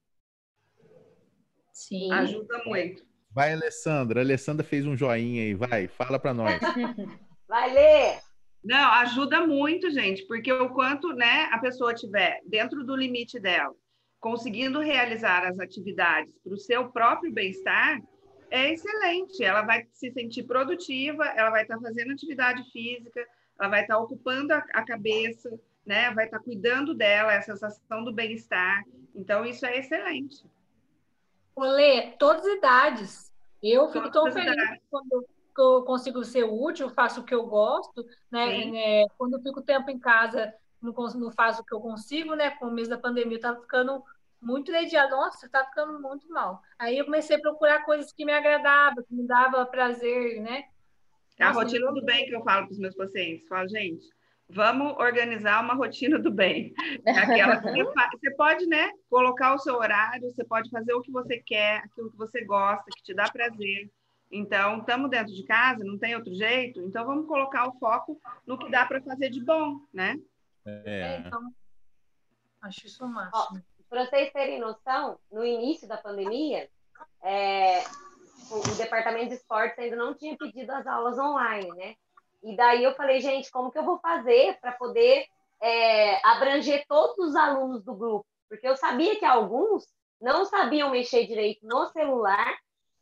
Sim. 1.74 2.12
Ajuda 2.12 2.62
muito. 2.66 3.04
Vai, 3.32 3.54
Alessandra. 3.54 4.20
A 4.20 4.24
Alessandra 4.24 4.64
fez 4.64 4.86
um 4.86 4.96
joinha 4.96 5.42
aí. 5.42 5.56
Vai, 5.56 5.88
fala 5.88 6.20
para 6.20 6.34
nós. 6.34 6.60
Vai 7.48 7.74
ler. 7.74 8.20
Não, 8.64 8.92
ajuda 8.92 9.48
muito, 9.48 9.89
gente, 9.89 10.28
porque 10.28 10.54
o 10.54 10.70
quanto 10.70 11.14
né, 11.14 11.50
a 11.52 11.58
pessoa 11.58 11.96
tiver 11.96 12.39
dentro 12.46 12.86
do 12.86 12.96
limite 12.96 13.39
dela, 13.39 13.74
conseguindo 14.20 14.80
realizar 14.80 15.48
as 15.48 15.60
atividades 15.60 16.38
para 16.44 16.54
o 16.54 16.60
seu 16.60 16.92
próprio 16.92 17.34
bem-estar, 17.34 18.00
é 18.52 18.74
excelente. 18.74 19.43
Ela 19.43 19.64
vai 19.64 19.88
se 19.93 20.12
sentir 20.12 20.43
produtiva, 20.43 21.26
ela 21.26 21.49
vai 21.49 21.64
estar 21.64 21.80
fazendo 21.80 22.12
atividade 22.12 22.70
física, 22.72 23.26
ela 23.58 23.70
vai 23.70 23.82
estar 23.82 23.97
ocupando 23.97 24.54
a, 24.54 24.58
a 24.74 24.86
cabeça, 24.86 25.49
né? 25.86 26.12
vai 26.14 26.26
estar 26.26 26.39
cuidando 26.39 26.93
dela, 26.93 27.34
essa 27.34 27.54
sensação 27.54 28.04
do 28.04 28.14
bem-estar. 28.14 28.84
Então, 29.16 29.45
isso 29.45 29.66
é 29.66 29.78
excelente. 29.78 30.45
Olê, 31.56 32.12
todas 32.20 32.45
as 32.45 32.58
idades. 32.58 33.32
Eu 33.64 33.89
fico 33.89 34.10
tão 34.12 34.32
feliz 34.32 34.80
quando 34.89 35.26
eu 35.58 35.84
consigo 35.84 36.24
ser 36.24 36.43
útil, 36.43 36.89
faço 36.89 37.22
o 37.22 37.24
que 37.24 37.36
eu 37.36 37.45
gosto, 37.45 38.06
né? 38.32 39.04
É, 39.04 39.06
quando 39.18 39.34
eu 39.34 39.41
fico 39.41 39.62
tempo 39.62 39.91
em 39.91 39.99
casa, 39.99 40.54
não, 40.82 40.91
não 40.91 41.32
faço 41.32 41.62
o 41.62 41.66
que 41.66 41.74
eu 41.74 41.80
consigo, 41.80 42.34
né? 42.34 42.52
Com 42.52 42.68
o 42.68 42.72
mês 42.72 42.88
da 42.88 42.97
pandemia, 42.97 43.38
eu 43.38 43.41
tava 43.41 43.62
ficando 43.62 44.04
muito 44.42 44.72
entediada. 44.72 45.16
Nossa, 45.16 45.50
tá 45.50 45.66
ficando 45.66 46.00
muito 46.02 46.28
mal. 46.30 46.62
Aí 46.80 46.98
eu 46.98 47.06
comecei 47.06 47.36
a 47.36 47.42
procurar 47.42 47.84
coisas 47.86 48.12
que 48.12 48.26
me 48.26 48.34
agradavam, 48.34 49.04
que 49.04 49.14
me 49.14 49.26
dava 49.28 49.66
prazer, 49.66 50.42
né? 50.42 50.66
É 51.38 51.44
a 51.44 51.52
rotina 51.52 51.92
do 51.92 52.04
bem 52.04 52.26
que 52.26 52.36
eu 52.36 52.44
falo 52.44 52.66
para 52.66 52.74
os 52.74 52.80
meus 52.80 52.96
pacientes. 52.96 53.48
Falo, 53.48 53.68
gente, 53.68 54.08
vamos 54.50 54.94
organizar 54.98 55.64
uma 55.64 55.74
rotina 55.74 56.20
do 56.20 56.32
bem. 56.32 56.74
É 57.06 57.12
aquela 57.12 57.60
que 57.60 58.18
você 58.20 58.32
pode, 58.36 58.65
né, 58.68 58.91
colocar 59.10 59.56
o 59.56 59.60
seu 59.60 59.76
horário, 59.76 60.30
você 60.30 60.44
pode 60.44 60.70
fazer 60.70 60.94
o 60.94 61.02
que 61.02 61.11
você 61.11 61.40
quer, 61.40 61.78
aquilo 61.78 62.11
que 62.11 62.18
você 62.18 62.44
gosta, 62.45 62.84
que 62.95 63.03
te 63.03 63.14
dá 63.14 63.24
prazer. 63.32 63.90
Então, 64.32 64.80
estamos 64.80 65.10
dentro 65.10 65.34
de 65.34 65.44
casa, 65.44 65.84
não 65.84 65.98
tem 65.98 66.15
outro 66.15 66.34
jeito, 66.34 66.80
então 66.82 67.06
vamos 67.06 67.28
colocar 67.28 67.68
o 67.68 67.78
foco 67.80 68.20
no 68.45 68.57
que 68.57 68.70
dá 68.70 68.86
para 68.86 69.02
fazer 69.02 69.30
de 69.30 69.44
bom, 69.44 69.82
né? 69.94 70.15
É. 70.65 70.84
é. 70.86 71.24
Então, 71.26 71.41
acho 72.61 72.86
isso 72.86 73.06
máximo. 73.07 73.61
Para 73.91 74.05
vocês 74.05 74.31
terem 74.31 74.57
noção, 74.57 75.19
no 75.30 75.43
início 75.43 75.85
da 75.85 75.97
pandemia, 75.97 76.69
é, 77.22 77.84
o 78.49 78.76
departamento 78.77 79.27
de 79.27 79.35
esportes 79.35 79.77
ainda 79.77 79.97
não 79.97 80.13
tinha 80.13 80.38
pedido 80.38 80.72
as 80.72 80.88
aulas 80.88 81.19
online, 81.19 81.68
né? 81.76 81.95
E 82.41 82.55
daí 82.55 82.85
eu 82.85 82.95
falei, 82.95 83.19
gente, 83.19 83.51
como 83.51 83.69
que 83.69 83.77
eu 83.77 83.84
vou 83.84 83.99
fazer 83.99 84.57
para 84.61 84.72
poder 84.72 85.26
é, 85.61 86.26
abranger 86.26 86.85
todos 86.88 87.18
os 87.18 87.35
alunos 87.35 87.84
do 87.84 87.93
grupo? 87.93 88.26
Porque 88.47 88.65
eu 88.65 88.77
sabia 88.77 89.19
que 89.19 89.26
alguns 89.26 89.85
não 90.22 90.45
sabiam 90.45 90.89
mexer 90.89 91.27
direito 91.27 91.68
no 91.68 91.88
celular 91.88 92.57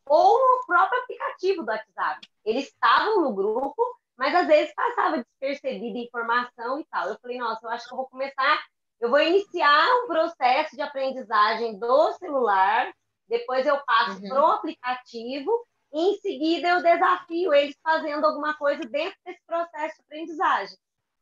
ou 0.07 0.39
no 0.39 0.65
próprio 0.65 1.03
aplicativo 1.03 1.61
do 1.61 1.69
WhatsApp. 1.69 2.27
Eles 2.43 2.65
estavam 2.65 3.21
no 3.21 3.35
grupo, 3.35 3.79
mas 4.17 4.33
às 4.33 4.47
vezes 4.47 4.73
passava 4.73 5.23
despercebida 5.23 5.99
informação 5.99 6.79
e 6.79 6.85
tal. 6.85 7.09
Eu 7.09 7.19
falei, 7.21 7.37
nossa, 7.37 7.63
eu 7.63 7.69
acho 7.69 7.87
que 7.87 7.93
eu 7.93 7.97
vou 7.97 8.09
começar, 8.09 8.59
eu 8.99 9.09
vou 9.09 9.19
iniciar 9.19 9.88
um 10.03 10.07
processo 10.07 10.76
de 10.76 10.81
aprendizagem 10.81 11.80
do 11.80 12.13
celular, 12.13 12.91
depois 13.27 13.65
eu 13.65 13.80
passo 13.85 14.21
uhum. 14.21 14.30
para 14.30 14.41
o 14.41 14.51
aplicativo 14.51 15.65
e 15.93 16.01
em 16.01 16.17
seguida 16.17 16.67
eu 16.67 16.84
desafio 16.84 17.53
eles 17.53 17.76
fazendo 17.81 18.26
alguma 18.26 18.55
coisa 18.55 18.81
dentro 18.84 19.17
desse 19.26 19.41
processo 19.45 19.95
de 19.95 20.01
aprendizagem, 20.01 20.77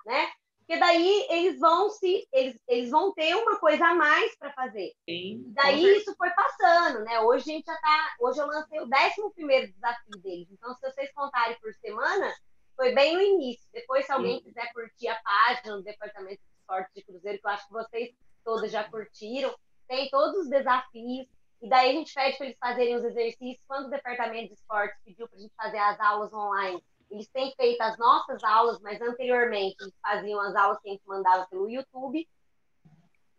né? 0.06 0.28
Porque 0.60 0.82
daí 0.82 1.28
eles 1.30 1.60
vão 1.60 1.90
se 1.90 2.28
eles, 2.34 2.60
eles 2.68 2.90
vão 2.90 3.14
ter 3.14 3.34
uma 3.36 3.58
coisa 3.58 3.86
a 3.86 3.96
mais 3.96 4.36
para 4.38 4.52
fazer. 4.52 4.92
Sim, 5.10 5.44
daí 5.54 5.82
isso 5.98 6.14
foi 6.18 6.30
passando, 6.32 7.06
né? 7.06 7.22
Hoje 7.22 7.50
a 7.50 7.54
gente 7.54 7.66
já 7.66 7.78
tá, 7.78 8.16
hoje 8.20 8.40
eu 8.40 8.48
lancei 8.48 8.80
o 8.80 8.84
11 8.84 9.34
primeiro 9.34 9.72
desafio 9.72 10.22
deles. 10.22 10.48
Então 10.52 10.74
se 10.74 10.82
vocês 10.82 11.12
contarem 11.14 11.58
por 11.62 11.74
semana, 11.76 12.34
foi 12.76 12.94
bem 12.94 13.16
no 13.16 13.22
início. 13.22 13.66
Depois 13.72 14.06
se 14.06 14.12
alguém 14.12 14.40
Sim. 14.40 14.44
quiser 14.44 14.74
curtir 14.74 15.08
a 15.08 15.22
página 15.22 15.78
do 15.78 15.84
Departamento 15.84 16.42
de 16.42 16.57
Esporte 16.68 16.92
de 16.94 17.04
Cruzeiro, 17.04 17.40
que 17.40 17.48
eu 17.48 17.52
acho 17.52 17.68
que 17.68 17.74
vocês 17.74 18.14
todas 18.44 18.72
já 18.72 18.84
curtiram, 18.84 19.56
tem 19.88 20.10
todos 20.10 20.42
os 20.42 20.50
desafios. 20.50 21.28
E 21.62 21.70
daí 21.70 21.90
a 21.90 21.94
gente 21.94 22.14
pede 22.14 22.38
para 22.38 22.46
eles 22.46 22.58
fazerem 22.60 22.96
os 22.98 23.04
exercícios. 23.04 23.66
Quando 23.68 23.88
o 23.88 23.90
departamento 23.90 24.50
de 24.50 24.54
esportes 24.54 25.00
pediu 25.04 25.28
para 25.28 25.38
a 25.38 25.42
gente 25.42 25.56
fazer 25.56 25.78
as 25.78 26.00
aulas 26.00 26.34
online, 26.34 26.84
eles 27.10 27.28
têm 27.30 27.54
feito 27.56 27.82
as 27.82 27.98
nossas 27.98 28.44
aulas, 28.44 28.80
mas 28.82 29.02
anteriormente 29.02 29.76
eles 29.80 29.94
faziam 30.02 30.40
as 30.42 30.56
aulas 30.56 30.80
que 30.82 30.90
a 30.90 30.92
gente 30.92 31.08
mandava 31.08 31.48
pelo 31.48 31.70
YouTube. 31.70 32.28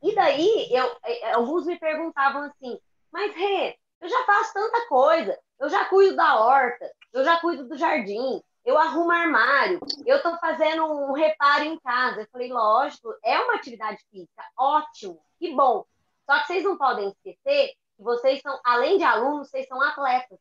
E 0.02 0.14
daí, 0.14 0.68
eu, 0.70 0.96
é, 1.04 1.28
é, 1.28 1.32
alguns 1.34 1.66
me 1.66 1.78
perguntavam 1.78 2.42
assim, 2.42 2.78
mas 3.12 3.34
Rê, 3.34 3.78
eu 4.00 4.08
já 4.08 4.24
faço 4.24 4.54
tanta 4.54 4.88
coisa, 4.88 5.38
eu 5.60 5.68
já 5.68 5.84
cuido 5.84 6.16
da 6.16 6.40
horta, 6.40 6.90
eu 7.12 7.24
já 7.24 7.40
cuido 7.40 7.68
do 7.68 7.76
jardim, 7.76 8.42
eu 8.68 8.76
arrumo 8.76 9.10
armário, 9.10 9.80
eu 10.04 10.18
estou 10.18 10.36
fazendo 10.36 10.84
um 10.84 11.12
reparo 11.12 11.64
em 11.64 11.78
casa. 11.80 12.20
Eu 12.20 12.28
falei, 12.30 12.52
lógico, 12.52 13.14
é 13.24 13.40
uma 13.40 13.54
atividade 13.54 14.04
física, 14.10 14.44
ótimo, 14.58 15.18
que 15.38 15.54
bom. 15.54 15.86
Só 16.26 16.38
que 16.40 16.48
vocês 16.48 16.64
não 16.64 16.76
podem 16.76 17.08
esquecer 17.08 17.72
que 17.96 18.02
vocês 18.02 18.42
são, 18.42 18.60
além 18.62 18.98
de 18.98 19.04
alunos, 19.04 19.48
vocês 19.48 19.66
são 19.66 19.80
atletas. 19.80 20.38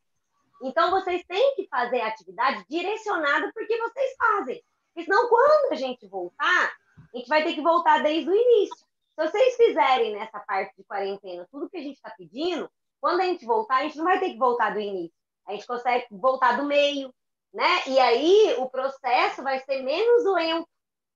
Então, 0.61 0.91
vocês 0.91 1.23
têm 1.25 1.55
que 1.55 1.69
fazer 1.69 2.01
atividade 2.01 2.65
direcionada 2.69 3.49
porque 3.53 3.77
vocês 3.77 4.15
fazem. 4.17 4.61
Porque 4.93 5.05
senão, 5.05 5.29
quando 5.29 5.71
a 5.71 5.75
gente 5.75 6.05
voltar, 6.09 6.75
a 7.13 7.17
gente 7.17 7.29
vai 7.29 7.45
ter 7.45 7.53
que 7.53 7.61
voltar 7.61 8.03
desde 8.03 8.29
o 8.29 8.35
início. 8.35 8.75
Se 8.75 9.25
vocês 9.25 9.55
fizerem 9.55 10.11
nessa 10.11 10.41
parte 10.41 10.75
de 10.75 10.83
quarentena 10.83 11.47
tudo 11.49 11.69
que 11.69 11.77
a 11.77 11.81
gente 11.81 11.95
está 11.95 12.09
pedindo, 12.09 12.69
quando 12.99 13.21
a 13.21 13.23
gente 13.23 13.45
voltar, 13.45 13.77
a 13.77 13.83
gente 13.83 13.97
não 13.97 14.03
vai 14.03 14.19
ter 14.19 14.31
que 14.31 14.37
voltar 14.37 14.73
do 14.73 14.81
início. 14.81 15.15
A 15.47 15.53
gente 15.53 15.65
consegue 15.65 16.07
voltar 16.11 16.57
do 16.57 16.65
meio, 16.65 17.13
né? 17.53 17.83
E 17.87 17.99
aí 17.99 18.55
o 18.59 18.69
processo 18.69 19.43
vai 19.43 19.59
ser 19.59 19.81
menos 19.81 20.23
lento 20.33 20.67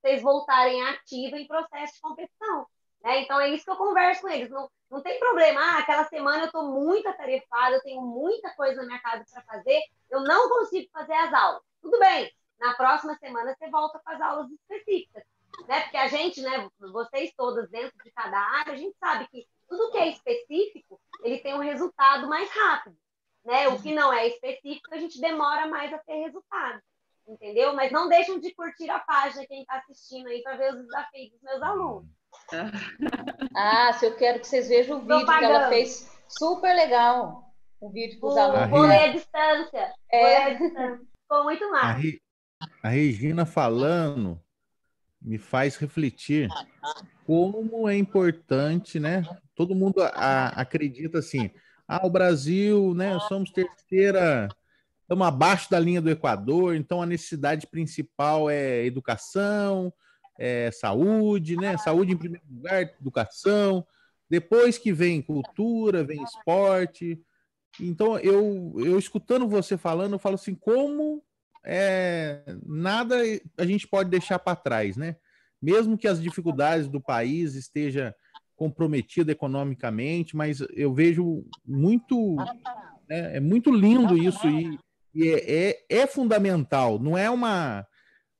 vocês 0.01 0.21
voltarem 0.21 0.81
ativo 0.89 1.35
em 1.35 1.47
processo 1.47 1.93
de 1.93 2.01
competição. 2.01 2.65
Né? 3.03 3.21
Então 3.21 3.39
é 3.39 3.49
isso 3.49 3.63
que 3.63 3.71
eu 3.71 3.75
converso 3.75 4.21
com 4.21 4.29
eles. 4.29 4.49
Não, 4.49 4.69
não 4.89 5.01
tem 5.01 5.19
problema, 5.19 5.61
ah, 5.61 5.79
aquela 5.79 6.05
semana 6.05 6.43
eu 6.43 6.45
estou 6.47 6.71
muito 6.71 7.07
atarefada, 7.07 7.75
eu 7.75 7.83
tenho 7.83 8.01
muita 8.01 8.53
coisa 8.55 8.81
na 8.81 8.87
minha 8.87 9.01
casa 9.01 9.23
para 9.31 9.43
fazer, 9.43 9.81
eu 10.09 10.21
não 10.21 10.49
consigo 10.49 10.89
fazer 10.91 11.13
as 11.13 11.33
aulas. 11.33 11.61
Tudo 11.81 11.99
bem, 11.99 12.31
na 12.59 12.73
próxima 12.75 13.15
semana 13.17 13.55
você 13.55 13.69
volta 13.69 13.99
com 13.99 14.11
as 14.11 14.21
aulas 14.21 14.51
específicas. 14.51 15.23
Né? 15.67 15.81
Porque 15.81 15.97
a 15.97 16.07
gente, 16.07 16.41
né, 16.41 16.69
vocês 16.79 17.33
todas 17.35 17.69
dentro 17.69 17.97
de 18.03 18.11
cada 18.11 18.37
área, 18.37 18.73
a 18.73 18.77
gente 18.77 18.95
sabe 18.97 19.27
que 19.27 19.47
tudo 19.67 19.91
que 19.91 19.97
é 19.97 20.09
específico, 20.09 20.99
ele 21.23 21.39
tem 21.39 21.53
um 21.53 21.59
resultado 21.59 22.27
mais 22.27 22.49
rápido. 22.49 22.97
Né? 23.45 23.67
O 23.69 23.81
que 23.81 23.93
não 23.93 24.13
é 24.13 24.27
específico, 24.27 24.93
a 24.93 24.97
gente 24.97 25.19
demora 25.19 25.67
mais 25.67 25.91
a 25.93 25.97
ter 25.97 26.23
resultado. 26.23 26.81
Entendeu? 27.27 27.73
Mas 27.73 27.91
não 27.91 28.09
deixem 28.09 28.39
de 28.39 28.53
curtir 28.53 28.89
a 28.89 28.99
página, 28.99 29.45
quem 29.45 29.61
está 29.61 29.77
assistindo 29.77 30.27
aí, 30.27 30.41
para 30.41 30.57
ver 30.57 30.73
os 30.73 30.83
desafios 30.83 31.31
dos 31.31 31.41
meus 31.41 31.61
alunos. 31.61 32.09
Ah, 33.53 33.91
se 33.93 34.05
eu 34.05 34.15
quero 34.15 34.39
que 34.39 34.47
vocês 34.47 34.69
vejam 34.69 34.99
o 34.99 35.01
vídeo 35.01 35.25
que 35.25 35.43
ela 35.43 35.67
fez, 35.67 36.09
super 36.29 36.73
legal. 36.73 37.53
O 37.81 37.89
vídeo 37.89 38.17
com 38.19 38.27
os 38.27 38.37
alunos. 38.37 38.69
Vou 38.69 38.81
ler 38.81 39.09
a 39.09 39.11
distância. 39.11 39.93
É. 40.09 40.55
Ficou 40.55 41.43
muito 41.43 41.69
massa. 41.69 41.87
A, 41.87 41.91
Re... 41.91 42.21
a 42.81 42.87
Regina 42.87 43.45
falando 43.45 44.41
me 45.21 45.37
faz 45.37 45.75
refletir 45.75 46.47
como 47.25 47.87
é 47.89 47.97
importante, 47.97 48.99
né? 48.99 49.23
Todo 49.55 49.75
mundo 49.75 50.01
a, 50.01 50.47
acredita 50.49 51.19
assim, 51.19 51.51
ah, 51.91 52.07
o 52.07 52.09
Brasil, 52.09 52.93
né? 52.93 53.19
Somos 53.27 53.51
terceira, 53.51 54.47
estamos 55.01 55.27
abaixo 55.27 55.69
da 55.69 55.77
linha 55.77 56.01
do 56.01 56.09
Equador, 56.09 56.73
então 56.73 57.01
a 57.01 57.05
necessidade 57.05 57.67
principal 57.67 58.49
é 58.49 58.85
educação, 58.85 59.91
é 60.39 60.71
saúde, 60.71 61.57
né? 61.57 61.77
Saúde 61.77 62.13
em 62.13 62.17
primeiro 62.17 62.45
lugar, 62.49 62.83
educação. 62.83 63.85
Depois 64.29 64.77
que 64.77 64.93
vem 64.93 65.21
cultura, 65.21 66.01
vem 66.01 66.23
esporte. 66.23 67.21
Então 67.77 68.17
eu, 68.19 68.73
eu 68.77 68.97
escutando 68.97 69.45
você 69.49 69.77
falando, 69.77 70.13
eu 70.13 70.19
falo 70.19 70.35
assim, 70.35 70.55
como 70.55 71.21
é, 71.61 72.41
nada 72.65 73.17
a 73.57 73.65
gente 73.65 73.85
pode 73.85 74.09
deixar 74.09 74.39
para 74.39 74.55
trás, 74.55 74.95
né? 74.95 75.17
Mesmo 75.61 75.97
que 75.97 76.07
as 76.07 76.21
dificuldades 76.21 76.87
do 76.87 77.01
país 77.01 77.53
esteja 77.53 78.15
comprometido 78.61 79.31
economicamente, 79.31 80.35
mas 80.35 80.59
eu 80.75 80.93
vejo 80.93 81.43
muito, 81.65 82.35
né, 83.09 83.37
é 83.37 83.39
muito 83.39 83.71
lindo 83.71 84.15
isso 84.15 84.47
e, 84.47 84.77
e 85.15 85.29
é, 85.29 85.69
é, 85.69 85.85
é, 85.89 86.05
fundamental. 86.05 86.99
Não 86.99 87.17
é 87.17 87.27
uma, 87.27 87.83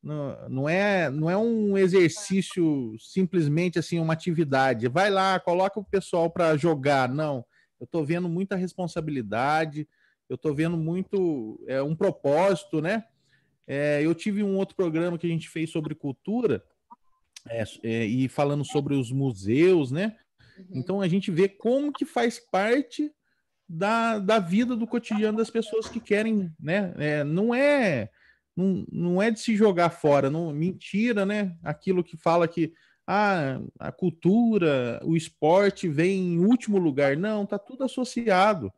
não, 0.04 0.48
não 0.48 0.70
é, 0.70 1.10
não 1.10 1.28
é 1.28 1.36
um 1.36 1.76
exercício 1.76 2.96
simplesmente 3.00 3.80
assim 3.80 3.98
uma 3.98 4.14
atividade. 4.14 4.88
Vai 4.88 5.10
lá, 5.10 5.40
coloca 5.40 5.80
o 5.80 5.84
pessoal 5.84 6.30
para 6.30 6.56
jogar. 6.56 7.10
Não, 7.10 7.44
eu 7.80 7.86
estou 7.86 8.06
vendo 8.06 8.30
muita 8.30 8.56
responsabilidade. 8.56 9.90
Eu 10.30 10.36
estou 10.36 10.54
vendo 10.54 10.78
muito 10.78 11.60
é, 11.68 11.82
um 11.82 11.96
propósito, 11.96 12.80
né? 12.80 13.06
É, 13.66 14.06
eu 14.06 14.14
tive 14.14 14.44
um 14.44 14.56
outro 14.56 14.76
programa 14.76 15.18
que 15.18 15.26
a 15.26 15.32
gente 15.32 15.50
fez 15.50 15.72
sobre 15.72 15.96
cultura 15.96 16.64
é, 17.50 17.64
é, 17.84 18.06
e 18.06 18.28
falando 18.28 18.64
sobre 18.64 18.96
os 18.96 19.12
museus, 19.12 19.92
né? 19.92 20.16
Uhum. 20.58 20.66
Então 20.74 21.02
a 21.02 21.08
gente 21.08 21.32
vê 21.32 21.48
como 21.48 21.92
que 21.92 22.06
faz 22.06 22.40
parte 22.40 23.12
da, 23.68 24.20
da 24.20 24.40
vida 24.40 24.76
do 24.76 24.88
cotidiano 24.88 25.38
das 25.38 25.50
pessoas 25.50 25.88
que 25.88 26.00
querem, 26.00 26.52
né? 26.60 26.94
É, 26.98 27.24
não 27.24 27.54
é 27.54 28.10
não, 28.56 28.86
não 28.92 29.22
é 29.22 29.32
de 29.32 29.40
se 29.40 29.56
jogar 29.56 29.90
fora, 29.90 30.30
não 30.30 30.52
mentira, 30.52 31.26
né? 31.26 31.56
Aquilo 31.64 32.04
que 32.04 32.18
fala 32.18 32.48
que 32.48 32.74
ah, 33.08 33.60
a 33.80 33.92
cultura, 33.92 35.02
o 35.04 35.16
esporte 35.16 35.88
vem 35.88 36.34
em 36.34 36.40
último 36.40 36.78
lugar. 36.78 37.18
Não, 37.18 37.46
tá 37.46 37.58
tudo 37.58 37.84
associado, 37.84 38.72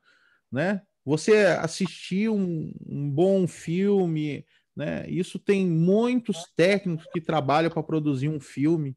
né? 0.52 0.81
Você 1.06 1.45
assistir 1.60 2.30
um, 2.30 2.72
um 2.88 3.10
bom 3.10 3.48
filme, 3.48 4.45
né? 4.76 5.10
Isso 5.10 5.38
tem 5.38 5.66
muitos 5.66 6.45
técnicos 6.56 7.06
que 7.14 7.22
trabalham 7.22 7.70
para 7.70 7.84
produzir 7.84 8.30
um 8.30 8.40
filme, 8.40 8.95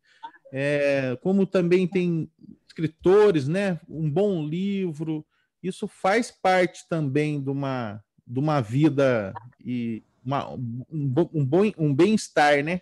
é, 0.53 1.16
como 1.23 1.47
também 1.47 1.86
tem 1.86 2.31
escritores, 2.66 3.48
né? 3.48 3.81
Um 3.89 4.11
bom 4.11 4.44
livro, 4.44 5.24
isso 5.62 5.86
faz 5.89 6.31
parte 6.31 6.89
também 6.89 7.43
de 7.43 7.51
uma, 7.51 8.03
de 8.27 8.39
uma 8.39 8.61
vida 8.61 9.35
e 9.65 10.03
uma, 10.24 10.53
um, 10.53 11.15
um 11.32 11.48
um 11.78 11.94
bem-estar, 11.94 12.62
né? 12.65 12.81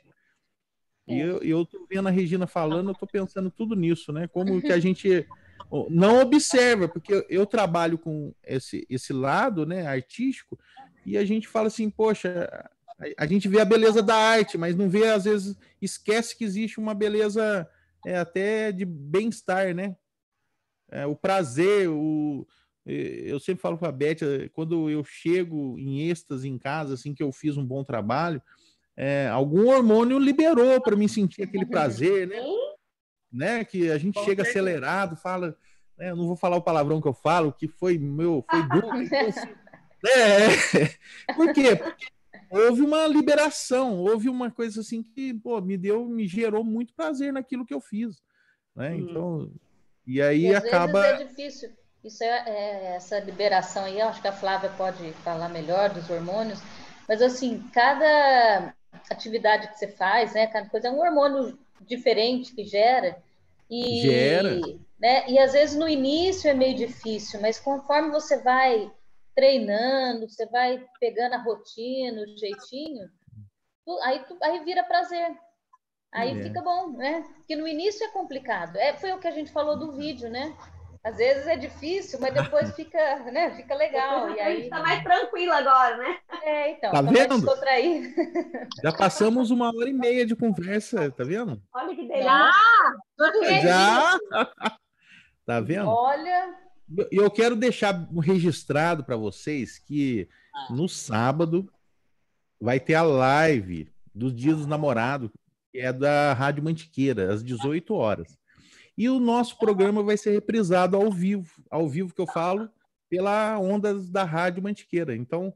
E 1.07 1.19
eu, 1.19 1.39
eu 1.43 1.67
tô 1.67 1.87
vendo 1.89 2.09
a 2.09 2.11
Regina 2.11 2.47
falando, 2.47 2.91
eu 2.91 2.95
tô 2.95 3.07
pensando 3.07 3.51
tudo 3.51 3.77
nisso, 3.77 4.11
né? 4.11 4.27
Como 4.27 4.61
que 4.63 4.73
a 4.73 4.79
gente 4.79 5.27
não 5.91 6.21
observa, 6.21 6.89
porque 6.89 7.27
eu 7.29 7.47
trabalho 7.47 7.99
com 7.99 8.35
esse, 8.43 8.87
esse 8.89 9.13
lado, 9.13 9.67
né, 9.67 9.87
artístico, 9.87 10.59
e 11.05 11.19
a 11.19 11.25
gente 11.25 11.49
fala 11.49 11.67
assim, 11.67 11.91
poxa, 11.91 12.49
a 13.19 13.27
gente 13.27 13.49
vê 13.49 13.61
a 13.61 13.65
beleza 13.65 14.03
da 14.03 14.15
arte, 14.15 14.57
mas 14.57 14.77
não 14.77 14.89
vê, 14.89 15.09
às 15.09 15.25
vezes, 15.25 15.57
esquece 15.81 16.37
que 16.37 16.45
existe 16.45 16.79
uma 16.79 16.95
beleza 16.95 17.69
é, 18.07 18.19
até 18.19 18.71
de 18.71 18.85
bem-estar, 18.85 19.75
né? 19.75 19.97
É, 20.91 21.07
o 21.07 21.17
prazer, 21.17 21.89
o, 21.89 22.47
eu 22.87 23.41
sempre 23.41 23.63
falo 23.63 23.79
com 23.79 23.87
a 23.87 23.93
Beth, 23.93 24.49
quando 24.53 24.89
eu 24.91 25.03
chego 25.03 25.79
em 25.79 26.09
êxtase 26.09 26.49
em 26.49 26.59
casa, 26.59 26.95
assim 26.95 27.15
que 27.15 27.23
eu 27.23 27.33
fiz 27.33 27.57
um 27.57 27.67
bom 27.67 27.83
trabalho, 27.83 28.41
é, 28.97 29.27
algum 29.29 29.71
hormônio 29.71 30.19
liberou 30.19 30.81
para 30.81 30.95
me 30.95 31.09
sentir 31.09 31.43
aquele 31.43 31.67
prazer, 31.67 32.29
né? 32.29 32.43
né? 33.33 33.65
Que 33.65 33.91
a 33.91 33.99
gente 33.99 34.23
chega 34.25 34.43
acelerado, 34.43 35.17
fala, 35.17 35.57
né? 35.99 36.11
eu 36.11 36.17
não 36.17 36.27
vou 36.27 36.37
falar 36.37 36.57
o 36.57 36.63
palavrão 36.63 37.01
que 37.01 37.09
eu 37.09 37.15
falo, 37.15 37.53
que 37.53 37.67
foi 37.67 37.99
meu, 37.99 38.45
foi 38.49 38.63
duro. 38.69 39.03
Então, 39.03 39.19
assim, 39.27 39.49
é, 40.07 41.35
por 41.35 41.53
quê? 41.53 41.75
Porque 41.75 42.07
houve 42.51 42.83
uma 42.83 43.07
liberação, 43.07 43.99
houve 43.99 44.29
uma 44.29 44.51
coisa 44.51 44.81
assim 44.81 45.03
que 45.03 45.35
pô, 45.35 45.61
me 45.61 45.77
deu, 45.77 46.07
me 46.07 46.27
gerou 46.27 46.65
muito 46.65 46.95
prazer 46.95 47.33
naquilo 47.33 47.65
que 47.67 47.75
eu 47.75 47.81
fiz, 47.81 48.23
né? 48.75 48.91
Hum. 48.91 48.99
Então, 48.99 49.53
e 50.07 50.21
aí 50.21 50.47
e 50.47 50.55
acaba. 50.55 51.07
é 51.07 51.25
difícil. 51.25 51.71
Isso 52.05 52.23
é, 52.23 52.45
é, 52.47 52.97
essa 52.97 53.19
liberação 53.19 53.85
aí, 53.85 53.99
acho 54.01 54.21
que 54.21 54.29
a 54.29 54.33
Flávia 54.33 54.69
pode 54.77 55.13
falar 55.25 55.49
melhor 55.49 55.89
dos 55.89 56.11
hormônios, 56.11 56.61
mas 57.09 57.23
assim, 57.23 57.63
cada 57.73 58.75
atividade 59.11 59.69
que 59.69 59.79
você 59.79 59.89
faz, 59.89 60.35
né, 60.35 60.47
cada 60.47 60.69
coisa 60.69 60.89
é 60.89 60.91
um 60.91 61.01
hormônio 61.01 61.59
diferente 61.81 62.55
que 62.55 62.65
gera. 62.65 63.17
E, 63.71 64.03
gera. 64.03 64.61
Né, 65.01 65.25
e 65.31 65.39
às 65.39 65.53
vezes 65.53 65.77
no 65.77 65.89
início 65.89 66.49
é 66.49 66.53
meio 66.53 66.77
difícil, 66.77 67.41
mas 67.41 67.59
conforme 67.59 68.11
você 68.11 68.37
vai 68.43 68.91
treinando, 69.35 70.29
você 70.29 70.47
vai 70.47 70.85
pegando 71.01 71.35
a 71.35 71.43
rotina, 71.43 72.23
o 72.23 72.39
jeitinho, 72.39 73.09
tu, 73.85 73.99
aí, 74.03 74.21
tu, 74.21 74.39
aí 74.43 74.65
vira 74.65 74.85
prazer. 74.85 75.37
Aí 76.13 76.39
é. 76.39 76.43
fica 76.43 76.63
bom, 76.63 76.91
né? 76.91 77.25
Porque 77.37 77.57
no 77.57 77.67
início 77.67 78.07
é 78.07 78.11
complicado. 78.11 78.77
É, 78.77 78.97
foi 78.97 79.13
o 79.13 79.19
que 79.19 79.27
a 79.27 79.33
gente 79.33 79.51
falou 79.51 79.77
do 79.77 79.93
vídeo, 79.93 80.31
né? 80.31 80.57
Às 81.03 81.17
vezes 81.17 81.47
é 81.47 81.57
difícil, 81.57 82.19
mas 82.21 82.33
depois 82.33 82.73
fica, 82.77 83.19
né? 83.31 83.51
Fica 83.57 83.75
legal. 83.75 84.31
E 84.31 84.41
aí 84.41 84.63
está 84.63 84.81
mais 84.81 85.03
tranquilo 85.03 85.53
agora, 85.53 85.97
né? 85.97 86.19
É, 86.43 86.71
então. 86.71 86.93
Tá 86.93 87.03
vendo? 87.03 87.45
Já 88.83 88.93
passamos 88.93 89.51
uma 89.51 89.69
hora 89.69 89.91
e 89.91 89.93
meia 89.93 90.25
de 90.25 90.37
conversa, 90.37 91.11
tá 91.11 91.25
vendo? 91.25 91.61
Olha 91.75 91.95
que 91.95 92.07
delícia. 92.07 92.23
Já! 92.23 92.53
Já! 93.63 94.19
Tá 95.47 95.61
vendo? 95.61 95.87
Olha, 95.91 96.55
E 96.89 97.17
eu 97.17 97.31
quero 97.31 97.57
deixar 97.57 98.09
registrado 98.21 99.05
para 99.05 99.17
vocês 99.17 99.79
que 99.79 100.29
no 100.71 100.89
sábado 100.89 101.69
vai 102.61 102.79
ter 102.79 102.95
a 102.95 103.03
live 103.03 103.89
dos 104.15 104.35
Dias 104.35 104.59
dos 104.59 104.67
Namorados, 104.67 105.31
que 105.73 105.79
é 105.79 105.93
da 105.93 106.33
Rádio 106.33 106.63
Mantiqueira, 106.63 107.33
às 107.33 107.43
18 107.43 107.95
horas. 107.95 108.39
E 108.97 109.09
o 109.09 109.19
nosso 109.19 109.59
programa 109.59 110.03
vai 110.03 110.17
ser 110.17 110.31
reprisado 110.33 110.97
ao 110.97 111.11
vivo, 111.11 111.51
ao 111.71 111.89
vivo 111.89 112.15
que 112.15 112.21
eu 112.21 112.27
falo, 112.27 112.69
pela 113.11 113.59
ondas 113.59 114.09
da 114.09 114.23
Rádio 114.23 114.63
Mantiqueira. 114.63 115.17
Então, 115.17 115.53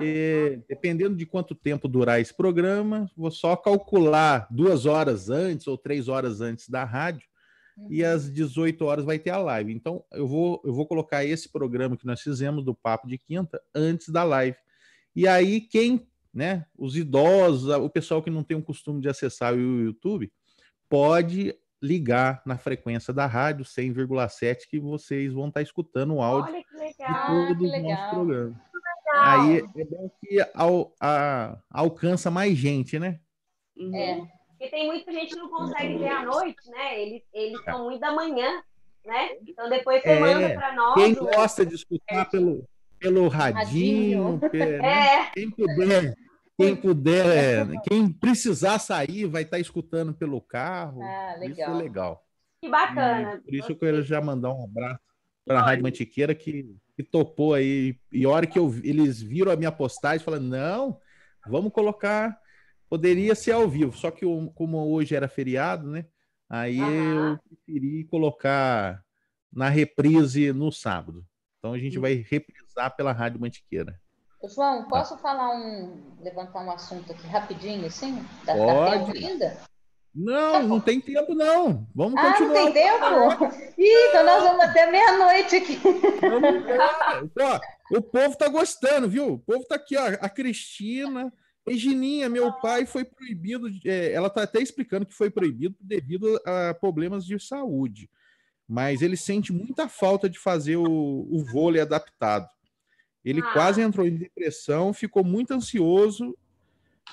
é, 0.00 0.58
dependendo 0.68 1.14
de 1.14 1.26
quanto 1.26 1.54
tempo 1.54 1.86
durar 1.86 2.20
esse 2.20 2.34
programa, 2.34 3.08
vou 3.16 3.30
só 3.30 3.54
calcular 3.54 4.48
duas 4.50 4.86
horas 4.86 5.30
antes 5.30 5.66
ou 5.66 5.78
três 5.78 6.08
horas 6.08 6.40
antes 6.40 6.68
da 6.68 6.84
rádio 6.84 7.29
uhum. 7.80 7.88
e 7.90 8.04
às 8.04 8.32
18 8.32 8.84
horas 8.84 9.04
vai 9.04 9.18
ter 9.18 9.30
a 9.30 9.38
live. 9.38 9.72
Então, 9.72 10.04
eu 10.12 10.26
vou, 10.26 10.60
eu 10.64 10.72
vou 10.72 10.86
colocar 10.86 11.24
esse 11.24 11.48
programa 11.50 11.96
que 11.96 12.06
nós 12.06 12.20
fizemos 12.20 12.64
do 12.64 12.74
Papo 12.74 13.08
de 13.08 13.18
Quinta 13.18 13.60
antes 13.74 14.08
da 14.08 14.24
live. 14.24 14.56
E 15.14 15.26
aí, 15.26 15.60
quem, 15.60 16.06
né, 16.32 16.66
os 16.76 16.96
idosos, 16.96 17.68
o 17.68 17.90
pessoal 17.90 18.22
que 18.22 18.30
não 18.30 18.44
tem 18.44 18.56
o 18.56 18.62
costume 18.62 19.00
de 19.00 19.08
acessar 19.08 19.54
o 19.54 19.58
YouTube, 19.58 20.32
pode 20.88 21.54
ligar 21.82 22.42
na 22.44 22.58
frequência 22.58 23.12
da 23.12 23.26
rádio 23.26 23.64
100,7 23.64 24.68
que 24.68 24.78
vocês 24.78 25.32
vão 25.32 25.48
estar 25.48 25.62
escutando 25.62 26.14
o 26.14 26.22
áudio 26.22 26.52
Olha 26.52 26.64
que 26.64 26.76
legal, 26.76 27.46
de 27.46 27.54
todo 27.54 27.64
o 27.64 27.82
nosso 27.82 28.10
programa. 28.10 28.60
Aí 29.14 29.58
é 29.58 29.84
bom 29.84 30.10
que 30.20 30.38
ao, 30.54 30.94
a, 31.00 31.58
alcança 31.70 32.30
mais 32.30 32.56
gente, 32.56 32.98
né? 32.98 33.18
Uhum. 33.76 33.96
É. 33.96 34.39
Porque 34.60 34.76
tem 34.76 34.86
muita 34.86 35.10
gente 35.10 35.32
que 35.32 35.40
não 35.40 35.48
consegue 35.48 35.96
ver 35.96 36.08
à 36.08 36.22
noite, 36.22 36.68
né? 36.68 37.00
Eles, 37.00 37.22
eles 37.32 37.64
são 37.64 37.84
muito 37.84 37.98
da 37.98 38.12
manhã, 38.12 38.62
né? 39.06 39.30
Então 39.48 39.70
depois 39.70 40.02
você 40.02 40.10
é. 40.10 40.20
manda 40.20 40.50
para 40.50 40.74
nós. 40.74 40.94
Quem 40.94 41.14
gosta 41.14 41.64
de 41.64 41.74
escutar 41.76 42.28
pelo, 42.28 42.68
pelo 42.98 43.26
radinho, 43.28 44.36
radinho. 44.36 44.60
Né? 44.82 45.16
É. 45.16 45.30
quem 45.30 45.50
puder, 45.50 46.14
quem 46.58 46.76
puder, 46.76 47.80
quem 47.88 48.12
precisar 48.12 48.78
sair, 48.78 49.24
vai 49.24 49.44
estar 49.44 49.58
escutando 49.58 50.12
pelo 50.12 50.42
carro. 50.42 51.00
Ah, 51.02 51.36
legal. 51.38 51.70
Isso 51.70 51.78
é 51.78 51.82
legal. 51.82 52.26
Que 52.60 52.68
bacana. 52.68 53.36
E 53.36 53.40
por 53.40 53.54
isso 53.54 53.72
eu 53.72 53.78
quero 53.78 54.02
já 54.02 54.20
mandar 54.20 54.52
um 54.52 54.62
abraço 54.62 55.00
para 55.46 55.60
a 55.60 55.62
Rádio 55.62 55.84
Mantiqueira 55.84 56.34
que 56.34 56.76
que 56.94 57.02
topou 57.02 57.54
aí. 57.54 57.98
E 58.12 58.26
a 58.26 58.28
hora 58.28 58.46
que 58.46 58.58
eu, 58.58 58.70
eles 58.84 59.22
viram 59.22 59.50
a 59.50 59.56
minha 59.56 59.72
postagem, 59.72 60.22
falaram: 60.22 60.44
não, 60.44 61.00
vamos 61.46 61.72
colocar. 61.72 62.38
Poderia 62.90 63.36
ser 63.36 63.52
ao 63.52 63.68
vivo, 63.68 63.96
só 63.96 64.10
que 64.10 64.26
como 64.56 64.92
hoje 64.92 65.14
era 65.14 65.28
feriado, 65.28 65.88
né? 65.88 66.06
Aí 66.48 66.82
uhum. 66.82 67.28
eu 67.30 67.38
preferi 67.38 68.04
colocar 68.04 69.00
na 69.52 69.68
reprise 69.68 70.52
no 70.52 70.72
sábado. 70.72 71.24
Então 71.58 71.72
a 71.72 71.78
gente 71.78 71.98
uhum. 71.98 72.02
vai 72.02 72.14
reprisar 72.14 72.96
pela 72.96 73.12
Rádio 73.12 73.40
Mantiqueira. 73.40 73.96
João, 74.52 74.88
posso 74.88 75.14
tá. 75.14 75.22
falar 75.22 75.54
um. 75.54 76.16
levantar 76.20 76.64
um 76.64 76.70
assunto 76.72 77.12
aqui 77.12 77.26
rapidinho, 77.28 77.86
assim? 77.86 78.24
Da, 78.44 78.54
Pode. 78.54 79.12
Da 79.12 79.28
ainda? 79.28 79.56
Não, 80.12 80.64
não 80.64 80.80
tem 80.80 81.00
tempo, 81.00 81.32
não. 81.32 81.86
Vamos 81.94 82.18
ah, 82.18 82.32
continuar. 82.32 82.62
Ah, 82.62 82.64
não 82.64 82.72
tem 82.72 82.82
tempo? 82.82 83.54
Ih, 83.78 84.08
então 84.08 84.24
nós 84.24 84.42
vamos 84.42 84.64
até 84.64 84.90
meia-noite 84.90 85.56
aqui. 85.56 85.76
Vamos 86.20 86.64
ó, 87.40 87.60
o 87.96 88.02
povo 88.02 88.36
tá 88.36 88.48
gostando, 88.48 89.08
viu? 89.08 89.34
O 89.34 89.38
povo 89.38 89.64
tá 89.64 89.76
aqui, 89.76 89.96
ó. 89.96 90.06
A 90.20 90.28
Cristina, 90.28 91.32
Regininha, 91.70 92.28
meu 92.28 92.52
pai 92.52 92.84
foi 92.84 93.04
proibido. 93.04 93.68
É, 93.86 94.12
ela 94.12 94.28
tá 94.28 94.42
até 94.42 94.60
explicando 94.60 95.06
que 95.06 95.14
foi 95.14 95.30
proibido 95.30 95.76
devido 95.80 96.40
a 96.44 96.74
problemas 96.74 97.24
de 97.24 97.38
saúde. 97.38 98.10
Mas 98.68 99.02
ele 99.02 99.16
sente 99.16 99.52
muita 99.52 99.88
falta 99.88 100.28
de 100.28 100.36
fazer 100.36 100.76
o, 100.76 100.84
o 101.30 101.44
vôlei 101.44 101.80
adaptado. 101.80 102.48
Ele 103.24 103.40
ah. 103.40 103.52
quase 103.52 103.80
entrou 103.80 104.04
em 104.04 104.16
depressão, 104.16 104.92
ficou 104.92 105.22
muito 105.22 105.54
ansioso, 105.54 106.36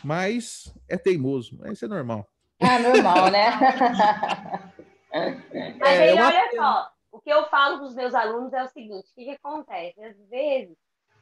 mas 0.04 0.74
é 0.90 0.98
teimoso. 0.98 1.60
Isso 1.72 1.86
é 1.86 1.88
normal. 1.88 2.28
Ah, 2.60 2.80
normal, 2.80 3.30
né? 3.30 3.52
Mas 5.80 6.00
é, 6.00 6.10
aí, 6.10 6.20
olha 6.20 6.52
só, 6.56 6.92
o 7.12 7.20
que 7.20 7.30
eu 7.30 7.48
falo 7.50 7.78
para 7.78 7.88
os 7.88 7.96
meus 7.96 8.16
alunos 8.16 8.54
é 8.54 8.64
o 8.64 8.70
seguinte: 8.70 9.12
o 9.12 9.16
que, 9.16 9.26
que 9.26 9.32
acontece? 9.32 10.04
Às 10.04 10.18
vezes, 10.30 10.76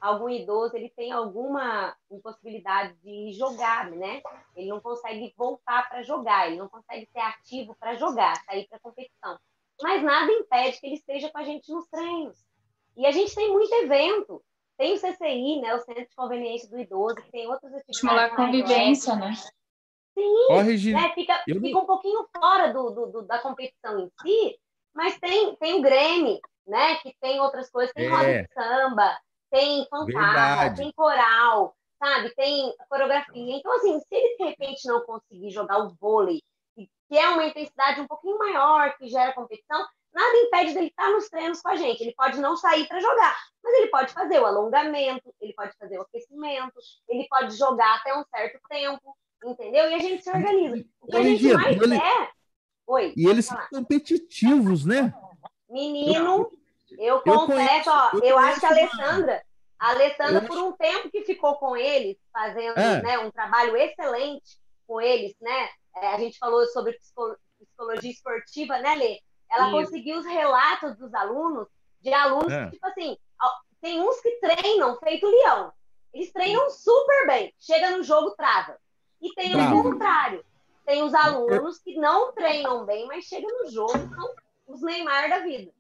algum 0.06 0.30
idoso 0.30 0.76
ele 0.76 0.90
tem 0.96 1.12
alguma 1.12 1.96
impossibilidade 2.12 2.96
de 3.04 3.34
jogar, 3.34 3.90
né? 3.90 4.22
Ele 4.56 4.70
não 4.70 4.80
consegue 4.80 5.34
voltar 5.36 5.90
para 5.90 6.04
jogar, 6.04 6.48
ele 6.48 6.58
não 6.58 6.70
consegue 6.70 7.10
ser 7.12 7.20
ativo 7.20 7.76
para 7.80 7.96
jogar, 7.96 8.36
sair 8.46 8.68
para 8.68 8.80
competição. 8.80 9.38
Mas 9.82 10.04
nada 10.04 10.32
impede 10.32 10.80
que 10.80 10.86
ele 10.86 10.96
esteja 10.96 11.30
com 11.32 11.40
a 11.40 11.44
gente 11.44 11.72
nos 11.72 11.88
treinos. 11.88 12.38
E 12.96 13.06
a 13.06 13.12
gente 13.12 13.34
tem 13.34 13.52
muito 13.52 13.74
evento. 13.74 14.42
Tem 14.78 14.94
o 14.94 15.00
CCI, 15.00 15.62
né, 15.62 15.74
o 15.74 15.80
Centro 15.80 16.08
de 16.08 16.16
Conveniência 16.16 16.70
do 16.70 16.80
Idoso, 16.80 17.16
que 17.16 17.32
tem 17.32 17.48
outras 17.48 17.74
atividades. 17.74 17.96
Estimular 17.96 18.26
a 18.26 18.36
convivência, 18.36 19.16
né? 19.16 19.34
Sim, 20.14 20.48
oh, 20.50 20.64
né? 20.64 21.14
fica, 21.14 21.44
eu... 21.48 21.60
fica 21.60 21.80
um 21.80 21.86
pouquinho 21.86 22.26
fora 22.38 22.72
do, 22.72 22.90
do, 22.92 23.06
do, 23.08 23.22
da 23.24 23.40
competição 23.40 24.00
em 24.00 24.10
si, 24.22 24.58
mas 24.94 25.18
tem, 25.20 25.56
tem 25.56 25.74
o 25.76 25.82
Grêmio, 25.82 26.40
né? 26.68 26.96
Que 26.96 27.16
tem 27.20 27.40
outras 27.40 27.70
coisas, 27.70 27.94
tem 27.94 28.06
é. 28.06 28.10
roda 28.10 28.44
de 28.44 28.54
samba, 28.54 29.18
tem 29.56 29.88
fanfarra, 29.90 30.76
tem 30.76 30.92
coral, 30.92 31.76
sabe? 31.98 32.30
Tem 32.36 32.74
coreografia. 32.90 33.56
Então, 33.56 33.74
assim, 33.78 33.98
se 34.00 34.06
ele 34.12 34.36
de 34.38 34.44
repente 34.44 34.86
não 34.86 35.02
conseguir 35.06 35.50
jogar 35.52 35.80
o 35.80 35.96
vôlei, 36.00 36.42
que 36.76 37.18
é 37.18 37.30
uma 37.30 37.46
intensidade 37.46 38.02
um 38.02 38.08
pouquinho 38.08 38.38
maior, 38.38 38.98
que 38.98 39.08
gera 39.08 39.34
competição, 39.34 39.86
nada 40.14 40.38
impede 40.38 40.74
dele 40.74 40.88
estar 40.88 41.10
nos 41.10 41.30
treinos 41.30 41.62
com 41.62 41.70
a 41.70 41.76
gente. 41.76 42.02
Ele 42.02 42.14
pode 42.16 42.40
não 42.42 42.58
sair 42.58 42.86
para 42.88 43.00
jogar, 43.00 43.38
mas 43.64 43.74
ele 43.76 43.88
pode 43.88 44.12
fazer 44.12 44.40
o 44.40 44.46
alongamento, 44.46 45.34
ele 45.40 45.54
pode 45.54 45.72
fazer 45.78 45.98
o 46.00 46.02
aquecimento, 46.02 46.74
ele 47.08 47.26
pode 47.30 47.56
jogar 47.56 47.96
até 47.96 48.14
um 48.18 48.26
certo 48.26 48.60
tempo 48.70 49.16
entendeu? 49.44 49.90
E 49.90 49.94
a 49.94 50.00
gente 50.00 50.24
se 50.24 50.30
organiza. 50.32 50.84
O 51.02 51.08
que 51.08 51.18
a 51.18 51.24
gente 51.24 51.54
mais 51.54 51.78
quer. 51.78 52.32
Oi. 52.88 53.14
E 53.16 53.28
eles 53.28 53.46
são 53.46 53.58
competitivos, 53.70 54.86
né? 54.86 55.14
Menino, 55.70 56.50
eu, 56.92 57.16
eu 57.16 57.22
confesso, 57.22 57.90
ó, 57.90 58.12
eu, 58.14 58.22
eu 58.22 58.38
acho 58.38 58.60
que 58.60 58.66
a 58.66 58.70
Alessandra, 58.70 59.44
a 59.80 59.90
Alessandra, 59.90 60.42
por 60.42 60.58
um 60.58 60.72
tempo 60.74 61.10
que 61.10 61.24
ficou 61.24 61.56
com 61.56 61.76
eles, 61.76 62.18
fazendo 62.32 62.78
é. 62.78 63.02
né, 63.02 63.20
um 63.20 63.32
trabalho 63.32 63.76
excelente 63.76 64.58
com 64.88 65.02
eles, 65.02 65.36
né? 65.42 65.70
É, 65.98 66.08
a 66.14 66.18
gente 66.18 66.38
falou 66.38 66.66
sobre 66.68 66.98
psicologia 67.58 68.12
esportiva, 68.12 68.78
né, 68.80 68.96
Lê? 68.96 69.20
Ela 69.52 69.68
Isso. 69.68 69.78
conseguiu 69.78 70.18
os 70.18 70.26
relatos 70.26 70.98
dos 70.98 71.14
alunos, 71.14 71.68
de 72.02 72.14
alunos 72.14 72.52
é. 72.52 72.66
que, 72.66 72.72
tipo 72.72 72.88
assim, 72.88 73.18
tem 73.86 74.02
uns 74.02 74.20
que 74.20 74.40
treinam 74.40 74.98
feito 74.98 75.28
leão. 75.28 75.72
Eles 76.12 76.32
treinam 76.32 76.70
super 76.72 77.28
bem. 77.28 77.54
Chega 77.60 77.96
no 77.96 78.04
jogo, 78.04 78.32
trava. 78.32 78.80
E 79.22 79.32
tem 79.34 79.52
Bravo. 79.52 79.80
o 79.80 79.84
contrário. 79.84 80.44
Tem 80.86 81.04
os 81.04 81.14
alunos 81.14 81.78
que 81.80 81.96
não 81.96 82.32
treinam 82.34 82.84
bem, 82.84 83.06
mas 83.06 83.26
chegam 83.26 83.50
no 83.64 83.70
jogo 83.70 83.92
são 83.92 84.36
os 84.68 84.82
Neymar 84.82 85.30
da 85.30 85.40
vida. 85.40 85.72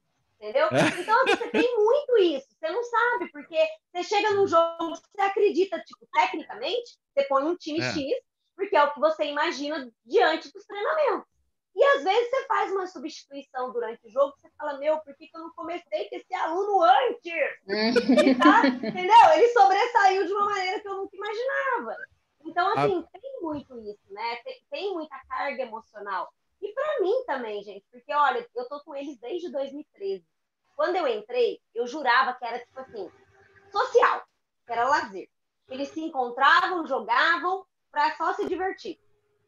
Entendeu? 0.46 0.68
É. 0.68 1.02
Então, 1.02 1.24
assim, 1.24 1.38
você 1.38 1.50
tem 1.50 1.76
muito 1.76 2.18
isso. 2.20 2.48
Você 2.52 2.70
não 2.70 2.84
sabe, 2.84 3.32
porque 3.32 3.58
você 3.92 4.04
chega 4.04 4.32
num 4.32 4.48
jogo, 4.48 4.96
você 4.96 5.22
acredita, 5.22 5.80
tipo, 5.80 6.08
tecnicamente, 6.14 7.00
você 7.12 7.24
põe 7.24 7.44
um 7.44 7.56
time 7.56 7.80
é. 7.80 7.92
X, 7.92 8.16
porque 8.56 8.76
é 8.76 8.84
o 8.84 8.94
que 8.94 9.00
você 9.00 9.26
imagina 9.26 9.92
diante 10.06 10.54
dos 10.54 10.64
treinamentos. 10.66 11.28
E 11.76 11.84
às 11.84 12.04
vezes 12.04 12.30
você 12.30 12.46
faz 12.46 12.72
uma 12.72 12.86
substituição 12.86 13.74
durante 13.74 14.06
o 14.06 14.12
jogo, 14.12 14.36
você 14.38 14.50
fala, 14.56 14.78
meu, 14.78 15.00
por 15.00 15.16
que, 15.16 15.28
que 15.28 15.36
eu 15.36 15.42
não 15.42 15.52
comecei 15.56 16.08
com 16.10 16.16
esse 16.16 16.34
aluno 16.36 16.84
antes? 16.84 17.34
Ele 17.68 18.36
tá, 18.38 18.68
entendeu? 18.68 19.30
Ele 19.34 19.50
sobressaiu 19.50 20.28
de 20.28 20.32
uma 20.32 20.46
maneira 20.46 20.80
que 20.80 20.88
eu 20.88 20.96
nunca 20.96 21.16
imaginava. 21.16 21.98
Então, 22.46 22.68
assim, 22.70 23.04
a... 23.14 23.20
tem 23.20 23.42
muito 23.42 23.80
isso, 23.80 24.14
né? 24.14 24.36
Tem, 24.44 24.62
tem 24.70 24.94
muita 24.94 25.20
carga 25.28 25.64
emocional. 25.64 26.32
E 26.62 26.72
para 26.72 27.02
mim 27.02 27.24
também, 27.26 27.64
gente, 27.64 27.86
porque 27.92 28.14
olha, 28.14 28.48
eu 28.56 28.68
tô 28.70 28.80
com 28.84 28.96
eles 28.96 29.18
desde 29.20 29.52
2013. 29.52 30.24
Quando 30.76 30.96
eu 30.96 31.08
entrei, 31.08 31.60
eu 31.74 31.88
jurava 31.88 32.34
que 32.34 32.46
era 32.46 32.60
tipo 32.60 32.80
assim, 32.80 33.10
social, 33.72 34.24
que 34.66 34.74
era 34.74 34.88
lazer. 34.88 35.30
Eles 35.70 35.90
se 35.90 36.02
encontravam, 36.02 36.86
jogavam 36.86 37.66
para 37.92 38.16
só 38.18 38.34
se 38.34 38.48
divertir. 38.48 39.00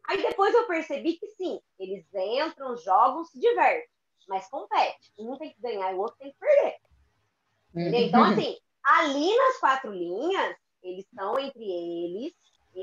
Aí 0.08 0.22
depois 0.22 0.54
eu 0.54 0.66
percebi 0.66 1.14
que 1.18 1.28
sim, 1.28 1.60
eles 1.78 2.06
entram, 2.14 2.78
jogam, 2.78 3.26
se 3.26 3.38
divertem, 3.40 3.90
mas 4.28 4.48
compete. 4.49 5.14
Um 5.18 5.38
tem 5.38 5.54
que 5.54 5.62
ganhar 5.62 5.91
e 5.91 5.95
o 5.95 5.99
outro 5.99 6.18
tem 6.18 6.32
que 6.32 6.40
perder. 6.40 6.78
Uhum. 7.76 7.94
Então, 7.94 8.24
assim, 8.24 8.58
ali 8.84 9.36
nas 9.36 9.58
quatro 9.58 9.91
linhas, 9.91 10.56
eles 10.82 11.06
estão 11.06 11.38
entre 11.38 11.64
eles, 11.64 12.34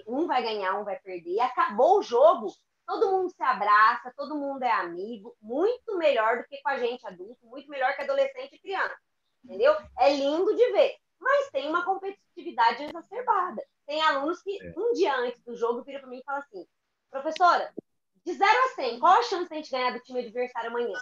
um 0.06 0.26
vai 0.26 0.42
ganhar, 0.42 0.78
um 0.78 0.84
vai 0.84 0.98
perder. 0.98 1.40
Acabou 1.40 1.98
o 1.98 2.02
jogo, 2.02 2.52
todo 2.86 3.10
mundo 3.10 3.30
se 3.30 3.42
abraça, 3.42 4.12
todo 4.16 4.36
mundo 4.36 4.62
é 4.62 4.70
amigo, 4.70 5.36
muito 5.40 5.96
melhor 5.96 6.38
do 6.38 6.44
que 6.44 6.60
com 6.62 6.68
a 6.68 6.78
gente 6.78 7.06
adulto, 7.06 7.46
muito 7.46 7.68
melhor 7.68 7.94
que 7.94 8.02
adolescente 8.02 8.54
e 8.54 8.60
criança. 8.60 8.96
Entendeu? 9.44 9.74
É 9.98 10.12
lindo 10.14 10.54
de 10.54 10.72
ver, 10.72 10.96
mas 11.18 11.50
tem 11.50 11.68
uma 11.68 11.84
competitividade 11.84 12.84
exacerbada. 12.84 13.62
Tem 13.86 14.00
alunos 14.02 14.42
que 14.42 14.58
é. 14.62 14.72
um 14.76 14.92
dia 14.92 15.14
antes 15.16 15.42
do 15.42 15.54
jogo 15.54 15.82
viram 15.82 16.00
para 16.00 16.08
mim 16.08 16.18
e 16.18 16.24
falam 16.24 16.40
assim: 16.40 16.66
"Professora, 17.10 17.72
de 18.24 18.32
0 18.32 18.50
a 18.50 18.68
100, 18.74 19.00
qual 19.00 19.18
a 19.18 19.22
chance 19.22 19.48
de 19.48 19.54
a 19.54 19.56
gente 19.56 19.70
ganhar 19.70 19.92
do 19.92 20.00
time 20.00 20.20
adversário 20.20 20.70
amanhã?" 20.70 20.98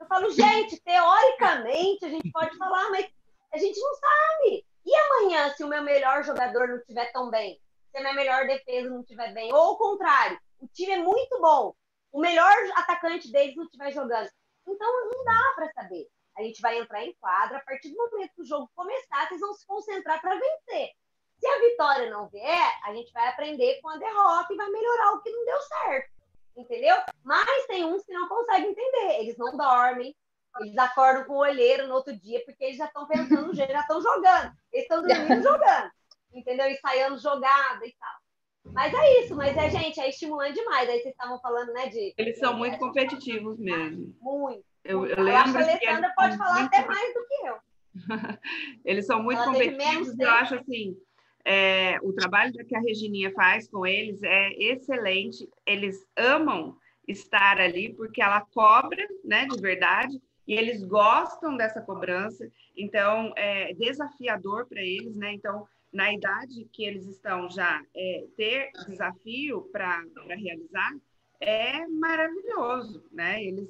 Eu 0.00 0.06
falo, 0.06 0.30
gente, 0.30 0.80
teoricamente 0.80 2.04
a 2.04 2.08
gente 2.08 2.30
pode 2.30 2.56
falar, 2.58 2.90
mas 2.90 3.08
a 3.52 3.58
gente 3.58 3.78
não 3.80 3.94
sabe. 3.94 4.66
E 4.84 4.94
amanhã, 4.94 5.50
se 5.54 5.64
o 5.64 5.68
meu 5.68 5.82
melhor 5.82 6.22
jogador 6.24 6.68
não 6.68 6.76
estiver 6.76 7.10
tão 7.12 7.30
bem? 7.30 7.58
Se 7.90 7.98
a 7.98 8.00
minha 8.00 8.12
melhor 8.12 8.46
defesa 8.46 8.90
não 8.90 9.00
estiver 9.00 9.32
bem? 9.32 9.52
Ou 9.52 9.72
o 9.72 9.78
contrário, 9.78 10.38
o 10.64 10.68
time 10.68 10.92
é 10.92 10.98
muito 10.98 11.40
bom, 11.40 11.74
o 12.10 12.20
melhor 12.20 12.52
atacante 12.74 13.30
deles 13.30 13.54
não 13.54 13.64
estiver 13.64 13.92
jogando. 13.92 14.30
Então 14.66 15.10
não 15.12 15.24
dá 15.24 15.52
para 15.54 15.72
saber. 15.72 16.08
A 16.36 16.42
gente 16.42 16.60
vai 16.60 16.78
entrar 16.78 17.04
em 17.04 17.14
quadra, 17.20 17.58
a 17.58 17.60
partir 17.60 17.90
do 17.90 17.96
momento 17.96 18.34
que 18.34 18.42
o 18.42 18.46
jogo 18.46 18.70
começar, 18.74 19.28
vocês 19.28 19.40
vão 19.40 19.52
se 19.52 19.66
concentrar 19.66 20.20
para 20.20 20.34
vencer. 20.34 20.90
Se 21.38 21.46
a 21.46 21.58
vitória 21.60 22.10
não 22.10 22.28
vier, 22.28 22.80
a 22.84 22.94
gente 22.94 23.12
vai 23.12 23.28
aprender 23.28 23.78
com 23.80 23.90
a 23.90 23.98
derrota 23.98 24.52
e 24.52 24.56
vai 24.56 24.70
melhorar 24.70 25.12
o 25.12 25.22
que 25.22 25.30
não 25.30 25.44
deu 25.44 25.60
certo. 25.60 26.10
Entendeu? 26.56 26.96
Mas 27.22 27.66
tem 27.66 27.84
uns 27.84 28.04
que 28.04 28.12
não 28.12 28.26
conseguem 28.26 28.70
entender. 28.70 29.20
Eles 29.20 29.36
não 29.36 29.56
dormem, 29.56 30.16
eles 30.60 30.78
acordam 30.78 31.24
com 31.24 31.34
o 31.34 31.38
olheiro 31.38 31.86
no 31.86 31.94
outro 31.94 32.16
dia, 32.16 32.42
porque 32.44 32.64
eles 32.64 32.76
já 32.78 32.86
estão 32.86 33.06
pensando 33.06 33.48
no 33.48 33.54
jeito, 33.54 33.72
já 33.72 33.80
estão 33.80 34.00
jogando. 34.00 34.56
Eles 34.72 34.84
estão 34.84 35.02
dormindo 35.02 35.42
jogando. 35.42 35.90
Entendeu? 36.32 36.70
Ensaiando 36.70 37.18
jogada 37.18 37.86
e 37.86 37.92
tal. 37.92 38.23
Mas 38.72 38.92
é 38.94 39.20
isso, 39.20 39.36
mas 39.36 39.56
é, 39.56 39.70
gente, 39.70 40.00
é 40.00 40.08
estimulante 40.08 40.54
demais. 40.54 40.88
Aí 40.88 41.00
vocês 41.00 41.12
estavam 41.14 41.38
falando, 41.40 41.72
né, 41.72 41.88
de. 41.88 42.14
Eles 42.16 42.38
são 42.38 42.56
muito 42.56 42.78
competitivos 42.78 43.58
mesmo. 43.58 44.14
Muito. 44.20 44.64
Eu, 44.84 45.06
eu, 45.06 45.16
Eu 45.16 45.22
lembro 45.24 45.40
acho 45.40 45.52
que 45.52 45.58
a 45.58 45.62
Alessandra 45.62 46.12
pode 46.16 46.36
falar 46.36 46.60
muito- 46.60 46.74
até 46.74 46.86
mais 46.86 47.14
do 47.14 47.26
que 47.26 47.48
eu. 47.48 47.56
Eles 48.84 49.06
são 49.06 49.22
muito 49.22 49.40
Ela 49.40 49.52
competitivos. 49.52 50.18
Eu 50.18 50.30
acho 50.30 50.54
assim, 50.56 50.96
é, 51.44 51.98
o 52.02 52.12
trabalho 52.12 52.52
que 52.52 52.76
a 52.76 52.80
Regininha 52.80 53.32
faz 53.32 53.68
com 53.68 53.86
eles 53.86 54.22
é 54.22 54.52
excelente. 54.54 55.48
Eles 55.66 56.04
amam 56.16 56.76
estar 57.06 57.60
ali 57.60 57.94
porque 57.94 58.22
ela 58.22 58.40
cobra, 58.40 59.06
né, 59.22 59.46
de 59.46 59.60
verdade, 59.60 60.20
e 60.46 60.54
eles 60.54 60.82
gostam 60.84 61.56
dessa 61.56 61.80
cobrança. 61.80 62.46
Então, 62.76 63.32
é 63.36 63.72
desafiador 63.74 64.66
para 64.66 64.82
eles, 64.82 65.16
né? 65.16 65.32
Então, 65.32 65.66
na 65.94 66.12
idade 66.12 66.68
que 66.72 66.84
eles 66.84 67.06
estão 67.06 67.48
já, 67.48 67.80
é, 67.94 68.26
ter 68.36 68.70
desafio 68.88 69.62
para 69.72 70.02
realizar 70.28 70.92
é 71.40 71.86
maravilhoso, 71.86 73.04
né? 73.12 73.42
Eles 73.42 73.68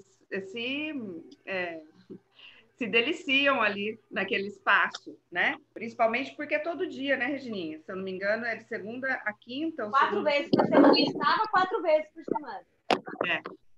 se 0.50 0.92
é, 1.44 1.80
se 2.76 2.86
deliciam 2.88 3.62
ali 3.62 4.00
naquele 4.10 4.48
espaço, 4.48 5.16
né? 5.30 5.56
Principalmente 5.72 6.34
porque 6.34 6.54
é 6.56 6.58
todo 6.58 6.88
dia, 6.88 7.16
né, 7.16 7.26
Regininha? 7.26 7.78
Se 7.80 7.92
eu 7.92 7.96
não 7.96 8.02
me 8.02 8.10
engano, 8.10 8.44
é 8.44 8.56
de 8.56 8.64
segunda 8.64 9.12
a 9.12 9.32
quinta. 9.32 9.84
ou 9.84 9.90
Quatro 9.90 10.08
segunda- 10.10 10.30
vezes 10.30 10.50
por 10.50 10.66
semana. 10.66 10.98
Estava 10.98 11.48
quatro 11.48 11.82
vezes 11.82 12.10
por 12.12 12.24
semana. 12.24 12.64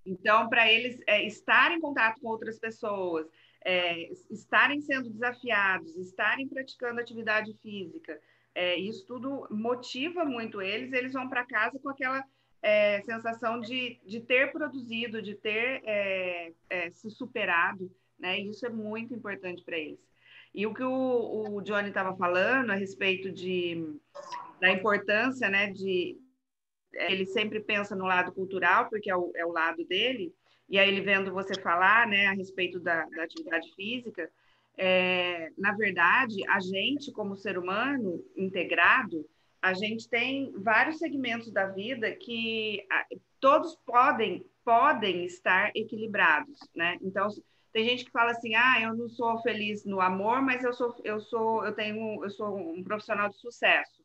Então, 0.04 0.48
para 0.48 0.70
eles 0.72 1.02
é, 1.06 1.24
estar 1.26 1.72
em 1.72 1.80
contato 1.80 2.20
com 2.20 2.28
outras 2.28 2.58
pessoas, 2.58 3.26
é, 3.64 4.08
estarem 4.30 4.80
sendo 4.80 5.10
desafiados, 5.10 5.96
estarem 5.96 6.48
praticando 6.48 7.00
atividade 7.00 7.52
física, 7.60 8.20
é, 8.56 8.74
isso 8.74 9.06
tudo 9.06 9.46
motiva 9.50 10.24
muito 10.24 10.62
eles. 10.62 10.90
Eles 10.90 11.12
vão 11.12 11.28
para 11.28 11.44
casa 11.44 11.78
com 11.78 11.90
aquela 11.90 12.24
é, 12.62 13.02
sensação 13.02 13.60
de, 13.60 14.00
de 14.06 14.18
ter 14.18 14.50
produzido, 14.50 15.20
de 15.20 15.34
ter 15.34 15.82
é, 15.84 16.52
é, 16.70 16.90
se 16.90 17.10
superado, 17.10 17.94
né? 18.18 18.40
Isso 18.40 18.64
é 18.64 18.70
muito 18.70 19.12
importante 19.12 19.62
para 19.62 19.76
eles. 19.76 20.00
E 20.54 20.66
o 20.66 20.72
que 20.72 20.82
o, 20.82 21.56
o 21.56 21.60
Johnny 21.60 21.88
estava 21.88 22.16
falando 22.16 22.70
a 22.70 22.74
respeito 22.74 23.30
de, 23.30 23.94
da 24.58 24.70
importância, 24.70 25.50
né, 25.50 25.70
de 25.70 26.18
ele 26.94 27.26
sempre 27.26 27.60
pensa 27.60 27.94
no 27.94 28.06
lado 28.06 28.32
cultural, 28.32 28.88
porque 28.88 29.10
é 29.10 29.16
o, 29.16 29.30
é 29.36 29.44
o 29.44 29.52
lado 29.52 29.84
dele, 29.84 30.34
e 30.66 30.78
aí 30.78 30.88
ele 30.88 31.02
vendo 31.02 31.30
você 31.30 31.60
falar, 31.60 32.08
né, 32.08 32.28
a 32.28 32.32
respeito 32.32 32.80
da, 32.80 33.04
da 33.04 33.24
atividade 33.24 33.70
física, 33.74 34.30
é, 34.76 35.50
na 35.56 35.72
verdade, 35.72 36.46
a 36.48 36.60
gente, 36.60 37.10
como 37.12 37.36
ser 37.36 37.58
humano 37.58 38.22
integrado, 38.36 39.26
a 39.62 39.72
gente 39.72 40.08
tem 40.08 40.52
vários 40.58 40.98
segmentos 40.98 41.50
da 41.50 41.66
vida 41.66 42.12
que 42.12 42.86
todos 43.40 43.76
podem 43.86 44.44
podem 44.64 45.24
estar 45.24 45.70
equilibrados, 45.76 46.58
né? 46.74 46.98
Então, 47.00 47.28
tem 47.72 47.84
gente 47.84 48.04
que 48.04 48.10
fala 48.10 48.32
assim: 48.32 48.54
"Ah, 48.54 48.80
eu 48.82 48.94
não 48.94 49.08
sou 49.08 49.40
feliz 49.42 49.84
no 49.84 50.00
amor, 50.00 50.42
mas 50.42 50.64
eu 50.64 50.72
sou 50.72 50.94
eu 51.04 51.20
sou 51.20 51.64
eu 51.64 51.72
tenho 51.72 52.24
eu 52.24 52.30
sou 52.30 52.56
um 52.56 52.82
profissional 52.82 53.28
de 53.28 53.36
sucesso". 53.36 54.04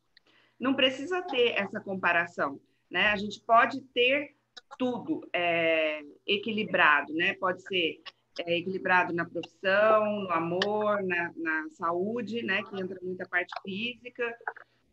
Não 0.58 0.74
precisa 0.74 1.20
ter 1.22 1.58
essa 1.58 1.80
comparação, 1.80 2.60
né? 2.90 3.08
A 3.08 3.16
gente 3.16 3.40
pode 3.40 3.80
ter 3.92 4.36
tudo 4.78 5.28
é, 5.32 6.00
equilibrado, 6.26 7.12
né? 7.14 7.34
Pode 7.34 7.62
ser 7.62 8.00
é, 8.40 8.58
equilibrado 8.58 9.12
na 9.12 9.24
profissão, 9.24 10.20
no 10.20 10.30
amor, 10.30 11.02
na, 11.02 11.32
na, 11.36 11.68
saúde, 11.70 12.42
né? 12.42 12.62
Que 12.62 12.80
entra 12.80 12.98
muita 13.02 13.26
parte 13.28 13.52
física, 13.62 14.34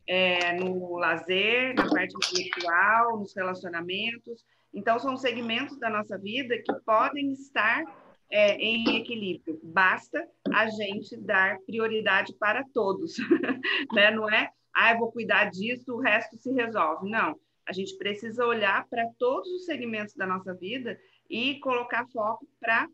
é, 0.07 0.53
no 0.53 0.97
lazer, 0.97 1.75
na 1.75 1.89
parte 1.89 2.15
intelectual, 2.15 3.19
nos 3.19 3.33
relacionamentos. 3.35 4.43
Então, 4.73 4.99
são 4.99 5.15
segmentos 5.15 5.77
da 5.79 5.89
nossa 5.89 6.17
vida 6.17 6.57
que 6.57 6.73
podem 6.85 7.31
estar 7.31 7.83
é, 8.29 8.55
em 8.57 8.97
equilíbrio. 8.97 9.59
Basta 9.63 10.27
a 10.53 10.67
gente 10.67 11.17
dar 11.17 11.57
prioridade 11.61 12.33
para 12.33 12.63
todos, 12.73 13.15
né? 13.93 14.11
Não 14.11 14.29
é, 14.29 14.51
ah, 14.73 14.93
eu 14.93 14.99
vou 14.99 15.11
cuidar 15.11 15.45
disso, 15.45 15.95
o 15.95 15.99
resto 15.99 16.37
se 16.37 16.51
resolve. 16.51 17.09
Não. 17.09 17.39
A 17.65 17.71
gente 17.71 17.95
precisa 17.97 18.45
olhar 18.45 18.87
para 18.89 19.07
todos 19.19 19.47
os 19.51 19.65
segmentos 19.65 20.15
da 20.15 20.25
nossa 20.25 20.53
vida 20.53 20.99
e 21.29 21.59
colocar 21.59 22.07
foco 22.07 22.47
para 22.59 22.87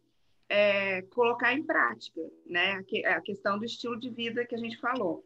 é, 0.55 1.01
colocar 1.13 1.53
em 1.53 1.61
prática, 1.61 2.21
né? 2.45 2.81
A 3.07 3.19
questão 3.19 3.59
do 3.59 3.65
estilo 3.65 3.99
de 3.99 4.09
vida 4.09 4.45
que 4.45 4.55
a 4.55 4.57
gente 4.57 4.79
falou. 4.79 5.25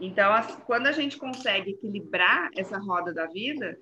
Então, 0.00 0.32
quando 0.66 0.88
a 0.88 0.92
gente 0.92 1.16
consegue 1.16 1.70
equilibrar 1.70 2.50
essa 2.56 2.76
roda 2.78 3.14
da 3.14 3.26
vida, 3.26 3.78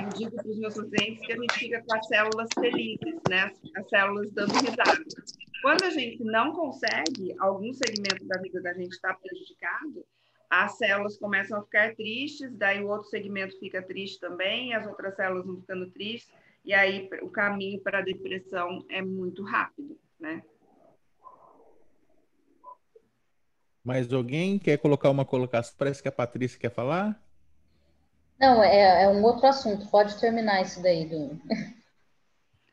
eu 0.00 0.08
digo 0.16 0.34
para 0.36 0.48
os 0.48 0.58
meus 0.58 0.74
pacientes 0.74 1.26
que 1.26 1.32
a 1.34 1.36
gente 1.36 1.52
fica 1.58 1.84
com 1.86 1.94
as 1.94 2.06
células 2.06 2.48
felizes, 2.58 3.20
né? 3.28 3.52
As 3.76 3.86
células 3.90 4.32
dando 4.32 4.54
risada. 4.54 5.04
Quando 5.60 5.84
a 5.84 5.90
gente 5.90 6.24
não 6.24 6.52
consegue, 6.52 7.34
algum 7.38 7.74
segmento 7.74 8.24
da 8.24 8.40
vida 8.40 8.62
da 8.62 8.72
gente 8.72 8.92
está 8.92 9.12
prejudicado, 9.12 10.02
as 10.48 10.78
células 10.78 11.18
começam 11.18 11.58
a 11.58 11.62
ficar 11.62 11.94
tristes, 11.94 12.50
daí 12.56 12.82
o 12.82 12.88
outro 12.88 13.08
segmento 13.08 13.58
fica 13.58 13.82
triste 13.82 14.18
também, 14.18 14.72
as 14.72 14.86
outras 14.86 15.14
células 15.14 15.44
vão 15.44 15.60
ficando 15.60 15.90
tristes, 15.90 16.32
e 16.64 16.72
aí 16.72 17.08
o 17.22 17.28
caminho 17.28 17.80
para 17.80 17.98
a 17.98 18.02
depressão 18.02 18.84
é 18.88 19.02
muito 19.02 19.42
rápido, 19.42 19.98
né? 20.18 20.42
Mais 23.84 24.12
alguém 24.12 24.58
quer 24.58 24.78
colocar 24.78 25.10
uma 25.10 25.24
colocação? 25.24 25.74
Parece 25.76 26.00
que 26.00 26.08
a 26.08 26.12
Patrícia 26.12 26.58
quer 26.58 26.70
falar. 26.70 27.20
Não, 28.38 28.62
é, 28.62 29.04
é 29.04 29.08
um 29.08 29.22
outro 29.22 29.46
assunto. 29.46 29.88
Pode 29.88 30.18
terminar 30.20 30.62
isso 30.62 30.80
daí. 30.80 31.08
Do... 31.08 31.40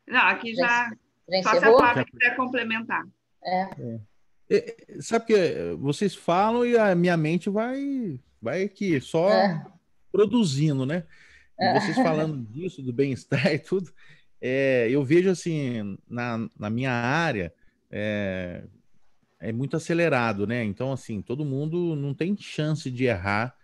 Não, 0.06 0.20
aqui 0.20 0.54
já. 0.54 0.90
já 1.28 1.42
só 1.42 1.58
se 1.58 1.64
a 1.64 1.72
Flávia 1.72 2.04
quiser 2.04 2.36
complementar. 2.36 3.04
É. 3.44 3.70
é. 4.50 5.00
Sabe 5.00 5.26
que 5.26 5.74
vocês 5.78 6.14
falam 6.14 6.64
e 6.64 6.76
a 6.76 6.94
minha 6.94 7.16
mente 7.16 7.48
vai, 7.48 8.20
vai 8.40 8.62
aqui, 8.62 9.00
só 9.00 9.30
é. 9.30 9.64
produzindo, 10.12 10.86
né? 10.86 11.04
E 11.60 11.80
vocês 11.80 11.96
falando 11.96 12.38
disso, 12.50 12.82
do 12.82 12.92
bem-estar 12.92 13.46
e 13.52 13.58
tudo, 13.58 13.92
é, 14.40 14.88
eu 14.90 15.04
vejo 15.04 15.28
assim, 15.28 15.98
na, 16.08 16.48
na 16.58 16.70
minha 16.70 16.90
área, 16.90 17.52
é, 17.90 18.64
é 19.38 19.52
muito 19.52 19.76
acelerado, 19.76 20.46
né? 20.46 20.64
Então, 20.64 20.92
assim, 20.92 21.20
todo 21.20 21.44
mundo 21.44 21.94
não 21.94 22.14
tem 22.14 22.36
chance 22.36 22.90
de 22.90 23.04
errar. 23.04 23.54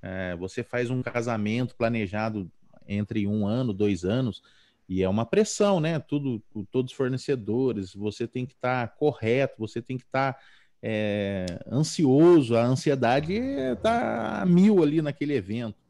É, 0.00 0.34
você 0.36 0.62
faz 0.62 0.90
um 0.90 1.02
casamento 1.02 1.76
planejado 1.76 2.50
entre 2.88 3.26
um 3.26 3.46
ano, 3.46 3.72
dois 3.72 4.04
anos, 4.04 4.42
e 4.88 5.02
é 5.02 5.08
uma 5.08 5.26
pressão, 5.26 5.80
né? 5.80 5.98
Tudo, 5.98 6.42
todos 6.70 6.90
os 6.90 6.96
fornecedores, 6.96 7.94
você 7.94 8.26
tem 8.26 8.46
que 8.46 8.54
estar 8.54 8.88
tá 8.88 8.94
correto, 8.94 9.54
você 9.58 9.80
tem 9.80 9.96
que 9.96 10.04
estar 10.04 10.34
tá, 10.34 10.40
é, 10.82 11.46
ansioso, 11.70 12.56
a 12.56 12.64
ansiedade 12.64 13.34
está 13.34 14.42
a 14.42 14.46
mil 14.46 14.82
ali 14.82 15.00
naquele 15.00 15.34
evento. 15.34 15.81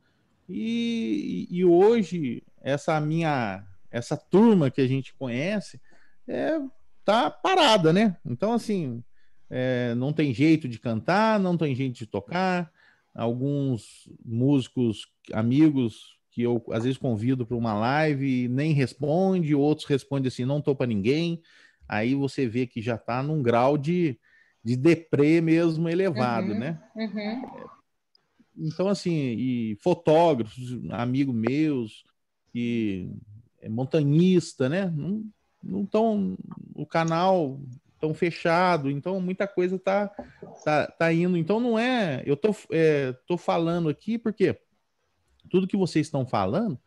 E, 0.55 1.49
e 1.51 1.65
hoje, 1.65 2.43
essa 2.61 3.01
minha, 3.01 3.65
essa 3.91 4.17
turma 4.17 4.71
que 4.71 4.83
a 4.83 4.87
gente 4.87 5.15
conhece, 5.15 5.81
é, 6.29 6.59
tá 7.07 7.31
parada, 7.31 7.91
né? 7.91 8.17
Então, 8.25 8.53
assim, 8.53 9.03
é, 9.49 9.95
não 9.95 10.13
tem 10.13 10.35
jeito 10.35 10.69
de 10.69 10.79
cantar, 10.79 11.41
não 11.41 11.57
tem 11.57 11.75
jeito 11.75 11.95
de 11.95 12.07
tocar. 12.07 12.71
Alguns 13.15 14.11
músicos, 14.23 15.07
amigos 15.33 16.19
que 16.31 16.43
eu 16.43 16.63
às 16.71 16.85
vezes 16.85 16.99
convido 16.99 17.47
para 17.47 17.57
uma 17.57 17.75
live 17.75 18.49
nem 18.49 18.73
responde, 18.73 19.55
outros 19.55 19.87
respondem 19.87 20.29
assim, 20.29 20.45
não 20.45 20.61
tô 20.61 20.75
para 20.75 20.87
ninguém. 20.87 21.43
Aí 21.89 22.15
você 22.15 22.47
vê 22.47 22.67
que 22.67 22.81
já 22.81 22.97
está 22.97 23.23
num 23.23 23.43
grau 23.43 23.77
de, 23.79 24.19
de 24.63 24.77
deprê 24.77 25.41
mesmo 25.41 25.89
elevado, 25.89 26.53
uhum, 26.53 26.59
né? 26.59 26.83
Uhum. 26.95 27.43
Então, 28.57 28.89
assim, 28.89 29.13
e 29.13 29.77
fotógrafos, 29.83 30.79
amigos 30.91 31.35
meus, 31.35 32.05
que 32.53 33.11
é 33.61 33.69
montanhista, 33.69 34.69
né? 34.69 34.93
Não, 34.95 35.25
não 35.63 35.87
tão, 35.87 36.37
o 36.75 36.85
canal 36.85 37.61
tão 37.99 38.13
fechado, 38.13 38.91
então 38.91 39.21
muita 39.21 39.47
coisa 39.47 39.79
tá, 39.79 40.09
tá, 40.65 40.87
tá 40.89 41.13
indo. 41.13 41.37
Então 41.37 41.61
não 41.61 41.79
é. 41.79 42.23
Eu 42.27 42.37
tô, 42.37 42.55
é, 42.71 43.13
tô 43.27 43.39
falando 43.39 43.89
aqui 43.89 44.19
porque 44.19 44.59
tudo 45.49 45.69
que 45.69 45.77
vocês 45.77 46.07
estão 46.07 46.27
falando 46.27 46.79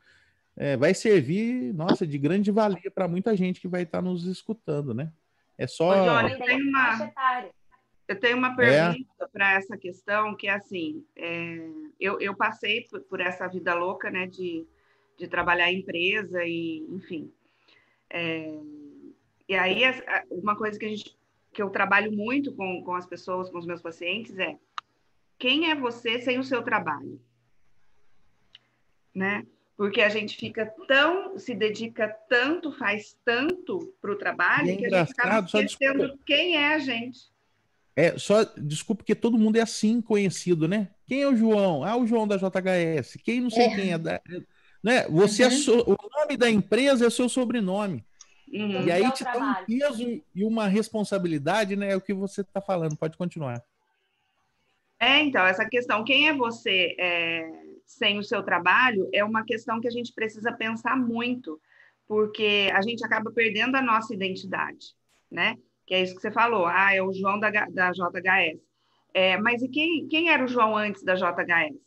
é, 0.58 0.76
vai 0.76 0.94
servir, 0.94 1.74
nossa, 1.74 2.06
de 2.06 2.18
grande 2.18 2.52
valia 2.52 2.92
para 2.92 3.08
muita 3.08 3.36
gente 3.36 3.62
que 3.62 3.68
vai 3.68 3.84
estar 3.84 4.00
tá 4.00 4.02
nos 4.02 4.26
escutando, 4.26 4.94
né? 4.94 5.12
É 5.58 5.68
só. 5.68 5.94
Johnny, 5.94 6.34
eu 6.34 6.40
tenho 6.40 6.70
uma, 6.70 7.12
eu 8.08 8.20
tenho 8.20 8.38
uma 8.38 8.56
pergunta 8.56 9.24
é. 9.24 9.28
para 9.28 9.54
essa 9.54 9.78
questão, 9.78 10.36
que 10.36 10.48
é 10.48 10.52
assim: 10.52 11.04
é, 11.16 11.68
eu, 12.00 12.20
eu 12.20 12.36
passei 12.36 12.86
por, 12.90 13.02
por, 13.02 13.20
essa 13.20 13.48
vida 13.48 13.74
louca, 13.74 14.12
né, 14.12 14.28
de, 14.28 14.66
de 15.18 15.28
trabalhar 15.28 15.72
em 15.72 15.80
empresa 15.80 16.44
e, 16.44 16.86
enfim. 16.90 17.32
É, 18.10 18.60
e 19.48 19.56
aí, 19.56 19.82
uma 20.30 20.56
coisa 20.56 20.78
que, 20.78 20.86
a 20.86 20.90
gente, 20.90 21.18
que 21.52 21.62
eu 21.62 21.70
trabalho 21.70 22.12
muito 22.12 22.54
com, 22.54 22.84
com 22.84 22.96
as 22.96 23.06
pessoas, 23.06 23.50
com 23.50 23.58
os 23.58 23.66
meus 23.66 23.82
pacientes, 23.82 24.38
é 24.38 24.58
quem 25.38 25.70
é 25.72 25.76
você 25.76 26.20
sem 26.20 26.40
o 26.40 26.44
seu 26.44 26.64
trabalho? 26.64 27.20
Né? 29.14 29.46
Porque 29.78 30.02
a 30.02 30.10
gente 30.10 30.38
fica 30.38 30.66
tão, 30.88 31.38
se 31.38 31.54
dedica 31.54 32.08
tanto, 32.30 32.72
faz 32.72 33.18
tanto 33.26 33.94
para 34.02 34.12
o 34.12 34.18
trabalho, 34.18 34.70
é 34.70 34.76
que 34.76 34.86
a 34.86 35.06
gente 35.06 35.12
acaba 35.12 35.46
esquecendo 35.46 36.18
quem 36.26 36.56
é 36.56 36.74
a 36.76 36.80
gente. 36.80 37.35
É, 37.96 38.18
só, 38.18 38.44
desculpa, 38.58 39.04
porque 39.04 39.16
todo 39.16 39.38
mundo 39.38 39.56
é 39.56 39.62
assim 39.62 40.02
conhecido, 40.02 40.68
né? 40.68 40.90
Quem 41.06 41.22
é 41.22 41.28
o 41.28 41.36
João? 41.36 41.84
Ah, 41.84 41.96
o 41.96 42.06
João 42.06 42.28
da 42.28 42.36
JHS. 42.36 43.18
Quem 43.24 43.40
não 43.40 43.50
sei 43.50 43.66
é. 43.66 43.76
quem 43.76 43.94
é 43.94 43.98
da. 43.98 44.22
Né? 44.84 45.08
Você 45.10 45.44
uhum. 45.44 45.50
é 45.50 45.52
so, 45.52 45.84
o 45.88 45.98
nome 46.20 46.36
da 46.36 46.50
empresa 46.50 47.08
é 47.08 47.10
seu 47.10 47.30
sobrenome. 47.30 48.06
Uhum. 48.52 48.86
E 48.86 48.92
aí 48.92 49.10
te 49.12 49.24
dá 49.24 49.38
um 49.38 49.66
peso 49.66 50.22
e 50.36 50.44
uma 50.44 50.68
responsabilidade, 50.68 51.76
né? 51.76 51.92
É 51.92 51.96
o 51.96 52.02
que 52.02 52.14
você 52.14 52.42
está 52.42 52.62
falando. 52.62 52.98
Pode 52.98 53.18
continuar. 53.18 53.64
É, 55.00 55.22
então, 55.22 55.46
essa 55.46 55.66
questão, 55.66 56.04
quem 56.04 56.28
é 56.28 56.34
você 56.34 56.96
é, 57.00 57.50
sem 57.86 58.18
o 58.20 58.24
seu 58.24 58.44
trabalho, 58.44 59.10
é 59.14 59.24
uma 59.24 59.44
questão 59.44 59.80
que 59.80 59.88
a 59.88 59.92
gente 59.92 60.14
precisa 60.14 60.52
pensar 60.52 60.96
muito, 60.98 61.60
porque 62.08 62.70
a 62.74 62.82
gente 62.82 63.04
acaba 63.06 63.32
perdendo 63.32 63.76
a 63.76 63.82
nossa 63.82 64.14
identidade, 64.14 64.96
né? 65.30 65.56
Que 65.86 65.94
é 65.96 66.02
isso 66.02 66.16
que 66.16 66.22
você 66.22 66.32
falou, 66.32 66.66
ah, 66.66 66.94
é 66.94 67.02
o 67.02 67.14
João 67.14 67.40
da, 67.40 67.50
da 67.50 67.92
JHS. 67.92 68.60
É, 69.14 69.38
mas 69.38 69.62
e 69.62 69.70
quem, 69.70 70.08
quem 70.08 70.30
era 70.30 70.44
o 70.44 70.48
João 70.48 70.76
antes 70.76 71.04
da 71.04 71.16
JHS, 71.16 71.80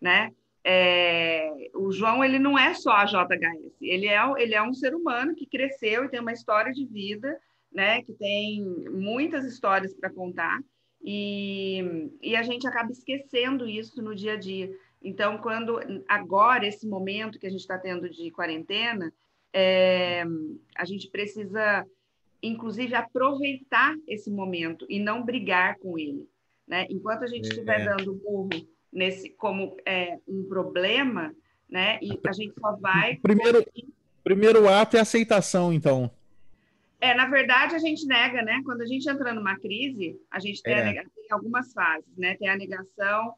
né? 0.00 0.32
É, 0.62 1.70
o 1.74 1.90
João 1.90 2.22
ele 2.22 2.38
não 2.38 2.58
é 2.58 2.74
só 2.74 2.92
a 2.92 3.06
JHS, 3.06 3.80
ele 3.80 4.06
é, 4.06 4.20
ele 4.36 4.54
é 4.54 4.62
um 4.62 4.74
ser 4.74 4.94
humano 4.94 5.34
que 5.34 5.46
cresceu 5.46 6.04
e 6.04 6.08
tem 6.10 6.20
uma 6.20 6.32
história 6.32 6.70
de 6.70 6.84
vida, 6.84 7.40
né, 7.72 8.02
que 8.02 8.12
tem 8.12 8.62
muitas 8.90 9.44
histórias 9.46 9.94
para 9.94 10.10
contar, 10.10 10.60
e, 11.02 12.10
e 12.20 12.36
a 12.36 12.42
gente 12.42 12.66
acaba 12.66 12.92
esquecendo 12.92 13.66
isso 13.66 14.02
no 14.02 14.14
dia 14.14 14.34
a 14.34 14.36
dia. 14.36 14.70
Então, 15.02 15.38
quando 15.38 15.80
agora, 16.06 16.66
esse 16.66 16.86
momento 16.86 17.38
que 17.38 17.46
a 17.46 17.50
gente 17.50 17.60
está 17.60 17.78
tendo 17.78 18.10
de 18.10 18.30
quarentena, 18.30 19.10
é, 19.52 20.24
a 20.76 20.84
gente 20.84 21.08
precisa, 21.08 21.86
inclusive, 22.42 22.94
aproveitar 22.94 23.94
esse 24.06 24.30
momento 24.30 24.86
e 24.88 24.98
não 24.98 25.24
brigar 25.24 25.78
com 25.78 25.98
ele. 25.98 26.28
Né? 26.66 26.86
Enquanto 26.90 27.24
a 27.24 27.26
gente 27.26 27.48
estiver 27.48 27.80
é. 27.80 27.84
dando 27.84 28.14
burro 28.14 28.48
nesse 28.92 29.30
como 29.30 29.76
é, 29.86 30.18
um 30.26 30.44
problema, 30.44 31.34
né? 31.68 31.98
E 32.02 32.18
a 32.26 32.32
gente 32.32 32.54
só 32.58 32.76
vai. 32.76 33.16
Primeiro, 33.16 33.64
primeiro 34.24 34.68
ato 34.68 34.96
é 34.96 35.00
aceitação, 35.00 35.72
então. 35.72 36.10
É, 37.00 37.14
na 37.14 37.26
verdade, 37.26 37.74
a 37.74 37.78
gente 37.78 38.06
nega, 38.06 38.42
né? 38.42 38.60
Quando 38.64 38.82
a 38.82 38.86
gente 38.86 39.08
entra 39.08 39.32
numa 39.32 39.58
crise, 39.58 40.20
a 40.30 40.38
gente 40.38 40.62
tem, 40.62 40.74
é. 40.74 40.98
a, 40.98 41.04
tem 41.04 41.26
algumas 41.30 41.72
fases, 41.72 42.16
né? 42.16 42.36
Tem 42.36 42.48
a 42.48 42.56
negação, 42.56 43.34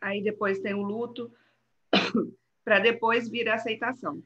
aí 0.00 0.22
depois 0.22 0.58
tem 0.58 0.74
o 0.74 0.82
luto, 0.82 1.30
para 2.64 2.80
depois 2.80 3.28
vir 3.28 3.48
a 3.48 3.54
aceitação. 3.54 4.22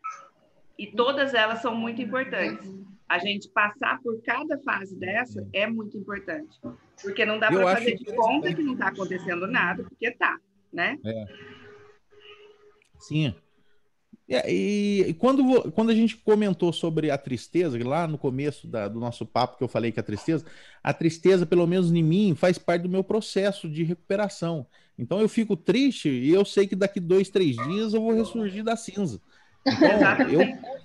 E 0.78 0.86
todas 0.86 1.34
elas 1.34 1.60
são 1.60 1.74
muito 1.74 2.00
importantes. 2.00 2.66
A 3.08 3.18
gente 3.18 3.48
passar 3.48 4.00
por 4.02 4.20
cada 4.22 4.58
fase 4.58 4.94
dessa 4.98 5.46
é 5.52 5.66
muito 5.66 5.96
importante. 5.96 6.58
Porque 7.02 7.24
não 7.24 7.38
dá 7.38 7.48
para 7.48 7.74
fazer 7.74 7.96
de 7.96 8.04
conta 8.04 8.52
que 8.52 8.62
não 8.62 8.74
está 8.74 8.88
acontecendo 8.88 9.46
nada, 9.46 9.84
porque 9.84 10.10
tá 10.10 10.38
né? 10.72 10.98
É. 11.04 11.26
Sim. 12.98 13.34
E, 14.28 15.06
e, 15.08 15.14
quando, 15.14 15.72
quando 15.72 15.88
a 15.88 15.94
gente 15.94 16.16
comentou 16.16 16.70
sobre 16.70 17.10
a 17.10 17.16
tristeza, 17.16 17.82
lá 17.82 18.06
no 18.06 18.18
começo 18.18 18.66
da, 18.66 18.86
do 18.86 19.00
nosso 19.00 19.24
papo 19.24 19.56
que 19.56 19.64
eu 19.64 19.68
falei 19.68 19.90
que 19.90 20.00
a 20.00 20.02
tristeza, 20.02 20.44
a 20.82 20.92
tristeza, 20.92 21.46
pelo 21.46 21.66
menos 21.66 21.90
em 21.90 22.02
mim, 22.02 22.34
faz 22.34 22.58
parte 22.58 22.82
do 22.82 22.90
meu 22.90 23.02
processo 23.02 23.68
de 23.68 23.84
recuperação. 23.84 24.66
Então 24.98 25.20
eu 25.20 25.28
fico 25.28 25.56
triste 25.56 26.10
e 26.10 26.30
eu 26.30 26.44
sei 26.44 26.66
que 26.66 26.76
daqui 26.76 27.00
dois, 27.00 27.30
três 27.30 27.56
dias 27.56 27.94
eu 27.94 28.02
vou 28.02 28.12
ressurgir 28.12 28.62
da 28.62 28.76
cinza. 28.76 29.18
Então, 29.66 30.30
eu, 30.30 30.40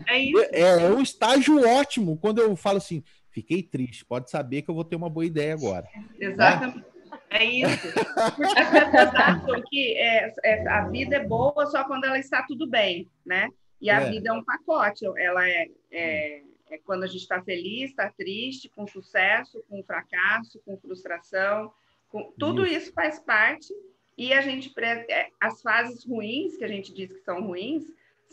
é, 0.07 0.19
isso. 0.19 0.39
é, 0.51 0.61
é 0.61 0.89
um 0.89 1.01
estágio 1.01 1.65
ótimo 1.67 2.17
quando 2.17 2.39
eu 2.39 2.55
falo 2.55 2.77
assim, 2.77 3.03
fiquei 3.29 3.63
triste, 3.63 4.05
pode 4.05 4.29
saber 4.29 4.61
que 4.61 4.69
eu 4.69 4.75
vou 4.75 4.83
ter 4.83 4.95
uma 4.95 5.09
boa 5.09 5.25
ideia 5.25 5.53
agora. 5.53 5.87
Exatamente. 6.19 6.77
Né? 6.77 6.85
É 7.29 7.45
isso. 7.45 7.87
Porque 7.93 8.59
as 8.59 8.69
pessoas 8.69 9.15
acham 9.15 9.61
que 9.69 9.97
é, 9.97 10.33
é, 10.43 10.67
a 10.67 10.87
vida 10.87 11.15
é 11.15 11.25
boa 11.25 11.65
só 11.65 11.83
quando 11.83 12.05
ela 12.05 12.19
está 12.19 12.43
tudo 12.43 12.67
bem, 12.67 13.09
né? 13.25 13.49
E 13.81 13.89
a 13.89 14.01
é. 14.01 14.09
vida 14.09 14.29
é 14.29 14.33
um 14.33 14.43
pacote. 14.43 15.05
Ela 15.17 15.47
é, 15.47 15.67
é, 15.91 16.41
é 16.69 16.77
quando 16.85 17.03
a 17.03 17.07
gente 17.07 17.21
está 17.21 17.41
feliz, 17.41 17.89
está 17.89 18.09
triste, 18.09 18.69
com 18.69 18.85
sucesso, 18.87 19.63
com 19.67 19.83
fracasso, 19.83 20.61
com 20.65 20.77
frustração. 20.77 21.73
Com... 22.09 22.31
Tudo 22.37 22.65
isso. 22.65 22.77
isso 22.77 22.93
faz 22.93 23.19
parte. 23.19 23.73
E 24.15 24.31
a 24.31 24.41
gente 24.41 24.71
é, 24.79 25.29
as 25.39 25.61
fases 25.61 26.05
ruins 26.05 26.55
que 26.55 26.63
a 26.63 26.67
gente 26.67 26.93
diz 26.93 27.11
que 27.11 27.23
são 27.23 27.41
ruins 27.41 27.83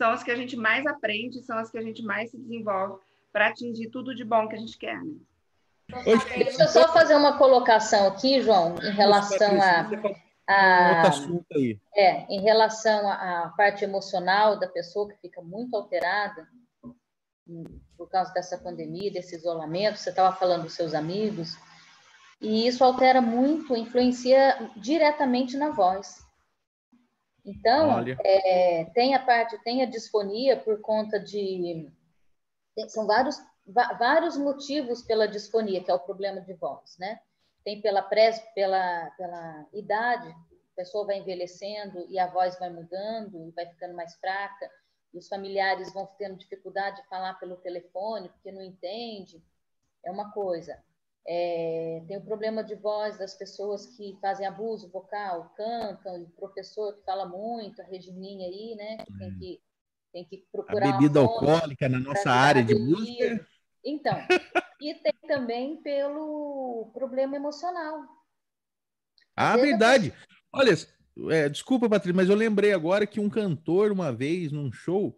são 0.01 0.13
as 0.13 0.23
que 0.23 0.31
a 0.31 0.37
gente 0.37 0.57
mais 0.57 0.87
aprende, 0.87 1.43
são 1.43 1.59
as 1.59 1.71
que 1.71 1.77
a 1.77 1.83
gente 1.83 2.03
mais 2.03 2.31
se 2.31 2.39
desenvolve 2.39 2.99
para 3.31 3.49
atingir 3.49 3.91
tudo 3.91 4.15
de 4.15 4.25
bom 4.25 4.49
que 4.49 4.57
a 4.57 4.59
gente 4.59 4.79
quer. 4.79 4.99
Né? 4.99 5.13
Deixa 6.05 6.63
eu 6.63 6.69
só 6.69 6.91
fazer 6.91 7.15
uma 7.15 7.37
colocação 7.37 8.07
aqui, 8.07 8.41
João, 8.41 8.77
em 8.83 8.93
relação 8.93 9.61
a, 9.61 9.91
a 10.49 11.11
é, 11.95 12.25
em 12.31 12.41
relação 12.41 13.11
à 13.11 13.53
parte 13.55 13.85
emocional 13.85 14.59
da 14.59 14.67
pessoa 14.67 15.07
que 15.07 15.21
fica 15.21 15.43
muito 15.43 15.77
alterada 15.77 16.49
por 17.99 18.09
causa 18.09 18.33
dessa 18.33 18.57
pandemia, 18.57 19.13
desse 19.13 19.37
isolamento. 19.37 19.99
Você 19.99 20.09
estava 20.09 20.35
falando 20.35 20.63
dos 20.63 20.73
seus 20.73 20.95
amigos 20.95 21.59
e 22.41 22.67
isso 22.67 22.83
altera 22.83 23.21
muito, 23.21 23.77
influencia 23.77 24.71
diretamente 24.77 25.59
na 25.59 25.73
voz. 25.73 26.25
Então, 27.45 28.05
é, 28.25 28.85
tem 28.95 29.15
a 29.15 29.25
parte, 29.25 29.59
tem 29.63 29.83
a 29.83 29.87
disfonia 29.87 30.57
por 30.57 30.81
conta 30.81 31.19
de 31.19 31.91
são 32.89 33.07
vários 33.07 33.37
vários 33.99 34.37
motivos 34.37 35.03
pela 35.03 35.29
disfonia, 35.29 35.83
que 35.83 35.91
é 35.91 35.95
o 35.95 35.99
problema 35.99 36.41
de 36.41 36.53
voz, 36.55 36.97
né? 36.99 37.21
Tem 37.65 37.81
pela, 37.81 38.03
pres, 38.03 38.41
pela, 38.55 39.11
pela 39.17 39.67
idade, 39.73 40.29
a 40.29 40.77
pessoa 40.77 41.07
vai 41.07 41.19
envelhecendo 41.19 42.07
e 42.09 42.19
a 42.19 42.27
voz 42.27 42.59
vai 42.59 42.71
mudando 42.71 43.47
e 43.47 43.51
vai 43.51 43.67
ficando 43.67 43.95
mais 43.95 44.15
fraca, 44.17 44.71
e 45.13 45.19
os 45.19 45.29
familiares 45.29 45.93
vão 45.93 46.09
tendo 46.19 46.39
dificuldade 46.39 47.03
de 47.03 47.09
falar 47.09 47.35
pelo 47.35 47.57
telefone 47.57 48.29
porque 48.31 48.51
não 48.51 48.63
entende, 48.63 49.43
é 50.05 50.11
uma 50.11 50.33
coisa. 50.33 50.83
É, 51.27 52.03
tem 52.09 52.17
o 52.17 52.25
problema 52.25 52.65
de 52.65 52.75
voz 52.75 53.19
das 53.19 53.35
pessoas 53.35 53.87
que 53.97 54.19
fazem 54.21 54.47
abuso 54.47 54.91
vocal, 54.91 55.53
cantam, 55.57 56.23
o 56.23 56.31
professor 56.31 56.95
que 56.97 57.05
fala 57.05 57.27
muito, 57.27 57.81
a 57.83 57.85
Regininha 57.85 58.47
aí, 58.47 58.75
né, 58.75 58.97
que 59.05 59.19
tem 59.19 59.39
que, 59.39 59.61
tem 60.13 60.25
que 60.25 60.47
procurar... 60.51 60.89
A 60.89 60.93
bebida 60.93 61.21
alcoólica 61.21 61.89
na 61.89 62.01
nossa 62.01 62.31
área 62.31 62.65
de 62.65 62.75
música 62.75 63.47
então, 63.85 64.19
e 64.81 64.95
tem 64.95 65.15
também 65.27 65.77
pelo 65.83 66.91
problema 66.93 67.37
emocional. 67.37 68.03
Ah, 69.35 69.57
verdade. 69.57 70.13
Olha, 70.53 70.75
é, 71.31 71.49
desculpa, 71.49 71.89
Patrícia, 71.89 72.15
mas 72.15 72.29
eu 72.29 72.37
lembrei 72.37 72.73
agora 72.73 73.07
que 73.07 73.21
um 73.21 73.31
cantor, 73.31 73.91
uma 73.91 74.13
vez, 74.13 74.53
num 74.53 74.71
show, 74.71 75.17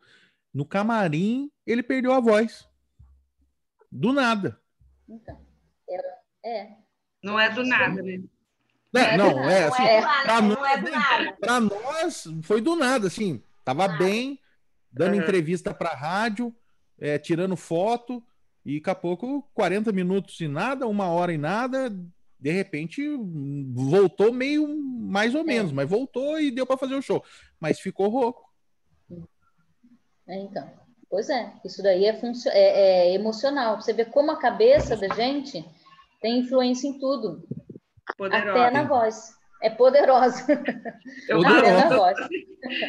no 0.54 0.64
camarim, 0.64 1.50
ele 1.66 1.82
perdeu 1.82 2.12
a 2.12 2.20
voz. 2.20 2.68
Do 3.90 4.12
nada. 4.12 4.60
Então, 5.08 5.44
é. 5.92 6.60
é. 6.60 6.76
Não 7.22 7.38
é 7.38 7.50
do 7.50 7.64
nada, 7.64 8.02
né? 8.02 8.20
Não, 8.92 9.16
não, 9.16 9.48
é 9.48 9.64
assim, 9.64 9.82
é, 9.84 10.02
pra, 10.02 10.40
nós, 10.42 11.38
pra 11.40 11.60
nós 11.60 12.24
foi 12.42 12.60
do 12.60 12.76
nada, 12.76 13.06
assim, 13.06 13.42
tava 13.64 13.88
bem, 13.88 14.38
dando 14.92 15.14
uhum. 15.14 15.22
entrevista 15.22 15.72
pra 15.72 15.94
rádio, 15.94 16.54
é, 17.00 17.18
tirando 17.18 17.56
foto, 17.56 18.22
e 18.66 18.78
daqui 18.78 18.90
a 18.90 18.94
pouco, 18.94 19.48
40 19.54 19.92
minutos 19.92 20.38
e 20.40 20.46
nada, 20.46 20.86
uma 20.86 21.06
hora 21.06 21.32
e 21.32 21.38
nada, 21.38 21.90
de 22.38 22.50
repente 22.50 23.02
voltou 23.72 24.32
meio 24.32 24.68
mais 24.68 25.34
ou 25.34 25.42
menos, 25.42 25.72
é. 25.72 25.74
mas 25.74 25.88
voltou 25.88 26.38
e 26.38 26.50
deu 26.50 26.66
para 26.66 26.76
fazer 26.76 26.94
o 26.94 27.02
show. 27.02 27.24
Mas 27.58 27.80
ficou 27.80 28.08
rouco. 28.08 28.52
É, 30.28 30.38
então. 30.38 30.70
Pois 31.08 31.28
é, 31.30 31.52
isso 31.64 31.82
daí 31.82 32.06
é, 32.06 32.20
é, 32.46 33.08
é 33.08 33.14
emocional. 33.14 33.80
Você 33.80 33.92
vê 33.92 34.04
como 34.04 34.30
a 34.30 34.38
cabeça 34.38 34.96
da 34.96 35.08
gente 35.14 35.64
tem 36.22 36.38
influência 36.38 36.88
em 36.88 36.98
tudo. 36.98 37.46
Poderosa. 38.16 38.50
Até 38.50 38.70
na 38.70 38.84
voz. 38.84 39.36
É 39.60 39.70
poderosa. 39.70 40.44
Eu 41.28 41.42
poderosa. 41.42 41.88
falo, 41.88 42.14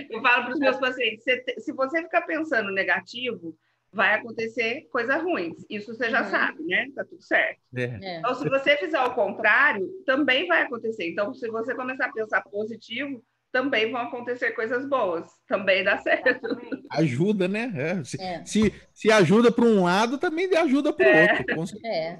eu 0.10 0.22
falo 0.22 0.44
para 0.46 0.54
os 0.54 0.60
meus 0.60 0.78
pacientes, 0.78 1.24
se 1.60 1.72
você 1.74 2.02
ficar 2.02 2.22
pensando 2.22 2.72
negativo, 2.72 3.56
vai 3.92 4.16
acontecer 4.16 4.88
coisas 4.92 5.22
ruins. 5.22 5.66
Isso 5.70 5.94
você 5.94 6.10
já 6.10 6.24
uhum. 6.24 6.30
sabe, 6.30 6.64
né? 6.64 6.88
Tá 6.96 7.06
tudo 7.06 7.22
certo. 7.22 7.60
É. 7.76 7.84
é. 7.84 8.18
Então, 8.18 8.34
se 8.36 8.50
você 8.50 8.76
fizer 8.78 9.00
o 9.02 9.14
contrário, 9.14 9.88
também 10.06 10.48
vai 10.48 10.64
acontecer. 10.64 11.10
Então, 11.10 11.34
se 11.34 11.48
você 11.50 11.76
começar 11.76 12.08
a 12.08 12.12
pensar 12.12 12.42
positivo, 12.42 13.24
também 13.54 13.90
vão 13.90 14.02
acontecer 14.02 14.52
coisas 14.52 14.86
boas. 14.90 15.26
Também 15.48 15.82
dá 15.86 15.98
certo. 16.00 16.60
Ajuda, 16.92 17.48
né? 17.48 17.72
É. 17.74 18.04
Se, 18.04 18.22
é. 18.22 18.46
se, 18.46 18.74
se, 18.94 19.10
ajuda 19.10 19.50
para 19.50 19.64
um 19.64 19.84
lado, 19.84 20.18
também 20.18 20.54
ajuda 20.58 20.92
para 20.92 21.06
o 21.06 21.10
é. 21.10 21.46
outro. 21.56 21.80
É. 21.86 22.20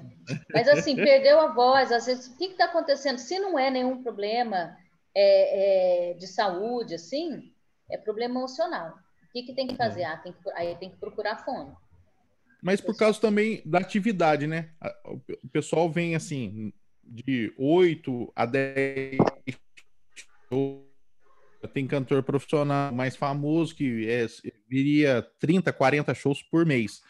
Mas 0.54 0.66
assim, 0.68 0.96
perdeu 0.96 1.38
a 1.38 1.52
voz. 1.52 1.92
Às 1.92 2.06
vezes, 2.06 2.28
o 2.28 2.38
que 2.38 2.46
está 2.46 2.64
acontecendo? 2.64 3.18
Se 3.18 3.38
não 3.38 3.58
é 3.58 3.70
nenhum 3.70 4.02
problema 4.02 4.74
é, 5.14 6.12
é, 6.12 6.14
de 6.14 6.26
saúde, 6.26 6.94
assim, 6.94 7.52
é 7.90 7.98
problema 7.98 8.38
emocional 8.38 8.94
que, 9.34 9.42
que 9.42 9.52
tem 9.52 9.66
que 9.66 9.76
fazer? 9.76 10.02
É. 10.02 10.06
Ah, 10.06 10.16
tem 10.18 10.32
que, 10.32 10.38
aí 10.54 10.76
tem 10.76 10.90
que 10.90 10.96
procurar 10.96 11.44
fono. 11.44 11.76
Mas 12.62 12.80
por 12.80 12.96
causa 12.96 13.20
também 13.20 13.60
da 13.66 13.78
atividade, 13.78 14.46
né? 14.46 14.70
O 15.42 15.48
pessoal 15.48 15.90
vem 15.90 16.14
assim, 16.14 16.72
de 17.02 17.52
8 17.58 18.32
a 18.34 18.46
10 18.46 19.18
tem 21.68 21.86
cantor 21.86 22.22
profissional 22.22 22.92
mais 22.92 23.16
famoso 23.16 23.74
que 23.74 24.08
é, 24.08 24.26
viria 24.68 25.26
30, 25.38 25.72
40 25.72 26.14
shows 26.14 26.42
por 26.42 26.64
mês. 26.64 27.00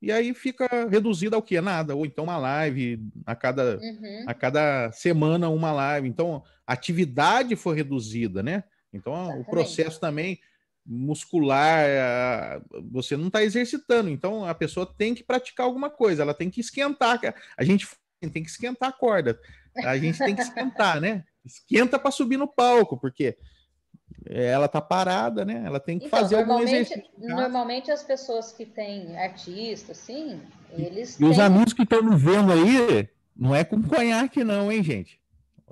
E 0.00 0.12
aí 0.12 0.34
fica 0.34 0.68
reduzido 0.88 1.34
ao 1.34 1.42
que? 1.42 1.60
Nada. 1.60 1.94
Ou 1.94 2.04
então 2.04 2.24
uma 2.24 2.36
live 2.36 3.02
a 3.24 3.34
cada, 3.34 3.78
uhum. 3.78 4.24
a 4.26 4.34
cada 4.34 4.92
semana, 4.92 5.48
uma 5.48 5.72
live. 5.72 6.08
Então, 6.08 6.42
a 6.66 6.74
atividade 6.74 7.56
foi 7.56 7.76
reduzida, 7.76 8.42
né? 8.42 8.62
Então, 8.92 9.14
Exatamente. 9.14 9.46
o 9.46 9.50
processo 9.50 9.98
também 10.00 10.38
muscular, 10.86 12.62
você 12.90 13.16
não 13.16 13.26
está 13.26 13.42
exercitando. 13.42 14.08
Então 14.08 14.44
a 14.44 14.54
pessoa 14.54 14.86
tem 14.86 15.14
que 15.14 15.24
praticar 15.24 15.66
alguma 15.66 15.90
coisa, 15.90 16.22
ela 16.22 16.32
tem 16.34 16.48
que 16.48 16.60
esquentar. 16.60 17.20
A 17.56 17.64
gente 17.64 17.88
tem 18.32 18.42
que 18.42 18.50
esquentar 18.50 18.90
a 18.90 18.92
corda, 18.92 19.38
a 19.76 19.98
gente 19.98 20.18
tem 20.18 20.34
que 20.34 20.42
esquentar, 20.42 21.00
né? 21.00 21.24
Esquenta 21.44 21.98
para 21.98 22.10
subir 22.10 22.36
no 22.36 22.48
palco, 22.48 22.98
porque 22.98 23.36
ela 24.28 24.68
tá 24.68 24.80
parada, 24.80 25.44
né? 25.44 25.62
Ela 25.64 25.78
tem 25.78 25.98
que 25.98 26.06
então, 26.06 26.18
fazer 26.18 26.36
algum 26.36 26.60
exercício. 26.60 27.04
Normalmente 27.16 27.90
as 27.90 28.02
pessoas 28.02 28.52
que 28.52 28.66
têm 28.66 29.16
artista, 29.18 29.92
assim, 29.92 30.40
eles. 30.72 31.14
E 31.14 31.18
têm... 31.18 31.30
os 31.30 31.38
amigos 31.38 31.72
que 31.72 31.82
estão 31.82 32.02
me 32.02 32.16
vendo 32.16 32.52
aí, 32.52 33.08
não 33.36 33.54
é 33.54 33.64
com 33.64 33.82
conhaque, 33.82 34.42
não, 34.42 34.70
hein, 34.70 34.82
gente? 34.82 35.20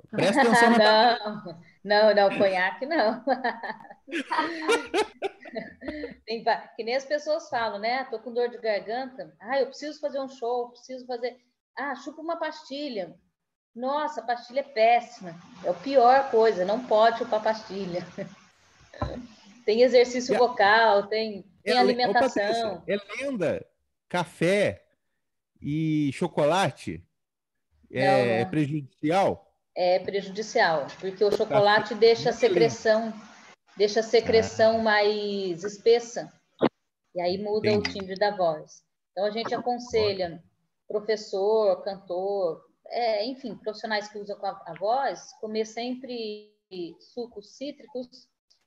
Presta 0.09 0.41
atenção 0.41 0.71
na. 0.71 1.19
não, 1.83 2.13
não, 2.13 2.29
não, 2.29 2.37
conhaque 2.37 2.85
não. 2.85 3.23
Que 6.75 6.83
nem 6.83 6.95
as 6.95 7.05
pessoas 7.05 7.49
falam, 7.49 7.79
né? 7.79 8.03
Tô 8.05 8.19
com 8.19 8.33
dor 8.33 8.49
de 8.49 8.57
garganta. 8.57 9.33
Ah, 9.39 9.59
eu 9.59 9.67
preciso 9.67 9.99
fazer 9.99 10.19
um 10.19 10.27
show, 10.27 10.69
preciso 10.69 11.05
fazer. 11.05 11.37
Ah, 11.77 11.95
chupa 11.95 12.21
uma 12.21 12.37
pastilha. 12.37 13.15
Nossa, 13.75 14.21
a 14.21 14.23
pastilha 14.23 14.61
é 14.61 14.63
péssima. 14.63 15.35
É 15.63 15.69
a 15.69 15.73
pior 15.73 16.31
coisa, 16.31 16.63
não 16.63 16.85
pode 16.85 17.19
chupar 17.19 17.43
pastilha. 17.43 18.05
tem 19.65 19.81
exercício 19.81 20.37
vocal, 20.37 21.07
tem, 21.07 21.43
tem 21.63 21.75
é, 21.75 21.77
alimentação. 21.77 22.83
é 22.87 22.97
lenda, 23.17 23.65
café 24.07 24.85
e 25.61 26.11
chocolate 26.13 27.03
é, 27.91 28.05
não, 28.05 28.25
não. 28.25 28.31
é 28.33 28.45
prejudicial? 28.45 29.51
É 29.75 29.99
prejudicial, 29.99 30.87
porque 30.99 31.23
o 31.23 31.31
chocolate 31.31 31.93
deixa 31.95 32.29
a 32.29 32.33
secreção 32.33 33.13
deixa 33.77 33.99
a 33.99 34.03
secreção 34.03 34.79
ah. 34.79 34.83
mais 34.83 35.63
espessa, 35.63 36.31
e 37.13 37.21
aí 37.21 37.37
muda 37.37 37.69
Entendi. 37.69 37.89
o 37.89 37.93
timbre 37.93 38.15
da 38.15 38.35
voz. 38.35 38.83
Então, 39.11 39.25
a 39.25 39.31
gente 39.31 39.53
aconselha 39.53 40.43
professor, 40.87 41.81
cantor, 41.83 42.64
é, 42.87 43.25
enfim, 43.25 43.55
profissionais 43.55 44.07
que 44.07 44.17
usam 44.17 44.37
a, 44.43 44.63
a 44.67 44.73
voz, 44.79 45.31
comer 45.39 45.65
sempre 45.65 46.53
sucos 47.13 47.55
cítricos 47.55 48.07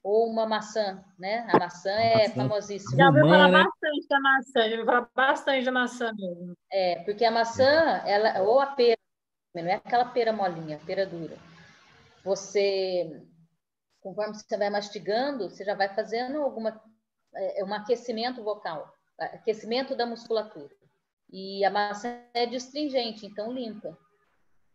ou 0.02 0.30
uma 0.30 0.46
maçã, 0.46 1.04
né? 1.18 1.46
A 1.50 1.58
maçã 1.58 1.90
é 1.90 2.28
famosíssima. 2.30 2.96
Já 2.96 3.08
ouviu 3.08 3.28
falar 3.28 3.50
bastante 3.50 4.08
da 4.08 4.20
maçã, 4.20 4.60
já 4.60 4.70
ouviu 4.70 4.86
falar 4.86 5.10
bastante 5.14 5.64
da 5.64 5.72
maçã 5.72 6.12
mesmo. 6.14 6.54
É, 6.72 7.02
porque 7.04 7.24
a 7.24 7.30
maçã, 7.30 8.02
ela, 8.06 8.40
ou 8.42 8.60
a 8.60 8.66
pera, 8.66 8.98
não 9.54 9.66
é 9.66 9.74
aquela 9.74 10.06
pera 10.06 10.32
molinha, 10.32 10.80
pera 10.86 11.04
dura. 11.04 11.36
Você 12.24 13.22
conforme 14.00 14.34
você 14.34 14.56
vai 14.56 14.70
mastigando, 14.70 15.50
você 15.50 15.64
já 15.64 15.74
vai 15.74 15.94
fazendo 15.94 16.40
alguma 16.40 16.80
é, 17.34 17.64
um 17.64 17.74
aquecimento 17.74 18.42
vocal, 18.42 18.90
aquecimento 19.18 19.94
da 19.94 20.06
musculatura. 20.06 20.74
E 21.30 21.64
a 21.64 21.70
maçã 21.70 22.22
é 22.32 22.46
distringente, 22.46 23.26
então 23.26 23.52
limpa. 23.52 23.98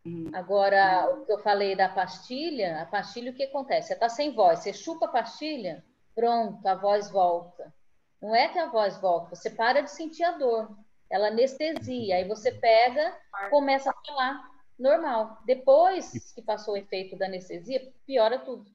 Hum. 0.06 0.30
Agora, 0.34 1.10
o 1.10 1.26
que 1.26 1.32
eu 1.32 1.40
falei 1.40 1.76
da 1.76 1.88
pastilha, 1.88 2.82
a 2.82 2.86
pastilha 2.86 3.32
o 3.32 3.34
que 3.34 3.44
acontece? 3.44 3.88
Você 3.88 3.94
está 3.94 4.10
sem 4.10 4.34
voz, 4.34 4.60
você 4.60 4.74
chupa 4.74 5.06
a 5.06 5.10
pastilha, 5.10 5.84
pronto, 6.14 6.66
a 6.68 6.76
voz 6.76 7.10
volta. 7.10 7.74
Não 8.22 8.36
é 8.36 8.50
que 8.50 8.60
a 8.60 8.70
voz 8.70 8.98
volta, 8.98 9.36
você 9.36 9.50
para 9.50 9.82
de 9.82 9.92
sentir 9.92 10.24
a 10.24 10.32
dor, 10.32 10.78
ela 11.10 11.28
anestesia, 11.28 12.16
aí 12.16 12.28
você 12.28 12.52
pega, 12.52 13.18
começa 13.50 13.92
a 13.92 14.06
falar 14.06 14.50
normal. 14.78 15.42
Depois 15.46 16.32
que 16.34 16.42
passou 16.42 16.74
o 16.74 16.78
efeito 16.78 17.18
da 17.18 17.26
anestesia, 17.26 17.94
piora 18.06 18.40
tudo. 18.40 18.70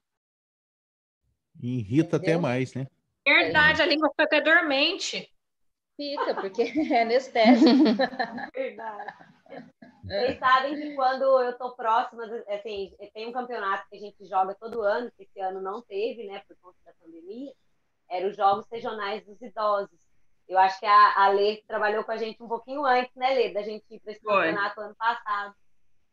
Irrita 1.61 2.15
Entendeu? 2.15 2.37
até 2.37 2.41
mais, 2.41 2.73
né? 2.73 2.87
Verdade, 3.25 3.81
a 3.81 3.85
língua 3.85 4.09
fica 4.09 4.23
até 4.23 4.41
dormente. 4.41 5.29
Fica, 5.97 6.35
porque 6.35 6.61
é 6.93 7.01
anestésico. 7.01 7.69
Verdade. 8.55 9.28
Vocês 10.09 10.39
sabem 10.39 10.75
que 10.75 10.95
quando 10.95 11.23
eu 11.23 11.51
estou 11.51 11.75
próxima, 11.75 12.25
assim, 12.49 12.93
tem 13.13 13.27
um 13.27 13.31
campeonato 13.31 13.87
que 13.89 13.95
a 13.95 13.99
gente 13.99 14.25
joga 14.25 14.55
todo 14.55 14.81
ano, 14.81 15.11
que 15.15 15.23
esse 15.23 15.39
ano 15.39 15.61
não 15.61 15.81
teve, 15.81 16.25
né, 16.25 16.41
por 16.47 16.57
conta 16.61 16.77
da 16.85 16.93
pandemia, 16.93 17.53
era 18.09 18.27
os 18.27 18.35
Jogos 18.35 18.65
Regionais 18.71 19.25
dos 19.25 19.41
Idosos. 19.41 19.99
Eu 20.47 20.57
acho 20.57 20.79
que 20.79 20.85
a, 20.85 21.23
a 21.23 21.29
Lê 21.29 21.63
trabalhou 21.67 22.03
com 22.03 22.11
a 22.11 22.17
gente 22.17 22.41
um 22.41 22.47
pouquinho 22.47 22.83
antes, 22.83 23.15
né, 23.15 23.33
Lê, 23.35 23.53
da 23.53 23.61
gente 23.61 23.85
ir 23.89 23.99
para 23.99 24.11
esse 24.11 24.21
Foi. 24.21 24.33
campeonato 24.33 24.81
ano 24.81 24.95
passado. 24.95 25.55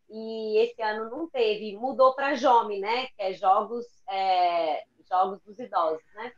E 0.08 0.58
esse 0.58 0.80
ano 0.82 1.10
não 1.10 1.28
teve, 1.28 1.76
mudou 1.76 2.14
para 2.14 2.34
JOME, 2.34 2.78
né, 2.78 3.06
que 3.06 3.22
é 3.22 3.32
Jogos 3.32 3.86
é, 4.08 4.84
jogos 5.08 5.40
dos 5.42 5.58
idosos, 5.58 6.04
né? 6.14 6.32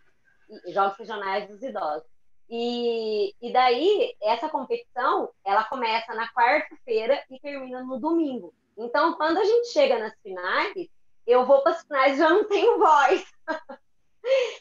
Jogos 0.69 0.97
regionais 0.99 1.49
dos 1.49 1.63
idosos. 1.63 2.09
E, 2.51 3.35
e 3.43 3.53
daí, 3.53 4.17
essa 4.23 4.49
competição, 4.49 5.31
ela 5.45 5.65
começa 5.65 6.15
na 6.15 6.33
quarta-feira 6.33 7.23
e 7.31 7.39
termina 7.39 7.83
no 7.83 7.99
domingo. 7.99 8.55
Então, 8.77 9.15
quando 9.15 9.39
a 9.39 9.45
gente 9.45 9.69
chega 9.69 9.99
nas 9.99 10.15
finais, 10.23 10.89
eu 11.27 11.45
vou 11.45 11.63
para 11.63 11.73
as 11.73 11.83
finais 11.83 12.15
e 12.15 12.19
já 12.19 12.31
não 12.31 12.45
tenho 12.45 12.79
voz. 12.79 13.25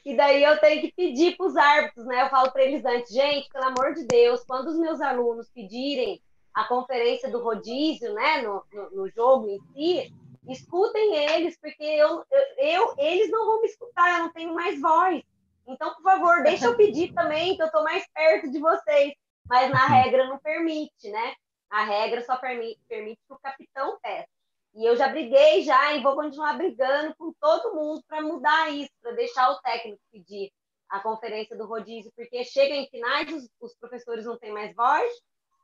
e 0.04 0.16
daí 0.18 0.44
eu 0.44 0.60
tenho 0.60 0.82
que 0.82 0.92
pedir 0.92 1.38
para 1.38 1.46
os 1.46 1.56
árbitros, 1.56 2.06
né? 2.06 2.24
Eu 2.24 2.30
falo 2.30 2.52
para 2.52 2.64
eles 2.64 2.84
antes, 2.84 3.14
gente, 3.14 3.50
pelo 3.50 3.66
amor 3.66 3.94
de 3.94 4.04
Deus, 4.06 4.44
quando 4.44 4.68
os 4.68 4.78
meus 4.78 5.00
alunos 5.00 5.50
pedirem 5.50 6.22
a 6.54 6.66
conferência 6.66 7.30
do 7.30 7.42
rodízio, 7.42 8.14
né, 8.14 8.42
no, 8.42 8.64
no, 8.74 8.90
no 8.90 9.10
jogo 9.12 9.48
em 9.48 9.60
si, 9.74 10.14
escutem 10.50 11.16
eles, 11.16 11.56
porque 11.60 11.84
eu, 11.84 12.26
eu, 12.32 12.66
eu, 12.66 12.96
eles 12.98 13.30
não 13.30 13.46
vão 13.46 13.62
me 13.62 13.68
escutar, 13.68 14.18
eu 14.18 14.24
não 14.24 14.34
tenho 14.34 14.54
mais 14.56 14.82
voz. 14.82 15.22
Então, 15.68 15.94
por 15.96 16.04
favor, 16.04 16.44
deixa 16.44 16.66
eu 16.66 16.78
pedir 16.78 17.14
também, 17.14 17.56
que 17.56 17.62
eu 17.62 17.68
estou 17.68 17.84
mais 17.84 18.08
perto 18.14 18.50
de 18.50 18.60
vocês. 18.60 19.14
Mas 19.46 19.70
na 19.70 19.86
regra 19.86 20.28
não 20.28 20.40
permite, 20.40 21.10
né? 21.10 21.36
A 21.70 21.84
regra 21.84 22.22
só 22.24 22.38
permite, 22.38 22.80
que 22.90 23.18
o 23.30 23.40
capitão 23.40 24.00
peça. 24.02 24.28
E 24.74 24.86
eu 24.86 24.96
já 24.96 25.08
briguei 25.08 25.64
já 25.64 25.94
e 25.94 26.02
vou 26.02 26.16
continuar 26.16 26.54
brigando 26.54 27.16
com 27.18 27.34
todo 27.40 27.74
mundo 27.74 28.02
para 28.08 28.22
mudar 28.22 28.70
isso, 28.70 28.92
para 29.02 29.14
deixar 29.14 29.50
o 29.52 29.60
técnico 29.62 30.00
pedir 30.12 30.52
a 30.90 31.00
conferência 31.00 31.58
do 31.58 31.66
rodízio, 31.66 32.12
porque 32.16 32.44
chega 32.46 32.74
em 32.74 32.88
finais, 32.88 33.32
os, 33.34 33.50
os 33.60 33.76
professores 33.76 34.26
não 34.26 34.38
têm 34.38 34.54
mais 34.54 34.74
voz, 34.76 35.12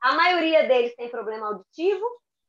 a 0.02 0.14
maioria 0.14 0.66
deles 0.66 0.94
tem 0.96 1.08
problema 1.08 1.46
auditivo, 1.46 2.04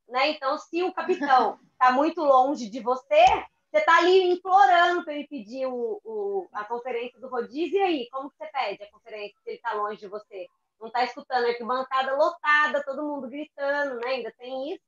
né? 0.09 0.29
Então, 0.29 0.57
se 0.57 0.83
o 0.83 0.93
capitão 0.93 1.57
está 1.71 1.91
muito 1.91 2.21
longe 2.21 2.69
de 2.69 2.79
você, 2.81 3.23
você 3.75 3.79
está 3.79 3.97
ali 3.97 4.31
implorando 4.31 5.03
para 5.03 5.13
ele 5.13 5.27
pedir 5.27 5.65
o, 5.65 5.99
o, 6.05 6.47
a 6.53 6.63
conferência 6.63 7.19
do 7.19 7.27
rodízio, 7.27 7.77
e 7.77 7.81
aí, 7.81 8.09
como 8.09 8.31
que 8.31 8.37
você 8.37 8.45
pede 8.47 8.83
a 8.83 8.89
conferência 8.89 9.37
se 9.43 9.49
ele 9.49 9.57
está 9.57 9.73
longe 9.73 9.99
de 9.99 10.07
você? 10.07 10.47
Não 10.79 10.87
está 10.87 11.03
escutando, 11.03 11.45
é 11.45 11.59
bancada 11.59 12.15
lotada, 12.15 12.83
todo 12.85 13.03
mundo 13.03 13.27
gritando, 13.27 13.95
né? 13.95 14.07
Ainda 14.07 14.33
tem 14.37 14.71
isso. 14.71 14.83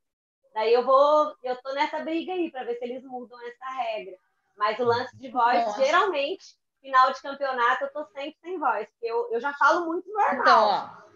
Daí 0.54 0.72
eu 0.72 0.82
vou, 0.86 1.34
eu 1.42 1.54
tô 1.62 1.74
nessa 1.74 1.98
briga 1.98 2.32
aí 2.32 2.50
para 2.50 2.64
ver 2.64 2.76
se 2.76 2.84
eles 2.86 3.04
mudam 3.04 3.38
essa 3.46 3.66
regra. 3.66 4.16
Mas 4.56 4.78
o 4.78 4.84
lance 4.84 5.14
de 5.18 5.30
voz, 5.30 5.66
Nossa. 5.66 5.84
geralmente, 5.84 6.46
final 6.80 7.12
de 7.12 7.20
campeonato 7.20 7.84
eu 7.84 7.92
tô 7.92 8.06
sempre 8.06 8.38
sem 8.40 8.58
voz, 8.58 8.88
porque 8.90 9.06
eu, 9.06 9.28
eu 9.32 9.40
já 9.40 9.52
falo 9.52 9.84
muito 9.84 10.10
normal. 10.10 10.40
Então, 10.40 10.64
ó. 10.64 11.08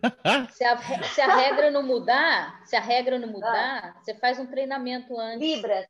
Se 0.52 0.64
a, 0.64 0.78
se 1.02 1.20
a 1.20 1.36
regra 1.36 1.70
não 1.70 1.82
mudar, 1.82 2.64
se 2.64 2.74
a 2.74 2.80
regra 2.80 3.18
não 3.18 3.28
mudar, 3.28 4.00
você 4.00 4.14
faz 4.14 4.38
um 4.38 4.46
treinamento 4.46 5.18
antes. 5.18 5.46
Libras. 5.46 5.86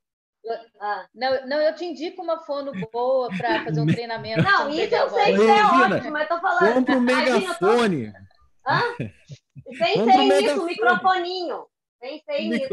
Ah. 0.81 1.07
Não, 1.15 1.47
não, 1.47 1.61
eu 1.61 1.75
te 1.75 1.85
indico 1.85 2.23
uma 2.23 2.41
fono 2.41 2.73
boa 2.91 3.29
para 3.37 3.65
fazer 3.65 3.81
um 3.81 3.87
treinamento. 3.87 4.43
Não, 4.43 4.71
isso 4.71 4.95
eu 4.95 5.11
sei 5.11 5.37
que 5.37 5.43
é 5.43 5.65
ótimo, 5.65 6.11
mas 6.11 6.29
tô 6.29 6.41
falando. 6.41 6.75
Compra 6.75 6.97
um 6.97 7.01
megafone. 7.01 8.13
Tô... 8.13 8.19
Hã? 8.67 8.83
Pensei 9.65 10.29
nisso, 10.29 10.65
microfoninho. 10.65 11.67
Pensei 12.01 12.49
nisso. 12.49 12.69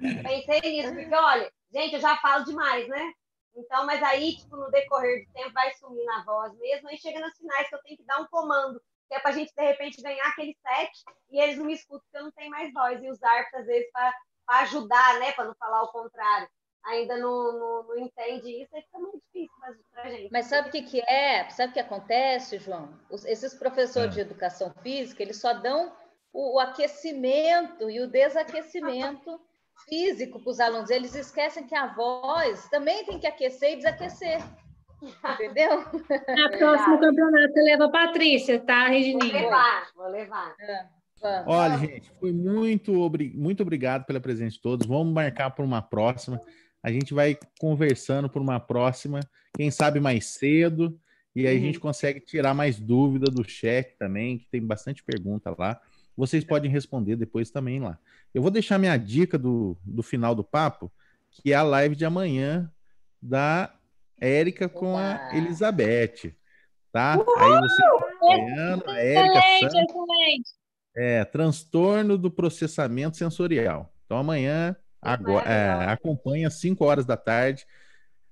Pensei 0.00 0.60
nisso, 0.60 0.94
porque 0.94 1.14
olha, 1.14 1.52
gente, 1.72 1.94
eu 1.94 2.00
já 2.00 2.16
falo 2.16 2.44
demais, 2.44 2.88
né? 2.88 3.12
Então, 3.54 3.84
mas 3.84 4.02
aí, 4.02 4.36
tipo, 4.36 4.56
no 4.56 4.70
decorrer 4.70 5.26
do 5.26 5.32
tempo 5.32 5.52
vai 5.52 5.72
sumir 5.74 6.04
na 6.04 6.24
voz 6.24 6.56
mesmo, 6.58 6.88
aí 6.88 6.96
chega 6.96 7.18
nas 7.18 7.36
finais 7.36 7.68
que 7.68 7.74
eu 7.74 7.82
tenho 7.82 7.96
que 7.96 8.04
dar 8.04 8.20
um 8.20 8.26
comando, 8.28 8.80
que 9.08 9.14
é 9.14 9.18
pra 9.18 9.32
gente, 9.32 9.52
de 9.52 9.62
repente, 9.62 10.00
ganhar 10.00 10.26
aquele 10.28 10.56
set 10.62 10.90
e 11.30 11.40
eles 11.40 11.58
não 11.58 11.64
me 11.66 11.74
escutam 11.74 12.00
porque 12.04 12.18
eu 12.18 12.24
não 12.24 12.32
tenho 12.32 12.50
mais 12.50 12.72
voz, 12.72 13.02
e 13.02 13.10
usar, 13.10 13.48
às 13.52 13.66
vezes, 13.66 13.90
para 13.90 14.14
ajudar, 14.48 15.18
né, 15.20 15.32
para 15.32 15.44
não 15.44 15.54
falar 15.54 15.82
o 15.82 15.88
contrário. 15.88 16.48
Ainda 16.84 17.18
não, 17.18 17.52
não, 17.52 17.82
não 17.82 17.98
entende 17.98 18.62
isso, 18.62 18.74
aí 18.74 18.82
fica 18.82 18.98
muito 18.98 19.20
difícil 19.26 19.84
para 19.92 20.10
gente. 20.10 20.32
Mas 20.32 20.46
sabe 20.46 20.68
o 20.68 20.72
que, 20.72 20.82
que 20.82 21.00
é? 21.00 21.48
Sabe 21.50 21.70
o 21.70 21.74
que 21.74 21.80
acontece, 21.80 22.58
João? 22.58 22.88
Os, 23.10 23.24
esses 23.26 23.52
professores 23.54 24.12
é. 24.12 24.14
de 24.14 24.20
educação 24.20 24.72
física, 24.82 25.22
eles 25.22 25.38
só 25.38 25.52
dão 25.52 25.92
o, 26.32 26.56
o 26.56 26.58
aquecimento 26.58 27.90
e 27.90 28.00
o 28.00 28.08
desaquecimento 28.08 29.38
físico 29.88 30.40
para 30.40 30.50
os 30.50 30.60
alunos. 30.60 30.88
Eles 30.88 31.14
esquecem 31.14 31.66
que 31.66 31.74
a 31.74 31.88
voz 31.88 32.68
também 32.68 33.04
tem 33.04 33.18
que 33.18 33.26
aquecer 33.26 33.72
e 33.72 33.76
desaquecer. 33.76 34.38
Entendeu? 35.34 35.84
No 36.28 36.58
próximo 36.58 36.98
campeonato 36.98 37.52
você 37.52 37.62
leva 37.62 37.84
a 37.84 37.90
Patrícia, 37.90 38.58
tá, 38.60 38.88
Regininha? 38.88 39.32
Vou 39.32 39.42
levar, 39.42 39.88
vou 39.94 40.08
levar. 40.08 40.54
É. 40.58 40.97
Olha, 41.46 41.78
gente, 41.78 42.10
foi 42.20 42.32
muito, 42.32 42.92
muito 43.34 43.62
obrigado 43.62 44.04
pela 44.04 44.20
presença 44.20 44.56
de 44.56 44.60
todos. 44.60 44.86
Vamos 44.86 45.12
marcar 45.12 45.50
por 45.50 45.64
uma 45.64 45.82
próxima. 45.82 46.40
A 46.82 46.90
gente 46.90 47.12
vai 47.12 47.36
conversando 47.58 48.28
por 48.28 48.40
uma 48.40 48.60
próxima, 48.60 49.20
quem 49.56 49.70
sabe 49.70 50.00
mais 50.00 50.26
cedo, 50.26 50.98
e 51.34 51.46
aí 51.46 51.56
uhum. 51.56 51.62
a 51.62 51.66
gente 51.66 51.80
consegue 51.80 52.20
tirar 52.20 52.54
mais 52.54 52.78
dúvida 52.78 53.30
do 53.30 53.48
chat 53.48 53.96
também, 53.98 54.38
que 54.38 54.46
tem 54.46 54.64
bastante 54.64 55.02
pergunta 55.02 55.54
lá. 55.58 55.80
Vocês 56.16 56.44
podem 56.44 56.70
responder 56.70 57.16
depois 57.16 57.50
também 57.50 57.80
lá. 57.80 57.98
Eu 58.34 58.42
vou 58.42 58.50
deixar 58.50 58.78
minha 58.78 58.96
dica 58.96 59.38
do, 59.38 59.76
do 59.84 60.02
final 60.02 60.34
do 60.34 60.42
papo, 60.42 60.90
que 61.30 61.52
é 61.52 61.56
a 61.56 61.62
live 61.62 61.94
de 61.94 62.04
amanhã 62.04 62.70
da 63.22 63.72
Érica 64.20 64.68
com 64.68 64.96
a 64.96 65.36
Elizabeth. 65.36 66.34
Tá? 66.92 67.16
Uhul! 67.18 67.38
Aí 67.38 67.60
você 67.60 67.82
acompanhando, 67.84 68.88
a 68.88 68.98
Érica 68.98 69.38
excelente, 69.38 70.50
É, 70.98 71.24
transtorno 71.24 72.18
do 72.18 72.30
processamento 72.30 73.16
sensorial. 73.16 73.94
Então 74.04 74.18
amanhã 74.18 74.76
agora, 75.00 75.48
é, 75.48 75.70
acompanha 75.86 76.48
às 76.48 76.54
5 76.54 76.84
horas 76.84 77.06
da 77.06 77.16
tarde 77.16 77.64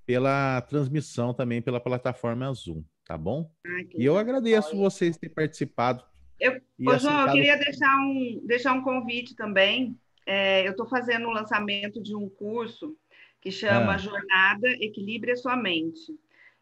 pela 0.05 0.61
transmissão 0.61 1.33
também 1.33 1.61
pela 1.61 1.79
plataforma 1.79 2.51
Zoom, 2.53 2.83
tá 3.05 3.17
bom? 3.17 3.49
e 3.95 4.05
eu 4.05 4.17
agradeço 4.17 4.75
vocês 4.77 5.17
terem 5.17 5.33
participado 5.33 6.03
eu, 6.39 6.61
ô, 6.85 6.97
João, 6.97 7.25
eu 7.25 7.33
queria 7.33 7.57
deixar 7.57 7.97
um, 7.97 8.41
deixar 8.45 8.73
um 8.73 8.81
convite 8.81 9.35
também. 9.35 9.97
É, 10.25 10.67
eu 10.67 10.71
estou 10.71 10.87
fazendo 10.87 11.27
o 11.27 11.31
lançamento 11.31 12.01
de 12.01 12.15
um 12.15 12.29
curso 12.29 12.95
que 13.41 13.51
chama 13.51 13.95
ah. 13.95 13.97
Jornada 13.97 14.69
Equilibre 14.79 15.31
a 15.31 15.35
Sua 15.35 15.55
Mente. 15.55 16.13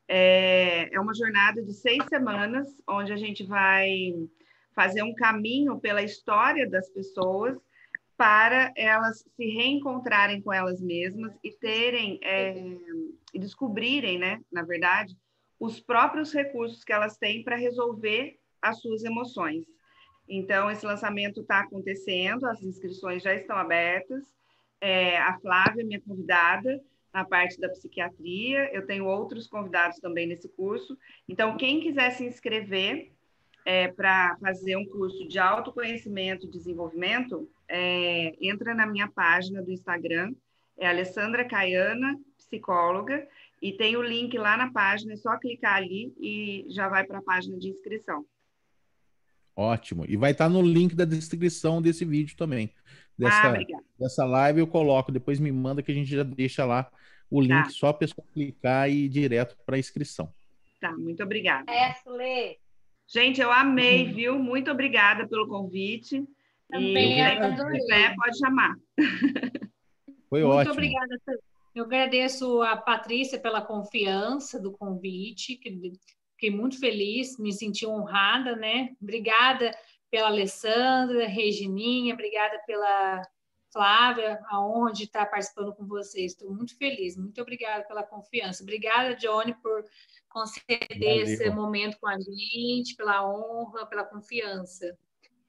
É, 0.08 0.94
é 0.94 1.00
uma 1.00 1.14
jornada 1.14 1.62
de 1.62 1.74
seis 1.74 2.04
semanas, 2.06 2.68
onde 2.88 3.12
a 3.12 3.18
gente 3.18 3.44
vai 3.44 4.14
fazer 4.76 5.02
um 5.02 5.16
caminho 5.16 5.80
pela 5.80 6.04
história 6.04 6.70
das 6.70 6.90
pessoas 6.90 7.58
para 8.18 8.72
elas 8.78 9.20
se 9.36 9.46
reencontrarem 9.46 10.42
com 10.42 10.54
elas 10.54 10.82
mesmas 10.82 11.34
e 11.44 11.52
terem 11.52 12.20
é, 12.24 12.56
e 13.34 13.40
descobrirem, 13.40 14.18
né, 14.18 14.42
na 14.52 14.64
verdade, 14.64 15.16
os 15.60 15.80
próprios 15.80 16.34
recursos 16.34 16.84
que 16.84 16.94
elas 16.94 17.18
têm 17.18 17.44
para 17.44 17.56
resolver 17.56 18.38
as 18.62 18.80
suas 18.80 19.04
emoções. 19.04 19.66
Então, 20.28 20.72
esse 20.72 20.86
lançamento 20.86 21.42
está 21.42 21.60
acontecendo, 21.60 22.46
as 22.46 22.64
inscrições 22.64 23.22
já 23.22 23.34
estão 23.34 23.56
abertas. 23.56 24.24
É, 24.82 25.18
a 25.18 25.38
Flávia, 25.40 25.86
minha 25.86 26.02
convidada, 26.02 26.82
na 27.14 27.24
parte 27.24 27.60
da 27.60 27.70
psiquiatria. 27.70 28.70
Eu 28.74 28.86
tenho 28.86 29.06
outros 29.06 29.48
convidados 29.48 30.00
também 30.00 30.28
nesse 30.28 30.50
curso. 30.50 30.98
Então, 31.30 31.56
quem 31.58 31.80
quiser 31.80 32.12
se 32.12 32.26
inscrever 32.26 33.15
é, 33.66 33.88
para 33.88 34.38
fazer 34.40 34.78
um 34.78 34.86
curso 34.86 35.28
de 35.28 35.40
autoconhecimento 35.40 36.46
e 36.46 36.50
desenvolvimento, 36.50 37.50
é, 37.68 38.36
entra 38.40 38.76
na 38.76 38.86
minha 38.86 39.08
página 39.08 39.62
do 39.62 39.72
Instagram, 39.72 40.34
é 40.78 40.88
Alessandra 40.88 41.44
Caiana, 41.44 42.18
psicóloga, 42.38 43.28
e 43.62 43.74
tem 43.74 43.98
o 43.98 44.04
link 44.04 44.38
lá 44.38 44.56
na 44.56 44.72
página, 44.72 45.14
é 45.14 45.18
só 45.18 45.38
clicar 45.40 45.78
ali 45.78 46.14
e 46.20 46.66
já 46.70 46.88
vai 46.88 47.04
para 47.04 47.18
a 47.18 47.24
página 47.24 47.58
de 47.58 47.70
inscrição. 47.70 48.24
Ótimo. 49.56 50.06
E 50.08 50.16
vai 50.18 50.32
estar 50.32 50.50
no 50.50 50.62
link 50.62 50.94
da 50.94 51.06
descrição 51.06 51.82
desse 51.82 52.06
vídeo 52.06 52.36
também. 52.36 52.70
Dessa, 53.18 53.48
ah, 53.48 53.82
dessa 53.98 54.26
live 54.26 54.60
eu 54.60 54.68
coloco, 54.68 55.12
depois 55.12 55.40
me 55.40 55.52
manda 55.52 55.82
que 55.82 55.92
a 55.92 55.96
gente 55.96 56.10
já 56.10 56.24
deixa 56.24 56.66
lá 56.66 56.92
o 57.32 57.42
link 57.42 57.64
tá. 57.64 57.70
só 57.70 57.88
a 57.88 57.94
pessoa 57.94 58.28
clicar 58.34 58.90
e 58.90 59.06
ir 59.06 59.10
direto 59.10 59.58
para 59.66 59.78
a 59.78 59.80
inscrição. 59.80 60.32
Tá, 60.80 60.92
muito 60.92 61.24
obrigada. 61.24 61.72
É, 61.72 61.96
Lê. 62.06 62.58
Gente, 63.08 63.40
eu 63.40 63.52
amei, 63.52 64.08
uhum. 64.08 64.14
viu? 64.14 64.40
Muito 64.40 64.72
obrigada 64.72 65.28
pelo 65.28 65.48
convite. 65.48 66.26
Também 66.70 67.22
e 67.22 67.72
quiser, 67.72 68.16
pode 68.16 68.38
chamar. 68.38 68.76
Foi 70.30 70.42
muito 70.42 70.54
ótimo. 70.54 70.56
Muito 70.56 70.72
obrigada. 70.72 71.16
Eu 71.76 71.84
agradeço 71.84 72.62
a 72.62 72.76
Patrícia 72.78 73.40
pela 73.40 73.62
confiança 73.62 74.60
do 74.60 74.72
convite, 74.72 75.58
que 75.58 75.70
Fiquei 76.36 76.52
muito 76.52 76.78
feliz, 76.80 77.40
me 77.40 77.54
senti 77.54 77.88
honrada, 77.88 78.58
né? 78.58 78.94
Obrigada 79.02 79.72
pela 80.12 80.28
Alessandra, 80.28 81.28
Regininha, 81.28 82.14
obrigada 82.14 82.60
pela 82.68 83.22
Flávia, 83.72 84.40
a 84.50 84.66
honra 84.66 84.92
de 84.92 85.04
estar 85.04 85.26
participando 85.28 85.74
com 85.74 85.86
vocês. 85.86 86.34
Estou 86.34 86.54
muito 86.54 86.78
feliz, 86.78 87.16
muito 87.16 87.42
obrigada 87.42 87.86
pela 87.86 88.04
confiança. 88.04 88.64
Obrigada, 88.64 89.16
Johnny, 89.16 89.54
por 89.56 89.86
conceder 90.36 90.86
Valeu. 90.90 91.24
esse 91.24 91.50
momento 91.50 91.98
com 91.98 92.08
a 92.08 92.20
gente, 92.20 92.94
pela 92.98 93.26
honra, 93.26 93.86
pela 93.86 94.04
confiança. 94.04 94.98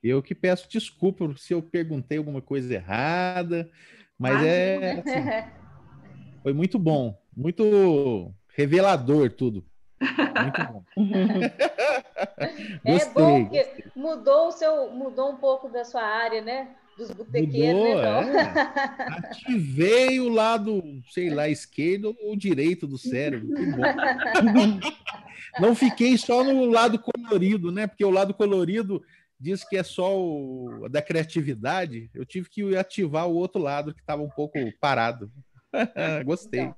Eu 0.00 0.22
que 0.22 0.32
peço 0.32 0.68
desculpa 0.68 1.28
se 1.36 1.52
eu 1.52 1.60
perguntei 1.60 2.18
alguma 2.18 2.40
coisa 2.40 2.72
errada, 2.72 3.68
mas 4.16 4.40
ah, 4.40 4.46
é. 4.46 4.92
Assim, 4.92 5.02
foi 6.44 6.52
muito 6.52 6.78
bom, 6.78 7.20
muito 7.36 8.32
revelador 8.54 9.32
tudo. 9.32 9.66
Muito 10.00 10.72
bom. 10.72 10.84
é 12.84 13.04
bom 13.06 13.50
que 13.50 13.90
mudou 13.96 14.48
o 14.48 14.52
seu, 14.52 14.92
mudou 14.92 15.32
um 15.32 15.36
pouco 15.36 15.68
da 15.68 15.84
sua 15.84 16.02
área, 16.02 16.40
né? 16.40 16.76
Dos 16.97 17.10
botequeiros, 17.10 17.74
mudou, 17.74 18.02
né? 18.02 18.55
É. 18.98 19.28
Ativei 19.28 20.18
o 20.18 20.31
lado, 20.31 20.82
sei 21.10 21.28
lá, 21.28 21.48
esquerdo 21.48 22.16
ou 22.23 22.35
direito 22.35 22.86
do 22.86 22.97
cérebro. 22.97 23.48
Não 25.60 25.74
fiquei 25.74 26.16
só 26.16 26.43
no 26.43 26.64
lado 26.64 26.98
colorido, 26.98 27.70
né? 27.70 27.86
Porque 27.86 28.05
o 28.05 28.10
lado 28.10 28.32
colorido 28.32 29.02
diz 29.39 29.62
que 29.62 29.77
é 29.77 29.82
só 29.82 30.18
o 30.18 30.89
da 30.89 31.02
criatividade. 31.02 32.10
Eu 32.14 32.24
tive 32.24 32.48
que 32.48 32.77
ativar 32.77 33.28
o 33.28 33.35
outro 33.35 33.60
lado 33.60 33.94
que 33.94 34.01
estava 34.01 34.23
um 34.23 34.31
pouco 34.31 34.59
parado. 34.81 35.31
Gostei. 36.24 36.60
Então, 36.60 36.77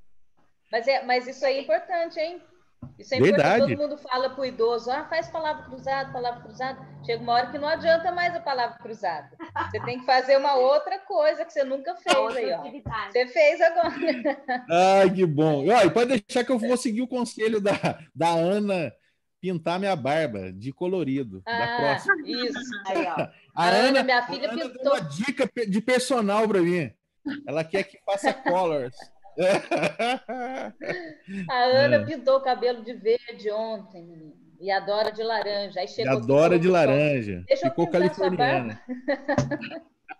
mas, 0.70 0.88
é, 0.88 1.04
mas 1.04 1.26
isso 1.26 1.44
aí 1.44 1.58
é 1.58 1.62
importante, 1.62 2.18
hein? 2.18 2.42
Isso 2.98 3.14
é 3.14 3.20
Verdade. 3.20 3.72
importante. 3.72 3.76
Todo 3.76 3.88
mundo 3.90 3.98
fala 3.98 4.30
para 4.30 4.40
o 4.40 4.44
idoso, 4.44 4.90
ah, 4.90 5.04
faz 5.08 5.28
palavra 5.28 5.64
cruzada, 5.64 6.12
palavra 6.12 6.40
cruzada. 6.42 6.78
Chega 7.04 7.22
uma 7.22 7.32
hora 7.34 7.50
que 7.50 7.58
não 7.58 7.68
adianta 7.68 8.10
mais 8.12 8.34
a 8.34 8.40
palavra 8.40 8.78
cruzada. 8.78 9.30
Você 9.70 9.80
tem 9.80 10.00
que 10.00 10.06
fazer 10.06 10.36
uma 10.36 10.54
outra 10.54 10.98
coisa 10.98 11.44
que 11.44 11.52
você 11.52 11.64
nunca 11.64 11.94
fez 11.96 12.36
aí, 12.36 12.52
ó. 12.52 12.62
Você 13.10 13.26
fez 13.28 13.60
agora. 13.60 13.90
Ai, 15.00 15.10
que 15.10 15.24
bom. 15.26 15.64
E 15.64 15.90
pode 15.90 16.20
deixar 16.20 16.44
que 16.44 16.50
eu 16.52 16.58
vou 16.58 16.76
seguir 16.76 17.02
o 17.02 17.08
conselho 17.08 17.60
da, 17.60 17.72
da 18.14 18.30
Ana 18.30 18.92
pintar 19.40 19.78
minha 19.78 19.94
barba 19.94 20.52
de 20.52 20.72
colorido. 20.72 21.42
Ah, 21.46 21.58
da 21.58 21.76
próxima. 21.76 22.14
Isso. 22.26 22.58
Aí, 22.86 23.06
ó. 23.06 23.10
A, 23.10 23.32
a 23.54 23.68
Ana, 23.68 23.88
Ana, 23.88 24.02
minha 24.02 24.26
filha, 24.26 24.50
Ana 24.50 24.68
pintou. 24.68 24.92
uma 24.92 25.00
dica 25.00 25.50
de 25.68 25.80
personal 25.80 26.46
para 26.48 26.60
mim. 26.60 26.92
Ela 27.46 27.64
quer 27.64 27.84
que 27.84 27.98
faça 28.04 28.32
colors. 28.34 28.96
A 31.50 31.54
Ana 31.54 31.96
é. 31.96 32.04
pintou 32.04 32.36
o 32.36 32.42
cabelo 32.42 32.82
de 32.82 32.94
verde 32.94 33.50
ontem, 33.50 34.04
menino. 34.04 34.34
E 34.60 34.70
adora 34.70 35.12
de 35.12 35.22
laranja. 35.22 35.80
Aí 35.80 35.86
chegou 35.86 36.16
adora 36.16 36.58
de 36.58 36.68
laranja. 36.68 37.44
Deixa 37.46 37.70
Ficou 37.70 37.88
californiana. 37.88 38.80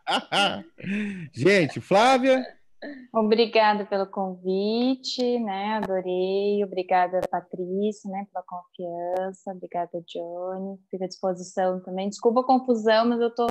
Gente, 1.35 1.81
Flávia, 1.81 2.47
Obrigada 3.13 3.85
pelo 3.85 4.07
convite, 4.07 5.39
né? 5.41 5.79
Adorei. 5.79 6.63
Obrigada, 6.65 7.21
Patrícia, 7.29 8.09
né, 8.11 8.27
pela 8.33 8.45
confiança. 8.47 9.53
Obrigada, 9.53 10.01
Johnny. 10.07 10.79
Fico 10.91 11.05
à 11.05 11.09
disposição 11.09 11.83
também. 11.83 12.09
Desculpa 12.09 12.41
a 12.41 12.47
confusão, 12.47 13.09
mas 13.09 13.21
eu 13.21 13.35
tô 13.35 13.47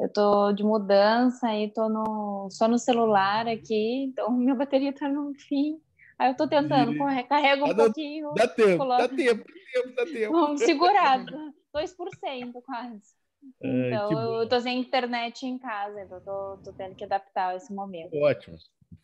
eu 0.00 0.10
tô 0.10 0.52
de 0.52 0.64
mudança 0.64 1.54
e 1.54 1.70
tô 1.70 1.88
no, 1.88 2.48
só 2.50 2.66
no 2.66 2.78
celular 2.78 3.46
aqui, 3.46 4.04
então 4.04 4.30
minha 4.32 4.54
bateria 4.54 4.92
tá 4.92 5.08
no 5.08 5.32
fim. 5.34 5.78
Aí 6.18 6.30
eu 6.30 6.36
tô 6.36 6.48
tentando, 6.48 6.92
recarrega 7.04 7.64
um 7.64 7.68
dá, 7.68 7.84
pouquinho. 7.84 8.32
Dá 8.34 8.48
tempo, 8.48 8.78
coloca... 8.78 9.08
dá 9.08 9.16
tempo, 9.16 9.44
dá 9.44 9.82
tempo, 9.82 9.94
dá 9.94 10.06
tempo. 10.06 10.56
Segurado, 10.58 11.54
2% 11.74 12.52
quase. 12.64 13.20
Então, 13.62 14.40
eu 14.40 14.48
tô 14.48 14.60
sem 14.60 14.80
internet 14.80 15.46
em 15.46 15.58
casa, 15.58 16.02
então 16.02 16.20
tô, 16.20 16.58
tô 16.62 16.72
tendo 16.74 16.94
que 16.94 17.04
adaptar 17.04 17.56
esse 17.56 17.72
momento. 17.72 18.14
Ótimo. 18.16 18.56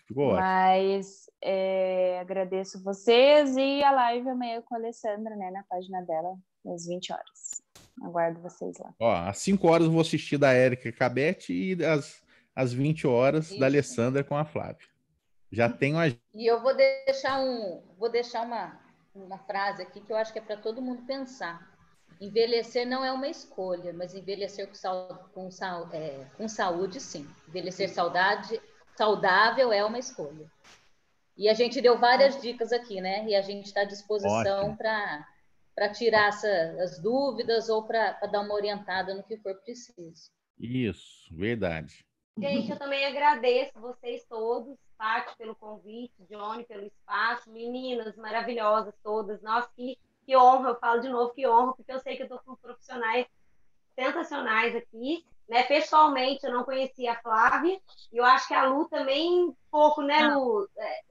Ficou 0.06 0.26
ótimo. 0.26 0.40
Mas 0.40 1.30
é, 1.42 2.18
agradeço 2.20 2.82
vocês 2.82 3.56
e 3.56 3.82
a 3.82 3.90
live 3.90 4.28
amanhã 4.28 4.60
com 4.62 4.74
a 4.74 4.78
Alessandra, 4.78 5.34
né, 5.36 5.50
na 5.50 5.64
página 5.64 6.02
dela, 6.02 6.36
às 6.74 6.86
20 6.86 7.12
horas. 7.12 7.55
Aguardo 8.02 8.40
vocês 8.40 8.76
lá. 8.78 8.94
Ó, 9.00 9.12
às 9.12 9.38
5 9.38 9.66
horas 9.66 9.86
eu 9.86 9.92
vou 9.92 10.00
assistir 10.00 10.36
da 10.36 10.52
Érica 10.52 10.92
Cabete 10.92 11.52
e 11.52 11.84
às, 11.84 12.22
às 12.54 12.72
20 12.72 13.06
horas 13.06 13.50
Isso. 13.50 13.60
da 13.60 13.66
Alessandra 13.66 14.22
com 14.22 14.36
a 14.36 14.44
Flávia. 14.44 14.86
Já 15.50 15.68
tenho 15.68 15.98
a. 15.98 16.08
E 16.08 16.18
eu 16.34 16.60
vou 16.60 16.74
deixar 16.76 17.40
um, 17.40 17.82
vou 17.98 18.10
deixar 18.10 18.42
uma, 18.42 18.78
uma 19.14 19.38
frase 19.38 19.82
aqui 19.82 20.00
que 20.00 20.12
eu 20.12 20.16
acho 20.16 20.32
que 20.32 20.38
é 20.38 20.42
para 20.42 20.56
todo 20.56 20.82
mundo 20.82 21.02
pensar. 21.06 21.74
Envelhecer 22.20 22.86
não 22.86 23.04
é 23.04 23.12
uma 23.12 23.28
escolha, 23.28 23.92
mas 23.92 24.14
envelhecer 24.14 24.68
com, 24.68 25.48
com, 25.48 25.48
é, 25.92 26.24
com 26.36 26.48
saúde, 26.48 26.98
sim. 26.98 27.28
Envelhecer 27.46 27.90
saudade, 27.90 28.60
saudável 28.96 29.72
é 29.72 29.84
uma 29.84 29.98
escolha. 29.98 30.50
E 31.36 31.48
a 31.48 31.54
gente 31.54 31.82
deu 31.82 31.98
várias 31.98 32.40
dicas 32.40 32.72
aqui, 32.72 33.00
né? 33.00 33.26
E 33.28 33.34
a 33.34 33.42
gente 33.42 33.66
está 33.66 33.82
à 33.82 33.84
disposição 33.84 34.74
para 34.74 35.26
tirar 35.92 36.28
essa, 36.28 36.48
as 36.80 36.98
dúvidas 37.00 37.68
ou 37.68 37.82
para 37.84 38.12
dar 38.32 38.40
uma 38.40 38.54
orientada 38.54 39.14
no 39.14 39.22
que 39.22 39.36
for 39.36 39.54
preciso. 39.56 40.30
Isso, 40.58 41.34
verdade. 41.34 42.04
Gente, 42.38 42.70
eu 42.70 42.78
também 42.78 43.04
agradeço 43.04 43.78
vocês 43.78 44.24
todos, 44.26 44.76
Paty, 44.98 45.36
pelo 45.36 45.54
convite, 45.54 46.14
Johnny, 46.30 46.64
pelo 46.64 46.84
espaço, 46.84 47.50
meninas 47.50 48.16
maravilhosas 48.16 48.94
todas. 49.02 49.40
Nossa, 49.42 49.70
que 49.74 49.98
que 50.26 50.36
honra, 50.36 50.70
eu 50.70 50.78
falo 50.78 51.00
de 51.00 51.08
novo, 51.08 51.32
que 51.32 51.46
honra, 51.46 51.72
porque 51.72 51.92
eu 51.92 52.00
sei 52.00 52.16
que 52.16 52.22
eu 52.22 52.26
estou 52.26 52.40
com 52.40 52.56
profissionais 52.56 53.26
sensacionais 53.94 54.74
aqui. 54.74 55.24
Né? 55.48 55.62
Pessoalmente, 55.62 56.44
eu 56.44 56.52
não 56.52 56.64
conhecia 56.64 57.12
a 57.12 57.20
Flávia, 57.22 57.80
e 58.12 58.16
eu 58.16 58.24
acho 58.24 58.48
que 58.48 58.54
a 58.54 58.64
Lu 58.64 58.88
também, 58.88 59.56
pouco, 59.70 60.02
né, 60.02 60.26
Lu? 60.34 60.68
É, 60.76 61.02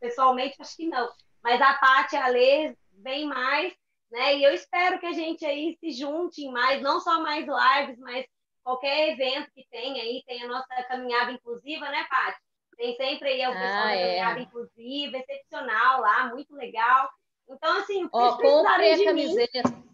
pessoalmente, 0.00 0.56
acho 0.58 0.74
que 0.74 0.88
não. 0.88 1.12
Mas 1.44 1.60
a 1.60 1.74
Paty 1.74 2.14
e 2.14 2.18
a 2.18 2.28
Lê, 2.28 2.76
bem 2.92 3.26
mais, 3.26 3.74
né? 4.12 4.36
E 4.36 4.44
eu 4.44 4.52
espero 4.52 5.00
que 5.00 5.06
a 5.06 5.12
gente 5.12 5.44
aí 5.44 5.76
se 5.80 5.90
junte 5.90 6.42
em 6.42 6.52
mais, 6.52 6.82
não 6.82 7.00
só 7.00 7.20
mais 7.20 7.46
lives, 7.46 7.98
mas 7.98 8.26
qualquer 8.62 9.10
evento 9.10 9.50
que 9.54 9.66
tenha 9.70 10.02
aí, 10.02 10.22
tem 10.26 10.42
a 10.44 10.48
nossa 10.48 10.82
caminhada 10.84 11.32
inclusiva, 11.32 11.88
né, 11.88 12.06
Paty? 12.08 12.38
Tem 12.76 12.96
sempre 12.96 13.28
aí 13.28 13.46
o 13.46 13.52
pessoal 13.52 13.82
ah, 13.82 13.84
da 13.84 13.94
é. 13.94 14.00
caminhada 14.00 14.40
inclusiva, 14.40 15.16
excepcional 15.16 16.00
lá, 16.00 16.28
muito 16.28 16.54
legal. 16.54 17.08
Então, 17.48 17.78
assim, 17.78 18.08
Ó, 18.12 18.36
compre 18.36 18.92
a 18.92 19.04
camiseta. 19.04 19.68
Mim, 19.68 19.91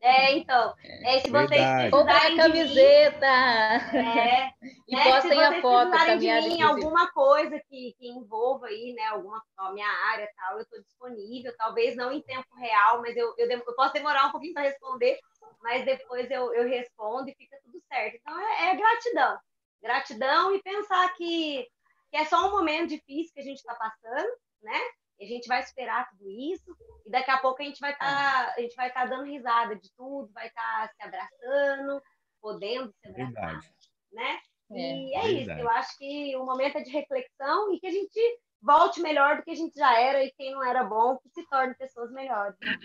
é, 0.00 0.32
então, 0.32 0.74
é, 0.82 1.20
se 1.20 1.30
vocês 1.30 1.48
Verdade. 1.48 1.90
precisarem 1.90 2.40
a 2.40 2.42
camiseta. 2.42 3.92
Mim, 3.92 3.98
é, 3.98 4.52
e 4.88 4.96
né, 4.96 5.04
postem 5.04 5.44
a 5.44 5.60
foto. 5.60 5.90
Se 5.90 5.98
vocês 5.98 6.04
precisarem 6.04 6.42
de 6.42 6.48
mim, 6.48 6.62
alguma 6.62 7.10
coisa 7.12 7.60
que, 7.68 7.94
que 7.98 8.08
envolva 8.08 8.66
aí, 8.66 8.94
né, 8.94 9.04
alguma 9.06 9.42
a 9.58 9.72
minha 9.72 9.88
área 10.10 10.28
tal, 10.36 10.56
eu 10.56 10.62
estou 10.62 10.80
disponível, 10.82 11.54
talvez 11.56 11.96
não 11.96 12.10
em 12.12 12.22
tempo 12.22 12.48
real, 12.56 13.00
mas 13.02 13.16
eu, 13.16 13.34
eu, 13.36 13.48
eu 13.50 13.74
posso 13.74 13.92
demorar 13.92 14.26
um 14.26 14.30
pouquinho 14.30 14.54
para 14.54 14.62
responder, 14.62 15.18
mas 15.62 15.84
depois 15.84 16.30
eu, 16.30 16.52
eu 16.54 16.68
respondo 16.68 17.28
e 17.28 17.34
fica 17.34 17.58
tudo 17.62 17.80
certo. 17.92 18.16
Então, 18.16 18.40
é, 18.40 18.70
é 18.70 18.76
gratidão. 18.76 19.38
Gratidão 19.82 20.54
e 20.54 20.62
pensar 20.62 21.14
que, 21.14 21.66
que 22.10 22.16
é 22.16 22.24
só 22.24 22.48
um 22.48 22.52
momento 22.52 22.88
difícil 22.88 23.32
que 23.34 23.40
a 23.40 23.44
gente 23.44 23.58
está 23.58 23.74
passando, 23.74 24.30
né? 24.62 24.80
A 25.24 25.26
gente 25.26 25.46
vai 25.46 25.60
esperar 25.60 26.08
tudo 26.10 26.30
isso 26.30 26.76
e 27.06 27.10
daqui 27.10 27.30
a 27.30 27.38
pouco 27.38 27.62
a 27.62 27.64
gente 27.64 27.80
vai 27.80 27.92
estar 27.92 28.06
tá, 28.06 28.54
a 28.56 28.60
gente 28.60 28.74
vai 28.76 28.88
estar 28.88 29.02
tá 29.02 29.06
dando 29.06 29.24
risada 29.24 29.76
de 29.76 29.90
tudo, 29.96 30.30
vai 30.32 30.46
estar 30.46 30.88
tá 30.88 30.94
se 30.94 31.02
abraçando, 31.02 32.02
podendo 32.40 32.92
se 32.92 33.08
abraçar, 33.08 33.32
verdade. 33.32 33.72
né? 34.12 34.38
E 34.70 35.16
é, 35.16 35.20
é 35.20 35.30
isso. 35.30 35.50
Eu 35.50 35.68
acho 35.70 35.96
que 35.96 36.36
o 36.36 36.44
momento 36.44 36.76
é 36.76 36.82
de 36.82 36.90
reflexão 36.90 37.72
e 37.72 37.80
que 37.80 37.86
a 37.86 37.90
gente 37.90 38.20
volte 38.60 39.00
melhor 39.00 39.36
do 39.36 39.42
que 39.42 39.50
a 39.50 39.54
gente 39.54 39.74
já 39.74 39.98
era 39.98 40.22
e 40.22 40.32
quem 40.32 40.52
não 40.52 40.62
era 40.62 40.84
bom 40.84 41.16
que 41.18 41.30
se 41.30 41.48
torne 41.48 41.74
pessoas 41.74 42.12
melhores. 42.12 42.54
Né? 42.60 42.78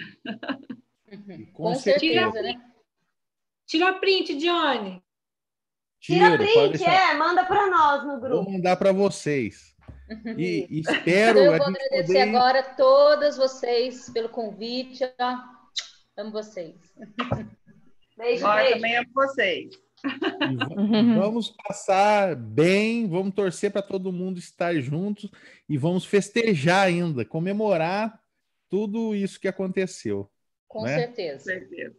Com, 1.53 1.63
Com 1.63 1.75
certeza, 1.75 2.31
certeza, 2.31 2.41
né? 2.41 2.73
Tira 3.65 3.93
print, 3.99 4.35
Johnny. 4.35 5.03
Tira 5.99 6.37
print, 6.37 6.83
é, 6.83 7.13
manda 7.15 7.45
para 7.45 7.69
nós 7.69 8.03
no 8.03 8.19
grupo. 8.19 8.43
Vou 8.43 8.53
mandar 8.53 8.77
para 8.77 8.91
vocês. 8.91 9.72
E, 10.37 10.67
e 10.69 10.79
espero. 10.81 11.39
Eu 11.39 11.57
vou 11.57 11.67
agradecer 11.67 12.05
poder... 12.05 12.21
agora 12.21 12.59
a 12.59 12.75
todas 12.75 13.37
vocês 13.37 14.09
pelo 14.09 14.29
convite. 14.29 15.03
Ó. 15.19 15.37
Amo 16.17 16.31
vocês. 16.31 16.75
Beijo, 18.15 18.47
beijo. 18.47 18.73
também 18.73 18.97
amo 18.97 19.09
vocês. 19.13 19.69
vamos 21.17 21.49
passar 21.67 22.35
bem, 22.35 23.07
vamos 23.07 23.33
torcer 23.33 23.71
para 23.71 23.81
todo 23.81 24.11
mundo 24.11 24.37
estar 24.37 24.75
juntos 24.75 25.31
e 25.67 25.77
vamos 25.77 26.05
festejar 26.05 26.85
ainda, 26.85 27.25
comemorar 27.25 28.21
tudo 28.69 29.15
isso 29.15 29.39
que 29.39 29.47
aconteceu. 29.47 30.29
Com 30.67 30.83
né? 30.83 30.99
certeza. 30.99 31.51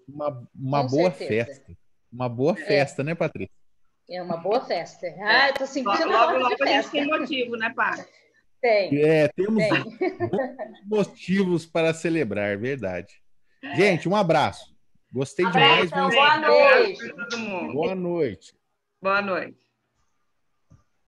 Uma, 0.09 0.49
uma 0.55 0.83
Com 0.83 0.97
boa 0.97 1.11
certeza. 1.11 1.47
festa. 1.47 1.77
Uma 2.13 2.29
boa 2.29 2.53
é. 2.53 2.65
festa, 2.65 3.03
é. 3.03 3.05
né, 3.05 3.15
Patrícia? 3.15 3.64
É 4.11 4.23
uma 4.23 4.37
boa 4.37 4.65
festa. 4.65 5.07
Ah, 5.21 5.49
eu 5.49 5.55
tô 5.55 5.67
sentindo 5.67 6.09
logo, 6.09 6.39
logo 6.39 6.63
a 6.63 6.67
gente 6.67 6.91
tem 6.91 7.07
motivo, 7.07 7.57
né, 7.57 7.73
Pá? 7.75 8.05
Tem. 8.61 9.03
É, 9.03 9.29
temos 9.29 9.63
tem. 9.63 9.99
motivos 10.87 11.67
para 11.67 11.93
celebrar, 11.95 12.57
verdade. 12.59 13.23
Gente, 13.75 14.09
um 14.09 14.17
abraço. 14.17 14.75
Gostei 15.13 15.47
abraço, 15.47 15.87
demais. 15.87 16.15
Boa 16.15 16.37
noite. 16.39 17.13
Boa 17.73 17.95
noite. 17.95 18.55
Boa 19.01 19.23
noite. 19.23 19.64